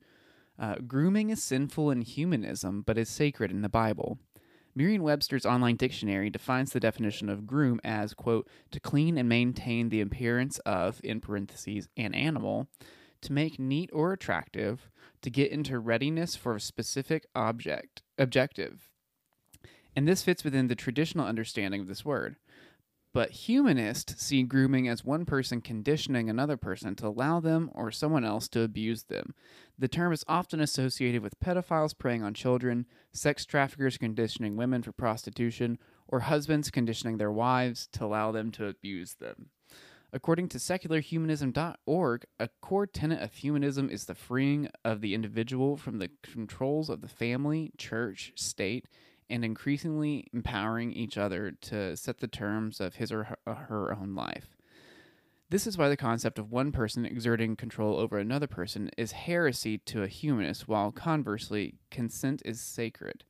Uh, 0.58 0.76
grooming 0.88 1.30
is 1.30 1.44
sinful 1.44 1.90
in 1.92 2.02
humanism, 2.02 2.82
but 2.86 2.98
is 2.98 3.10
sacred 3.10 3.52
in 3.52 3.62
the 3.62 3.70
Bible. 3.70 4.18
Merriam 4.76 5.02
Webster's 5.02 5.46
online 5.46 5.76
dictionary 5.76 6.30
defines 6.30 6.72
the 6.72 6.80
definition 6.80 7.30
of 7.30 7.48
groom 7.48 7.80
as, 7.84 8.14
quote, 8.14 8.48
to 8.72 8.80
clean 8.80 9.18
and 9.18 9.28
maintain 9.28 9.90
the 9.90 10.02
appearance 10.02 10.60
of, 10.60 11.02
in 11.04 11.20
parentheses, 11.20 11.90
an 11.98 12.14
animal, 12.14 12.68
to 13.22 13.34
make 13.34 13.60
neat 13.60 13.90
or 13.92 14.14
attractive, 14.14 14.90
to 15.22 15.30
get 15.30 15.52
into 15.52 15.80
readiness 15.80 16.36
for 16.36 16.56
a 16.56 16.62
specific 16.62 17.26
object 17.36 18.04
objective. 18.18 18.90
And 19.96 20.08
this 20.08 20.24
fits 20.24 20.44
within 20.44 20.68
the 20.68 20.76
traditional 20.76 21.26
understanding 21.26 21.82
of 21.82 21.88
this 21.88 22.06
word. 22.06 22.38
But 23.12 23.32
humanists 23.32 24.24
see 24.24 24.44
grooming 24.44 24.88
as 24.88 25.04
one 25.04 25.26
person 25.26 25.62
conditioning 25.62 26.30
another 26.30 26.58
person 26.58 26.96
to 26.96 27.08
allow 27.08 27.40
them 27.40 27.72
or 27.74 27.90
someone 27.90 28.24
else 28.24 28.48
to 28.50 28.62
abuse 28.62 29.04
them. 29.04 29.34
The 29.80 29.88
term 29.88 30.14
is 30.14 30.24
often 30.28 30.60
associated 30.60 31.24
with 31.24 31.40
pedophiles 31.40 31.98
preying 31.98 32.22
on 32.22 32.36
children, 32.36 32.86
sex 33.12 33.46
traffickers 33.46 33.98
conditioning 33.98 34.56
women 34.56 34.84
for 34.84 34.92
prostitution, 34.92 35.80
or 36.08 36.22
husbands 36.22 36.70
conditioning 36.70 37.18
their 37.18 37.32
wives 37.32 37.88
to 37.94 38.06
allow 38.06 38.32
them 38.32 38.52
to 38.52 38.68
abuse 38.68 39.16
them. 39.16 39.50
According 40.12 40.50
to 40.50 40.58
secularhumanism.org, 40.58 42.26
a 42.40 42.50
core 42.62 42.88
tenet 42.88 43.22
of 43.22 43.34
humanism 43.34 43.90
is 43.90 44.06
the 44.06 44.16
freeing 44.16 44.70
of 44.84 45.02
the 45.02 45.14
individual 45.14 45.78
from 45.78 46.00
the 46.00 46.10
controls 46.24 46.90
of 46.90 47.02
the 47.02 47.08
family, 47.08 47.72
church, 47.78 48.34
state, 48.36 48.88
and 49.30 49.46
increasingly 49.46 50.28
empowering 50.34 50.92
each 50.92 51.18
other 51.18 51.52
to 51.62 51.96
set 51.96 52.20
the 52.20 52.28
terms 52.28 52.80
of 52.80 52.96
his 52.96 53.12
or 53.12 53.38
her, 53.46 53.96
own 54.00 54.16
life. 54.16 54.58
This 55.50 55.66
is 55.66 55.78
why 55.78 55.90
the 55.90 55.98
concept 55.98 56.38
of 56.38 56.52
one 56.52 56.72
person 56.72 57.06
exerting 57.06 57.56
control 57.56 58.00
over 58.00 58.18
another 58.18 58.48
person 58.48 58.92
is 58.98 59.14
heresy 59.14 59.80
to 59.80 60.04
a 60.04 60.08
humanist, 60.08 60.68
while 60.68 60.92
conversely, 60.92 61.76
consent 61.90 62.42
is 62.46 62.62
sacred. 62.62 63.24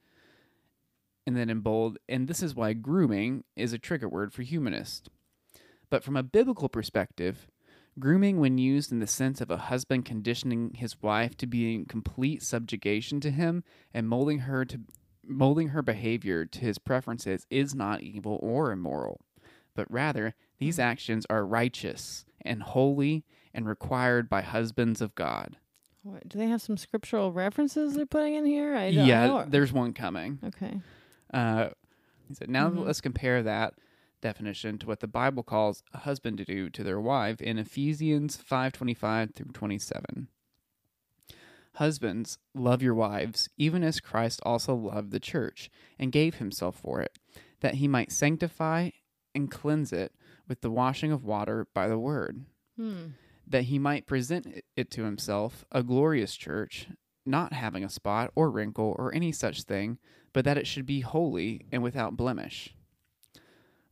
And 1.25 1.37
then 1.37 1.49
in 1.49 1.61
bold, 1.61 1.97
and 2.09 2.27
this 2.27 2.43
is 2.43 2.55
why 2.55 2.73
grooming 2.73 3.43
is 3.55 3.71
a 3.71 3.77
trigger 3.77 4.09
word 4.09 4.33
for 4.33 4.41
humanist. 4.41 5.09
But 5.89 6.03
from 6.03 6.17
a 6.17 6.23
biblical 6.23 6.69
perspective, 6.69 7.47
grooming, 7.99 8.39
when 8.39 8.57
used 8.57 8.91
in 8.91 8.99
the 8.99 9.07
sense 9.07 9.39
of 9.39 9.49
a 9.49 9.57
husband 9.57 10.05
conditioning 10.05 10.73
his 10.75 11.01
wife 11.01 11.37
to 11.37 11.47
be 11.47 11.73
in 11.73 11.85
complete 11.85 12.43
subjugation 12.43 13.19
to 13.21 13.31
him 13.31 13.63
and 13.93 14.09
molding 14.09 14.39
her 14.39 14.65
to 14.65 14.81
molding 15.29 15.69
her 15.69 15.81
behavior 15.81 16.45
to 16.45 16.59
his 16.59 16.77
preferences, 16.79 17.45
is 17.49 17.73
not 17.75 18.01
evil 18.01 18.39
or 18.41 18.71
immoral, 18.71 19.21
but 19.75 19.89
rather 19.91 20.33
these 20.57 20.79
actions 20.79 21.25
are 21.29 21.45
righteous 21.45 22.25
and 22.41 22.63
holy 22.63 23.23
and 23.53 23.67
required 23.67 24.29
by 24.29 24.41
husbands 24.41 25.01
of 25.01 25.15
God. 25.15 25.57
What, 26.03 26.27
do 26.29 26.37
they 26.37 26.47
have 26.47 26.61
some 26.61 26.77
scriptural 26.77 27.31
references 27.31 27.93
they're 27.93 28.05
putting 28.05 28.35
in 28.35 28.45
here? 28.45 28.75
I 28.75 28.91
don't 28.91 29.05
yeah, 29.05 29.27
know. 29.27 29.45
there's 29.47 29.73
one 29.73 29.93
coming. 29.93 30.39
Okay. 30.43 30.79
Uh, 31.33 31.69
he 32.27 32.33
said, 32.33 32.49
now 32.49 32.69
Mhm. 32.69 32.85
let's 32.85 33.01
compare 33.01 33.43
that 33.43 33.73
definition 34.21 34.77
to 34.79 34.87
what 34.87 34.99
the 34.99 35.07
Bible 35.07 35.43
calls 35.43 35.83
a 35.93 35.99
husband 35.99 36.37
to 36.37 36.45
do 36.45 36.69
to 36.69 36.83
their 36.83 36.99
wife 36.99 37.41
in 37.41 37.57
Ephesians 37.57 38.37
5:25 38.37 39.33
through 39.35 39.51
27. 39.53 40.27
Husbands, 41.79 42.37
love 42.53 42.81
your 42.81 42.93
wives, 42.93 43.47
even 43.55 43.85
as 43.85 44.01
Christ 44.01 44.41
also 44.43 44.75
loved 44.75 45.11
the 45.11 45.19
church 45.19 45.71
and 45.97 46.11
gave 46.11 46.35
himself 46.35 46.75
for 46.75 46.99
it, 46.99 47.17
that 47.61 47.75
he 47.75 47.87
might 47.87 48.11
sanctify 48.11 48.89
and 49.33 49.49
cleanse 49.49 49.93
it 49.93 50.11
with 50.45 50.59
the 50.59 50.69
washing 50.69 51.13
of 51.13 51.23
water 51.23 51.67
by 51.73 51.87
the 51.87 51.97
word, 51.97 52.43
Hmm. 52.75 53.11
that 53.47 53.63
he 53.63 53.79
might 53.79 54.07
present 54.07 54.61
it 54.75 54.91
to 54.91 55.03
himself 55.05 55.63
a 55.71 55.81
glorious 55.81 56.35
church, 56.35 56.89
not 57.25 57.53
having 57.53 57.85
a 57.85 57.89
spot 57.89 58.33
or 58.35 58.51
wrinkle 58.51 58.93
or 58.99 59.15
any 59.15 59.31
such 59.31 59.63
thing, 59.63 59.99
but 60.33 60.43
that 60.43 60.57
it 60.57 60.67
should 60.67 60.85
be 60.85 60.99
holy 60.99 61.65
and 61.71 61.81
without 61.81 62.17
blemish. 62.17 62.75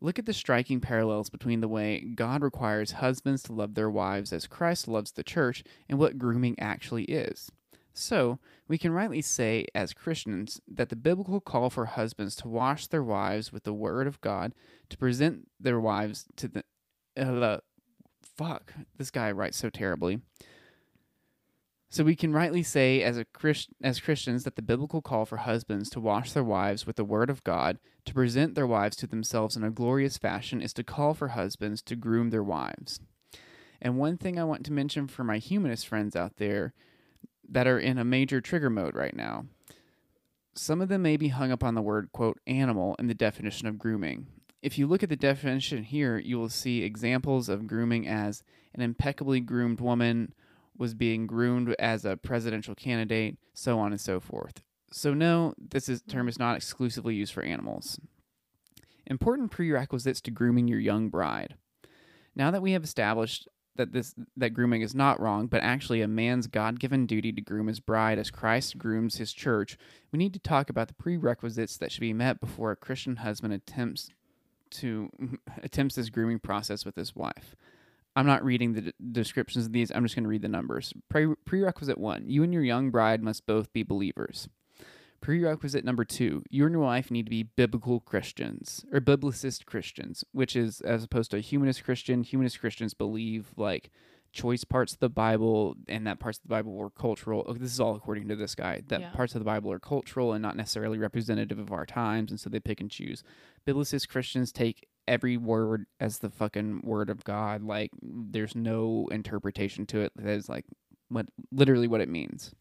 Look 0.01 0.19
at 0.19 0.25
the 0.25 0.33
striking 0.33 0.81
parallels 0.81 1.29
between 1.29 1.61
the 1.61 1.69
way 1.69 2.01
God 2.01 2.41
requires 2.43 2.91
husbands 2.91 3.43
to 3.43 3.53
love 3.53 3.75
their 3.75 3.89
wives 3.89 4.33
as 4.33 4.45
Christ 4.45 4.89
loves 4.89 5.13
the 5.13 5.23
church 5.23 5.63
and 5.87 5.97
what 5.97 6.17
grooming 6.17 6.59
actually 6.59 7.05
is. 7.05 7.49
So, 7.97 8.39
we 8.67 8.77
can 8.77 8.91
rightly 8.91 9.21
say 9.21 9.65
as 9.73 9.93
Christians 9.93 10.61
that 10.67 10.89
the 10.89 10.95
biblical 10.95 11.41
call 11.41 11.69
for 11.69 11.85
husbands 11.85 12.35
to 12.37 12.47
wash 12.47 12.87
their 12.87 13.03
wives 13.03 13.51
with 13.51 13.63
the 13.63 13.73
word 13.73 14.05
of 14.05 14.21
God, 14.21 14.53
to 14.89 14.97
present 14.97 15.47
their 15.59 15.79
wives 15.79 16.25
to 16.35 16.47
the 16.47 16.63
uh, 17.17 17.57
fuck, 18.21 18.73
this 18.97 19.09
guy 19.09 19.31
writes 19.31 19.57
so 19.57 19.69
terribly. 19.69 20.21
So 21.89 22.03
we 22.03 22.15
can 22.15 22.33
rightly 22.33 22.63
say 22.63 23.01
as 23.01 23.17
a 23.17 23.25
Christ, 23.25 23.69
as 23.81 23.99
Christians 23.99 24.43
that 24.43 24.57
the 24.57 24.61
biblical 24.61 25.01
call 25.01 25.25
for 25.25 25.37
husbands 25.37 25.89
to 25.91 26.01
wash 26.01 26.33
their 26.33 26.43
wives 26.43 26.85
with 26.85 26.97
the 26.97 27.05
word 27.05 27.29
of 27.29 27.43
God, 27.43 27.79
to 28.05 28.13
present 28.13 28.55
their 28.55 28.67
wives 28.67 28.97
to 28.97 29.07
themselves 29.07 29.55
in 29.55 29.63
a 29.63 29.71
glorious 29.71 30.17
fashion 30.17 30.61
is 30.61 30.73
to 30.73 30.83
call 30.83 31.13
for 31.13 31.29
husbands 31.29 31.81
to 31.83 31.95
groom 31.95 32.29
their 32.29 32.43
wives. 32.43 32.99
And 33.81 33.97
one 33.97 34.17
thing 34.17 34.37
I 34.37 34.43
want 34.43 34.65
to 34.65 34.73
mention 34.73 35.07
for 35.07 35.23
my 35.23 35.37
humanist 35.37 35.87
friends 35.87 36.15
out 36.15 36.37
there 36.37 36.73
that 37.49 37.67
are 37.67 37.79
in 37.79 37.97
a 37.97 38.03
major 38.03 38.41
trigger 38.41 38.69
mode 38.69 38.95
right 38.95 39.15
now. 39.15 39.45
Some 40.53 40.81
of 40.81 40.89
them 40.89 41.03
may 41.03 41.17
be 41.17 41.27
hung 41.27 41.51
up 41.51 41.63
on 41.63 41.75
the 41.75 41.81
word 41.81 42.11
quote 42.11 42.39
animal 42.47 42.95
in 42.97 43.07
the 43.07 43.13
definition 43.13 43.67
of 43.67 43.77
grooming. 43.77 44.27
If 44.61 44.77
you 44.77 44.87
look 44.87 45.03
at 45.03 45.09
the 45.09 45.15
definition 45.15 45.83
here, 45.83 46.17
you 46.17 46.39
will 46.39 46.49
see 46.49 46.81
examples 46.81 47.47
of 47.47 47.67
grooming 47.67 48.07
as 48.07 48.43
an 48.73 48.81
impeccably 48.81 49.39
groomed 49.39 49.79
woman 49.79 50.33
was 50.77 50.93
being 50.93 51.27
groomed 51.27 51.75
as 51.79 52.05
a 52.05 52.17
presidential 52.17 52.75
candidate, 52.75 53.37
so 53.53 53.79
on 53.79 53.91
and 53.91 54.01
so 54.01 54.19
forth. 54.19 54.63
So 54.91 55.13
no, 55.13 55.53
this 55.57 55.89
is, 55.89 56.01
term 56.01 56.27
is 56.27 56.39
not 56.39 56.55
exclusively 56.55 57.15
used 57.15 57.33
for 57.33 57.43
animals. 57.43 57.99
Important 59.05 59.51
prerequisites 59.51 60.21
to 60.21 60.31
grooming 60.31 60.67
your 60.67 60.79
young 60.79 61.09
bride. 61.09 61.55
Now 62.35 62.51
that 62.51 62.61
we 62.61 62.73
have 62.73 62.83
established 62.83 63.47
that 63.77 63.93
this 63.93 64.13
that 64.35 64.51
grooming 64.51 64.81
is 64.81 64.93
not 64.93 65.19
wrong, 65.19 65.47
but 65.47 65.63
actually 65.63 66.01
a 66.01 66.07
man's 66.07 66.47
God-given 66.47 67.05
duty 67.05 67.31
to 67.31 67.41
groom 67.41 67.67
his 67.67 67.79
bride 67.79 68.19
as 68.19 68.29
Christ 68.31 68.77
grooms 68.77 69.17
his 69.17 69.33
church, 69.33 69.77
we 70.11 70.17
need 70.17 70.33
to 70.33 70.39
talk 70.39 70.69
about 70.69 70.87
the 70.87 70.93
prerequisites 70.93 71.77
that 71.77 71.91
should 71.91 72.01
be 72.01 72.13
met 72.13 72.39
before 72.39 72.71
a 72.71 72.75
Christian 72.75 73.17
husband 73.17 73.53
attempts 73.53 74.09
to 74.71 75.11
attempts 75.63 75.95
this 75.95 76.09
grooming 76.09 76.39
process 76.39 76.85
with 76.85 76.95
his 76.95 77.15
wife. 77.15 77.55
I'm 78.15 78.25
not 78.25 78.43
reading 78.43 78.73
the 78.73 78.81
d- 78.81 78.93
descriptions 79.11 79.67
of 79.67 79.73
these. 79.73 79.91
I'm 79.91 80.03
just 80.03 80.15
going 80.15 80.23
to 80.23 80.29
read 80.29 80.41
the 80.41 80.47
numbers. 80.47 80.93
Pre- 81.09 81.35
prerequisite 81.45 81.97
one: 81.97 82.23
You 82.27 82.43
and 82.43 82.53
your 82.53 82.63
young 82.63 82.89
bride 82.89 83.21
must 83.21 83.45
both 83.45 83.71
be 83.73 83.83
believers. 83.83 84.49
Prerequisite 85.21 85.83
number 85.83 86.05
two: 86.05 86.43
You 86.49 86.65
and 86.65 86.73
your 86.73 86.81
wife 86.83 87.09
need 87.11 87.25
to 87.25 87.29
be 87.29 87.43
biblical 87.43 87.99
Christians 87.99 88.85
or 88.91 88.99
biblicist 89.01 89.65
Christians, 89.65 90.23
which 90.31 90.55
is 90.55 90.79
as 90.81 91.03
opposed 91.03 91.31
to 91.31 91.37
a 91.37 91.41
humanist 91.41 91.83
Christian. 91.83 92.23
Humanist 92.23 92.59
Christians 92.59 92.93
believe 92.93 93.47
like 93.57 93.89
choice 94.31 94.63
parts 94.63 94.93
of 94.93 94.99
the 94.99 95.09
Bible, 95.09 95.75
and 95.87 96.05
that 96.05 96.19
parts 96.19 96.37
of 96.37 96.43
the 96.43 96.49
Bible 96.49 96.73
were 96.73 96.89
cultural. 96.91 97.43
oh, 97.47 97.53
This 97.53 97.71
is 97.71 97.79
all 97.79 97.95
according 97.95 98.27
to 98.27 98.35
this 98.35 98.53
guy. 98.55 98.83
That 98.87 99.01
Yeah. 99.01 99.09
parts 99.11 99.33
of 99.33 99.39
the 99.39 99.45
Bible 99.45 99.71
are 99.71 99.79
cultural 99.79 100.33
and 100.33 100.41
not 100.41 100.55
necessarily 100.55 100.97
representative 100.99 101.57
of 101.57 101.71
our 101.71 101.85
times, 101.85 102.29
and 102.29 102.39
so 102.39 102.49
they 102.49 102.59
pick 102.59 102.79
and 102.79 102.91
choose. 102.91 103.23
Biblicist 103.65 104.07
Christians 104.09 104.51
take 104.51 104.87
every 105.07 105.37
word 105.37 105.85
as 105.99 106.19
the 106.19 106.29
fucking 106.29 106.81
word 106.83 107.09
of 107.09 107.23
God. 107.23 107.63
Like 107.63 107.91
there's 108.01 108.55
no 108.55 109.07
interpretation 109.11 109.85
to 109.87 110.01
it 110.01 110.11
that 110.17 110.27
is 110.27 110.49
like 110.49 110.65
what 111.09 111.27
literally 111.51 111.87
what 111.87 112.01
it 112.01 112.09
means. 112.09 112.53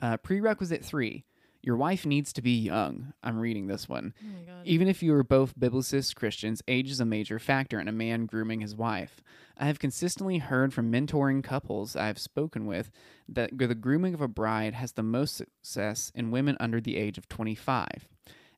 Uh, 0.00 0.16
prerequisite 0.16 0.84
three: 0.84 1.24
Your 1.62 1.76
wife 1.76 2.06
needs 2.06 2.32
to 2.34 2.42
be 2.42 2.58
young. 2.58 3.12
I'm 3.22 3.38
reading 3.38 3.66
this 3.66 3.88
one. 3.88 4.14
Oh. 4.22 4.60
Even 4.64 4.88
if 4.88 5.02
you 5.02 5.14
are 5.14 5.22
both 5.22 5.58
biblicist 5.58 6.14
Christians, 6.16 6.62
age 6.66 6.90
is 6.90 7.00
a 7.00 7.04
major 7.04 7.38
factor 7.38 7.78
in 7.78 7.88
a 7.88 7.92
man 7.92 8.26
grooming 8.26 8.60
his 8.60 8.74
wife. 8.74 9.22
I 9.56 9.66
have 9.66 9.78
consistently 9.78 10.38
heard 10.38 10.74
from 10.74 10.92
mentoring 10.92 11.42
couples 11.42 11.96
I 11.96 12.08
have 12.08 12.18
spoken 12.18 12.66
with 12.66 12.90
that 13.28 13.56
the 13.56 13.74
grooming 13.74 14.12
of 14.12 14.20
a 14.20 14.28
bride 14.28 14.74
has 14.74 14.92
the 14.92 15.02
most 15.02 15.36
success 15.36 16.12
in 16.14 16.30
women 16.30 16.56
under 16.60 16.80
the 16.80 16.96
age 16.96 17.16
of 17.16 17.28
25. 17.28 18.08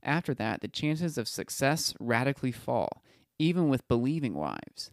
After 0.02 0.34
that, 0.34 0.60
the 0.60 0.68
chances 0.68 1.18
of 1.18 1.28
success 1.28 1.94
radically 2.00 2.52
fall, 2.52 3.02
even 3.38 3.68
with 3.68 3.86
believing 3.88 4.34
wives. 4.34 4.90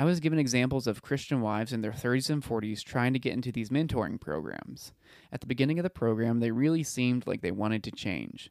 I 0.00 0.04
was 0.04 0.18
given 0.18 0.38
examples 0.38 0.86
of 0.86 1.02
Christian 1.02 1.42
wives 1.42 1.74
in 1.74 1.82
their 1.82 1.92
30s 1.92 2.30
and 2.30 2.42
40s 2.42 2.82
trying 2.82 3.12
to 3.12 3.18
get 3.18 3.34
into 3.34 3.52
these 3.52 3.68
mentoring 3.68 4.18
programs. 4.18 4.94
At 5.30 5.42
the 5.42 5.46
beginning 5.46 5.78
of 5.78 5.82
the 5.82 5.90
program, 5.90 6.40
they 6.40 6.52
really 6.52 6.82
seemed 6.82 7.26
like 7.26 7.42
they 7.42 7.50
wanted 7.50 7.84
to 7.84 7.90
change. 7.90 8.50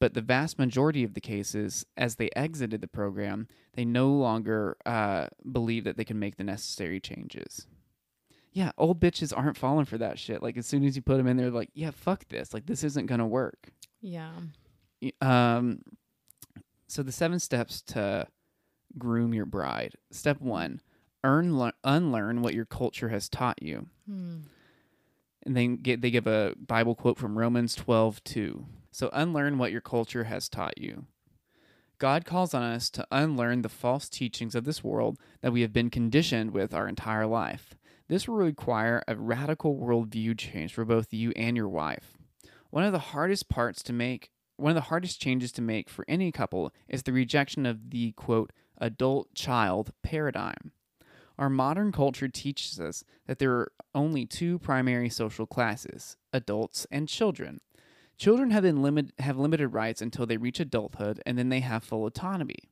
But 0.00 0.14
the 0.14 0.22
vast 0.22 0.58
majority 0.58 1.04
of 1.04 1.12
the 1.12 1.20
cases, 1.20 1.84
as 1.98 2.14
they 2.14 2.30
exited 2.34 2.80
the 2.80 2.88
program, 2.88 3.46
they 3.74 3.84
no 3.84 4.08
longer 4.08 4.78
uh, 4.86 5.26
believe 5.52 5.84
that 5.84 5.98
they 5.98 6.04
can 6.04 6.18
make 6.18 6.38
the 6.38 6.44
necessary 6.44 6.98
changes. 6.98 7.66
Yeah, 8.54 8.72
old 8.78 8.98
bitches 8.98 9.36
aren't 9.36 9.58
falling 9.58 9.84
for 9.84 9.98
that 9.98 10.18
shit. 10.18 10.42
Like, 10.42 10.56
as 10.56 10.66
soon 10.66 10.82
as 10.82 10.96
you 10.96 11.02
put 11.02 11.18
them 11.18 11.26
in 11.26 11.36
there, 11.36 11.50
they're 11.50 11.60
like, 11.60 11.72
yeah, 11.74 11.90
fuck 11.90 12.26
this. 12.30 12.54
Like, 12.54 12.64
this 12.64 12.82
isn't 12.82 13.04
going 13.04 13.20
to 13.20 13.26
work. 13.26 13.68
yeah. 15.02 15.18
Um, 15.20 15.82
so 16.88 17.02
the 17.02 17.12
seven 17.12 17.38
steps 17.38 17.82
to 17.82 18.28
groom 18.98 19.34
your 19.34 19.46
bride. 19.46 19.94
Step 20.10 20.40
one: 20.40 20.80
earn, 21.24 21.58
le- 21.58 21.74
unlearn 21.84 22.42
what 22.42 22.54
your 22.54 22.64
culture 22.64 23.08
has 23.08 23.28
taught 23.28 23.62
you. 23.62 23.86
Hmm. 24.08 24.38
And 25.44 25.56
then 25.56 25.76
get, 25.76 26.00
they 26.00 26.10
give 26.10 26.26
a 26.26 26.54
Bible 26.58 26.94
quote 26.94 27.18
from 27.18 27.38
Romans 27.38 27.74
twelve 27.74 28.22
two. 28.24 28.66
So 28.90 29.10
unlearn 29.12 29.58
what 29.58 29.72
your 29.72 29.80
culture 29.80 30.24
has 30.24 30.48
taught 30.48 30.78
you. 30.78 31.04
God 31.98 32.24
calls 32.24 32.52
on 32.52 32.62
us 32.62 32.90
to 32.90 33.06
unlearn 33.10 33.62
the 33.62 33.68
false 33.68 34.08
teachings 34.08 34.54
of 34.54 34.64
this 34.64 34.84
world 34.84 35.18
that 35.40 35.52
we 35.52 35.62
have 35.62 35.72
been 35.72 35.88
conditioned 35.88 36.50
with 36.50 36.74
our 36.74 36.88
entire 36.88 37.26
life. 37.26 37.74
This 38.08 38.28
will 38.28 38.36
require 38.36 39.02
a 39.08 39.16
radical 39.16 39.76
worldview 39.76 40.38
change 40.38 40.74
for 40.74 40.84
both 40.84 41.12
you 41.12 41.32
and 41.36 41.56
your 41.56 41.68
wife. 41.68 42.16
One 42.70 42.84
of 42.84 42.92
the 42.92 42.98
hardest 42.98 43.48
parts 43.48 43.82
to 43.84 43.92
make, 43.92 44.30
one 44.56 44.70
of 44.70 44.74
the 44.74 44.88
hardest 44.88 45.20
changes 45.20 45.52
to 45.52 45.62
make 45.62 45.88
for 45.88 46.04
any 46.06 46.30
couple 46.32 46.72
is 46.88 47.02
the 47.02 47.12
rejection 47.12 47.64
of 47.64 47.90
the 47.90 48.12
quote 48.12 48.52
adult 48.78 49.34
child 49.34 49.92
paradigm. 50.02 50.72
Our 51.38 51.50
modern 51.50 51.92
culture 51.92 52.28
teaches 52.28 52.80
us 52.80 53.04
that 53.26 53.38
there 53.38 53.52
are 53.52 53.72
only 53.94 54.24
two 54.24 54.58
primary 54.58 55.10
social 55.10 55.46
classes, 55.46 56.16
adults 56.32 56.86
and 56.90 57.08
children. 57.08 57.60
Children 58.16 58.50
have 58.50 58.62
been 58.62 58.82
limit, 58.82 59.12
have 59.18 59.36
limited 59.36 59.68
rights 59.68 60.00
until 60.00 60.24
they 60.24 60.38
reach 60.38 60.60
adulthood 60.60 61.22
and 61.26 61.36
then 61.36 61.50
they 61.50 61.60
have 61.60 61.84
full 61.84 62.06
autonomy. 62.06 62.70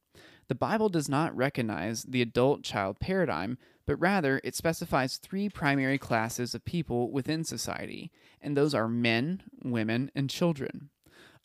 The 0.48 0.54
Bible 0.54 0.88
does 0.88 1.08
not 1.08 1.36
recognize 1.36 2.02
the 2.04 2.22
adult 2.22 2.62
child 2.62 3.00
paradigm, 3.00 3.58
but 3.86 3.96
rather 3.96 4.40
it 4.44 4.54
specifies 4.54 5.16
three 5.16 5.48
primary 5.48 5.98
classes 5.98 6.54
of 6.54 6.64
people 6.64 7.10
within 7.10 7.44
society, 7.44 8.10
and 8.40 8.56
those 8.56 8.74
are 8.74 8.88
men, 8.88 9.42
women, 9.62 10.10
and 10.14 10.28
children. 10.30 10.90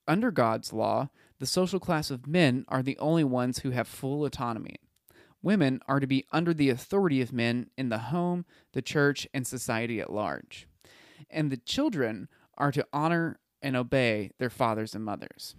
Under 0.07 0.32
God's 0.32 0.74
law, 0.74 1.10
the 1.39 1.45
social 1.45 1.79
class 1.79 2.11
of 2.11 2.27
men 2.27 2.65
are 2.67 2.83
the 2.83 2.97
only 2.97 3.23
ones 3.23 3.59
who 3.59 3.71
have 3.71 3.87
full 3.87 4.25
autonomy. 4.25 4.75
Women 5.41 5.79
are 5.87 5.99
to 5.99 6.07
be 6.07 6.25
under 6.31 6.53
the 6.53 6.69
authority 6.69 7.21
of 7.21 7.31
men 7.31 7.69
in 7.77 7.89
the 7.89 7.97
home, 7.97 8.45
the 8.73 8.81
church, 8.81 9.25
and 9.33 9.47
society 9.47 10.01
at 10.01 10.11
large. 10.11 10.67
And 11.29 11.49
the 11.49 11.57
children 11.57 12.27
are 12.57 12.73
to 12.73 12.85
honor 12.91 13.39
and 13.61 13.75
obey 13.75 14.31
their 14.37 14.49
fathers 14.49 14.93
and 14.93 15.03
mothers. 15.03 15.55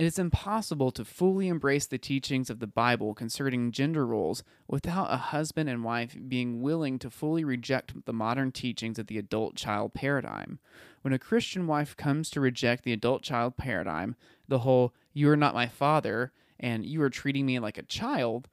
It 0.00 0.06
is 0.06 0.18
impossible 0.18 0.92
to 0.92 1.04
fully 1.04 1.46
embrace 1.48 1.84
the 1.84 1.98
teachings 1.98 2.48
of 2.48 2.58
the 2.58 2.66
Bible 2.66 3.12
concerning 3.12 3.70
gender 3.70 4.06
roles 4.06 4.42
without 4.66 5.12
a 5.12 5.18
husband 5.18 5.68
and 5.68 5.84
wife 5.84 6.16
being 6.26 6.62
willing 6.62 6.98
to 7.00 7.10
fully 7.10 7.44
reject 7.44 8.06
the 8.06 8.12
modern 8.14 8.50
teachings 8.50 8.98
of 8.98 9.08
the 9.08 9.18
adult 9.18 9.56
child 9.56 9.92
paradigm. 9.92 10.58
When 11.02 11.12
a 11.12 11.18
Christian 11.18 11.66
wife 11.66 11.98
comes 11.98 12.30
to 12.30 12.40
reject 12.40 12.84
the 12.84 12.94
adult 12.94 13.22
child 13.22 13.58
paradigm, 13.58 14.16
the 14.48 14.60
whole, 14.60 14.94
you 15.12 15.28
are 15.28 15.36
not 15.36 15.52
my 15.52 15.66
father, 15.66 16.32
and 16.58 16.86
you 16.86 17.02
are 17.02 17.10
treating 17.10 17.44
me 17.44 17.58
like 17.58 17.76
a 17.76 17.82
child, 17.82 18.48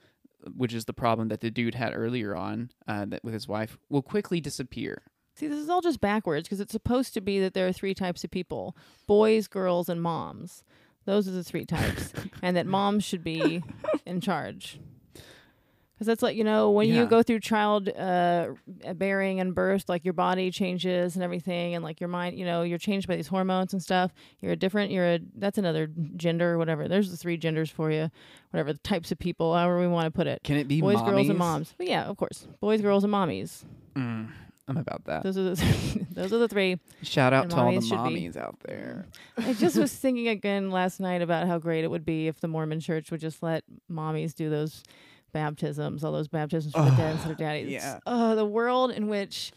which 0.54 0.74
is 0.74 0.84
the 0.84 0.92
problem 0.92 1.30
that 1.30 1.40
the 1.40 1.50
dude 1.50 1.76
had 1.76 1.96
earlier 1.96 2.36
on 2.36 2.72
uh, 2.90 3.06
that 3.06 3.24
with 3.24 3.34
his 3.34 3.48
wife, 3.48 3.78
will 3.88 4.02
quickly 4.02 4.42
disappear. 4.42 5.04
See, 5.34 5.48
this 5.48 5.60
is 5.60 5.70
all 5.70 5.82
just 5.82 6.02
backwards 6.02 6.48
because 6.48 6.60
it's 6.60 6.72
supposed 6.74 7.14
to 7.14 7.22
be 7.22 7.40
that 7.40 7.54
there 7.54 7.68
are 7.68 7.72
three 7.72 7.94
types 7.94 8.26
of 8.26 8.32
people 8.32 8.76
boys, 9.06 9.48
girls, 9.48 9.88
and 9.88 10.02
moms. 10.02 10.64
Those 11.08 11.28
are 11.28 11.32
the 11.32 11.44
three 11.44 11.66
types, 11.66 12.14
and 12.44 12.56
that 12.56 12.68
moms 12.68 13.04
should 13.04 13.24
be 13.24 13.64
in 14.06 14.22
charge. 14.22 14.80
Because 15.96 16.06
that's 16.06 16.22
like 16.22 16.36
you 16.36 16.44
know 16.44 16.70
when 16.70 16.88
Yeah. 16.90 16.98
you 17.00 17.08
go 17.08 17.24
through 17.24 17.40
child 17.40 17.90
uh, 17.90 18.50
bearing 18.94 19.40
and 19.40 19.56
birth, 19.56 19.86
like 19.90 20.06
your 20.06 20.14
body 20.14 20.52
changes 20.52 21.16
and 21.16 21.24
everything, 21.24 21.74
and 21.74 21.84
like 21.84 22.00
your 22.00 22.08
mind, 22.08 22.38
you 22.38 22.46
know, 22.46 22.62
you're 22.62 22.78
changed 22.78 23.08
by 23.08 23.16
these 23.16 23.26
hormones 23.30 23.74
and 23.74 23.82
stuff. 23.82 24.14
You're 24.40 24.52
a 24.52 24.56
different. 24.56 24.92
You're 24.92 25.06
a 25.16 25.20
that's 25.36 25.58
another 25.58 25.90
gender 26.16 26.52
or 26.54 26.58
whatever. 26.60 26.88
There's 26.88 27.10
the 27.10 27.18
three 27.18 27.36
genders 27.38 27.72
for 27.72 27.90
you, 27.90 28.12
whatever 28.52 28.74
the 28.74 28.80
types 28.80 29.12
of 29.12 29.18
people, 29.18 29.56
however 29.56 29.80
we 29.80 29.88
want 29.88 30.06
to 30.06 30.12
put 30.12 30.28
it. 30.28 30.44
Can 30.44 30.58
it 30.58 30.68
be 30.68 30.82
Boys, 30.82 31.02
girls, 31.02 31.30
and 31.30 31.36
mommies? 31.36 31.40
moms. 31.40 31.74
But 31.80 31.88
yeah, 31.88 32.04
of 32.04 32.16
course, 32.18 32.48
boys, 32.60 32.82
girls, 32.82 33.04
and 33.04 33.12
mommies. 33.12 33.64
Mm, 33.96 34.30
I'm 34.68 34.78
about 34.78 35.06
that. 35.06 35.24
Those 35.24 35.38
are 35.38 35.44
the 35.44 36.06
those 36.12 36.34
are 36.34 36.40
the 36.40 36.48
three. 36.48 36.78
Shout 37.04 37.32
out 37.34 37.44
and 37.44 37.52
to 37.52 37.58
all 37.58 37.72
the 37.72 37.80
mommies 37.80 38.34
be- 38.34 38.40
out 38.40 38.60
there. 38.66 39.06
I 39.38 39.54
just 39.54 39.78
was 39.78 39.94
thinking 39.96 40.28
again 40.28 40.72
last 40.72 41.00
night 41.00 41.22
about 41.22 41.48
how 41.48 41.58
great 41.58 41.84
it 41.84 41.90
would 41.92 42.06
be 42.06 42.28
if 42.28 42.40
the 42.42 42.48
Mormon 42.48 42.80
Church 42.80 43.10
would 43.12 43.22
just 43.22 43.42
let 43.42 43.64
mommies 43.90 44.34
do 44.36 44.50
those 44.50 44.84
baptisms, 45.34 46.04
all 46.04 46.12
those 46.12 46.28
baptisms 46.28 46.74
for 46.74 46.84
the 46.84 46.92
dead 46.92 47.14
instead 47.14 47.32
of 47.32 47.38
daddies. 47.38 47.70
yeah. 47.72 48.00
Oh, 48.06 48.36
the 48.36 48.46
world 48.46 48.92
in 48.92 49.08
which 49.08 49.52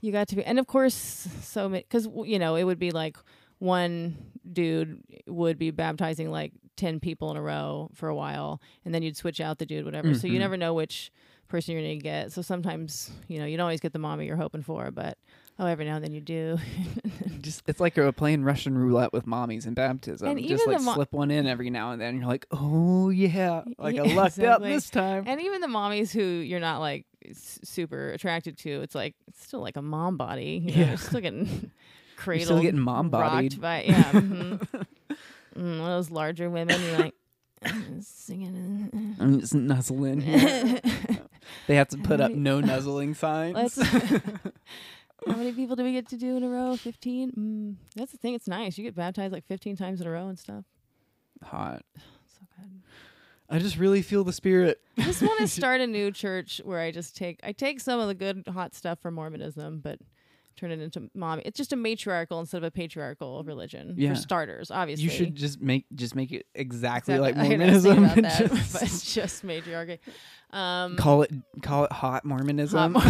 you 0.00 0.12
got 0.12 0.28
to 0.28 0.36
be, 0.36 0.44
and 0.44 0.58
of 0.58 0.66
course, 0.66 0.94
so 1.42 1.68
many 1.68 1.82
because 1.82 2.08
you 2.24 2.38
know 2.38 2.56
it 2.56 2.64
would 2.64 2.78
be 2.78 2.90
like 2.90 3.16
one 3.58 4.16
dude 4.52 5.00
would 5.26 5.58
be 5.58 5.70
baptizing 5.70 6.30
like 6.30 6.52
ten 6.76 7.00
people 7.00 7.30
in 7.30 7.36
a 7.36 7.42
row 7.42 7.88
for 7.94 8.08
a 8.08 8.14
while, 8.14 8.60
and 8.84 8.94
then 8.94 9.02
you'd 9.02 9.16
switch 9.16 9.40
out 9.40 9.58
the 9.58 9.66
dude, 9.66 9.84
whatever. 9.84 10.14
So 10.14 10.26
you 10.26 10.34
Mhm. 10.36 10.40
never 10.40 10.56
know 10.56 10.74
which 10.74 11.10
person 11.52 11.74
you're 11.74 11.82
gonna 11.82 11.96
get. 11.96 12.32
So 12.32 12.42
sometimes 12.42 13.10
you 13.28 13.38
know 13.38 13.44
you 13.44 13.56
don't 13.56 13.64
always 13.64 13.80
get 13.80 13.92
the 13.92 13.98
mommy 14.00 14.26
you're 14.26 14.36
hoping 14.36 14.62
for, 14.62 14.90
but 14.90 15.16
oh, 15.60 15.66
every 15.66 15.84
now 15.84 15.94
and 15.96 16.04
then 16.04 16.12
you 16.12 16.20
do. 16.20 16.58
Just 17.40 17.62
it's 17.68 17.78
like 17.80 17.96
you're 17.96 18.10
playing 18.12 18.42
Russian 18.42 18.76
roulette 18.76 19.12
with 19.12 19.26
mommies 19.26 19.66
in 19.66 19.74
baptism. 19.74 20.26
And 20.28 20.44
Just 20.44 20.66
like 20.66 20.80
mo- 20.80 20.94
slip 20.94 21.12
one 21.12 21.30
in 21.30 21.46
every 21.46 21.70
now 21.70 21.92
and 21.92 22.00
then. 22.00 22.16
You're 22.16 22.26
like, 22.26 22.46
oh 22.50 23.10
yeah, 23.10 23.62
like 23.78 23.96
I 23.98 24.02
Yeah, 24.04 24.14
lucked 24.16 24.38
out 24.40 24.62
this 24.62 24.90
time. 24.90 25.24
And 25.26 25.40
even 25.40 25.60
the 25.60 25.66
mommies 25.68 26.12
who 26.12 26.22
you're 26.22 26.60
not 26.60 26.80
like 26.80 27.04
s- 27.28 27.60
super 27.64 28.10
attracted 28.10 28.58
to, 28.58 28.80
it's 28.82 28.94
like 28.94 29.14
it's 29.28 29.44
still 29.44 29.60
like 29.60 29.76
a 29.76 29.82
mom 29.82 30.16
body. 30.16 30.62
You 30.64 30.70
know, 30.74 30.80
Yeah. 30.80 30.88
you're 30.88 30.96
still 30.96 31.20
getting 31.20 31.70
cradled, 32.16 32.46
still 32.46 32.62
getting 32.62 32.80
mom 32.80 33.10
bodied. 33.10 33.60
by 33.60 33.82
yeah. 33.84 34.02
mhm. 34.12 34.66
Mm, 35.58 35.80
one 35.80 35.90
of 35.90 35.96
those 35.98 36.10
larger 36.10 36.48
women. 36.48 36.80
You're 36.80 36.98
like 36.98 37.14
singing. 38.00 39.16
I'm 39.20 39.40
just 39.40 39.54
nuzzling 39.54 40.20
here. 40.22 40.80
They 41.66 41.76
have 41.76 41.88
to 41.88 41.98
put 41.98 42.20
up 42.20 42.32
no 42.32 42.60
nuzzling 42.60 43.14
signs. 43.14 43.54
Let's. 43.54 43.82
How 45.26 45.36
many 45.36 45.52
people 45.52 45.76
do 45.76 45.84
we 45.84 45.92
get 45.92 46.08
to 46.08 46.16
do 46.16 46.36
in 46.36 46.42
a 46.42 46.48
row? 46.48 46.76
Fifteen. 46.76 47.32
Mm, 47.32 47.76
that's 47.94 48.12
the 48.12 48.18
thing. 48.18 48.34
It's 48.34 48.48
nice. 48.48 48.76
You 48.76 48.84
get 48.84 48.96
baptized 48.96 49.32
like 49.32 49.46
fifteen 49.46 49.76
times 49.76 50.00
in 50.00 50.06
a 50.06 50.10
row 50.10 50.28
and 50.28 50.38
stuff. 50.38 50.64
Hot. 51.44 51.82
So 52.26 52.46
good. 52.56 52.70
I 53.50 53.58
just 53.58 53.76
really 53.76 54.00
feel 54.00 54.24
the 54.24 54.32
spirit. 54.32 54.80
I 54.96 55.02
just 55.02 55.20
want 55.20 55.38
to 55.40 55.46
start 55.60 55.82
a 55.82 55.86
new 55.86 56.10
church 56.10 56.62
where 56.64 56.80
I 56.80 56.90
just 56.90 57.14
take 57.14 57.38
I 57.42 57.52
take 57.52 57.78
some 57.80 58.00
of 58.00 58.08
the 58.08 58.14
good 58.14 58.44
hot 58.48 58.74
stuff 58.74 59.00
from 59.00 59.14
Mormonism, 59.14 59.80
but 59.80 59.98
turn 60.56 60.70
it 60.70 60.80
into 60.80 61.10
mommy. 61.14 61.42
It's 61.44 61.56
just 61.56 61.72
a 61.72 61.76
matriarchal 61.76 62.40
instead 62.40 62.58
of 62.58 62.64
a 62.64 62.70
patriarchal 62.70 63.42
religion 63.44 63.94
Yeah. 63.96 64.10
for 64.10 64.16
starters. 64.16 64.70
Obviously, 64.70 65.04
You 65.04 65.10
should 65.10 65.34
just 65.34 65.60
make 65.60 65.86
just 65.94 66.14
make 66.14 66.32
it 66.32 66.46
exactly, 66.54 67.18
like 67.18 67.36
I 67.38 67.40
I 67.40 67.42
was 67.72 67.82
thinking 67.82 68.02
Mormonism. 68.02 68.04
about 68.04 68.16
that, 68.22 68.38
Just 68.50 68.72
but 68.72 68.82
it's 68.82 69.14
just 69.14 69.44
matriarchy. 69.44 69.98
Um, 70.50 70.96
call 70.96 71.22
it 71.22 71.30
call 71.62 71.84
it 71.84 71.92
hot 71.92 72.24
Mormonism 72.24 72.92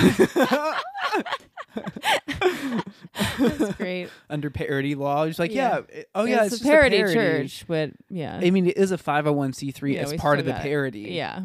that's 3.39 3.75
great. 3.75 4.09
under 4.31 4.51
parody 4.51 4.95
law. 4.95 5.27
Just 5.27 5.39
like 5.39 5.53
Yeah. 5.53 5.81
yeah, 5.95 6.03
oh 6.15 6.25
yeah, 6.25 6.45
it's, 6.45 6.55
it's, 6.55 6.63
a 6.63 6.67
parody, 6.67 6.99
parody 6.99 7.15
church, 7.15 7.65
but 7.67 7.91
yeah, 8.11 8.39
I 8.43 8.51
mean, 8.51 8.67
it 8.67 8.77
is 8.77 8.93
a 8.93 8.99
501c3 8.99 9.95
Yeah, 9.95 10.01
as 10.03 10.15
part 10.15 10.39
of 10.39 10.45
the 10.45 10.55
it. 10.57 10.63
parody. 10.63 11.01
yeah. 11.13 11.43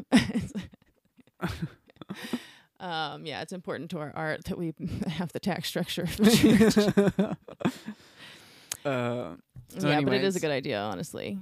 Um, 2.80 3.26
yeah, 3.26 3.42
it's 3.42 3.54
important 3.54 3.90
to 3.92 4.00
our 4.00 4.12
art 4.16 4.46
that 4.46 4.58
we 4.58 4.74
have 5.08 5.32
the 5.34 5.40
tax 5.40 5.68
structure. 5.70 6.08
uh, 8.86 9.36
So 9.70 9.90
yeah, 9.90 10.02
but 10.02 10.14
it 10.14 10.24
is 10.24 10.36
a 10.36 10.40
good 10.40 10.52
idea, 10.52 10.80
honestly. 10.80 11.38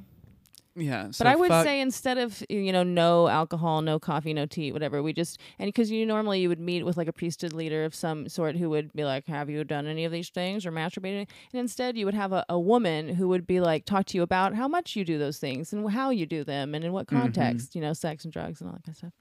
yeah. 0.76 1.12
So 1.12 1.24
but 1.24 1.32
I 1.32 1.36
would 1.36 1.50
fuck- 1.50 1.64
say 1.66 1.80
instead 1.80 2.18
of 2.18 2.44
you 2.50 2.72
know 2.74 2.84
no 2.84 3.28
alcohol, 3.28 3.82
no 3.82 4.00
coffee, 4.00 4.34
no 4.34 4.46
tea, 4.46 4.72
whatever, 4.72 5.02
we 5.04 5.14
just 5.14 5.40
and 5.60 5.68
because 5.68 5.92
you 5.92 6.06
normally 6.06 6.42
you 6.42 6.50
would 6.50 6.60
meet 6.60 6.84
with 6.86 6.98
like 6.98 7.08
a 7.08 7.14
priesthood 7.14 7.54
leader 7.54 7.86
of 7.86 7.94
some 7.96 8.28
sort 8.30 8.56
who 8.58 8.70
would 8.72 8.92
be 8.94 9.04
like, 9.06 9.28
"Have 9.28 9.50
you 9.50 9.64
done 9.64 9.86
any 9.88 10.06
of 10.06 10.12
these 10.12 10.30
things 10.30 10.66
or 10.66 10.72
masturbated?" 10.72 11.28
And 11.54 11.60
instead, 11.62 11.98
you 11.98 12.06
would 12.06 12.16
have 12.16 12.34
a, 12.34 12.44
a 12.50 12.60
woman 12.60 13.10
who 13.16 13.28
would 13.30 13.46
be 13.48 13.60
like, 13.60 13.86
talk 13.86 14.06
to 14.08 14.18
you 14.18 14.24
about 14.24 14.56
how 14.56 14.68
much 14.68 14.96
you 14.96 15.06
do 15.06 15.18
those 15.18 15.38
things 15.38 15.72
and 15.72 15.90
how 15.92 16.10
you 16.10 16.26
do 16.26 16.44
them 16.44 16.74
and 16.76 16.84
in 16.84 16.92
what 16.94 17.08
Mhm. 17.08 17.22
context, 17.22 17.76
you 17.76 17.82
know, 17.82 17.94
sex 17.94 18.24
and 18.26 18.34
drugs 18.34 18.60
and 18.62 18.70
all 18.70 18.74
that 18.76 18.84
kind 18.84 18.94
of 18.94 18.98
stuff. 18.98 19.14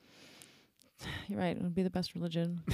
You're 1.28 1.38
right; 1.40 1.56
it 1.56 1.62
would 1.62 1.74
be 1.74 1.82
the 1.82 1.90
best 1.90 2.14
religion. 2.14 2.62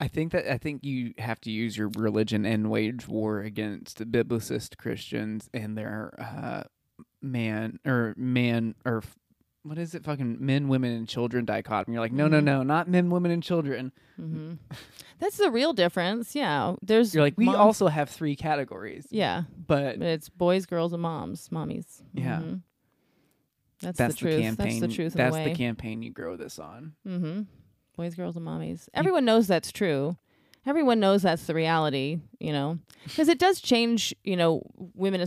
I 0.00 0.08
think 0.08 0.32
that 0.32 0.50
I 0.52 0.58
think 0.58 0.84
you 0.84 1.14
have 1.18 1.40
to 1.42 1.50
use 1.50 1.76
your 1.76 1.88
religion 1.96 2.44
and 2.44 2.70
wage 2.70 3.06
war 3.06 3.40
against 3.40 3.98
the 3.98 4.04
biblicist 4.04 4.76
Christians 4.76 5.48
and 5.54 5.78
their 5.78 6.12
uh, 6.18 6.62
man 7.20 7.78
or 7.86 8.14
man 8.16 8.74
or 8.84 8.98
f- 8.98 9.16
what 9.62 9.78
is 9.78 9.94
it? 9.94 10.02
Fucking 10.02 10.38
men, 10.44 10.66
women, 10.66 10.90
and 10.90 11.08
children 11.08 11.44
dichotomy. 11.44 11.94
You're 11.94 12.02
like, 12.02 12.10
no, 12.10 12.26
no, 12.26 12.40
Mhm. 12.40 12.44
no, 12.44 12.62
not 12.64 12.88
men, 12.88 13.10
women, 13.10 13.30
and 13.30 13.40
children. 13.44 13.92
mm-hmm. 14.20 14.54
That's 15.20 15.36
the 15.36 15.52
real 15.52 15.72
difference. 15.72 16.34
Yeah, 16.34 16.74
there's 16.82 17.14
You're 17.14 17.22
like, 17.22 17.38
we 17.38 17.46
also 17.46 17.86
have 17.86 18.10
three 18.10 18.34
categories. 18.34 19.06
yeah, 19.10 19.42
But 19.68 20.00
but 20.00 20.08
it's 20.08 20.28
boys, 20.28 20.66
girls, 20.66 20.92
and 20.92 21.02
moms, 21.02 21.48
mommies. 21.50 22.02
Yeah. 22.12 22.40
That's, 23.82 23.98
that's 23.98 24.14
the 24.14 24.20
truth. 24.20 24.40
campaign. 24.40 24.80
That's 24.80 24.80
the 24.80 24.96
truth. 24.96 25.12
That's 25.14 25.36
the 25.36 25.44
the 25.44 25.54
campaign 25.54 26.02
you 26.02 26.10
grow 26.10 26.36
this 26.36 26.58
on. 26.58 26.94
Mm-hmm. 27.06 27.42
Boys, 27.96 28.14
girls, 28.14 28.36
and 28.36 28.46
mommies. 28.46 28.88
Everyone 28.94 29.24
knows 29.24 29.46
that's 29.46 29.72
true. 29.72 30.16
Everyone 30.64 31.00
knows 31.00 31.22
that's 31.22 31.46
the 31.46 31.54
reality, 31.54 32.20
you 32.38 32.52
know, 32.52 32.78
because 33.04 33.28
it 33.28 33.38
does 33.38 33.60
change, 33.60 34.14
you 34.24 34.36
know, 34.36 34.62
women, 34.94 35.24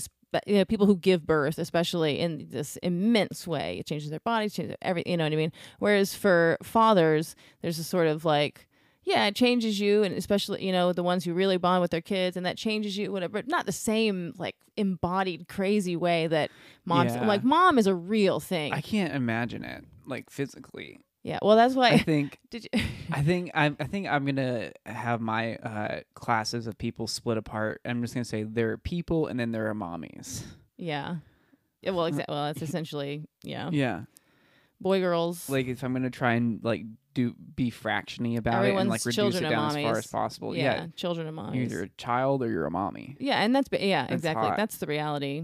you 0.47 0.55
know, 0.55 0.65
people 0.65 0.85
who 0.85 0.95
give 0.95 1.25
birth, 1.25 1.57
especially 1.57 2.19
in 2.19 2.47
this 2.49 2.77
immense 2.77 3.45
way. 3.45 3.77
It 3.79 3.85
changes 3.85 4.09
their 4.09 4.19
bodies, 4.21 4.53
changes 4.53 4.75
every, 4.81 5.03
you 5.05 5.17
know 5.17 5.25
what 5.25 5.33
I 5.33 5.37
mean? 5.37 5.51
Whereas 5.79 6.15
for 6.15 6.57
fathers, 6.63 7.35
there's 7.61 7.79
a 7.79 7.83
sort 7.83 8.07
of 8.07 8.25
like, 8.25 8.67
yeah, 9.05 9.25
it 9.27 9.35
changes 9.35 9.79
you, 9.79 10.03
and 10.03 10.13
especially, 10.15 10.65
you 10.65 10.71
know, 10.71 10.91
the 10.91 11.03
ones 11.03 11.23
who 11.23 11.33
really 11.33 11.57
bond 11.57 11.81
with 11.81 11.91
their 11.91 12.01
kids, 12.01 12.35
and 12.35 12.45
that 12.45 12.57
changes 12.57 12.97
you, 12.97 13.11
whatever. 13.11 13.41
Not 13.45 13.65
the 13.65 13.71
same, 13.71 14.33
like, 14.37 14.55
embodied, 14.75 15.47
crazy 15.47 15.95
way 15.95 16.27
that 16.27 16.51
moms, 16.85 17.13
Yeah. 17.15 17.25
like, 17.27 17.43
mom 17.43 17.77
is 17.77 17.87
a 17.87 17.95
real 17.95 18.39
thing. 18.39 18.73
I 18.73 18.81
can't 18.81 19.13
imagine 19.13 19.63
it 19.63 19.85
like 20.07 20.29
physically. 20.29 20.99
yeah, 21.23 21.39
well, 21.41 21.55
that's 21.55 21.73
why. 21.75 21.89
I 21.89 21.97
think 21.97 22.37
did 22.49 22.67
you? 22.71 22.81
I 23.11 23.21
think 23.23 23.51
I'm 23.55 23.75
I 23.79 23.85
think 23.85 24.07
I'm 24.07 24.25
gonna 24.25 24.71
have 24.85 25.21
my 25.21 25.55
uh, 25.57 25.99
classes 26.13 26.67
of 26.67 26.77
people 26.77 27.07
split 27.07 27.37
apart. 27.37 27.81
I'm 27.85 28.01
just 28.01 28.13
gonna 28.13 28.25
say 28.25 28.43
there 28.43 28.71
are 28.71 28.77
people 28.77 29.27
and 29.27 29.39
then 29.39 29.51
there 29.51 29.67
are 29.69 29.73
mommies. 29.75 30.43
Yeah. 30.77 31.15
Yeah, 31.81 31.91
well, 31.91 32.05
exactly. 32.05 32.33
Well, 32.33 32.45
that's 32.45 32.61
essentially 32.69 33.23
yeah. 33.43 33.69
Yeah, 33.71 34.01
Boy, 34.81 34.99
girls. 34.99 35.49
like 35.49 35.67
if 35.67 35.83
I'm 35.83 35.93
gonna 35.93 36.09
try 36.09 36.33
and 36.33 36.63
like 36.63 36.83
do 37.13 37.33
be 37.55 37.71
fractiony 37.71 38.37
about 38.37 38.55
it 38.65 38.69
and 38.69 38.77
Everyone's 38.77 38.89
like 38.89 39.05
reduce 39.05 39.35
it 39.35 39.41
down 39.49 39.69
as 39.77 39.83
far 39.83 39.97
as 39.97 40.07
possible. 40.07 40.55
yeah, 40.55 40.63
Yeah, 40.63 40.87
children 40.97 41.27
and 41.27 41.35
moms. 41.35 41.55
you're 41.55 41.63
either 41.65 41.83
a 41.83 41.89
child 41.97 42.43
or 42.43 42.49
you're 42.49 42.65
a 42.65 42.71
mommy. 42.71 43.15
Yeah, 43.19 43.41
and 43.41 43.55
that's 43.55 43.69
yeah, 43.71 44.01
That's 44.03 44.13
exactly. 44.13 44.47
hot. 44.49 44.57
That's 44.57 44.77
the 44.77 44.85
reality. 44.87 45.43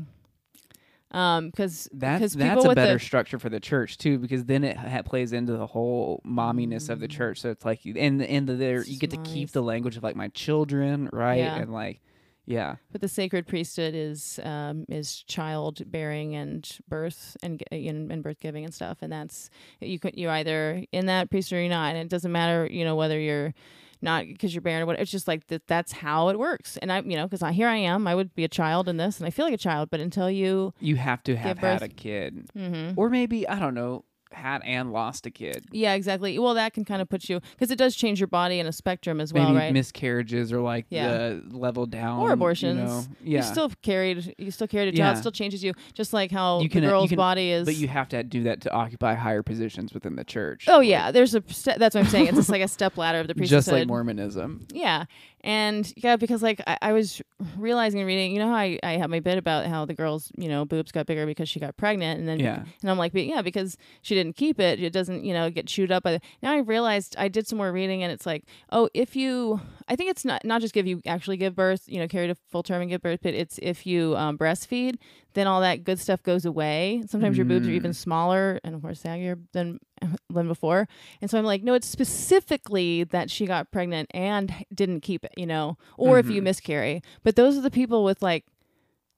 Um, 1.14 1.48
because 1.50 1.90
That's 1.92 2.36
that's 2.36 2.64
a 2.66 2.74
better 2.74 2.94
the 2.94 3.00
structure 3.00 3.38
for 3.38 3.50
the 3.50 3.60
church 3.60 3.98
too, 3.98 4.18
because 4.18 4.46
then 4.46 4.64
it 4.64 4.78
ha- 4.78 5.02
plays 5.02 5.34
into 5.34 5.52
the 5.58 5.68
whole 5.68 6.22
momminess 6.26 6.88
of 6.88 7.02
the 7.02 7.08
Mm. 7.08 7.12
church. 7.12 7.42
So 7.42 7.50
it's 7.52 7.66
like 7.66 7.82
and 7.86 8.22
and 8.22 8.48
the 8.48 8.54
there 8.56 8.82
you 8.86 8.98
get 8.98 9.10
to 9.10 9.18
keep 9.18 9.52
the 9.52 9.62
language 9.62 9.98
of 9.98 10.04
like 10.04 10.16
my 10.16 10.30
children, 10.30 11.10
right? 11.12 11.40
Yeah. 11.40 11.58
And 11.58 11.74
like, 11.74 12.02
yeah, 12.46 12.76
but 12.92 13.02
the 13.02 13.08
sacred 13.08 13.48
priesthood 13.48 13.94
is 13.96 14.40
um 14.44 14.86
is 14.90 15.24
childbearing 15.24 16.36
and 16.36 16.80
birth 16.88 17.38
and 17.44 17.64
and, 17.72 18.12
and 18.12 18.24
birth 18.24 18.40
giving 18.40 18.66
and 18.66 18.74
stuff, 18.74 19.00
and 19.02 19.12
that's 19.12 19.50
you 19.80 20.00
could 20.00 20.18
you're 20.18 20.32
either 20.32 20.84
in 20.92 21.06
that 21.06 21.30
priesthood 21.30 21.58
or 21.58 21.62
you're 21.62 21.70
not, 21.70 21.90
and 21.90 21.98
it 21.98 22.10
doesn't 22.10 22.32
matter 22.32 22.68
you 22.70 22.84
know 22.84 22.96
whether 22.96 23.20
you're 23.20 23.54
not 24.02 24.26
because 24.26 24.54
you're 24.54 24.62
barren 24.62 24.84
or 24.84 24.86
what. 24.86 25.00
It's 25.00 25.12
just 25.12 25.28
like 25.28 25.48
that. 25.48 25.68
That's 25.68 25.92
how 25.92 26.30
it 26.30 26.40
works. 26.40 26.78
And 26.78 26.92
I, 26.92 27.02
you 27.02 27.16
know, 27.16 27.26
because 27.26 27.42
I 27.42 27.52
here 27.52 27.68
I 27.68 27.78
am. 27.78 28.08
I 28.08 28.16
would 28.16 28.34
be 28.34 28.44
a 28.44 28.50
child 28.50 28.88
in 28.88 28.98
this, 28.98 29.20
and 29.20 29.28
I 29.28 29.30
feel 29.30 29.46
like 29.46 29.54
a 29.54 29.58
child. 29.58 29.90
But 29.92 30.00
until 30.00 30.30
you, 30.30 30.74
you 30.80 30.96
have 30.96 31.24
to 31.24 31.36
have 31.36 31.60
had 31.60 31.80
birth. 31.80 31.82
a 31.82 31.88
kid, 31.88 32.50
mm-hmm. 32.58 33.00
or 33.00 33.10
maybe 33.10 33.48
I 33.48 33.60
don't 33.60 33.74
know, 33.74 34.06
had 34.34 34.62
and 34.64 34.92
lost 34.92 35.26
a 35.26 35.32
kid. 35.32 35.66
Yeah, 35.72 35.94
exactly. 35.94 36.38
Well, 36.40 36.54
that 36.56 36.74
can 36.74 36.86
kind 36.86 37.02
of 37.02 37.10
put 37.10 37.30
you 37.30 37.40
because 37.52 37.72
it 37.72 37.78
does 37.78 37.96
change 37.96 38.20
your 38.20 38.28
body 38.28 38.60
in 38.60 38.68
a 38.68 38.72
spectrum 38.72 39.20
as 39.22 39.34
well, 39.34 39.50
maybe 39.50 39.58
right? 39.58 39.74
miscarriages 39.74 40.52
or 40.54 40.62
like 40.62 40.86
Yeah. 40.90 41.08
the 41.30 41.44
level 41.52 41.86
down 41.86 42.20
or 42.22 42.32
abortions. 42.32 42.78
You 42.80 42.86
know? 42.86 43.04
Yeah, 43.24 43.38
You 43.40 43.44
still 43.44 43.72
carried. 43.82 44.34
You 44.38 44.52
still 44.52 44.68
carried 44.68 44.90
a 44.94 44.98
child. 44.98 44.98
Yeah. 44.98 45.12
It 45.14 45.18
still 45.18 45.32
changes 45.32 45.64
you, 45.64 45.74
just 45.94 46.14
like 46.14 46.32
how 46.32 46.62
You 46.62 46.70
can- 46.70 46.80
uh, 46.80 46.82
the 46.82 46.88
you 46.88 46.92
girl's 46.92 47.10
can- 47.10 47.18
body 47.18 47.52
is. 47.52 47.66
but 47.66 47.76
you 47.76 47.88
have 47.88 48.10
to 48.10 48.24
do 48.24 48.44
that 48.44 48.62
to 48.62 48.72
occupy 48.72 49.14
higher 49.16 49.44
positions 49.44 49.94
within 49.94 50.16
the 50.16 50.24
church. 50.24 50.66
oh 50.68 50.80
yeah, 50.80 51.12
there's 51.12 51.36
a. 51.36 51.44
Ste- 51.48 51.78
that's 51.78 51.96
what 51.96 52.04
I'm 52.06 52.10
saying. 52.10 52.28
It's 52.28 52.36
just 52.38 52.50
like 52.50 52.62
a 52.62 52.68
step 52.68 52.98
ladder 52.98 53.20
of 53.20 53.28
the 53.28 53.36
priesthood. 53.36 53.58
just 53.66 53.72
like 53.72 53.88
Mormonism. 53.88 54.68
Yeah, 54.74 55.06
And 55.44 55.92
yeah, 55.98 56.16
because 56.16 56.42
like 56.44 56.62
I, 56.68 56.78
I 56.82 56.94
was 56.94 57.22
realizing 57.58 58.00
and 58.00 58.08
reading, 58.08 58.32
you 58.32 58.40
know 58.40 58.48
how 58.50 58.56
I, 58.56 58.80
I 58.84 58.92
have 58.98 59.10
my 59.10 59.20
bit 59.20 59.38
about 59.38 59.66
how 59.66 59.86
the 59.86 59.94
girl's, 59.94 60.32
you 60.38 60.48
know, 60.48 60.66
boobs 60.66 60.92
got 60.92 61.06
bigger 61.08 61.26
because 61.26 61.50
she 61.50 61.60
got 61.60 61.76
pregnant 61.78 62.20
and 62.20 62.28
then 62.30 62.40
Yeah. 62.40 62.64
and 62.82 62.92
I'm 62.92 62.98
like, 62.98 63.12
but 63.14 63.26
yeah, 63.26 63.42
because 63.42 63.78
she 64.02 64.16
didn't 64.22 64.36
keep 64.36 64.60
it, 64.60 64.82
it 64.82 64.94
doesn't, 64.94 65.24
you 65.24 65.34
know, 65.34 65.50
get 65.50 65.68
chewed 65.68 65.92
up 65.92 66.04
by 66.04 66.14
the 66.14 66.22
now 66.42 66.52
I 66.52 66.58
realized 66.60 67.16
I 67.18 67.28
did 67.28 67.48
some 67.48 67.58
more 67.58 67.72
reading 67.72 68.04
and 68.04 68.12
it's 68.12 68.26
like, 68.26 68.46
oh, 68.72 68.90
if 68.94 69.16
you 69.16 69.60
I 69.88 69.96
think 69.96 70.12
it's 70.12 70.24
not 70.24 70.46
not 70.46 70.62
just 70.62 70.74
give 70.74 70.88
you 70.88 71.02
actually 71.06 71.38
give 71.38 71.56
birth, 71.56 71.84
you 71.88 72.00
know, 72.00 72.08
carry 72.08 72.28
to 72.28 72.36
full 72.50 72.64
term 72.64 72.82
and 72.82 72.90
give 72.90 73.02
birth, 73.02 73.20
but 73.24 73.34
it's 73.34 73.60
if 73.62 73.86
you 73.86 74.16
um, 74.16 74.38
breastfeed, 74.38 74.98
then 75.34 75.48
all 75.48 75.62
that 75.62 75.84
good 75.84 76.00
stuff 76.00 76.22
goes 76.24 76.46
away. 76.46 77.04
Sometimes 77.08 77.38
your 77.38 77.46
boobs 77.46 77.68
are 77.68 77.72
even 77.72 77.94
smaller 77.94 78.60
and 78.64 78.76
of 78.76 78.82
course 78.82 79.02
saggier 79.02 79.40
than 79.54 79.80
than 80.30 80.48
before. 80.48 80.88
And 81.22 81.30
so 81.30 81.38
I'm 81.38 81.46
like, 81.46 81.64
no, 81.64 81.74
it's 81.74 81.88
specifically 81.88 83.04
that 83.06 83.32
she 83.32 83.46
got 83.46 83.72
pregnant 83.72 84.10
and 84.14 84.54
didn't 84.74 85.02
keep 85.02 85.24
it, 85.26 85.34
you 85.38 85.46
know, 85.46 85.78
or 85.98 86.20
if 86.20 86.30
you 86.30 86.42
miscarry. 86.42 87.02
But 87.24 87.36
those 87.36 87.58
are 87.58 87.62
the 87.62 87.72
people 87.72 88.04
with 88.04 88.22
like 88.22 88.46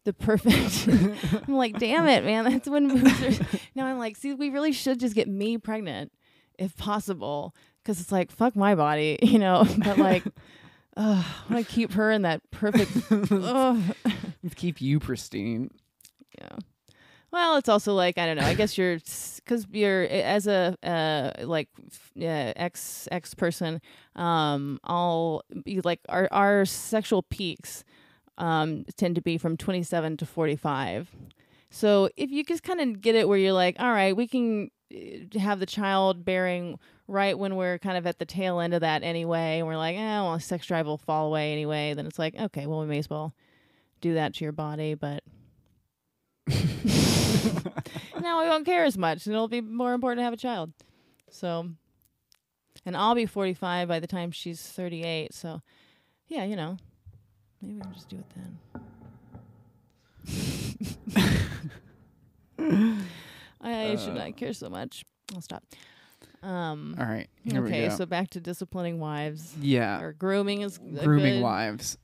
the 0.04 0.14
perfect. 0.14 0.88
I'm 1.48 1.56
like, 1.56 1.78
damn 1.80 2.08
it, 2.08 2.24
man. 2.24 2.46
That's 2.46 2.68
when 2.68 2.88
boobs 2.90 3.42
are. 3.42 3.46
Now 3.76 3.88
I'm 3.88 3.98
like, 3.98 4.18
see, 4.18 4.34
we 4.34 4.50
really 4.50 4.72
should 4.72 5.00
just 5.00 5.16
get 5.16 5.28
me 5.28 5.58
pregnant 5.58 6.12
if 6.58 6.76
possible. 6.78 7.56
Cause 7.86 8.00
it's 8.00 8.12
like, 8.12 8.32
fuck 8.32 8.56
my 8.56 8.76
body, 8.76 9.20
you 9.22 9.40
know, 9.40 9.68
but 9.80 9.98
like, 9.98 10.24
uh, 10.96 11.24
I 11.50 11.54
want 11.54 11.68
to 11.68 11.72
keep 11.72 11.94
her 11.94 12.12
in 12.12 12.22
that 12.22 12.42
perfect. 12.52 12.92
Keep 14.56 14.80
you 14.80 15.00
pristine. 15.00 15.70
Yeah. 16.40 16.58
Well, 17.34 17.58
it's 17.58 17.68
also 17.68 17.96
like 17.96 18.20
I 18.20 18.28
don't 18.28 18.38
know. 18.38 18.46
I 18.46 18.54
guess 18.54 18.78
you're 18.78 19.00
because 19.38 19.66
you're 19.72 20.04
as 20.04 20.46
a 20.46 20.78
uh 20.84 21.46
like 21.46 21.68
yeah, 22.14 22.54
ex 22.56 23.08
ex 23.12 23.34
person. 23.34 23.82
Um, 24.16 24.80
all 24.84 25.44
you 25.66 25.82
like 25.84 26.00
our 26.10 26.28
our 26.32 26.64
sexual 26.66 27.24
peaks 27.24 27.84
um 28.38 28.86
tend 28.98 29.16
to 29.16 29.22
be 29.22 29.38
from 29.38 29.58
27 29.58 30.18
to 30.18 30.26
45. 30.26 31.10
So 31.70 32.10
if 32.16 32.30
you 32.30 32.44
just 32.44 32.64
kind 32.64 32.80
of 32.80 33.02
get 33.02 33.16
it 33.16 33.28
where 33.28 33.38
you're 33.38 33.52
like, 33.52 33.76
all 33.80 33.92
right, 33.92 34.16
we 34.16 34.28
can 34.28 34.70
uh, 34.94 35.40
have 35.40 35.60
the 35.60 35.66
child 35.66 36.24
bearing 36.24 36.78
right 37.08 37.38
when 37.38 37.56
we're 37.56 37.80
kind 37.80 37.98
of 37.98 38.06
at 38.06 38.20
the 38.20 38.26
tail 38.26 38.60
end 38.60 38.74
of 38.74 38.82
that 38.82 39.04
anyway, 39.04 39.60
and 39.60 39.68
we're 39.68 39.78
like, 39.78 39.96
eh, 39.96 40.22
well, 40.22 40.40
sex 40.40 40.68
drive 40.68 40.86
will 40.86 40.98
fall 40.98 41.28
away 41.28 41.52
anyway. 41.52 41.94
Then 41.94 42.06
it's 42.06 42.20
like, 42.20 42.36
okay, 42.40 42.68
well, 42.68 42.80
we 42.80 42.86
may 42.86 43.00
as 43.00 43.10
well 43.10 43.34
do 44.02 44.14
that 44.14 44.36
to 44.36 44.46
your 44.46 44.52
body, 44.52 44.94
but 44.94 45.24
now 48.22 48.42
we 48.42 48.50
won't 48.50 48.66
care 48.66 48.86
as 48.86 48.98
much, 48.98 49.26
and 49.26 49.34
it'll 49.34 49.48
be 49.48 49.62
more 49.62 49.94
important 49.94 50.20
to 50.20 50.24
have 50.24 50.34
a 50.34 50.38
child. 50.38 50.72
So, 51.30 51.70
and 52.86 52.96
I'll 52.96 53.16
be 53.16 53.26
45 53.26 53.88
by 53.88 54.00
the 54.00 54.08
time 54.08 54.32
she's 54.32 54.62
38. 54.62 55.34
So, 55.34 55.62
yeah, 56.28 56.44
you 56.44 56.56
know, 56.56 56.78
maybe 57.64 57.80
we'll 57.80 57.94
just 57.94 58.10
do 58.10 58.18
it 58.18 58.26
then. 58.36 58.50
I 63.62 63.96
should 63.96 64.16
not 64.16 64.36
care 64.38 64.54
so 64.54 64.70
much. 64.70 65.06
I'll 65.34 65.42
stop. 65.42 65.64
Um, 66.42 66.96
All 67.00 67.06
right. 67.06 67.30
We 67.46 67.58
okay, 67.60 67.90
so 67.90 68.06
back 68.06 68.30
to 68.32 68.42
disciplining 68.42 69.00
wives 69.00 69.56
yeah. 69.60 70.02
or 70.02 70.14
grooming 70.14 70.62
is 70.62 70.78
grooming 70.78 71.42
wives. 71.42 71.98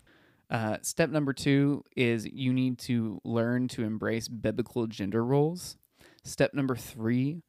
Uh, 0.50 0.78
step 0.82 1.10
number 1.10 1.34
two 1.34 1.84
is 1.96 2.26
you 2.26 2.54
need 2.54 2.80
to 2.80 3.22
learn 3.24 3.68
to 3.68 3.84
embrace 3.84 4.28
biblical 4.28 4.88
gender 4.88 5.24
roles. 5.24 5.78
Step 6.24 6.54
number 6.54 6.76
three 6.76 7.44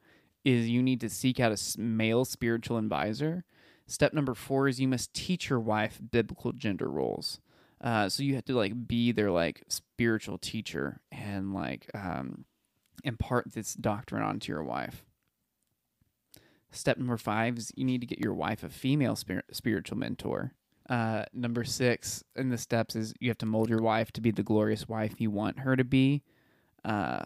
is 0.45 0.69
you 0.69 0.83
need 0.83 1.01
to 1.01 1.09
seek 1.09 1.39
out 1.39 1.53
a 1.53 1.81
male 1.81 2.25
spiritual 2.25 2.77
advisor. 2.77 3.45
Step 3.87 4.13
number 4.13 4.35
four 4.35 4.69
is 4.69 4.81
you 4.81 4.89
must 4.89 5.15
teach 5.15 5.49
your 5.49 5.61
wife 5.61 6.01
biblical 6.11 6.53
gender 6.53 6.89
roles. 6.89 7.41
Uh, 7.83 8.09
so 8.09 8.23
you 8.23 8.35
have 8.35 8.45
to 8.45 8.55
like 8.55 8.87
be 8.87 9.13
their 9.13 9.31
like 9.31 9.63
spiritual 9.69 10.39
teacher 10.39 11.01
and 11.11 11.55
like 11.55 11.91
um, 11.95 12.45
impart 13.05 13.53
this 13.53 13.75
doctrine 13.75 14.23
onto 14.23 14.53
your 14.53 14.63
wife. 14.63 15.05
Step 16.73 16.99
number 16.99 17.17
five 17.17 17.59
is 17.59 17.73
you 17.75 17.85
need 17.85 18.01
to 18.01 18.07
get 18.07 18.21
your 18.21 18.35
wife 18.35 18.63
a 18.63 18.69
female 18.69 19.17
spir- 19.17 19.43
spiritual 19.51 19.99
mentor. 19.99 20.53
Uh, 20.89 21.25
number 21.33 21.65
six 21.65 22.25
in 22.37 22.51
the 22.51 22.59
steps 22.59 22.97
is 22.97 23.15
you 23.21 23.31
have 23.31 23.39
to 23.39 23.47
mold 23.47 23.69
your 23.69 23.81
wife 23.81 24.13
to 24.13 24.21
be 24.21 24.31
the 24.31 24.43
glorious 24.43 24.89
wife 24.89 25.15
you 25.19 25.31
want 25.31 25.61
her 25.61 25.77
to 25.77 25.85
be. 25.85 26.23
Uh, 26.85 27.23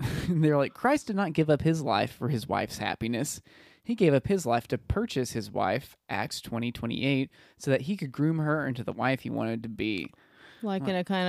they're 0.28 0.56
like, 0.56 0.74
Christ 0.74 1.06
did 1.08 1.16
not 1.16 1.32
give 1.32 1.50
up 1.50 1.62
his 1.62 1.82
life 1.82 2.12
for 2.12 2.28
his 2.28 2.48
wife's 2.48 2.78
happiness. 2.78 3.40
He 3.86 3.94
gave 3.94 4.12
up 4.12 4.26
his 4.26 4.44
life 4.44 4.66
to 4.68 4.78
purchase 4.78 5.30
his 5.30 5.48
wife, 5.50 5.96
Acts 6.10 6.40
twenty 6.40 6.72
twenty 6.72 7.06
eight, 7.06 7.30
so 7.56 7.70
that 7.70 7.82
he 7.82 7.96
could 7.96 8.10
groom 8.10 8.38
her 8.38 8.66
into 8.66 8.82
the 8.82 8.92
wife 8.92 9.20
he 9.20 9.30
wanted 9.30 9.62
to 9.62 9.68
be. 9.68 10.10
like 10.62 10.86
in 10.88 10.96
a 10.96 11.04
kind 11.04 11.28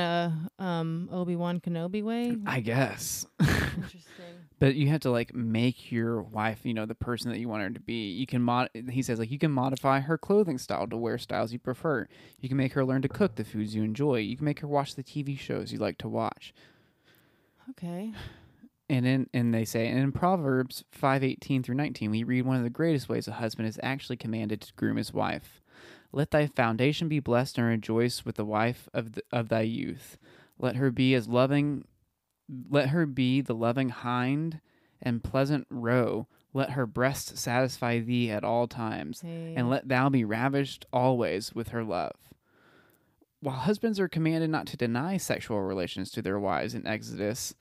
of 0.60 0.66
um, 0.66 1.08
Obi 1.12 1.36
Wan 1.36 1.60
Kenobi 1.60 2.01
way. 2.03 2.36
I 2.47 2.60
guess. 2.62 3.28
Interesting. 3.39 4.01
but 4.60 4.74
you 4.74 4.88
have 4.88 5.01
to 5.01 5.12
like 5.12 5.36
make 5.36 5.91
your 5.91 6.24
wife 6.24 6.62
you 6.64 6.74
know 6.74 6.88
the 6.88 6.95
person 6.95 7.30
that 7.32 7.38
you 7.38 7.47
want 7.47 7.62
her 7.62 7.70
to 7.70 7.80
be 7.80 8.10
you 8.10 8.26
can 8.26 8.41
mod 8.41 8.70
he 8.89 9.03
says 9.03 9.20
like 9.20 9.30
you 9.30 9.38
can 9.38 9.51
modify 9.51 9.99
her 9.99 10.18
clothing 10.18 10.58
style 10.58 10.88
to 10.88 10.97
wear 10.97 11.20
styles 11.20 11.53
you 11.53 11.60
prefer 11.60 12.08
you 12.41 12.49
can 12.49 12.58
make 12.58 12.74
her 12.74 12.84
learn 12.84 13.03
to 13.03 13.08
cook 13.08 13.36
the 13.36 13.43
foods 13.43 13.76
you 13.76 13.84
enjoy 13.84 14.16
you 14.16 14.36
can 14.36 14.45
make 14.45 14.62
her 14.62 14.68
watch 14.68 14.95
the 14.95 15.03
tv 15.03 15.38
shows 15.38 15.72
you 15.72 15.78
like 15.78 15.99
to 15.99 16.08
watch 16.10 16.55
Okay. 17.72 18.14
And 18.89 19.05
in 19.05 19.29
and 19.33 19.53
they 19.53 19.65
say 19.65 19.88
and 19.88 19.99
in 19.99 20.11
proverbs 20.11 20.83
5:18 20.91 21.63
through 21.63 21.75
19 21.75 22.11
we 22.11 22.23
read 22.23 22.45
one 22.45 22.57
of 22.57 22.63
the 22.63 22.69
greatest 22.69 23.09
ways 23.09 23.27
a 23.27 23.33
husband 23.33 23.67
is 23.67 23.79
actually 23.83 24.17
commanded 24.17 24.61
to 24.61 24.73
groom 24.73 24.97
his 24.97 25.13
wife 25.13 25.61
let 26.11 26.31
thy 26.31 26.47
foundation 26.47 27.07
be 27.07 27.19
blessed 27.19 27.57
and 27.57 27.67
rejoice 27.67 28.23
with 28.25 28.35
the 28.35 28.45
wife 28.45 28.88
of 28.93 29.13
the, 29.13 29.21
of 29.31 29.49
thy 29.49 29.61
youth 29.61 30.17
let 30.57 30.75
her 30.77 30.89
be 30.91 31.13
as 31.13 31.27
loving 31.27 31.83
let 32.69 32.89
her 32.89 33.05
be 33.05 33.41
the 33.41 33.55
loving 33.55 33.89
hind 33.89 34.61
and 35.01 35.23
pleasant 35.23 35.67
roe 35.69 36.27
let 36.53 36.71
her 36.71 36.85
breast 36.88 37.38
satisfy 37.38 37.99
thee 37.99 38.31
at 38.31 38.43
all 38.43 38.67
times 38.67 39.21
Hey. 39.21 39.53
and 39.55 39.69
let 39.69 39.88
thou 39.89 40.09
be 40.09 40.23
ravished 40.23 40.85
always 40.91 41.53
with 41.53 41.67
her 41.67 41.83
love. 41.83 42.15
While 43.41 43.57
husbands 43.57 43.99
are 43.99 44.07
commanded 44.07 44.49
not 44.49 44.65
to 44.67 44.77
deny 44.77 45.17
sexual 45.17 45.61
relations 45.61 46.09
to 46.11 46.21
their 46.23 46.39
wives 46.39 46.73
in 46.73 46.88
Exodus, 46.88 47.53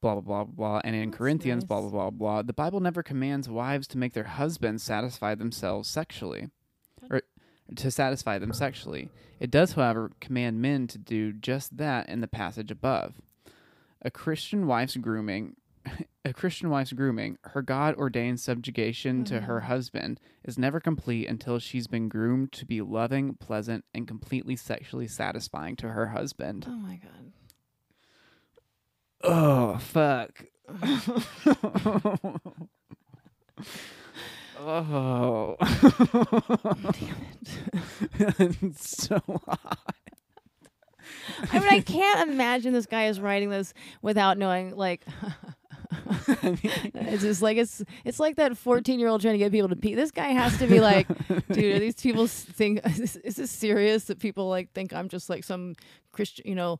blah 0.00 0.14
blah 0.14 0.22
blah 0.22 0.44
blah, 0.44 0.80
and 0.84 0.94
in 0.94 1.10
That's 1.10 1.18
Corinthians, 1.18 1.64
blah 1.64 1.80
nice. 1.80 1.90
blah 1.90 2.10
blah 2.10 2.10
blah, 2.10 2.42
the 2.42 2.52
Bible 2.52 2.80
never 2.80 3.02
commands 3.02 3.48
wives 3.48 3.86
to 3.88 3.98
make 3.98 4.12
their 4.12 4.24
husbands 4.24 4.82
satisfy 4.82 5.34
themselves 5.34 5.88
sexually, 5.88 6.48
or 7.10 7.22
to 7.76 7.90
satisfy 7.90 8.38
them 8.38 8.52
sexually. 8.52 9.10
It 9.40 9.50
does, 9.50 9.72
however, 9.72 10.10
command 10.20 10.60
men 10.60 10.86
to 10.88 10.98
do 10.98 11.32
just 11.32 11.76
that 11.76 12.08
in 12.08 12.20
the 12.20 12.28
passage 12.28 12.70
above. 12.70 13.14
A 14.02 14.10
Christian 14.10 14.66
wife's 14.66 14.96
grooming 14.96 15.56
a 16.24 16.32
Christian 16.32 16.70
wife's 16.70 16.92
grooming, 16.92 17.38
her 17.42 17.62
God 17.62 17.94
ordained 17.96 18.40
subjugation 18.40 19.24
to 19.24 19.40
her 19.42 19.58
mm-hmm. 19.58 19.68
husband, 19.68 20.20
is 20.44 20.58
never 20.58 20.80
complete 20.80 21.28
until 21.28 21.58
she's 21.58 21.86
been 21.86 22.08
groomed 22.08 22.52
to 22.52 22.66
be 22.66 22.80
loving, 22.80 23.34
pleasant, 23.34 23.84
and 23.94 24.06
completely 24.06 24.56
sexually 24.56 25.08
satisfying 25.08 25.76
to 25.76 25.88
her 25.88 26.08
husband. 26.08 26.66
oh 26.68 26.72
my 26.72 26.96
god. 26.96 27.32
Oh, 29.22 29.78
fuck. 29.78 30.44
oh. 34.60 35.56
Damn 38.18 38.34
it. 38.38 38.56
it's 38.62 39.06
so 39.06 39.20
hot. 39.26 39.78
I 41.52 41.58
mean, 41.58 41.68
I 41.68 41.80
can't 41.80 42.30
imagine 42.30 42.72
this 42.72 42.86
guy 42.86 43.06
is 43.06 43.20
writing 43.20 43.50
this 43.50 43.72
without 44.02 44.38
knowing, 44.38 44.76
like, 44.76 45.06
it's 46.42 47.22
just 47.22 47.42
like 47.42 47.56
it's 47.56 47.82
it's 48.04 48.20
like 48.20 48.36
that 48.36 48.56
fourteen 48.56 48.98
year 48.98 49.08
old 49.08 49.20
trying 49.20 49.34
to 49.34 49.38
get 49.38 49.52
people 49.52 49.68
to 49.68 49.76
pee. 49.76 49.94
This 49.94 50.10
guy 50.10 50.28
has 50.28 50.58
to 50.58 50.66
be 50.66 50.80
like, 50.80 51.06
dude, 51.50 51.76
are 51.76 51.78
these 51.78 51.94
people 51.94 52.26
think 52.26 52.84
is 52.86 52.98
this, 52.98 53.16
is 53.16 53.36
this 53.36 53.50
serious? 53.50 54.04
That 54.04 54.18
people 54.18 54.48
like 54.48 54.72
think 54.72 54.92
I'm 54.92 55.08
just 55.08 55.30
like 55.30 55.44
some 55.44 55.74
Christian, 56.12 56.46
you 56.46 56.54
know? 56.54 56.78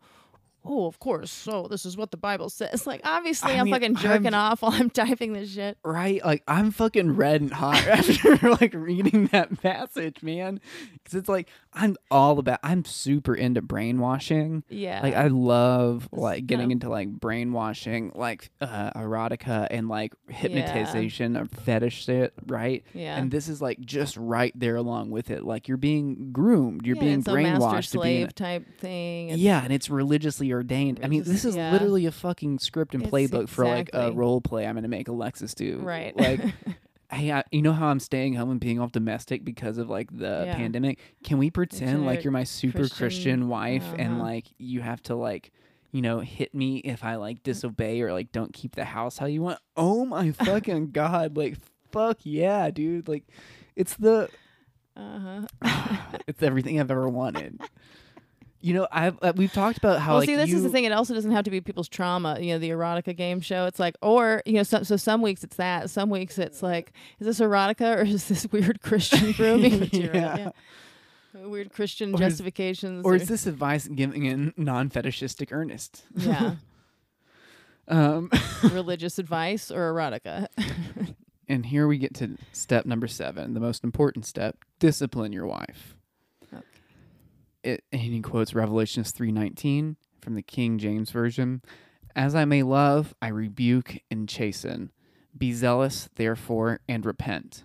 Oh, 0.70 0.86
of 0.86 0.98
course. 0.98 1.30
So 1.30 1.66
this 1.70 1.86
is 1.86 1.96
what 1.96 2.10
the 2.10 2.16
Bible 2.18 2.50
says. 2.50 2.86
Like, 2.86 3.00
obviously, 3.04 3.52
I 3.52 3.58
I'm 3.58 3.64
mean, 3.64 3.74
fucking 3.74 3.94
jerking 3.96 4.34
I'm- 4.34 4.52
off 4.52 4.62
while 4.62 4.72
I'm 4.72 4.90
typing 5.04 5.32
this 5.32 5.50
shit. 5.52 5.78
right? 5.84 6.24
Like 6.24 6.42
I'm 6.46 6.70
fucking 6.70 7.16
red 7.16 7.40
and 7.40 7.52
hot 7.52 7.76
after 7.86 8.36
like 8.60 8.74
reading 8.74 9.26
that 9.32 9.60
passage, 9.62 10.22
man. 10.22 10.60
Because 10.92 11.14
it's 11.14 11.28
like 11.28 11.48
I'm 11.72 11.96
all 12.10 12.38
about. 12.38 12.60
I'm 12.62 12.84
super 12.84 13.34
into 13.34 13.62
brainwashing. 13.62 14.62
Yeah. 14.68 15.00
Like 15.02 15.14
I 15.14 15.28
love 15.28 16.08
like 16.12 16.46
getting 16.46 16.64
kind 16.64 16.72
into 16.72 16.88
like 16.90 17.08
brainwashing, 17.08 18.12
like 18.14 18.50
uh, 18.60 18.90
erotica 18.92 19.66
and 19.70 19.88
like 19.88 20.12
hypnotization 20.28 21.36
of 21.36 21.50
fetish 21.50 22.04
shit, 22.04 22.32
right? 22.46 22.84
Yeah. 22.94 23.16
And 23.16 23.30
this 23.30 23.48
is 23.48 23.60
like 23.62 23.80
just 23.80 24.16
right 24.16 24.52
there 24.54 24.76
along 24.76 25.10
with 25.10 25.30
it. 25.30 25.44
Like 25.44 25.68
you're 25.68 25.76
being 25.76 26.32
groomed, 26.32 26.86
you're 26.86 26.96
Yeah, 26.96 27.02
being 27.02 27.18
it's 27.20 27.28
a 27.28 27.34
master 27.34 27.58
brainwashed 27.66 27.88
slave 27.88 28.34
type 28.34 28.78
thing. 28.78 29.28
It's- 29.28 29.38
yeah, 29.38 29.62
and 29.62 29.72
it's 29.72 29.88
religiously 29.90 30.52
ordained. 30.58 31.00
I 31.02 31.08
mean, 31.08 31.22
this 31.24 31.44
is 31.44 31.56
Yeah. 31.56 31.72
literally 31.72 32.06
a 32.06 32.12
fucking 32.12 32.58
script 32.58 32.94
and 32.94 33.02
It's 33.04 33.10
playbook 33.12 33.48
for 33.48 33.64
like 33.64 33.90
a 33.92 34.12
role 34.12 34.40
play 34.40 34.66
I'm 34.66 34.74
going 34.74 34.82
to 34.82 34.88
make 34.88 35.08
Alexis 35.08 35.54
do. 35.54 35.78
Right. 35.78 36.16
Like 36.16 36.40
hey, 37.10 37.32
I, 37.32 37.42
you 37.50 37.62
know 37.62 37.72
how 37.72 37.86
I'm 37.86 38.00
staying 38.00 38.34
home 38.34 38.50
and 38.50 38.60
being 38.60 38.78
all 38.80 38.88
domestic 38.88 39.44
because 39.44 39.78
of 39.78 39.88
like 39.88 40.08
the 40.16 40.44
Yeah. 40.46 40.54
pandemic? 40.56 40.98
Can 41.24 41.38
we 41.38 41.50
pretend 41.50 42.04
like 42.04 42.22
you're 42.24 42.32
my 42.32 42.44
super 42.44 42.78
Christian, 42.80 42.98
Christian- 42.98 43.48
wife 43.48 43.84
and 43.98 44.14
uh-huh. 44.14 44.22
like 44.22 44.46
you 44.58 44.80
have 44.82 45.02
to 45.04 45.14
like, 45.14 45.50
you 45.90 46.02
know, 46.02 46.20
hit 46.20 46.54
me 46.54 46.78
if 46.78 47.02
I 47.04 47.14
like 47.16 47.42
disobey 47.42 48.02
or 48.02 48.12
like 48.12 48.30
don't 48.32 48.52
keep 48.52 48.74
the 48.76 48.84
house 48.84 49.16
how 49.16 49.24
you 49.26 49.40
want? 49.40 49.58
Oh 49.76 50.04
my 50.04 50.32
fucking 50.44 50.90
god! 50.90 51.36
Like, 51.36 51.56
fuck 51.90 52.18
yeah, 52.24 52.70
dude! 52.70 53.08
Like, 53.08 53.24
it's 53.74 53.94
the 53.94 54.28
Uh-huh. 54.94 55.46
it's 56.26 56.42
everything 56.42 56.78
I've 56.78 56.90
ever 56.90 57.08
wanted. 57.08 57.60
You 58.60 58.74
know, 58.74 58.88
I've 58.90 59.16
uh, 59.22 59.32
we've 59.36 59.52
talked 59.52 59.78
about 59.78 60.00
how 60.00 60.10
well, 60.12 60.18
like 60.18 60.26
see, 60.28 60.34
this 60.34 60.50
you, 60.50 60.56
is 60.56 60.62
the 60.64 60.68
thing. 60.70 60.82
It 60.84 60.90
also 60.92 61.14
doesn't 61.14 61.30
have 61.30 61.44
to 61.44 61.50
be 61.50 61.60
people's 61.60 61.88
trauma. 61.88 62.38
You 62.40 62.54
know, 62.54 62.58
the 62.58 62.70
erotica 62.70 63.16
game 63.16 63.40
show. 63.40 63.66
It's 63.66 63.78
like, 63.78 63.94
or 64.02 64.42
you 64.46 64.54
know, 64.54 64.64
some, 64.64 64.82
so 64.82 64.96
some 64.96 65.22
weeks 65.22 65.44
it's 65.44 65.56
that. 65.56 65.90
Some 65.90 66.10
weeks 66.10 66.38
it's 66.38 66.60
like, 66.62 66.92
is 67.20 67.26
this 67.26 67.38
erotica 67.40 67.98
or 67.98 68.02
is 68.02 68.26
this 68.28 68.46
weird 68.52 68.82
Christian 68.82 69.30
grooming 69.36 69.78
material? 69.78 70.14
Yeah. 70.14 70.50
Yeah. 71.34 71.44
Weird 71.46 71.72
Christian 71.72 72.10
Or 72.10 72.14
is- 72.14 72.20
justifications. 72.32 73.04
or 73.04 73.14
is 73.14 73.28
this 73.28 73.46
advice 73.46 73.86
given 73.86 74.24
in 74.24 74.52
non-fetishistic 74.56 75.52
earnest? 75.52 76.02
yeah, 76.16 76.56
Um, 77.90 78.30
religious 78.64 79.18
advice 79.18 79.70
or 79.70 79.92
erotica? 79.92 80.48
and 81.48 81.64
here 81.66 81.86
we 81.86 81.96
get 81.96 82.12
to 82.16 82.36
step 82.52 82.84
number 82.86 83.06
seven, 83.06 83.54
the 83.54 83.60
most 83.60 83.82
important 83.84 84.26
step: 84.26 84.56
discipline 84.78 85.32
your 85.32 85.46
wife. 85.46 85.94
It, 87.62 87.84
and 87.92 88.00
he 88.00 88.20
quotes 88.20 88.54
Revelations 88.54 89.10
three 89.10 89.32
nineteen 89.32 89.96
from 90.20 90.34
the 90.34 90.42
King 90.42 90.78
James 90.78 91.10
version: 91.10 91.62
"As 92.14 92.34
I 92.34 92.44
may 92.44 92.62
love, 92.62 93.14
I 93.20 93.28
rebuke 93.28 93.98
and 94.10 94.28
chasten. 94.28 94.92
Be 95.36 95.52
zealous, 95.52 96.08
therefore, 96.14 96.80
and 96.88 97.04
repent." 97.04 97.64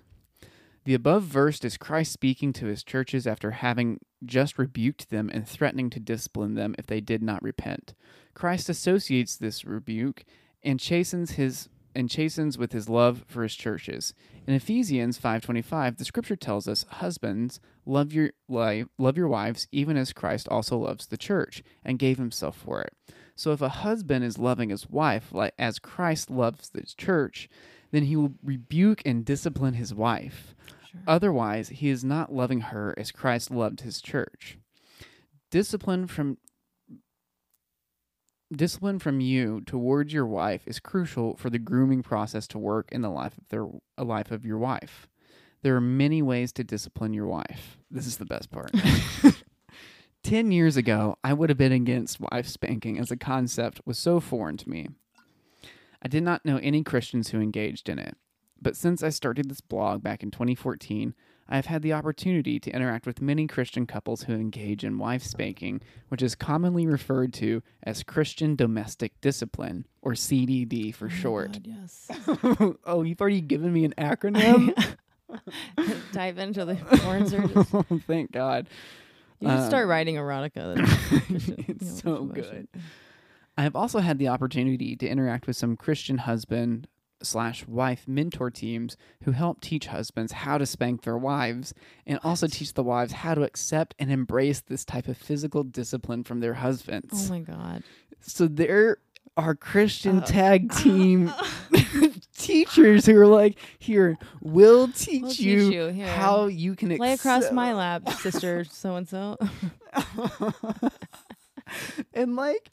The 0.85 0.93
above 0.93 1.23
verse 1.23 1.63
is 1.63 1.77
Christ 1.77 2.11
speaking 2.11 2.51
to 2.53 2.65
his 2.65 2.83
churches 2.83 3.25
after 3.25 3.51
having 3.51 3.99
just 4.25 4.57
rebuked 4.57 5.09
them 5.09 5.29
and 5.33 5.47
threatening 5.47 5.89
to 5.91 5.99
discipline 5.99 6.55
them 6.55 6.75
if 6.77 6.87
they 6.87 6.99
did 6.99 7.23
not 7.23 7.41
repent. 7.41 7.93
Christ 8.33 8.67
associates 8.67 9.37
this 9.37 9.63
rebuke 9.63 10.25
and 10.61 10.79
chastens 10.79 11.31
his 11.31 11.69
and 11.95 12.09
chastens 12.09 12.57
with 12.57 12.71
his 12.71 12.89
love 12.89 13.23
for 13.27 13.43
his 13.43 13.55
churches. 13.55 14.13
In 14.47 14.53
Ephesians 14.53 15.17
5:25, 15.17 15.97
the 15.97 16.05
scripture 16.05 16.35
tells 16.35 16.67
us, 16.67 16.85
"Husbands, 16.89 17.59
love 17.85 18.13
your 18.13 18.31
love 18.47 19.17
your 19.17 19.27
wives 19.27 19.67
even 19.71 19.97
as 19.97 20.13
Christ 20.13 20.47
also 20.49 20.77
loves 20.77 21.07
the 21.07 21.17
church 21.17 21.63
and 21.83 21.99
gave 21.99 22.17
himself 22.17 22.57
for 22.57 22.81
it." 22.81 22.93
So 23.35 23.51
if 23.51 23.61
a 23.61 23.69
husband 23.69 24.23
is 24.23 24.37
loving 24.37 24.69
his 24.69 24.89
wife 24.89 25.33
like 25.33 25.53
as 25.57 25.79
Christ 25.79 26.29
loves 26.29 26.69
the 26.69 26.83
church, 26.83 27.49
then 27.91 28.03
he 28.03 28.15
will 28.15 28.35
rebuke 28.43 29.01
and 29.05 29.25
discipline 29.25 29.75
his 29.75 29.93
wife. 29.93 30.55
Sure. 30.91 31.01
Otherwise, 31.07 31.69
he 31.69 31.89
is 31.89 32.03
not 32.03 32.33
loving 32.33 32.61
her 32.61 32.93
as 32.97 33.11
Christ 33.11 33.49
loved 33.49 33.81
his 33.81 34.01
church. 34.01 34.57
Discipline 35.49 36.07
from 36.07 36.37
discipline 38.51 38.99
from 38.99 39.19
you 39.19 39.61
towards 39.61 40.13
your 40.13 40.25
wife 40.25 40.67
is 40.67 40.79
crucial 40.79 41.35
for 41.37 41.49
the 41.49 41.59
grooming 41.59 42.03
process 42.03 42.47
to 42.47 42.57
work 42.57 42.89
in 42.91 43.01
the 43.01 43.09
life 43.09 43.37
of 43.37 43.47
their 43.49 43.67
a 43.97 44.03
life 44.03 44.31
of 44.31 44.45
your 44.45 44.57
wife. 44.57 45.07
There 45.61 45.75
are 45.75 45.81
many 45.81 46.21
ways 46.21 46.51
to 46.53 46.63
discipline 46.63 47.13
your 47.13 47.27
wife. 47.27 47.77
This 47.89 48.05
is 48.05 48.17
the 48.17 48.25
best 48.25 48.51
part. 48.51 48.71
10 50.23 50.51
years 50.51 50.77
ago, 50.77 51.17
I 51.23 51.33
would 51.33 51.49
have 51.49 51.57
been 51.57 51.71
against 51.71 52.19
wife 52.19 52.47
spanking 52.47 52.97
as 52.99 53.11
a 53.11 53.17
concept 53.17 53.81
was 53.85 53.97
so 53.97 54.19
foreign 54.19 54.57
to 54.57 54.69
me. 54.69 54.89
I 56.01 56.07
did 56.07 56.23
not 56.23 56.45
know 56.45 56.57
any 56.57 56.83
Christians 56.83 57.29
who 57.29 57.39
engaged 57.39 57.87
in 57.87 57.99
it. 57.99 58.17
But 58.61 58.77
since 58.77 59.03
I 59.03 59.09
started 59.09 59.49
this 59.49 59.61
blog 59.61 60.01
back 60.03 60.23
in 60.23 60.31
2014, 60.31 61.13
I 61.49 61.55
have 61.57 61.65
had 61.65 61.81
the 61.81 61.93
opportunity 61.93 62.59
to 62.59 62.71
interact 62.71 63.05
with 63.05 63.21
many 63.21 63.47
Christian 63.47 63.85
couples 63.85 64.23
who 64.23 64.33
engage 64.33 64.83
in 64.83 64.97
wife 64.97 65.23
spanking, 65.23 65.81
which 66.07 66.21
is 66.21 66.35
commonly 66.35 66.87
referred 66.87 67.33
to 67.33 67.61
as 67.83 68.01
Christian 68.03 68.55
Domestic 68.55 69.19
Discipline, 69.21 69.85
or 70.01 70.13
CDD 70.13 70.93
for 70.95 71.05
Oh 71.05 71.09
short. 71.09 71.51
God, 71.53 71.67
yes. 71.67 72.07
oh, 72.85 73.03
you've 73.03 73.19
already 73.21 73.41
given 73.41 73.73
me 73.73 73.83
an 73.85 73.93
acronym? 73.97 74.73
Dive 76.13 76.37
into 76.37 76.63
the 76.65 76.75
porn 76.75 77.27
searches. 77.27 77.67
oh, 77.73 77.85
thank 78.07 78.31
God. 78.31 78.67
You 79.39 79.49
should 79.49 79.57
Uh, 79.57 79.67
start 79.67 79.87
writing 79.87 80.15
erotica. 80.15 80.75
Christian- 81.27 81.55
you 81.57 81.65
it's 81.67 82.03
know, 82.05 82.15
so 82.17 82.23
good. 82.25 82.67
I 83.57 83.63
have 83.63 83.75
also 83.75 83.99
had 83.99 84.17
the 84.17 84.29
opportunity 84.29 84.95
to 84.95 85.07
interact 85.07 85.45
with 85.45 85.55
some 85.55 85.75
Christian 85.75 86.19
husband 86.19 86.87
slash 87.23 87.65
wife 87.67 88.07
mentor 88.07 88.49
teams 88.51 88.97
who 89.23 89.31
help 89.31 89.61
teach 89.61 89.87
husbands 89.87 90.31
how 90.33 90.57
to 90.57 90.65
spank 90.65 91.03
their 91.03 91.17
wives 91.17 91.73
and 92.05 92.19
also 92.23 92.47
teach 92.47 92.73
the 92.73 92.83
wives 92.83 93.13
how 93.13 93.33
to 93.35 93.43
accept 93.43 93.95
and 93.99 94.11
embrace 94.11 94.61
this 94.61 94.83
type 94.85 95.07
of 95.07 95.17
physical 95.17 95.63
discipline 95.63 96.23
from 96.23 96.39
their 96.39 96.55
husbands. 96.55 97.29
Oh 97.29 97.33
my 97.33 97.39
god. 97.39 97.83
so 98.21 98.47
there 98.47 98.97
are 99.35 99.55
Christian 99.55 100.19
Uh, 100.19 100.25
tag 100.25 100.71
team 100.75 101.33
teachers 102.37 103.05
who 103.05 103.17
are 103.17 103.25
like, 103.27 103.57
here, 103.79 104.17
we'll 104.41 104.89
teach 104.89 105.21
We'll 105.21 105.31
teach 105.31 105.39
you, 105.39 105.71
you, 105.71 105.87
here. 105.87 106.07
how 106.07 106.45
you 106.47 106.75
can 106.75 106.89
Lay 106.97 107.13
across 107.13 107.51
my 107.51 107.73
lap, 107.73 108.07
sister 108.09 108.63
so 108.65 108.95
and 108.95 109.07
so. 109.07 109.37
and 112.13 112.35
like 112.35 112.71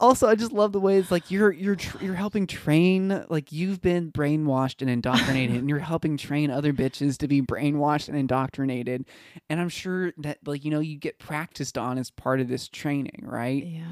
also 0.00 0.26
i 0.28 0.34
just 0.34 0.52
love 0.52 0.72
the 0.72 0.80
way 0.80 0.96
it's 0.98 1.10
like 1.10 1.30
you're 1.30 1.52
you're 1.52 1.76
tr- 1.76 2.02
you're 2.04 2.14
helping 2.14 2.46
train 2.46 3.24
like 3.28 3.52
you've 3.52 3.80
been 3.80 4.10
brainwashed 4.10 4.80
and 4.80 4.90
indoctrinated 4.90 5.56
and 5.56 5.68
you're 5.68 5.78
helping 5.78 6.16
train 6.16 6.50
other 6.50 6.72
bitches 6.72 7.16
to 7.18 7.28
be 7.28 7.40
brainwashed 7.40 8.08
and 8.08 8.16
indoctrinated 8.16 9.04
and 9.48 9.60
i'm 9.60 9.68
sure 9.68 10.12
that 10.18 10.38
like 10.46 10.64
you 10.64 10.70
know 10.70 10.80
you 10.80 10.96
get 10.96 11.18
practiced 11.18 11.78
on 11.78 11.98
as 11.98 12.10
part 12.10 12.40
of 12.40 12.48
this 12.48 12.68
training 12.68 13.20
right 13.22 13.64
Yeah. 13.64 13.82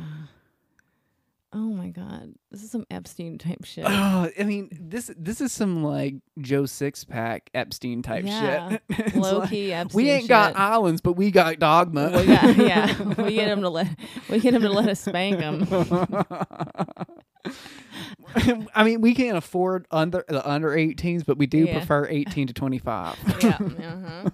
Oh 1.55 1.59
my 1.71 1.89
god. 1.89 2.33
This 2.51 2.63
is 2.63 2.71
some 2.71 2.87
Epstein 2.91 3.37
type 3.39 3.65
shit. 3.65 3.85
oh 3.87 4.31
i 4.39 4.43
mean 4.43 4.69
this 4.81 5.11
this 5.19 5.41
is 5.41 5.53
some 5.53 5.83
like 5.85 6.15
joe 6.41 6.65
six-pack 6.67 7.51
epstein 7.55 8.03
type 8.03 8.25
Yeah. 8.25 8.79
shit 8.93 9.17
Low 9.17 9.41
like, 9.41 9.51
key 9.51 9.73
Epstein. 9.73 9.97
we 10.05 10.11
ain't 10.11 10.29
got 10.29 10.53
shit. 10.53 10.59
islands 10.61 11.01
but 11.03 11.13
we 11.15 11.31
got 11.31 11.59
dogma 11.59 12.11
We 12.19 12.27
got, 12.27 12.57
yeah, 12.57 13.03
we 13.23 13.35
get 13.35 13.49
him 13.49 13.61
to 13.63 13.69
let 13.69 13.89
we 14.31 14.41
get 14.41 14.55
him 14.55 14.63
to 14.63 14.71
let 14.71 14.89
us 14.89 15.01
spank 15.01 15.41
him. 15.41 15.67
I 18.75 18.85
mean, 18.85 19.01
we 19.01 19.15
can't 19.15 19.37
afford 19.37 19.87
under 19.91 20.25
the 20.29 20.49
under 20.49 20.71
18s, 20.71 21.25
but 21.27 21.37
we 21.39 21.47
do 21.47 21.59
Yeah. 21.59 21.79
prefer 21.79 22.07
18 22.09 22.47
to 22.49 22.55
25. 22.55 23.17
Yeah, 23.43 23.49
uh-huh. 23.61 24.31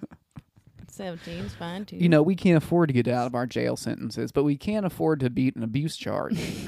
Seventeen's 0.99 1.53
fine 1.53 1.85
too. 1.85 1.95
You 1.95 2.09
know, 2.09 2.21
we 2.21 2.35
can't 2.35 2.61
afford 2.61 2.89
to 2.89 2.93
get 2.93 3.07
out 3.07 3.25
of 3.25 3.33
our 3.33 3.47
jail 3.47 3.77
sentences, 3.77 4.33
but 4.33 4.43
we 4.43 4.57
can't 4.57 4.85
afford 4.85 5.21
to 5.21 5.29
beat 5.29 5.55
an 5.55 5.63
abuse 5.63 5.95
charge. 5.95 6.37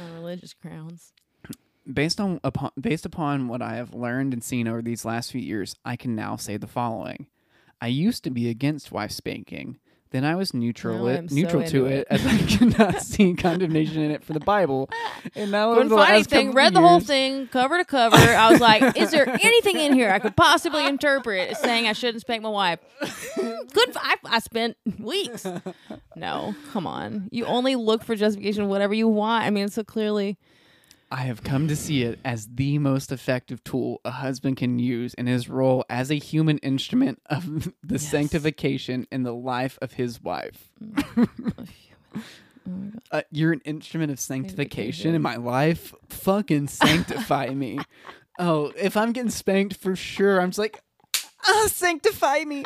on 0.00 0.12
religious 0.14 0.52
grounds. 0.52 1.12
based 1.92 2.20
on 2.20 2.40
upon 2.42 2.72
based 2.80 3.06
upon 3.06 3.46
what 3.46 3.62
I 3.62 3.76
have 3.76 3.94
learned 3.94 4.32
and 4.32 4.42
seen 4.42 4.66
over 4.66 4.82
these 4.82 5.04
last 5.04 5.30
few 5.30 5.40
years, 5.40 5.76
I 5.84 5.94
can 5.94 6.16
now 6.16 6.34
say 6.34 6.56
the 6.56 6.66
following: 6.66 7.28
I 7.80 7.86
used 7.86 8.24
to 8.24 8.30
be 8.30 8.48
against 8.48 8.90
wife 8.90 9.12
spanking. 9.12 9.78
Then 10.10 10.24
I 10.24 10.36
was 10.36 10.54
neutral 10.54 11.04
Now 11.04 11.06
it, 11.06 11.18
I'm 11.18 11.28
so 11.28 11.34
neutral 11.34 11.64
to 11.64 11.86
it, 11.86 11.92
it. 11.92 12.06
as 12.10 12.24
I 12.24 12.38
could 12.56 12.78
not 12.78 13.02
see 13.02 13.34
condemnation 13.34 14.00
in 14.02 14.10
it 14.12 14.22
for 14.22 14.32
the 14.32 14.40
Bible. 14.40 14.88
And 15.34 15.50
now 15.50 15.68
over 15.70 15.76
Couldn't 15.76 15.88
the 15.90 15.96
last 15.96 16.10
anything. 16.10 16.52
Read 16.52 16.68
of 16.68 16.74
the 16.74 16.80
whole 16.80 17.00
thing, 17.00 17.48
cover 17.48 17.76
to 17.78 17.84
cover. 17.84 18.16
I 18.16 18.50
was 18.50 18.60
like, 18.60 18.96
"Is 18.96 19.10
there 19.10 19.28
anything 19.28 19.76
in 19.78 19.92
here 19.94 20.10
I 20.10 20.18
could 20.20 20.36
possibly 20.36 20.86
interpret 20.86 21.50
as 21.50 21.58
saying 21.60 21.88
I 21.88 21.92
shouldn't 21.92 22.20
spank 22.20 22.42
my 22.42 22.48
wife?" 22.48 22.78
Good. 23.36 23.96
I, 23.96 24.16
I 24.24 24.38
spent 24.38 24.76
weeks. 24.98 25.46
No, 26.14 26.54
come 26.72 26.86
on. 26.86 27.28
You 27.30 27.44
only 27.46 27.76
look 27.76 28.04
for 28.04 28.14
justification, 28.14 28.68
whatever 28.68 28.94
you 28.94 29.08
want. 29.08 29.44
I 29.44 29.50
mean, 29.50 29.68
so 29.68 29.82
clearly, 29.84 30.38
I 31.10 31.18
have 31.22 31.42
come 31.44 31.68
to 31.68 31.76
see 31.76 32.02
it 32.02 32.18
as 32.24 32.48
the 32.54 32.78
most 32.78 33.12
effective 33.12 33.62
tool 33.62 34.00
a 34.04 34.10
husband 34.10 34.56
can 34.56 34.78
use 34.80 35.14
in 35.14 35.26
his 35.26 35.48
role 35.48 35.84
as 35.88 36.10
a 36.10 36.16
human 36.16 36.58
instrument 36.58 37.20
of 37.26 37.64
the 37.82 37.94
Yes. 37.94 38.10
sanctification 38.10 39.06
in 39.12 39.22
the 39.22 39.32
life 39.34 39.78
of 39.80 39.92
his 39.94 40.20
wife. 40.22 40.70
oh. 41.16 42.90
Uh, 43.12 43.22
you're 43.30 43.52
an 43.52 43.60
instrument 43.64 44.10
of 44.10 44.18
sanctification 44.18 45.14
in 45.14 45.22
my 45.22 45.36
life. 45.36 45.94
Fucking 46.08 46.68
sanctify 46.68 47.50
me. 47.54 47.78
Oh, 48.38 48.70
if 48.76 48.98
I'm 48.98 49.12
getting 49.12 49.30
spanked 49.30 49.76
for 49.76 49.96
sure, 49.96 50.42
I'm 50.42 50.50
just 50.50 50.58
like, 50.58 50.78
oh, 51.48 51.68
sanctify 51.72 52.40
me. 52.44 52.64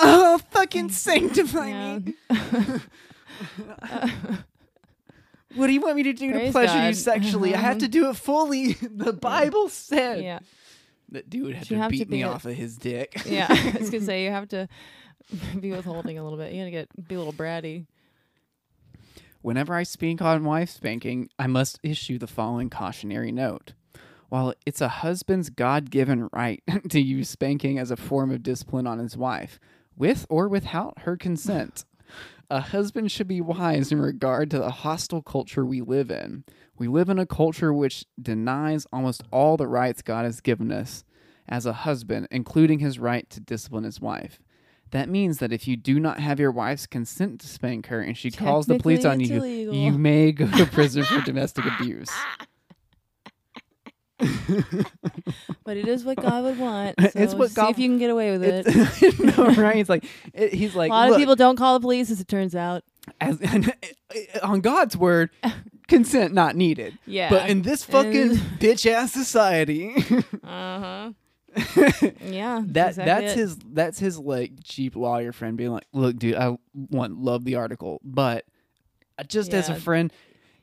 Oh, 0.00 0.40
fucking 0.50 0.88
sanctify 0.88 1.68
Yeah. 1.68 1.98
me. 1.98 2.14
What 5.54 5.66
do 5.68 5.72
you 5.72 5.80
want 5.80 5.96
me 5.96 6.02
to 6.04 6.12
do 6.12 6.32
to 6.32 6.38
Praise 6.38 6.52
pleasure 6.52 6.76
you 6.76 6.88
God. 6.90 6.96
sexually? 6.96 7.54
I 7.54 7.58
have 7.58 7.78
to 7.78 7.86
mm-hmm. 7.86 7.92
do 7.92 8.10
it 8.10 8.16
fully. 8.16 8.76
The 8.90 9.12
Bible 9.12 9.68
said 9.68 10.22
yeah, 10.22 10.40
that 11.10 11.30
dude 11.30 11.54
had 11.54 11.70
You 11.70 11.76
to 11.76 11.82
have 11.82 11.90
to 11.90 11.98
beat 11.98 12.10
me 12.10 12.22
a- 12.22 12.28
off 12.28 12.44
of 12.44 12.54
his 12.54 12.76
dick. 12.76 13.22
yeah. 13.26 13.46
I 13.50 13.78
was 13.78 13.90
gonna 13.90 14.04
say 14.04 14.24
you 14.24 14.30
have 14.30 14.48
to 14.48 14.68
be 15.60 15.70
withholding 15.70 16.18
a 16.18 16.22
little 16.22 16.38
bit. 16.38 16.52
You 16.52 16.60
gotta 16.60 16.70
get 16.70 17.08
be 17.08 17.14
a 17.14 17.18
little 17.18 17.32
bratty. 17.32 17.86
Whenever 19.40 19.74
I 19.74 19.84
speak 19.84 20.20
on 20.20 20.44
wife 20.44 20.68
spanking, 20.70 21.28
I 21.38 21.46
must 21.46 21.78
issue 21.82 22.18
the 22.18 22.26
following 22.26 22.70
cautionary 22.70 23.32
note. 23.32 23.72
While 24.28 24.52
it's 24.66 24.80
a 24.80 24.88
husband's 24.88 25.48
God 25.48 25.90
given 25.90 26.28
right 26.32 26.62
to 26.90 27.00
use 27.00 27.30
spanking 27.30 27.78
as 27.78 27.90
a 27.90 27.96
form 27.96 28.30
of 28.30 28.42
discipline 28.42 28.86
on 28.86 28.98
his 28.98 29.16
wife, 29.16 29.58
with 29.96 30.26
or 30.28 30.48
without 30.48 31.00
her 31.00 31.16
consent, 31.16 31.84
a 32.50 32.60
husband 32.60 33.12
should 33.12 33.28
be 33.28 33.40
wise 33.40 33.92
in 33.92 34.00
regard 34.00 34.50
to 34.50 34.58
the 34.58 34.70
hostile 34.70 35.22
culture 35.22 35.64
we 35.64 35.80
live 35.80 36.10
in. 36.10 36.44
We 36.78 36.88
live 36.88 37.08
in 37.08 37.18
a 37.18 37.26
culture 37.26 37.72
which 37.72 38.06
denies 38.20 38.86
almost 38.92 39.22
all 39.30 39.56
the 39.56 39.66
rights 39.66 40.02
God 40.02 40.24
has 40.24 40.40
given 40.40 40.72
us 40.72 41.04
as 41.48 41.66
a 41.66 41.72
husband, 41.72 42.28
including 42.30 42.78
his 42.78 42.98
right 42.98 43.28
to 43.30 43.40
discipline 43.40 43.84
his 43.84 44.00
wife. 44.00 44.40
That 44.90 45.08
means 45.10 45.38
that 45.38 45.52
if 45.52 45.68
you 45.68 45.76
do 45.76 46.00
not 46.00 46.18
have 46.20 46.40
your 46.40 46.50
wife's 46.50 46.86
consent 46.86 47.40
to 47.40 47.46
spank 47.46 47.88
her 47.88 48.00
and 48.00 48.16
she 48.16 48.30
calls 48.30 48.66
the 48.66 48.78
police 48.78 49.04
on 49.04 49.20
you, 49.20 49.36
illegal. 49.36 49.74
you 49.74 49.92
may 49.92 50.32
go 50.32 50.46
to 50.46 50.64
prison 50.66 51.04
for 51.04 51.20
domestic 51.26 51.66
abuse. 51.66 52.08
But 55.64 55.76
it 55.76 55.86
is 55.86 56.04
what 56.04 56.16
God 56.20 56.44
would 56.44 56.58
want. 56.58 56.94
It's 57.14 57.32
so 57.32 57.38
what 57.38 57.50
see 57.50 57.54
God- 57.56 57.70
if 57.70 57.78
you 57.78 57.88
can 57.88 57.98
get 57.98 58.10
away 58.10 58.36
with 58.36 58.42
it. 58.42 59.18
No, 59.38 59.46
right? 59.54 59.76
It's 59.76 59.88
like 59.90 60.04
it, 60.32 60.52
he's 60.54 60.74
like 60.74 60.90
a 60.90 60.94
lot 60.94 61.08
"Look, 61.08 61.16
of 61.16 61.20
people 61.20 61.36
don't 61.36 61.56
call 61.56 61.74
the 61.78 61.80
police, 61.82 62.10
as 62.10 62.20
it 62.20 62.28
turns 62.28 62.54
out. 62.54 62.82
as, 63.20 63.38
on 64.42 64.60
God's 64.60 64.96
word, 64.96 65.30
consent 65.86 66.32
not 66.34 66.56
needed. 66.56 66.98
Yeah. 67.06 67.30
But 67.30 67.50
in 67.50 67.62
this 67.62 67.84
fucking 67.84 68.30
bitch 68.60 68.90
ass 68.90 69.12
society, 69.12 69.94
Uh 70.42 70.80
huh. 70.80 71.12
Yeah. 72.24 72.62
that 72.66 72.88
exactly 72.90 73.04
that's 73.04 73.32
it. 73.32 73.36
his 73.38 73.56
that's 73.72 73.98
his 73.98 74.18
like 74.18 74.52
cheap 74.64 74.96
lawyer 74.96 75.32
friend 75.32 75.56
being 75.56 75.72
like, 75.72 75.86
look, 75.92 76.16
dude, 76.16 76.34
I 76.36 76.56
want 76.74 77.18
love 77.20 77.44
the 77.44 77.56
article, 77.56 78.00
but 78.04 78.44
just 79.26 79.52
as 79.52 79.68
a 79.68 79.74
friend, 79.74 80.12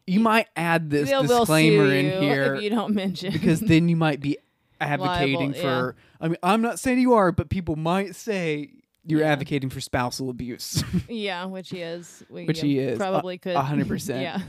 you 0.07 0.19
might 0.19 0.47
add 0.55 0.89
this 0.89 1.09
They'll- 1.09 1.23
disclaimer 1.23 1.85
sue 1.87 1.91
in 1.91 2.05
you 2.05 2.19
here 2.19 2.55
if 2.55 2.61
you 2.63 2.69
don't 2.69 2.93
mention. 2.93 3.31
because 3.31 3.59
then 3.61 3.89
you 3.89 3.95
might 3.95 4.19
be 4.21 4.37
advocating 4.79 5.51
Liable, 5.53 5.59
for. 5.61 5.95
I 6.21 6.27
mean, 6.27 6.37
I'm 6.43 6.61
not 6.61 6.79
saying 6.79 6.99
you 6.99 7.13
are, 7.13 7.31
but 7.31 7.49
people 7.49 7.75
might 7.75 8.15
say 8.15 8.69
you're 9.05 9.21
Yeah. 9.21 9.31
advocating 9.31 9.69
for 9.69 9.79
spousal 9.81 10.29
abuse, 10.29 10.83
yeah, 11.09 11.45
which 11.45 11.69
he 11.69 11.81
is. 11.81 12.23
We 12.29 12.45
Which 12.45 12.57
yeah, 12.59 12.63
he 12.63 12.79
is, 12.79 12.95
a- 12.95 12.97
Probably 12.97 13.37
could. 13.37 13.55
hundred 13.55 13.87
percent. 13.87 14.21
Yeah. 14.21 14.41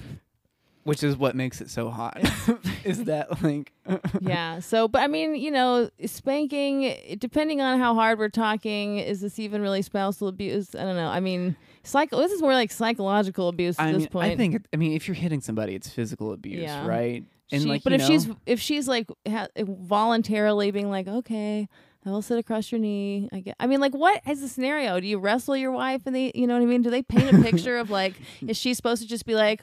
which 0.85 1.03
is 1.03 1.17
what 1.17 1.35
makes 1.35 1.61
it 1.61 1.69
so 1.69 1.91
hot. 1.91 2.19
is 2.85 3.05
that 3.05 3.43
like? 3.43 3.73
yeah. 4.21 4.61
So, 4.61 4.89
but 4.89 5.03
I 5.03 5.07
mean, 5.09 5.35
you 5.37 5.51
know, 5.51 5.91
spanking, 6.05 7.17
depending 7.19 7.61
on 7.61 7.79
how 7.79 7.95
hard 7.95 8.19
we're 8.19 8.29
talking, 8.29 8.99
is 8.99 9.21
this 9.21 9.39
even 9.39 9.63
really 9.63 9.83
spousal 9.83 10.29
abuse? 10.29 10.75
I 10.75 10.83
don't 10.83 10.97
know. 10.97 11.09
I 11.09 11.21
mean, 11.21 11.57
This 11.93 12.33
is 12.33 12.41
more 12.43 12.53
like 12.55 12.71
psychological 12.71 13.49
abuse 13.49 13.79
at 13.79 13.87
I 13.89 13.93
this 13.93 14.01
mean, 14.01 14.09
point. 14.09 14.33
I 14.33 14.37
think. 14.37 14.67
I 14.73 14.77
mean, 14.77 14.93
if 14.93 15.07
you're 15.09 15.15
hitting 15.15 15.41
somebody, 15.41 15.75
it's 15.75 15.89
physical 15.89 16.33
abuse, 16.33 16.63
Yeah. 16.63 16.87
right? 16.87 17.25
And 17.53 17.63
She- 17.63 17.69
like, 17.69 17.85
but 17.85 17.93
you 17.93 17.97
if 17.97 18.01
know, 18.03 18.07
she's 18.09 18.29
if 18.47 18.61
she's 18.61 18.89
like 18.89 19.09
ha- 19.29 19.49
voluntarily 19.57 20.71
being 20.71 20.91
like, 20.91 21.07
okay, 21.09 21.69
I 22.05 22.11
will 22.11 22.23
sit 22.23 22.39
across 22.39 22.71
your 22.71 22.81
knee. 22.81 23.29
I 23.33 23.41
get. 23.41 23.57
I 23.61 23.67
mean, 23.67 23.81
like, 23.81 23.95
what 23.95 24.21
is 24.29 24.41
the 24.41 24.49
scenario? 24.49 25.01
Do 25.01 25.07
you 25.07 25.19
wrestle 25.19 25.57
your 25.57 25.73
wife 25.73 26.03
and 26.07 26.15
they, 26.15 26.33
you 26.35 26.47
know 26.47 26.55
what 26.55 26.63
I 26.63 26.67
mean? 26.67 26.83
Do 26.83 26.91
they 26.91 27.03
paint 27.03 27.33
a 27.33 27.43
picture 27.51 27.79
of 27.79 27.91
like, 27.91 28.15
is 28.47 28.57
she 28.57 28.75
supposed 28.75 29.03
to 29.03 29.09
just 29.09 29.27
be 29.27 29.35
like, 29.35 29.63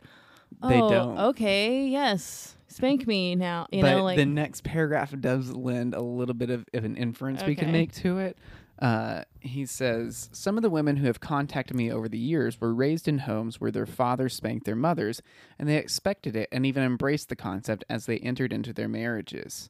oh, 0.62 0.70
They 0.70 0.80
don't. 0.80 1.18
okay, 1.20 1.88
yes, 1.88 2.56
spank 2.68 3.06
me 3.08 3.36
now, 3.36 3.68
you 3.72 3.82
but 3.82 3.92
know, 3.98 4.04
like, 4.04 4.18
the 4.18 4.26
next 4.26 4.64
paragraph 4.64 5.14
does 5.20 5.52
lend 5.52 5.94
a 5.94 6.02
little 6.02 6.36
bit 6.36 6.50
of, 6.50 6.66
of 6.74 6.84
an 6.86 6.96
inference 6.98 7.44
we 7.46 7.56
can 7.56 7.66
Okay. 7.66 7.72
make 7.72 7.92
to 7.96 8.18
it. 8.20 8.38
Uh, 8.84 9.24
he 9.40 9.66
says, 9.66 10.30
Some 10.34 10.58
of 10.58 10.62
the 10.62 10.70
women 10.70 10.98
who 10.98 11.08
have 11.08 11.22
contacted 11.22 11.76
me 11.76 11.90
over 11.90 12.10
the 12.10 12.18
years 12.18 12.60
were 12.60 12.74
raised 12.74 13.08
in 13.08 13.20
homes 13.20 13.62
where 13.62 13.72
their 13.72 13.86
fathers 13.86 14.36
spanked 14.36 14.66
their 14.66 14.76
mothers, 14.76 15.22
and 15.58 15.70
they 15.70 15.78
expected 15.78 16.36
it 16.36 16.50
and 16.52 16.66
even 16.66 16.84
embraced 16.84 17.30
the 17.30 17.36
concept 17.38 17.86
as 17.90 18.06
they 18.06 18.18
entered 18.18 18.52
into 18.52 18.74
their 18.74 18.90
marriages. 18.90 19.70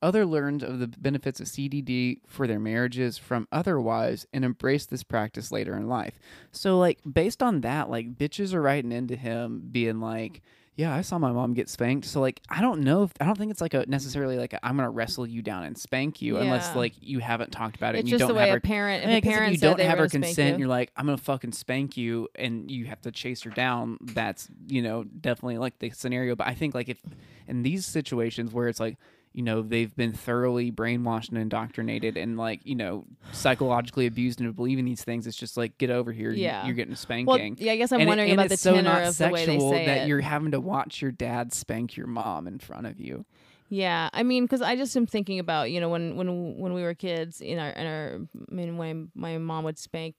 Other 0.00 0.24
learned 0.24 0.62
of 0.62 0.78
the 0.78 0.86
benefits 0.86 1.40
of 1.40 1.46
CDD 1.46 2.20
for 2.26 2.46
their 2.46 2.58
marriages 2.58 3.18
from 3.18 3.48
other 3.52 3.78
wives 3.78 4.26
and 4.32 4.46
embraced 4.46 4.88
this 4.88 5.02
practice 5.02 5.52
later 5.52 5.76
in 5.76 5.86
life. 5.86 6.18
So, 6.50 6.78
like, 6.78 7.00
based 7.10 7.42
on 7.42 7.60
that, 7.60 7.90
like, 7.90 8.16
bitches 8.16 8.54
are 8.54 8.62
writing 8.62 8.92
into 8.92 9.14
him 9.14 9.68
being 9.70 10.00
like, 10.00 10.40
yeah, 10.76 10.92
I 10.92 11.02
saw 11.02 11.18
my 11.18 11.30
mom 11.30 11.54
get 11.54 11.68
spanked. 11.68 12.04
So 12.06 12.20
like, 12.20 12.40
I 12.48 12.60
don't 12.60 12.80
know 12.80 13.04
if 13.04 13.12
I 13.20 13.26
don't 13.26 13.38
think 13.38 13.52
it's 13.52 13.60
like 13.60 13.74
a 13.74 13.84
necessarily 13.86 14.36
like 14.38 14.54
i 14.54 14.68
am 14.68 14.76
gonna 14.76 14.90
wrestle 14.90 15.26
you 15.26 15.40
down 15.40 15.62
and 15.64 15.78
spank 15.78 16.20
you 16.20 16.36
unless 16.38 16.74
like 16.74 16.94
you 17.00 17.20
haven't 17.20 17.52
talked 17.52 17.76
about 17.76 17.94
it. 17.94 17.98
it's 17.98 18.02
and 18.02 18.08
you 18.08 18.14
just 18.14 18.20
don't 18.20 18.28
the 18.28 18.34
way 18.34 18.40
have 18.40 18.50
a 18.50 18.52
her, 18.54 18.60
parent. 18.60 19.02
If 19.02 19.06
I 19.06 19.06
mean, 19.06 19.14
I 19.14 19.18
a 19.18 19.20
guess 19.20 19.30
if 19.30 19.36
parent 19.36 19.52
you 19.52 19.60
don't 19.60 19.80
have 19.80 19.98
her 19.98 20.08
consent, 20.08 20.38
you. 20.38 20.44
and 20.44 20.58
you're 20.58 20.68
like, 20.68 20.90
I'm 20.96 21.06
gonna 21.06 21.16
fucking 21.16 21.52
spank 21.52 21.96
you, 21.96 22.28
and 22.34 22.68
you 22.70 22.86
have 22.86 23.00
to 23.02 23.12
chase 23.12 23.42
her 23.42 23.50
down. 23.50 23.98
That's 24.00 24.48
you 24.66 24.82
know 24.82 25.04
definitely 25.04 25.58
like 25.58 25.78
the 25.78 25.90
scenario. 25.90 26.34
But 26.34 26.48
I 26.48 26.54
think 26.54 26.74
like 26.74 26.88
if 26.88 27.00
in 27.46 27.62
these 27.62 27.86
situations 27.86 28.52
where 28.52 28.66
it's 28.66 28.80
like 28.80 28.96
you 29.34 29.42
know 29.42 29.60
they've 29.62 29.94
been 29.96 30.12
thoroughly 30.12 30.70
brainwashed 30.72 31.28
and 31.28 31.36
indoctrinated 31.38 32.16
and 32.16 32.36
like 32.38 32.60
you 32.64 32.74
know 32.74 33.04
psychologically 33.32 34.06
abused 34.06 34.40
into 34.40 34.52
believing 34.52 34.84
these 34.84 35.02
things, 35.04 35.26
it's 35.26 35.36
just 35.36 35.56
like 35.56 35.76
get 35.78 35.90
over 35.90 36.12
here. 36.12 36.30
You- 36.30 36.42
Yeah. 36.44 36.64
you're 36.64 36.74
getting 36.74 36.94
a 36.94 36.96
spanking. 36.96 37.26
Well, 37.26 37.66
yeah, 37.66 37.72
I 37.72 37.76
guess 37.76 37.92
I'm 37.92 38.00
And 38.00 38.08
wondering 38.08 38.30
and 38.30 38.40
about 38.40 38.48
the 38.50 38.56
so 38.56 38.74
tenor 38.74 39.02
of 39.02 39.18
the 39.18 39.28
way 39.28 39.44
they 39.44 39.52
sexual 39.52 39.70
say 39.72 39.86
that 39.86 39.98
it. 40.02 40.08
you're 40.08 40.20
having 40.20 40.52
to 40.52 40.60
watch 40.60 41.02
your 41.02 41.10
dad 41.10 41.52
spank 41.52 41.96
your 41.96 42.06
mom 42.06 42.46
in 42.46 42.58
front 42.58 42.86
of 42.86 43.00
you. 43.00 43.24
Yeah, 43.68 44.08
I 44.12 44.22
mean, 44.22 44.44
because 44.44 44.62
I 44.62 44.76
just 44.76 44.96
am 44.96 45.06
thinking 45.06 45.38
about 45.40 45.70
you 45.70 45.80
know 45.80 45.88
when 45.88 46.16
when 46.16 46.58
when 46.58 46.72
we 46.74 46.82
were 46.82 46.94
kids 46.94 47.40
in 47.40 47.58
our 47.58 47.70
in 47.70 47.86
our 47.86 48.20
I 48.50 48.54
mean 48.54 48.76
when 48.76 49.10
my 49.14 49.38
mom 49.38 49.64
would 49.64 49.78
spank 49.78 50.14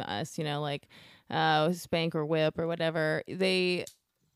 us, 0.00 0.38
you 0.38 0.44
know, 0.44 0.60
like 0.62 0.88
uh 1.30 1.72
spank 1.72 2.14
or 2.14 2.24
whip 2.24 2.58
or 2.58 2.66
whatever. 2.66 3.22
They 3.28 3.84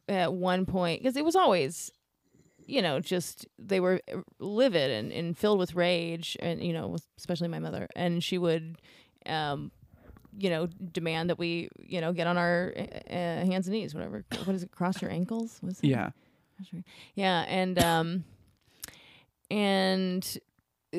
at 0.08 0.32
one 0.32 0.66
point 0.66 1.00
because 1.02 1.16
it 1.16 1.24
was 1.24 1.36
always 1.36 1.90
you 2.68 2.80
know 2.82 3.00
just 3.00 3.46
they 3.58 3.80
were 3.80 4.00
livid 4.38 4.90
and, 4.90 5.10
and 5.10 5.36
filled 5.36 5.58
with 5.58 5.74
rage 5.74 6.36
and 6.40 6.62
you 6.62 6.72
know 6.72 6.96
especially 7.16 7.48
my 7.48 7.58
mother 7.58 7.88
and 7.96 8.22
she 8.22 8.38
would 8.38 8.78
um 9.26 9.72
you 10.36 10.50
know 10.50 10.66
demand 10.92 11.30
that 11.30 11.38
we 11.38 11.68
you 11.80 12.00
know 12.00 12.12
get 12.12 12.26
on 12.28 12.36
our 12.36 12.72
uh, 12.76 13.12
hands 13.12 13.66
and 13.66 13.74
knees 13.74 13.94
whatever 13.94 14.24
what 14.44 14.54
is 14.54 14.62
it 14.62 14.70
cross 14.70 15.02
your 15.02 15.10
ankles 15.10 15.58
What's 15.62 15.80
that? 15.80 15.86
Yeah. 15.88 16.10
Yeah, 17.14 17.44
and 17.48 17.78
um, 17.78 18.24
and 19.50 20.24
uh, 20.34 20.40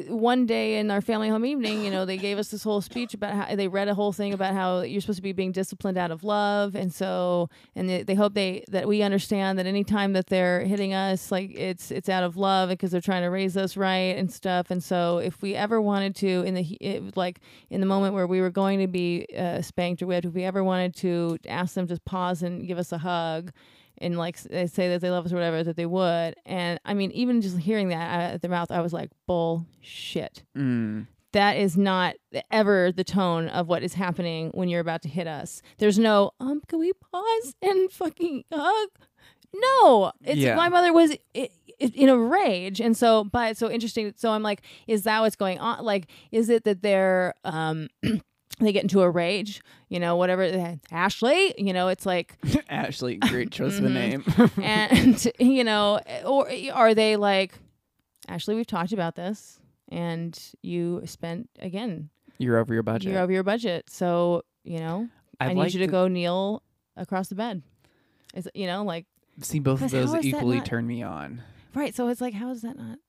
one 0.08 0.46
day 0.46 0.78
in 0.78 0.92
our 0.92 1.02
family 1.02 1.30
home 1.30 1.46
evening, 1.46 1.84
you 1.84 1.90
know, 1.90 2.06
they 2.06 2.18
gave 2.18 2.38
us 2.38 2.50
this 2.50 2.62
whole 2.62 2.80
speech 2.80 3.16
about 3.16 3.34
how 3.34 3.56
they 3.56 3.68
read 3.68 3.88
a 3.88 3.96
whole 3.96 4.12
thing 4.12 4.34
about 4.34 4.54
how 4.54 4.82
you're 4.82 5.02
supposed 5.02 5.18
to 5.18 5.24
be 5.24 5.32
being 5.32 5.52
disciplined 5.52 5.98
out 5.98 6.12
of 6.12 6.24
love, 6.24 6.76
and 6.76 6.94
so 6.94 7.50
and 7.76 7.90
they, 7.90 8.04
they 8.04 8.14
hope 8.14 8.36
they 8.36 8.64
that 8.68 8.88
we 8.88 9.02
understand 9.02 9.58
that 9.58 9.66
anytime 9.66 10.14
that 10.14 10.28
they're 10.28 10.62
hitting 10.62 10.94
us, 10.94 11.32
like 11.32 11.52
it's 11.56 11.90
it's 11.90 12.08
out 12.08 12.24
of 12.24 12.38
love 12.38 12.70
because 12.70 12.92
they're 12.92 13.02
trying 13.02 13.24
to 13.24 13.30
raise 13.30 13.58
us 13.58 13.76
right 13.76 14.16
and 14.16 14.32
stuff. 14.32 14.70
And 14.70 14.84
so 14.84 15.18
if 15.18 15.42
we 15.42 15.56
ever 15.56 15.82
wanted 15.82 16.16
to 16.18 16.44
in 16.44 16.54
the 16.54 16.62
it, 16.80 17.18
like 17.18 17.40
in 17.72 17.80
the 17.80 17.88
moment 17.88 18.14
where 18.14 18.28
we 18.28 18.42
were 18.42 18.52
going 18.52 18.80
to 18.80 18.88
be 18.88 19.26
uh, 19.36 19.64
spanked 19.64 20.04
or 20.04 20.08
whipped, 20.08 20.26
if 20.26 20.34
we 20.34 20.44
ever 20.44 20.64
wanted 20.64 20.96
to 20.98 21.40
ask 21.48 21.74
them 21.74 21.88
to 21.88 22.00
pause 22.02 22.44
and 22.44 22.68
give 22.68 22.78
us 22.78 22.92
a 22.92 23.00
hug 23.00 23.52
and 24.02 24.18
like 24.18 24.40
they 24.44 24.68
say 24.68 24.90
that 24.90 25.02
they 25.02 25.10
love 25.10 25.26
us 25.26 25.32
or 25.32 25.36
whatever 25.36 25.64
that 25.64 25.76
they 25.76 25.86
would. 25.86 26.36
And 26.46 26.80
i 26.86 26.94
mean 26.94 27.12
even 27.12 27.42
just 27.42 27.58
hearing 27.58 27.90
that 27.90 28.10
at 28.22 28.36
of 28.36 28.42
their 28.42 28.52
mouth 28.52 28.72
i 28.72 28.82
was 28.82 28.94
like 28.94 29.10
bullshit. 29.28 30.44
Mm. 30.58 31.08
that 31.34 31.58
is 31.58 31.78
not 31.78 32.16
ever 32.52 32.92
the 32.92 33.04
tone 33.04 33.48
of 33.50 33.68
what 33.68 33.84
is 33.84 33.94
happening 33.94 34.50
when 34.54 34.68
you're 34.70 34.80
about 34.82 35.02
to 35.04 35.10
hit 35.10 35.28
us. 35.28 35.62
There's 35.78 36.00
no 36.00 36.32
um 36.40 36.62
can 36.68 36.80
we 36.80 36.92
pause 37.12 37.56
and 37.62 37.92
fucking 37.92 38.44
hug? 38.52 38.90
No. 39.56 40.12
It's 40.24 40.38
Yeah. 40.40 40.56
my 40.56 40.70
mother 40.70 40.94
was 40.94 41.12
i- 41.36 41.50
i- 41.82 41.92
in 41.96 42.10
a 42.10 42.18
rage. 42.18 42.80
And 42.82 42.96
so 42.96 43.24
but 43.24 43.52
it's 43.52 43.60
so 43.60 43.70
interesting. 43.70 44.14
So 44.18 44.32
i'm 44.32 44.44
like 44.44 44.62
is 44.88 45.04
that 45.04 45.22
what's 45.22 45.36
going 45.36 45.60
on? 45.60 45.84
Like 45.84 46.08
is 46.32 46.50
it 46.50 46.64
that 46.66 46.82
they're 46.82 47.34
um 47.44 47.88
they 48.60 48.72
get 48.72 48.84
into 48.84 49.02
a 49.02 49.10
rage 49.10 49.62
you 49.88 50.00
know 50.00 50.16
whatever 50.16 50.44
eh, 50.44 50.76
ashley 50.92 51.54
you 51.58 51.74
know 51.74 51.88
it's 51.88 52.06
like 52.06 52.38
Ashley, 52.70 53.16
great 53.18 53.52
choice 53.52 53.78
of 53.78 53.84
mm-hmm. 53.86 53.96
a 53.96 54.00
name. 54.00 54.52
and 54.62 55.32
you 55.40 55.64
know 55.64 56.00
or 56.26 56.50
are 56.74 56.94
they 56.94 57.16
like 57.16 57.54
ashley 58.28 58.56
we've 58.56 58.68
talked 58.68 58.92
about 58.92 59.16
this 59.16 59.60
and 59.90 60.40
you 60.62 61.02
spent 61.06 61.50
again 61.60 62.10
You're 62.38 62.58
over 62.58 62.74
your 62.74 62.84
budget. 62.84 63.12
you're 63.12 63.22
over 63.22 63.32
your 63.32 63.44
budget 63.44 63.90
so 63.90 64.44
you 64.64 64.80
know 64.80 65.10
I'd 65.40 65.52
i 65.52 65.54
need 65.54 65.60
like 65.60 65.74
you 65.74 65.80
to, 65.80 65.88
go 65.88 66.08
kneel 66.08 66.62
across 66.96 67.30
the 67.30 67.36
bed 67.36 67.64
is 68.34 68.48
you 68.54 68.68
know 68.68 68.84
like 68.84 69.06
see 69.42 69.60
both 69.60 69.82
of 69.82 69.92
those 69.92 70.14
equally 70.24 70.58
not- 70.58 70.66
turn 70.66 70.86
me 70.86 71.02
on. 71.02 71.42
right 71.74 71.96
so 71.96 72.08
it's 72.10 72.22
like 72.22 72.34
how 72.34 72.50
is 72.52 72.62
that 72.62 72.78
not 72.78 73.00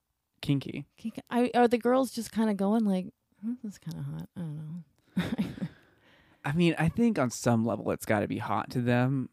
Kinky. 0.41 0.87
kink- 0.97 1.21
I, 1.29 1.51
are 1.55 1.69
the 1.69 1.77
girls 1.77 2.13
just 2.13 2.33
kind 2.33 2.49
of 2.49 2.57
going 2.57 2.85
like 2.87 3.09
hmm, 3.45 3.55
that's 3.63 3.79
kind 3.79 3.99
of 3.99 4.05
hot 4.05 4.29
i 4.37 4.41
don't 4.41 4.57
know 4.57 4.85
I 6.45 6.53
mean, 6.53 6.75
I 6.79 6.89
think 6.89 7.19
on 7.19 7.31
some 7.31 7.65
level 7.65 7.91
it's 7.91 8.07
got 8.07 8.21
to 8.21 8.29
be 8.29 8.39
hot 8.39 8.71
to 8.71 8.81
them. 8.81 9.29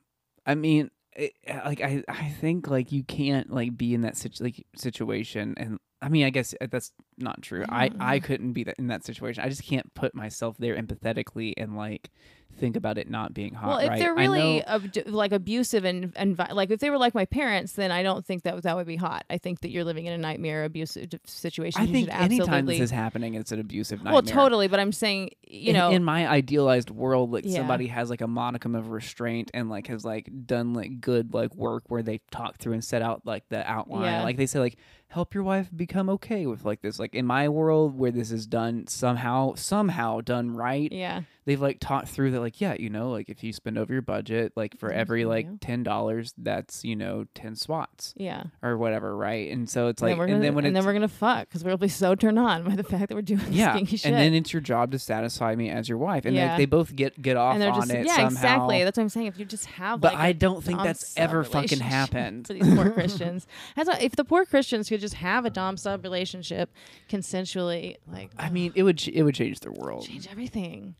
I 0.45 0.55
mean, 0.55 0.91
it, 1.13 1.33
like 1.47 1.81
I, 1.81 2.03
I 2.07 2.29
think 2.29 2.67
like 2.67 2.91
you 2.91 3.03
can't 3.03 3.51
like 3.51 3.77
be 3.77 3.93
in 3.93 4.01
that 4.01 4.17
situ- 4.17 4.43
like 4.43 4.65
situation, 4.75 5.55
and 5.57 5.79
I 6.01 6.09
mean, 6.09 6.25
I 6.25 6.29
guess 6.29 6.53
uh, 6.61 6.67
that's 6.69 6.91
not 7.17 7.41
true. 7.41 7.65
I, 7.67 7.91
I 7.99 8.19
mm. 8.19 8.23
couldn't 8.23 8.53
be 8.53 8.63
that 8.65 8.75
in 8.77 8.87
that 8.87 9.03
situation. 9.03 9.43
I 9.43 9.49
just 9.49 9.63
can't 9.63 9.91
put 9.93 10.13
myself 10.13 10.57
there 10.57 10.75
empathetically 10.75 11.53
and 11.57 11.75
like 11.75 12.11
think 12.57 12.75
about 12.75 12.97
it 12.97 13.09
not 13.09 13.33
being 13.33 13.53
hot. 13.53 13.67
Well, 13.67 13.77
if 13.79 13.89
right? 13.89 13.99
they're 13.99 14.13
really 14.15 14.63
ab- 14.63 14.91
like 15.05 15.31
abusive 15.31 15.85
and 15.85 16.11
and 16.15 16.35
vi- 16.35 16.51
like 16.51 16.71
if 16.71 16.79
they 16.79 16.89
were 16.89 16.97
like 16.97 17.13
my 17.15 17.25
parents, 17.25 17.73
then 17.73 17.91
I 17.91 18.03
don't 18.03 18.25
think 18.25 18.43
that 18.43 18.61
that 18.63 18.75
would 18.75 18.87
be 18.87 18.95
hot. 18.95 19.25
I 19.29 19.37
think 19.37 19.61
that 19.61 19.69
you're 19.69 19.83
living 19.83 20.05
in 20.05 20.13
a 20.13 20.17
nightmare 20.17 20.63
abusive 20.63 21.09
situation. 21.25 21.81
I 21.81 21.85
You 21.85 21.93
think 21.93 22.13
anytime 22.13 22.65
this 22.65 22.79
is 22.79 22.91
happening, 22.91 23.35
it's 23.35 23.51
an 23.51 23.59
abusive 23.59 23.99
nightmare. 23.99 24.13
well, 24.13 24.21
totally. 24.21 24.67
But 24.67 24.79
I'm 24.79 24.91
saying, 24.91 25.31
you 25.47 25.69
in, 25.69 25.73
know, 25.75 25.89
in 25.91 26.03
my 26.03 26.27
idealized 26.27 26.89
world, 26.89 27.31
like 27.31 27.45
Yeah. 27.45 27.57
somebody 27.57 27.87
has 27.87 28.09
like 28.09 28.21
a 28.21 28.27
modicum 28.27 28.75
of 28.75 28.89
restraint 28.89 29.51
and 29.53 29.69
like 29.69 29.87
has 29.87 30.03
like 30.03 30.29
done 30.45 30.73
like 30.73 30.99
good 31.01 31.33
like 31.33 31.55
work 31.55 31.83
where 31.87 32.01
they 32.03 32.19
talk 32.31 32.57
through 32.57 32.73
and 32.73 32.83
set 32.83 33.01
out 33.01 33.21
like 33.25 33.47
the 33.49 33.69
outline. 33.69 34.03
Yeah. 34.03 34.23
Like 34.23 34.37
they 34.37 34.45
say 34.47 34.59
like 34.59 34.77
help 35.09 35.33
your 35.33 35.43
wife 35.43 35.69
become 35.75 36.09
okay 36.09 36.45
with 36.45 36.65
like 36.65 36.81
this. 36.81 36.99
Like 36.99 37.15
in 37.15 37.25
my 37.25 37.49
world 37.49 37.97
where 37.97 38.11
this 38.11 38.31
is 38.31 38.45
done 38.45 38.87
somehow 38.87 39.55
somehow 39.55 40.21
done 40.21 40.55
right, 40.55 40.91
yeah, 40.91 41.21
they've 41.45 41.61
like 41.61 41.79
talked 41.79 42.09
through 42.09 42.31
that 42.31 42.41
like 42.41 42.59
yeah 42.59 42.75
you 42.77 42.89
know 42.89 43.09
like 43.09 43.29
if 43.29 43.43
you 43.43 43.53
spend 43.53 43.77
over 43.77 43.93
your 43.93 44.01
budget 44.01 44.51
like 44.55 44.77
for 44.77 44.91
every 44.91 45.23
like 45.25 45.47
ten 45.61 45.81
dollars 45.81 46.33
that's 46.37 46.83
you 46.83 46.95
know 46.95 47.25
ten 47.33 47.55
swats 47.55 48.13
yeah. 48.17 48.43
or 48.61 48.77
whatever 48.77 49.15
right 49.15 49.49
and 49.51 49.69
so 49.69 49.87
it's 49.87 50.01
like, 50.01 50.11
And 50.11 50.13
then 50.13 50.17
we're 50.19 50.23
and 50.25 50.33
gonna, 50.33 50.43
then 50.43 50.55
when 50.55 50.65
and 50.65 50.75
then 50.75 50.85
we're 50.85 50.93
gonna 50.93 51.07
fuck 51.07 51.47
because 51.47 51.63
we'll 51.63 51.77
be 51.77 51.87
so 51.87 52.15
turned 52.15 52.37
on 52.37 52.63
by 52.63 52.75
the 52.75 52.83
fact 52.83 53.07
that 53.07 53.15
we're 53.15 53.21
doing 53.21 53.41
yeah 53.49 53.77
and 53.77 53.87
then 53.87 54.33
it's 54.33 54.51
your 54.51 54.61
job 54.61 54.91
to 54.91 54.99
satisfy 54.99 55.55
me 55.55 55.69
as 55.69 55.87
your 55.87 55.97
wife 55.97 56.25
and 56.25 56.35
Yeah. 56.35 56.49
like, 56.49 56.57
they 56.57 56.65
both 56.65 56.95
get 56.95 57.21
get 57.21 57.37
off 57.37 57.53
And 57.53 57.61
they're 57.61 57.71
on 57.71 57.81
just 57.81 57.91
it 57.93 58.05
yeah, 58.05 58.15
somehow 58.15 58.27
exactly. 58.27 58.83
That's 58.83 58.97
what 58.97 59.03
I'm 59.03 59.09
saying. 59.09 59.27
If 59.27 59.39
you 59.39 59.45
just 59.45 59.65
have, 59.65 60.01
but 60.01 60.13
like, 60.13 60.21
I 60.21 60.31
don't 60.33 60.63
think 60.63 60.83
that's 60.83 61.17
ever 61.17 61.43
fucking 61.43 61.79
happened 61.79 62.47
for 62.47 62.53
these 62.53 62.73
poor 62.75 62.89
Christians. 62.97 63.47
That's 63.75 63.89
why, 63.89 63.97
if 64.01 64.15
the 64.15 64.23
poor 64.25 64.45
Christians 64.45 64.89
could 64.97 65.01
just 65.01 65.15
have 65.15 65.45
a 65.45 65.49
dom 65.49 65.77
sub 65.77 66.03
relationship 66.03 66.69
consensually, 67.09 67.95
like 68.11 68.31
I 68.37 68.49
mean 68.49 68.71
it 68.75 68.83
would 68.83 68.97
ch- 68.97 69.09
it 69.09 69.23
would 69.23 69.35
change 69.35 69.59
the 69.59 69.71
world 69.71 70.05
change 70.07 70.27
everything. 70.29 70.95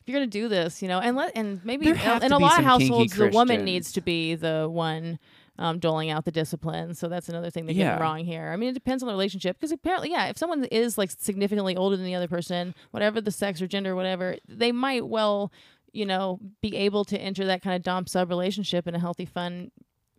If 0.00 0.08
you're 0.08 0.16
gonna 0.18 0.26
do 0.26 0.48
this, 0.48 0.82
you 0.82 0.88
know, 0.88 0.98
and 0.98 1.16
let 1.16 1.32
and 1.36 1.64
maybe 1.64 1.88
in 1.88 1.96
in 1.96 2.32
a 2.32 2.38
lot 2.38 2.58
of 2.58 2.64
households, 2.64 3.14
the 3.14 3.28
woman 3.28 3.64
needs 3.64 3.92
to 3.92 4.00
be 4.00 4.34
the 4.34 4.68
one 4.70 5.18
um, 5.58 5.78
doling 5.78 6.10
out 6.10 6.24
the 6.24 6.32
discipline. 6.32 6.94
So 6.94 7.08
that's 7.08 7.28
another 7.28 7.50
thing 7.50 7.66
they're 7.66 7.74
Yeah. 7.74 7.98
wrong 8.00 8.24
here. 8.24 8.50
I 8.52 8.56
mean, 8.56 8.70
it 8.70 8.74
depends 8.74 9.02
on 9.02 9.06
the 9.06 9.12
relationship 9.12 9.56
because 9.58 9.70
apparently, 9.70 10.10
yeah, 10.10 10.26
if 10.28 10.38
someone 10.38 10.64
is 10.64 10.96
like 10.98 11.10
significantly 11.10 11.76
older 11.76 11.96
than 11.96 12.06
the 12.06 12.14
other 12.14 12.26
person, 12.26 12.74
whatever 12.90 13.20
the 13.20 13.30
sex 13.30 13.60
or 13.62 13.66
gender, 13.68 13.94
whatever, 13.94 14.36
they 14.48 14.72
might 14.72 15.06
well, 15.06 15.52
you 15.92 16.06
know, 16.06 16.40
be 16.62 16.74
able 16.74 17.04
to 17.04 17.18
enter 17.18 17.44
that 17.44 17.62
kind 17.62 17.76
of 17.76 17.82
dom 17.82 18.06
sub 18.06 18.28
relationship 18.30 18.88
in 18.88 18.94
a 18.94 18.98
healthy, 18.98 19.26
fun, 19.26 19.70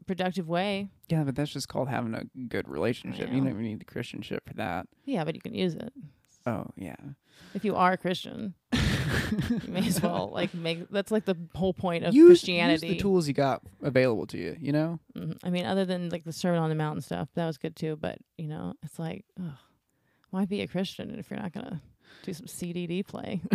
productive 0.04 0.48
way. 0.48 0.90
yeah 1.10 1.24
but 1.24 1.36
that's 1.36 1.52
just 1.52 1.68
called 1.68 1.88
having 1.90 2.14
a 2.14 2.24
good 2.48 2.68
relationship 2.70 3.30
you 3.32 3.38
don't 3.40 3.50
even 3.50 3.62
need 3.64 3.80
the 3.80 3.86
christian 3.86 4.22
shit 4.22 4.42
for 4.46 4.54
that 4.56 4.88
Yeah, 5.06 5.24
but 5.24 5.36
you 5.36 5.42
can 5.42 5.54
use 5.54 5.74
it 5.76 5.92
oh 6.46 6.66
yeah 6.76 6.96
if 7.56 7.64
you 7.66 7.76
are 7.76 7.94
a 7.94 7.98
Christian. 7.98 8.54
you 8.74 9.60
may 9.68 9.88
as 9.88 10.02
well 10.02 10.30
like 10.34 10.54
make 10.68 10.90
that's 10.90 11.12
like 11.12 11.26
the 11.26 11.36
whole 11.56 11.74
point 11.74 12.04
of 12.04 12.14
use, 12.14 12.30
Christianity. 12.42 12.88
use 12.88 12.96
the 12.96 13.02
tools 13.02 13.28
you 13.28 13.34
got 13.34 13.62
available 13.82 14.26
to 14.28 14.38
you 14.38 14.56
you 14.60 14.72
know 14.72 15.00
Mhm. 15.18 15.38
I 15.44 15.50
mean, 15.52 15.66
other 15.66 15.86
than 15.86 16.10
like 16.10 16.24
the 16.24 16.34
Sermon 16.34 16.60
on 16.60 16.70
the 16.70 16.76
Mount 16.76 16.96
and 16.96 17.04
stuff, 17.04 17.30
that 17.36 17.46
was 17.46 17.58
good 17.60 17.76
too. 17.76 17.96
But 17.96 18.18
you 18.38 18.48
know, 18.48 18.74
it's 18.82 18.98
like, 18.98 19.26
ugh, 19.40 19.54
why 20.32 20.46
be 20.46 20.62
a 20.62 20.68
Christian 20.68 21.20
if 21.20 21.30
you're 21.30 21.40
not 21.40 21.54
gonna 21.54 21.82
do 22.24 22.34
some 22.34 22.48
CDD 22.48 23.06
play? 23.06 23.42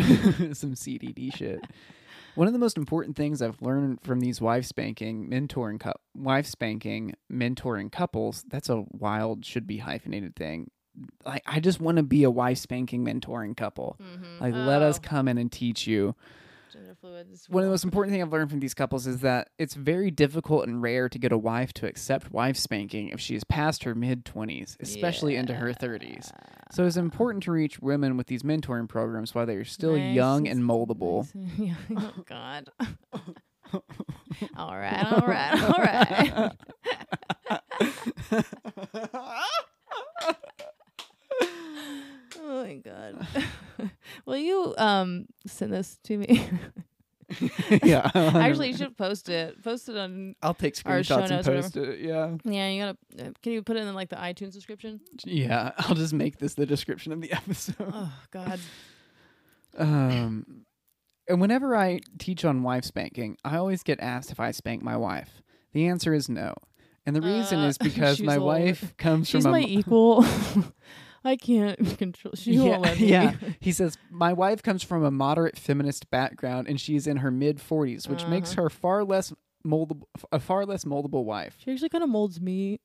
some 0.54 0.74
CDD 0.74 1.34
shit. 1.34 1.60
One 2.38 2.46
of 2.46 2.52
the 2.52 2.60
most 2.60 2.76
important 2.76 3.16
things 3.16 3.42
I've 3.42 3.60
learned 3.60 4.00
from 4.00 4.20
these 4.20 4.40
wife 4.40 4.64
spanking 4.64 5.28
mentoring 5.28 5.80
cou- 5.80 5.94
wife 6.14 6.46
spanking 6.46 7.14
mentoring 7.28 7.90
couples, 7.90 8.44
that's 8.46 8.68
a 8.68 8.84
wild 8.92 9.44
should 9.44 9.66
be 9.66 9.78
hyphenated 9.78 10.36
thing. 10.36 10.70
Like 11.26 11.42
I 11.46 11.58
just 11.58 11.80
want 11.80 11.96
to 11.96 12.04
be 12.04 12.22
a 12.22 12.30
wife 12.30 12.58
spanking 12.58 13.04
mentoring 13.04 13.56
couple. 13.56 13.96
mm-hmm. 14.00 14.40
Like 14.40 14.54
let 14.54 14.82
us 14.82 15.00
come 15.00 15.26
in 15.26 15.36
and 15.36 15.50
teach 15.50 15.88
you. 15.88 16.14
Gender 16.88 16.98
fluids. 17.00 17.46
One 17.48 17.62
of 17.62 17.66
the 17.68 17.70
most 17.72 17.84
important 17.84 18.12
things 18.14 18.22
I've 18.24 18.32
learned 18.32 18.50
from 18.50 18.60
these 18.60 18.74
couples 18.74 19.06
is 19.06 19.20
that 19.20 19.50
it's 19.58 19.74
very 19.74 20.10
difficult 20.10 20.66
and 20.66 20.80
rare 20.82 21.08
to 21.08 21.18
get 21.18 21.32
a 21.32 21.38
wife 21.38 21.72
to 21.74 21.86
accept 21.86 22.32
wife 22.32 22.56
spanking 22.56 23.08
if 23.10 23.20
she 23.20 23.34
is 23.34 23.44
past 23.44 23.84
her 23.84 23.94
mid 23.94 24.24
20s, 24.24 24.76
especially 24.80 25.36
into 25.36 25.54
her 25.54 25.72
30s. 25.72 26.32
So 26.72 26.86
it's 26.86 26.96
important 26.96 27.44
to 27.44 27.52
reach 27.52 27.80
women 27.80 28.16
with 28.16 28.26
these 28.26 28.42
mentoring 28.42 28.88
programs 28.88 29.34
while 29.34 29.46
they 29.46 29.56
are 29.56 29.64
still 29.64 29.96
Nice 29.96 30.14
young 30.14 30.48
and 30.48 30.62
moldable. 30.62 31.28
yeah. 31.58 31.74
Oh 31.98 32.12
God. 32.26 32.68
all 34.56 34.76
right. 34.76 35.12
All 35.12 35.26
right. 35.26 35.62
All 35.62 35.84
right. 35.84 36.52
my 42.68 42.74
God. 42.76 43.26
Will 44.26 44.36
you 44.38 44.74
um 44.78 45.26
send 45.46 45.72
this 45.72 45.98
to 46.04 46.16
me? 46.18 46.48
yeah. 47.82 48.10
Actually, 48.14 48.68
you 48.70 48.76
should 48.76 48.96
post 48.96 49.28
it. 49.28 49.62
Post 49.62 49.88
it 49.88 49.96
on. 49.96 50.34
I'll 50.42 50.54
take 50.54 50.76
our 50.86 51.02
show 51.02 51.16
screenshots 51.18 51.20
and 51.22 51.30
notes 51.30 51.48
or 51.48 51.52
post 51.62 51.76
it. 51.76 52.00
Yeah. 52.00 52.36
Yeah, 52.44 52.68
you 52.70 52.82
gotta. 52.82 53.28
uh, 53.28 53.32
Can 53.42 53.52
you 53.52 53.62
put 53.62 53.76
it 53.76 53.80
in 53.86 53.94
like 53.94 54.08
the 54.08 54.16
iTunes 54.16 54.52
description? 54.52 55.00
Yeah. 55.24 55.72
I'll 55.78 55.94
just 55.94 56.14
make 56.14 56.38
this 56.38 56.54
the 56.54 56.66
description 56.66 57.12
of 57.12 57.20
the 57.20 57.32
episode. 57.40 57.76
Oh 57.92 58.12
God. 58.30 58.58
Um, 59.76 60.64
and 61.28 61.40
whenever 61.40 61.76
I 61.76 62.00
teach 62.18 62.44
on 62.44 62.62
wife 62.62 62.84
spanking, 62.84 63.36
I 63.44 63.56
always 63.56 63.82
get 63.82 64.00
asked 64.00 64.30
if 64.30 64.40
I 64.40 64.50
spank 64.50 64.82
my 64.82 64.96
wife. 64.96 65.42
The 65.72 65.86
answer 65.86 66.14
is 66.14 66.28
no. 66.28 66.54
And 67.04 67.14
the 67.14 67.20
reason 67.22 67.60
Uh, 67.60 67.68
is 67.68 67.78
because 67.78 68.16
she's 68.16 68.26
my 68.26 68.32
little- 68.34 68.46
wife 68.46 68.96
comes 68.96 69.28
She's 69.28 69.42
from 69.42 69.52
my 69.52 69.60
a 69.60 69.66
equal. 69.66 70.24
I 71.24 71.36
can't 71.36 71.98
control. 71.98 72.34
She 72.36 72.52
yeah, 72.54 72.62
won't 72.62 72.82
let 72.82 73.00
me. 73.00 73.06
yeah. 73.08 73.34
He 73.60 73.72
says 73.72 73.98
my 74.10 74.32
wife 74.32 74.62
comes 74.62 74.82
from 74.82 75.04
a 75.04 75.10
moderate 75.10 75.56
feminist 75.58 76.10
background 76.10 76.68
and 76.68 76.80
she 76.80 76.96
is 76.96 77.06
in 77.06 77.18
her 77.18 77.30
mid 77.30 77.58
40s, 77.58 78.08
which 78.08 78.26
makes 78.26 78.52
Uh-huh. 78.52 78.62
her 78.62 78.70
far 78.70 79.04
less 79.04 79.32
moldable 79.66 80.04
a 80.30 80.38
far 80.38 80.64
less 80.64 80.84
moldable 80.84 81.24
wife. 81.24 81.56
She 81.58 81.72
actually 81.72 81.88
kind 81.88 82.04
of 82.04 82.10
molds 82.10 82.40
me. 82.40 82.80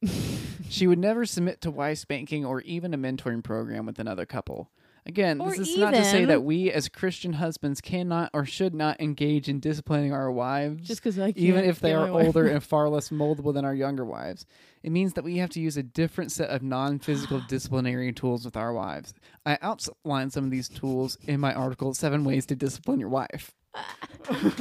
She 0.69 0.87
would 0.87 0.99
never 1.09 1.25
submit 1.25 1.61
to 1.61 1.71
wife 1.71 1.99
spanking 1.99 2.43
or 2.45 2.61
even 2.61 2.93
a 2.93 2.97
mentoring 2.97 3.43
program 3.43 3.85
with 3.85 3.99
another 3.99 4.25
couple. 4.25 4.69
Again, 5.05 5.41
Or 5.41 5.49
this 5.49 5.67
is 5.67 5.77
not 5.77 5.93
to 5.93 6.03
say 6.05 6.23
that 6.23 6.43
we 6.43 6.71
as 6.71 6.87
Christian 6.87 7.33
husbands 7.33 7.81
cannot 7.81 8.29
or 8.33 8.45
should 8.45 8.73
not 8.73 9.01
engage 9.01 9.49
in 9.49 9.59
disciplining 9.59 10.13
our 10.13 10.31
wives, 10.31 10.87
Just 10.87 11.01
because 11.01 11.19
I 11.19 11.33
can't. 11.33 11.37
even 11.39 11.65
if 11.65 11.81
they 11.81 11.93
are 11.93 12.07
older 12.07 12.47
and 12.47 12.63
far 12.73 12.87
less 12.87 13.09
moldable 13.09 13.53
than 13.53 13.65
our 13.65 13.75
younger 13.75 14.05
wives. 14.05 14.45
It 14.81 14.91
means 14.93 15.13
that 15.13 15.25
we 15.25 15.37
have 15.37 15.49
to 15.51 15.59
use 15.59 15.75
a 15.75 15.83
different 15.83 16.31
set 16.31 16.49
of 16.49 16.63
non 16.63 16.99
physical 16.99 17.41
disciplinary 17.49 18.13
tools 18.13 18.45
with 18.45 18.55
our 18.55 18.71
wives. 18.73 19.13
I 19.45 19.57
outline 19.61 20.29
some 20.29 20.45
of 20.45 20.51
these 20.51 20.69
tools 20.69 21.17
in 21.27 21.41
my 21.41 21.53
article, 21.53 21.93
Seven 21.93 22.23
Ways 22.23 22.45
to 22.45 22.55
Discipline 22.55 23.01
Your 23.01 23.09
Wife. 23.09 23.53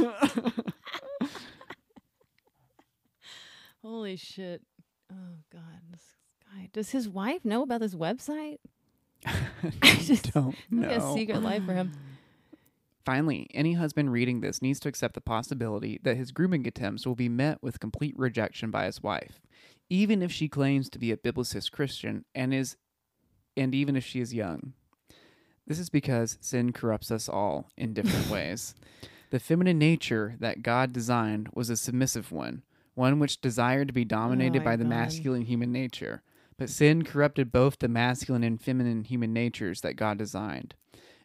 Holy 3.82 4.16
shit! 4.16 4.62
Oh 5.12 5.36
God, 5.52 5.80
this 5.90 6.02
guy. 6.52 6.68
Does 6.72 6.90
his 6.90 7.08
wife 7.08 7.44
know 7.44 7.62
about 7.62 7.80
this 7.80 7.94
website? 7.94 8.58
I 9.82 9.96
just 10.00 10.32
Don't 10.32 10.56
like 10.70 10.90
a 10.90 10.98
know. 10.98 11.14
secret 11.14 11.42
life 11.42 11.64
for 11.64 11.74
him. 11.74 11.92
Finally, 13.04 13.48
any 13.52 13.72
husband 13.74 14.12
reading 14.12 14.40
this 14.40 14.62
needs 14.62 14.78
to 14.80 14.88
accept 14.88 15.14
the 15.14 15.20
possibility 15.20 15.98
that 16.04 16.16
his 16.16 16.30
grooming 16.30 16.66
attempts 16.66 17.04
will 17.06 17.16
be 17.16 17.28
met 17.28 17.60
with 17.60 17.80
complete 17.80 18.14
rejection 18.16 18.70
by 18.70 18.84
his 18.86 19.02
wife, 19.02 19.40
even 19.90 20.22
if 20.22 20.30
she 20.30 20.48
claims 20.48 20.88
to 20.88 20.98
be 21.00 21.10
a 21.10 21.16
biblicist 21.16 21.72
Christian 21.72 22.24
and 22.34 22.54
is 22.54 22.76
and 23.56 23.74
even 23.74 23.96
if 23.96 24.04
she 24.04 24.20
is 24.20 24.32
young. 24.32 24.72
This 25.66 25.78
is 25.78 25.90
because 25.90 26.38
sin 26.40 26.72
corrupts 26.72 27.10
us 27.10 27.28
all 27.28 27.68
in 27.76 27.92
different 27.92 28.30
ways. 28.30 28.74
The 29.30 29.40
feminine 29.40 29.78
nature 29.78 30.36
that 30.40 30.62
God 30.62 30.92
designed 30.92 31.48
was 31.54 31.70
a 31.70 31.76
submissive 31.76 32.30
one, 32.32 32.62
one 32.94 33.18
which 33.18 33.40
desired 33.40 33.88
to 33.88 33.94
be 33.94 34.02
oh 34.02 34.04
dominated 34.04 34.60
my 34.60 34.64
by 34.64 34.76
the 34.76 34.84
God. 34.84 34.90
masculine 34.90 35.42
human 35.42 35.72
nature. 35.72 36.22
But 36.62 36.70
sin 36.70 37.02
corrupted 37.02 37.50
both 37.50 37.80
the 37.80 37.88
masculine 37.88 38.44
and 38.44 38.62
feminine 38.62 39.02
human 39.02 39.32
natures 39.32 39.80
that 39.80 39.96
God 39.96 40.16
designed. 40.16 40.76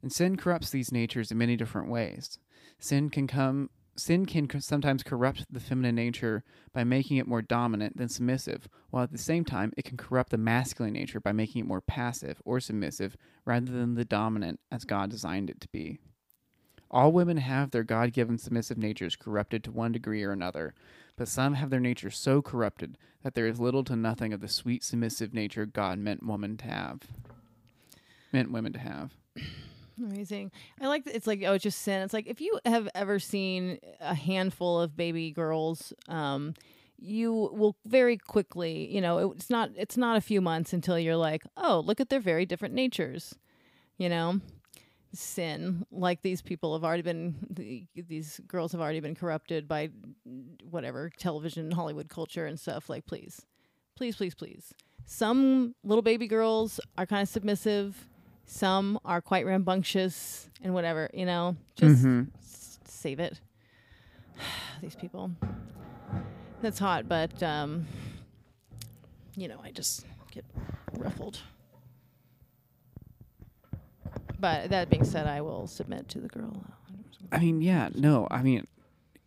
And 0.02 0.12
sin 0.12 0.36
corrupts 0.36 0.72
these 0.72 0.92
natures 0.92 1.30
in 1.30 1.38
many 1.38 1.56
different 1.56 1.92
ways. 1.92 2.40
Sin 2.80 3.12
can 3.12 3.28
come 3.28 3.70
sin 3.96 4.26
can 4.26 4.50
sometimes 4.60 5.04
corrupt 5.04 5.46
the 5.54 5.60
feminine 5.60 5.94
nature 5.94 6.44
by 6.74 6.84
making 6.84 7.18
it 7.18 7.28
more 7.28 7.44
dominant 7.44 7.98
than 7.98 8.10
submissive, 8.10 8.68
while 8.90 9.04
at 9.04 9.12
the 9.12 9.20
same 9.20 9.46
time 9.46 9.74
it 9.78 9.86
can 9.86 9.96
corrupt 9.96 10.32
the 10.32 10.40
masculine 10.40 10.94
nature 10.94 11.20
by 11.20 11.34
making 11.34 11.60
it 11.60 11.68
more 11.68 11.82
passive 11.82 12.42
or 12.44 12.60
submissive 12.60 13.16
rather 13.46 13.72
than 13.72 13.94
the 13.94 14.06
dominant 14.06 14.60
as 14.72 14.86
God 14.86 15.12
designed 15.12 15.52
it 15.52 15.62
to 15.62 15.68
be. 15.72 16.00
All 16.90 17.12
women 17.12 17.38
have 17.38 17.70
their 17.70 17.84
God 17.84 18.12
given 18.12 18.40
submissive 18.40 18.80
natures 18.80 19.16
corrupted 19.16 19.64
to 19.66 19.72
one 19.72 19.92
degree 19.92 20.24
or 20.24 20.32
another, 20.32 20.74
but 21.18 21.28
some 21.28 21.56
have 21.56 21.70
their 21.70 21.80
nature 21.80 22.12
so 22.12 22.42
corrupted 22.42 22.98
that 23.24 23.34
there 23.34 23.48
is 23.48 23.60
little 23.60 23.84
to 23.84 23.96
nothing 23.96 24.32
of 24.32 24.40
the 24.40 24.48
sweet 24.48 24.84
submissive 24.84 25.34
nature 25.34 25.66
God 25.66 26.00
meant 26.00 26.24
woman 26.24 26.56
to 26.58 26.66
have. 26.66 27.02
Meant 28.32 28.52
women 28.52 28.72
to 28.74 28.80
have. 28.80 29.14
Amazing. 29.98 30.52
I 30.80 30.88
like 30.88 31.06
that 31.06 31.16
it's 31.16 31.26
like 31.26 31.42
oh 31.44 31.54
it's 31.54 31.64
just 31.64 31.82
sin. 31.82 32.02
It's 32.04 32.14
like 32.14 32.28
if 32.28 32.40
you 32.40 32.60
have 32.66 32.88
ever 32.94 33.18
seen 33.20 33.80
a 34.00 34.14
handful 34.14 34.80
of 34.80 34.96
baby 34.96 35.32
girls, 35.32 35.92
um, 36.08 36.54
you 37.00 37.32
will 37.32 37.76
very 37.86 38.18
quickly, 38.18 38.94
you 38.94 39.02
know, 39.02 39.32
it's 39.32 39.50
not 39.50 39.72
it's 39.76 39.98
not 39.98 40.16
a 40.16 40.22
few 40.22 40.40
months 40.40 40.72
until 40.72 41.00
you're 41.00 41.16
like, 41.16 41.44
oh, 41.58 41.82
look 41.86 42.00
at 42.00 42.10
their 42.10 42.20
very 42.20 42.46
different 42.46 42.76
natures. 42.76 43.36
You 43.98 44.10
know? 44.10 44.42
Sin. 45.18 45.86
Like 45.92 46.22
these 46.22 46.42
people 46.42 46.74
have 46.74 46.84
already 46.84 47.02
been, 47.02 47.36
these 47.96 48.40
girls 48.48 48.72
have 48.72 48.82
already 48.82 49.00
been 49.00 49.16
corrupted 49.16 49.68
by 49.68 49.90
whatever 50.70 51.10
television, 51.18 51.72
Hollywood 51.72 52.10
culture 52.10 52.46
and 52.46 52.60
stuff. 52.60 52.90
Like, 52.90 53.06
please, 53.06 53.46
please, 53.96 54.16
please, 54.16 54.36
please. 54.36 54.74
Some 55.06 55.76
little 55.84 56.02
baby 56.02 56.28
girls 56.28 56.80
are 56.98 57.06
kind 57.06 57.22
of 57.24 57.30
submissive. 57.30 58.08
Some 58.46 59.00
are 59.06 59.22
quite 59.22 59.46
rambunctious 59.46 60.50
and 60.64 60.74
whatever. 60.74 61.10
You 61.14 61.26
know, 61.26 61.56
just 61.76 62.04
Mhm. 62.06 62.28
s- 62.40 62.80
save 62.86 63.20
it. 63.20 63.40
these 64.82 64.96
people. 64.96 65.32
That's 66.62 66.80
hot, 66.80 67.08
but 67.08 67.42
um, 67.44 67.86
you 69.36 69.48
know, 69.48 69.60
I 69.64 69.72
just 69.72 70.06
get 70.32 70.44
ruffled. 70.94 71.40
But 74.40 74.70
that 74.70 74.90
being 74.90 75.04
said, 75.04 75.28
I 75.28 75.42
will 75.42 75.68
submit 75.68 76.08
to 76.10 76.20
the 76.20 76.28
girl. 76.28 76.64
I 77.32 77.40
mean, 77.40 77.62
yeah, 77.62 77.90
no, 77.96 78.28
I 78.30 78.42
mean, 78.42 78.66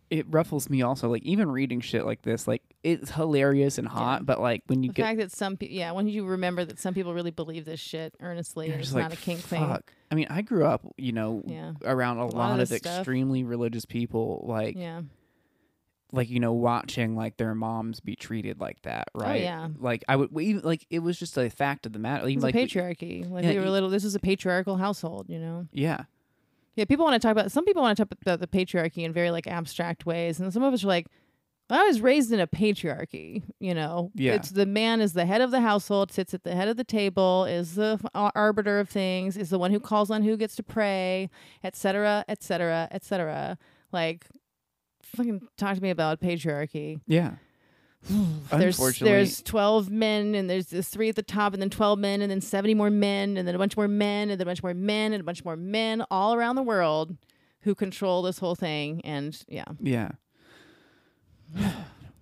it 0.09 0.25
ruffles 0.29 0.69
me 0.69 0.81
also. 0.81 1.09
Like 1.09 1.23
even 1.23 1.51
reading 1.51 1.81
shit 1.81 2.05
like 2.05 2.21
this, 2.21 2.47
like 2.47 2.61
it's 2.83 3.11
hilarious 3.11 3.77
and 3.77 3.87
hot, 3.87 4.25
but 4.25 4.39
like 4.39 4.63
when 4.67 4.83
you 4.83 4.89
get 4.89 4.95
The 4.95 5.01
get, 5.01 5.07
fact 5.07 5.19
that 5.19 5.31
some 5.31 5.57
people, 5.57 5.75
yeah, 5.75 5.91
when 5.91 6.07
you 6.07 6.25
remember 6.25 6.65
that 6.65 6.79
some 6.79 6.93
people 6.93 7.13
really 7.13 7.31
believe 7.31 7.65
this 7.65 7.79
shit 7.79 8.13
earnestly, 8.19 8.67
you're 8.67 8.73
and 8.73 8.81
it's 8.81 8.89
just 8.89 8.95
like, 8.95 9.03
not 9.03 9.13
a 9.13 9.21
kink 9.21 9.39
thing. 9.39 9.77
I 10.11 10.15
mean, 10.15 10.27
I 10.29 10.41
grew 10.41 10.65
up, 10.65 10.81
you 10.97 11.11
know, 11.13 11.43
Yeah. 11.45 11.73
around 11.85 12.17
a, 12.17 12.25
lot, 12.27 12.59
of 12.59 12.71
of, 12.71 12.75
extremely 12.75 13.43
religious 13.43 13.85
people, 13.85 14.43
like 14.47 14.75
Yeah, 14.75 15.01
like 16.11 16.29
you 16.29 16.39
know 16.39 16.53
watching 16.53 17.15
like 17.15 17.37
their 17.37 17.55
moms 17.55 17.99
be 17.99 18.15
treated 18.15 18.59
like 18.59 18.81
that 18.83 19.07
oh, 19.15 19.19
right 19.21 19.41
Oh, 19.41 19.43
yeah. 19.43 19.67
like 19.79 20.03
i 20.09 20.15
would 20.15 20.31
we 20.31 20.55
like 20.55 20.85
it 20.89 20.99
was 20.99 21.17
just 21.17 21.37
a 21.37 21.49
fact 21.49 21.85
of 21.85 21.93
the 21.93 21.99
matter 21.99 22.23
it's 22.23 22.31
even 22.31 22.41
like 22.43 22.55
patriarchy. 22.55 23.29
Like 23.29 23.43
Yeah, 23.45 23.51
they 23.53 23.59
were 23.59 23.69
little. 23.69 23.89
This 23.89 24.03
is 24.03 24.15
a 24.15 24.19
patriarchal 24.19 24.77
household, 24.77 25.29
you 25.29 25.39
know. 25.39 25.67
yeah 25.71 26.03
Yeah, 26.75 26.85
people 26.85 27.05
want 27.05 27.21
to 27.21 27.25
talk 27.25 27.31
about. 27.31 27.51
Some 27.51 27.65
people 27.65 27.81
want 27.81 27.97
to 27.97 28.05
talk 28.05 28.17
about 28.21 28.39
the 28.39 28.47
patriarchy 28.47 29.03
in 29.03 29.13
very 29.13 29.31
like 29.31 29.47
abstract 29.47 30.05
ways, 30.05 30.39
and 30.39 30.51
some 30.53 30.63
of 30.63 30.73
us 30.73 30.83
are 30.83 30.87
like, 30.87 31.07
I 31.69 31.85
was 31.85 32.01
raised 32.01 32.33
in 32.33 32.39
a 32.41 32.47
patriarchy. 32.47 33.43
You 33.59 33.73
know, 33.73 34.11
Yeah. 34.15 34.33
it's 34.33 34.49
the 34.51 34.65
man 34.65 34.99
is 34.99 35.13
the 35.13 35.25
head 35.25 35.39
of 35.41 35.51
the 35.51 35.61
household, 35.61 36.11
sits 36.11 36.33
at 36.33 36.43
the 36.43 36.53
head 36.55 36.67
of 36.67 36.75
the 36.75 36.83
table, 36.83 37.45
is 37.45 37.75
the 37.75 37.97
arbiter 38.13 38.79
of 38.81 38.89
things, 38.89 39.37
is 39.37 39.49
the 39.49 39.59
one 39.59 39.71
who 39.71 39.79
calls 39.79 40.11
on 40.11 40.23
who 40.23 40.35
gets 40.35 40.55
to 40.57 40.63
pray, 40.63 41.29
etc., 41.63 42.25
etc., 42.27 42.89
etc. 42.91 43.57
Like, 43.93 44.27
fucking 45.15 45.41
talk 45.57 45.75
to 45.75 45.81
me 45.81 45.89
about 45.89 46.19
patriarchy. 46.21 46.99
yeah 47.07 47.35
There's 48.09 48.77
Unfortunately- 48.77 49.09
there's 49.11 49.41
twelve 49.43 49.89
men 49.91 50.33
and 50.35 50.49
there's 50.49 50.67
this 50.67 50.87
three 50.89 51.09
at 51.09 51.15
the 51.15 51.21
top 51.23 51.53
and 51.53 51.61
then 51.61 51.69
twelve 51.69 51.99
men 51.99 52.21
and 52.21 52.31
then 52.31 52.41
seventy 52.41 52.73
more 52.73 52.89
men 52.89 53.37
and 53.37 53.47
then 53.47 53.53
a 53.53 53.57
bunch 53.59 53.77
more 53.77 53.87
men 53.87 54.29
and 54.31 54.39
then 54.39 54.45
a 54.47 54.49
bunch 54.49 54.63
more 54.63 54.73
men 54.73 55.13
and 55.13 55.21
a 55.21 55.23
bunch 55.23 55.45
more 55.45 55.55
men 55.55 56.03
all 56.09 56.33
around 56.33 56.55
the 56.55 56.63
world 56.63 57.15
who 57.61 57.75
control 57.75 58.23
this 58.23 58.39
whole 58.39 58.55
thing 58.55 59.01
and 59.05 59.43
yeah. 59.47 59.65
yeah 59.79 60.09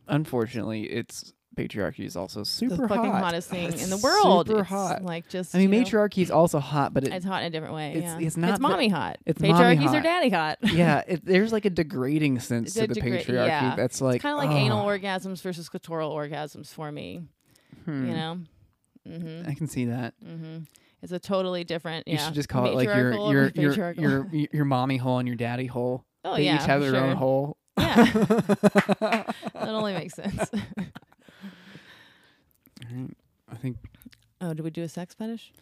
unfortunately 0.08 0.84
it's 0.84 1.34
patriarchy 1.58 2.06
is 2.06 2.16
also 2.16 2.44
super 2.44 2.78
the 2.78 2.88
fucking 2.88 3.12
hot 3.12 3.24
hottest 3.24 3.50
thing 3.50 3.66
in 3.74 3.90
the 3.90 3.98
world. 3.98 4.48
super 4.48 4.62
It's 4.62 4.70
hot 4.70 5.04
Like 5.04 5.28
just 5.28 5.54
i 5.54 5.58
mean 5.58 5.70
you 5.74 5.80
know, 5.80 5.84
matriarchy 5.86 6.22
is 6.22 6.32
also 6.32 6.60
hot 6.60 6.94
but 6.94 7.04
it, 7.04 7.12
it's 7.14 7.26
hot 7.26 7.42
in 7.42 7.48
a 7.48 7.50
different 7.50 7.74
way. 7.76 7.96
it's- 7.96 8.04
yeah. 8.22 8.26
it's 8.28 8.38
not 8.38 8.52
It's 8.52 8.60
mommy 8.60 8.88
hot. 8.88 9.18
it's 9.26 9.42
Patriarchies 9.42 9.94
are 9.94 10.02
daddy 10.02 10.30
hot. 10.30 10.60
yeah 10.64 11.02
it, 11.08 11.26
there's 11.26 11.52
like 11.52 11.66
a 11.66 11.70
degrading 11.70 12.40
sense 12.40 12.74
to 12.76 12.88
the 12.88 12.94
degra- 12.96 13.24
patriarchy 13.24 13.48
yeah. 13.48 13.76
that's 13.76 14.00
like 14.00 14.22
kind 14.22 14.34
of 14.34 14.40
like 14.40 14.50
oh, 14.52 14.58
anal 14.58 14.86
orgasms 14.86 15.42
versus 15.42 15.68
clitoral 15.70 16.12
orgasms 16.14 16.68
for 16.74 16.92
me. 16.92 17.24
hmm, 17.86 18.08
You 18.08 18.14
know. 18.14 18.38
Mm-hmm. 19.08 19.50
i 19.50 19.54
can 19.54 19.68
see 19.68 19.86
that 19.86 20.14
Mm-hmm. 20.26 20.60
It's 21.02 21.14
a 21.14 21.20
totally 21.20 21.64
different. 21.64 22.08
you 22.10 22.16
yeah, 22.16 22.26
should 22.26 22.34
just 22.36 22.50
call 22.50 22.66
it 22.68 22.74
like 22.76 22.88
your 22.88 23.14
your 23.32 23.52
your, 23.56 23.94
your 23.94 24.30
your 24.52 24.66
mommy 24.66 24.98
hole 24.98 25.18
and 25.20 25.28
your 25.28 25.38
daddy 25.38 25.66
hole 25.66 26.04
Oh 26.26 26.36
they 26.36 26.44
yeah, 26.44 26.56
each 26.58 26.66
have 26.66 26.82
their 26.82 26.98
own 26.98 27.16
hole 27.16 27.56
Yeah, 27.78 27.96
that 29.00 29.36
only 29.56 29.94
makes 29.94 30.16
sense. 30.16 30.50
Alright, 32.92 33.18
I 33.52 33.56
think 33.56 33.78
oh, 34.42 34.54
did 34.54 34.64
we 34.64 34.70
do 34.70 34.84
a 34.84 34.90
sex 34.90 35.14
fetish? 35.14 35.54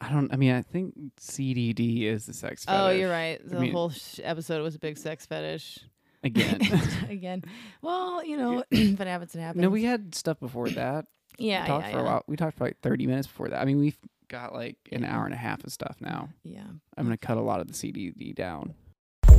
I 0.00 0.10
don't. 0.10 0.32
I 0.32 0.36
mean, 0.36 0.52
I 0.52 0.62
think 0.62 0.94
CDD 1.18 2.02
is 2.02 2.26
the 2.26 2.34
sex. 2.34 2.64
Fetish. 2.64 2.80
Oh, 2.80 2.90
you're 2.90 3.10
right. 3.10 3.40
The 3.42 3.60
mean- 3.60 3.72
whole 3.72 3.90
sh- 3.90 4.20
episode 4.22 4.62
was 4.62 4.74
a 4.74 4.78
big 4.78 4.98
sex 4.98 5.26
fetish. 5.26 5.80
Again, 6.22 6.60
Again, 7.08 7.44
well, 7.82 8.24
you 8.24 8.36
know, 8.36 8.64
if 8.70 9.00
it 9.00 9.06
happens, 9.06 9.34
it 9.34 9.40
happens. 9.40 9.62
no, 9.62 9.70
we 9.70 9.84
had 9.84 10.14
stuff 10.14 10.40
before 10.40 10.68
that. 10.70 11.06
yeah, 11.38 11.62
we 11.62 11.68
talked 11.68 11.86
yeah, 11.86 11.92
for 11.92 11.98
a 12.00 12.04
while. 12.04 12.24
We 12.26 12.36
talked 12.36 12.58
for 12.58 12.64
like 12.64 12.80
30 12.80 13.06
minutes 13.06 13.26
before 13.26 13.48
that. 13.48 13.60
I 13.60 13.64
mean, 13.64 13.78
we've 13.78 13.98
got 14.28 14.52
like 14.52 14.76
an 14.92 15.04
hour 15.04 15.24
and 15.24 15.34
a 15.34 15.36
half 15.36 15.64
of 15.64 15.72
stuff 15.72 15.96
now. 16.00 16.30
Yeah. 16.42 16.64
I'm 16.96 17.04
gonna 17.04 17.16
cut 17.16 17.36
a 17.36 17.42
lot 17.42 17.60
of 17.60 17.68
the 17.68 17.74
CDD 17.74 18.34
down. 18.34 18.74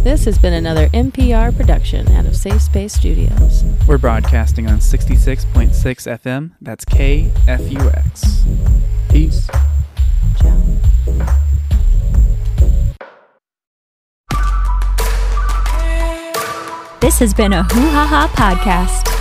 This 0.07 0.23
has 0.23 0.39
been 0.39 0.53
another 0.53 0.87
NPR 0.91 1.53
production 1.53 2.07
out 2.13 2.25
of 2.25 2.37
Safe 2.37 2.61
Space 2.61 2.93
Studios. 2.93 3.65
We're 3.85 3.97
broadcasting 3.97 4.69
on 4.69 4.79
66.6 4.79 5.69
FM. 5.73 6.51
That's 6.61 6.85
KFUX. 6.85 8.45
Peace. 9.09 9.49
Ciao. 10.39 10.61
This 17.01 17.19
has 17.19 17.33
been 17.33 17.51
a 17.51 17.63
Hoo 17.63 17.89
Ha 17.89 18.07
Ha 18.07 18.31
podcast. 18.33 19.16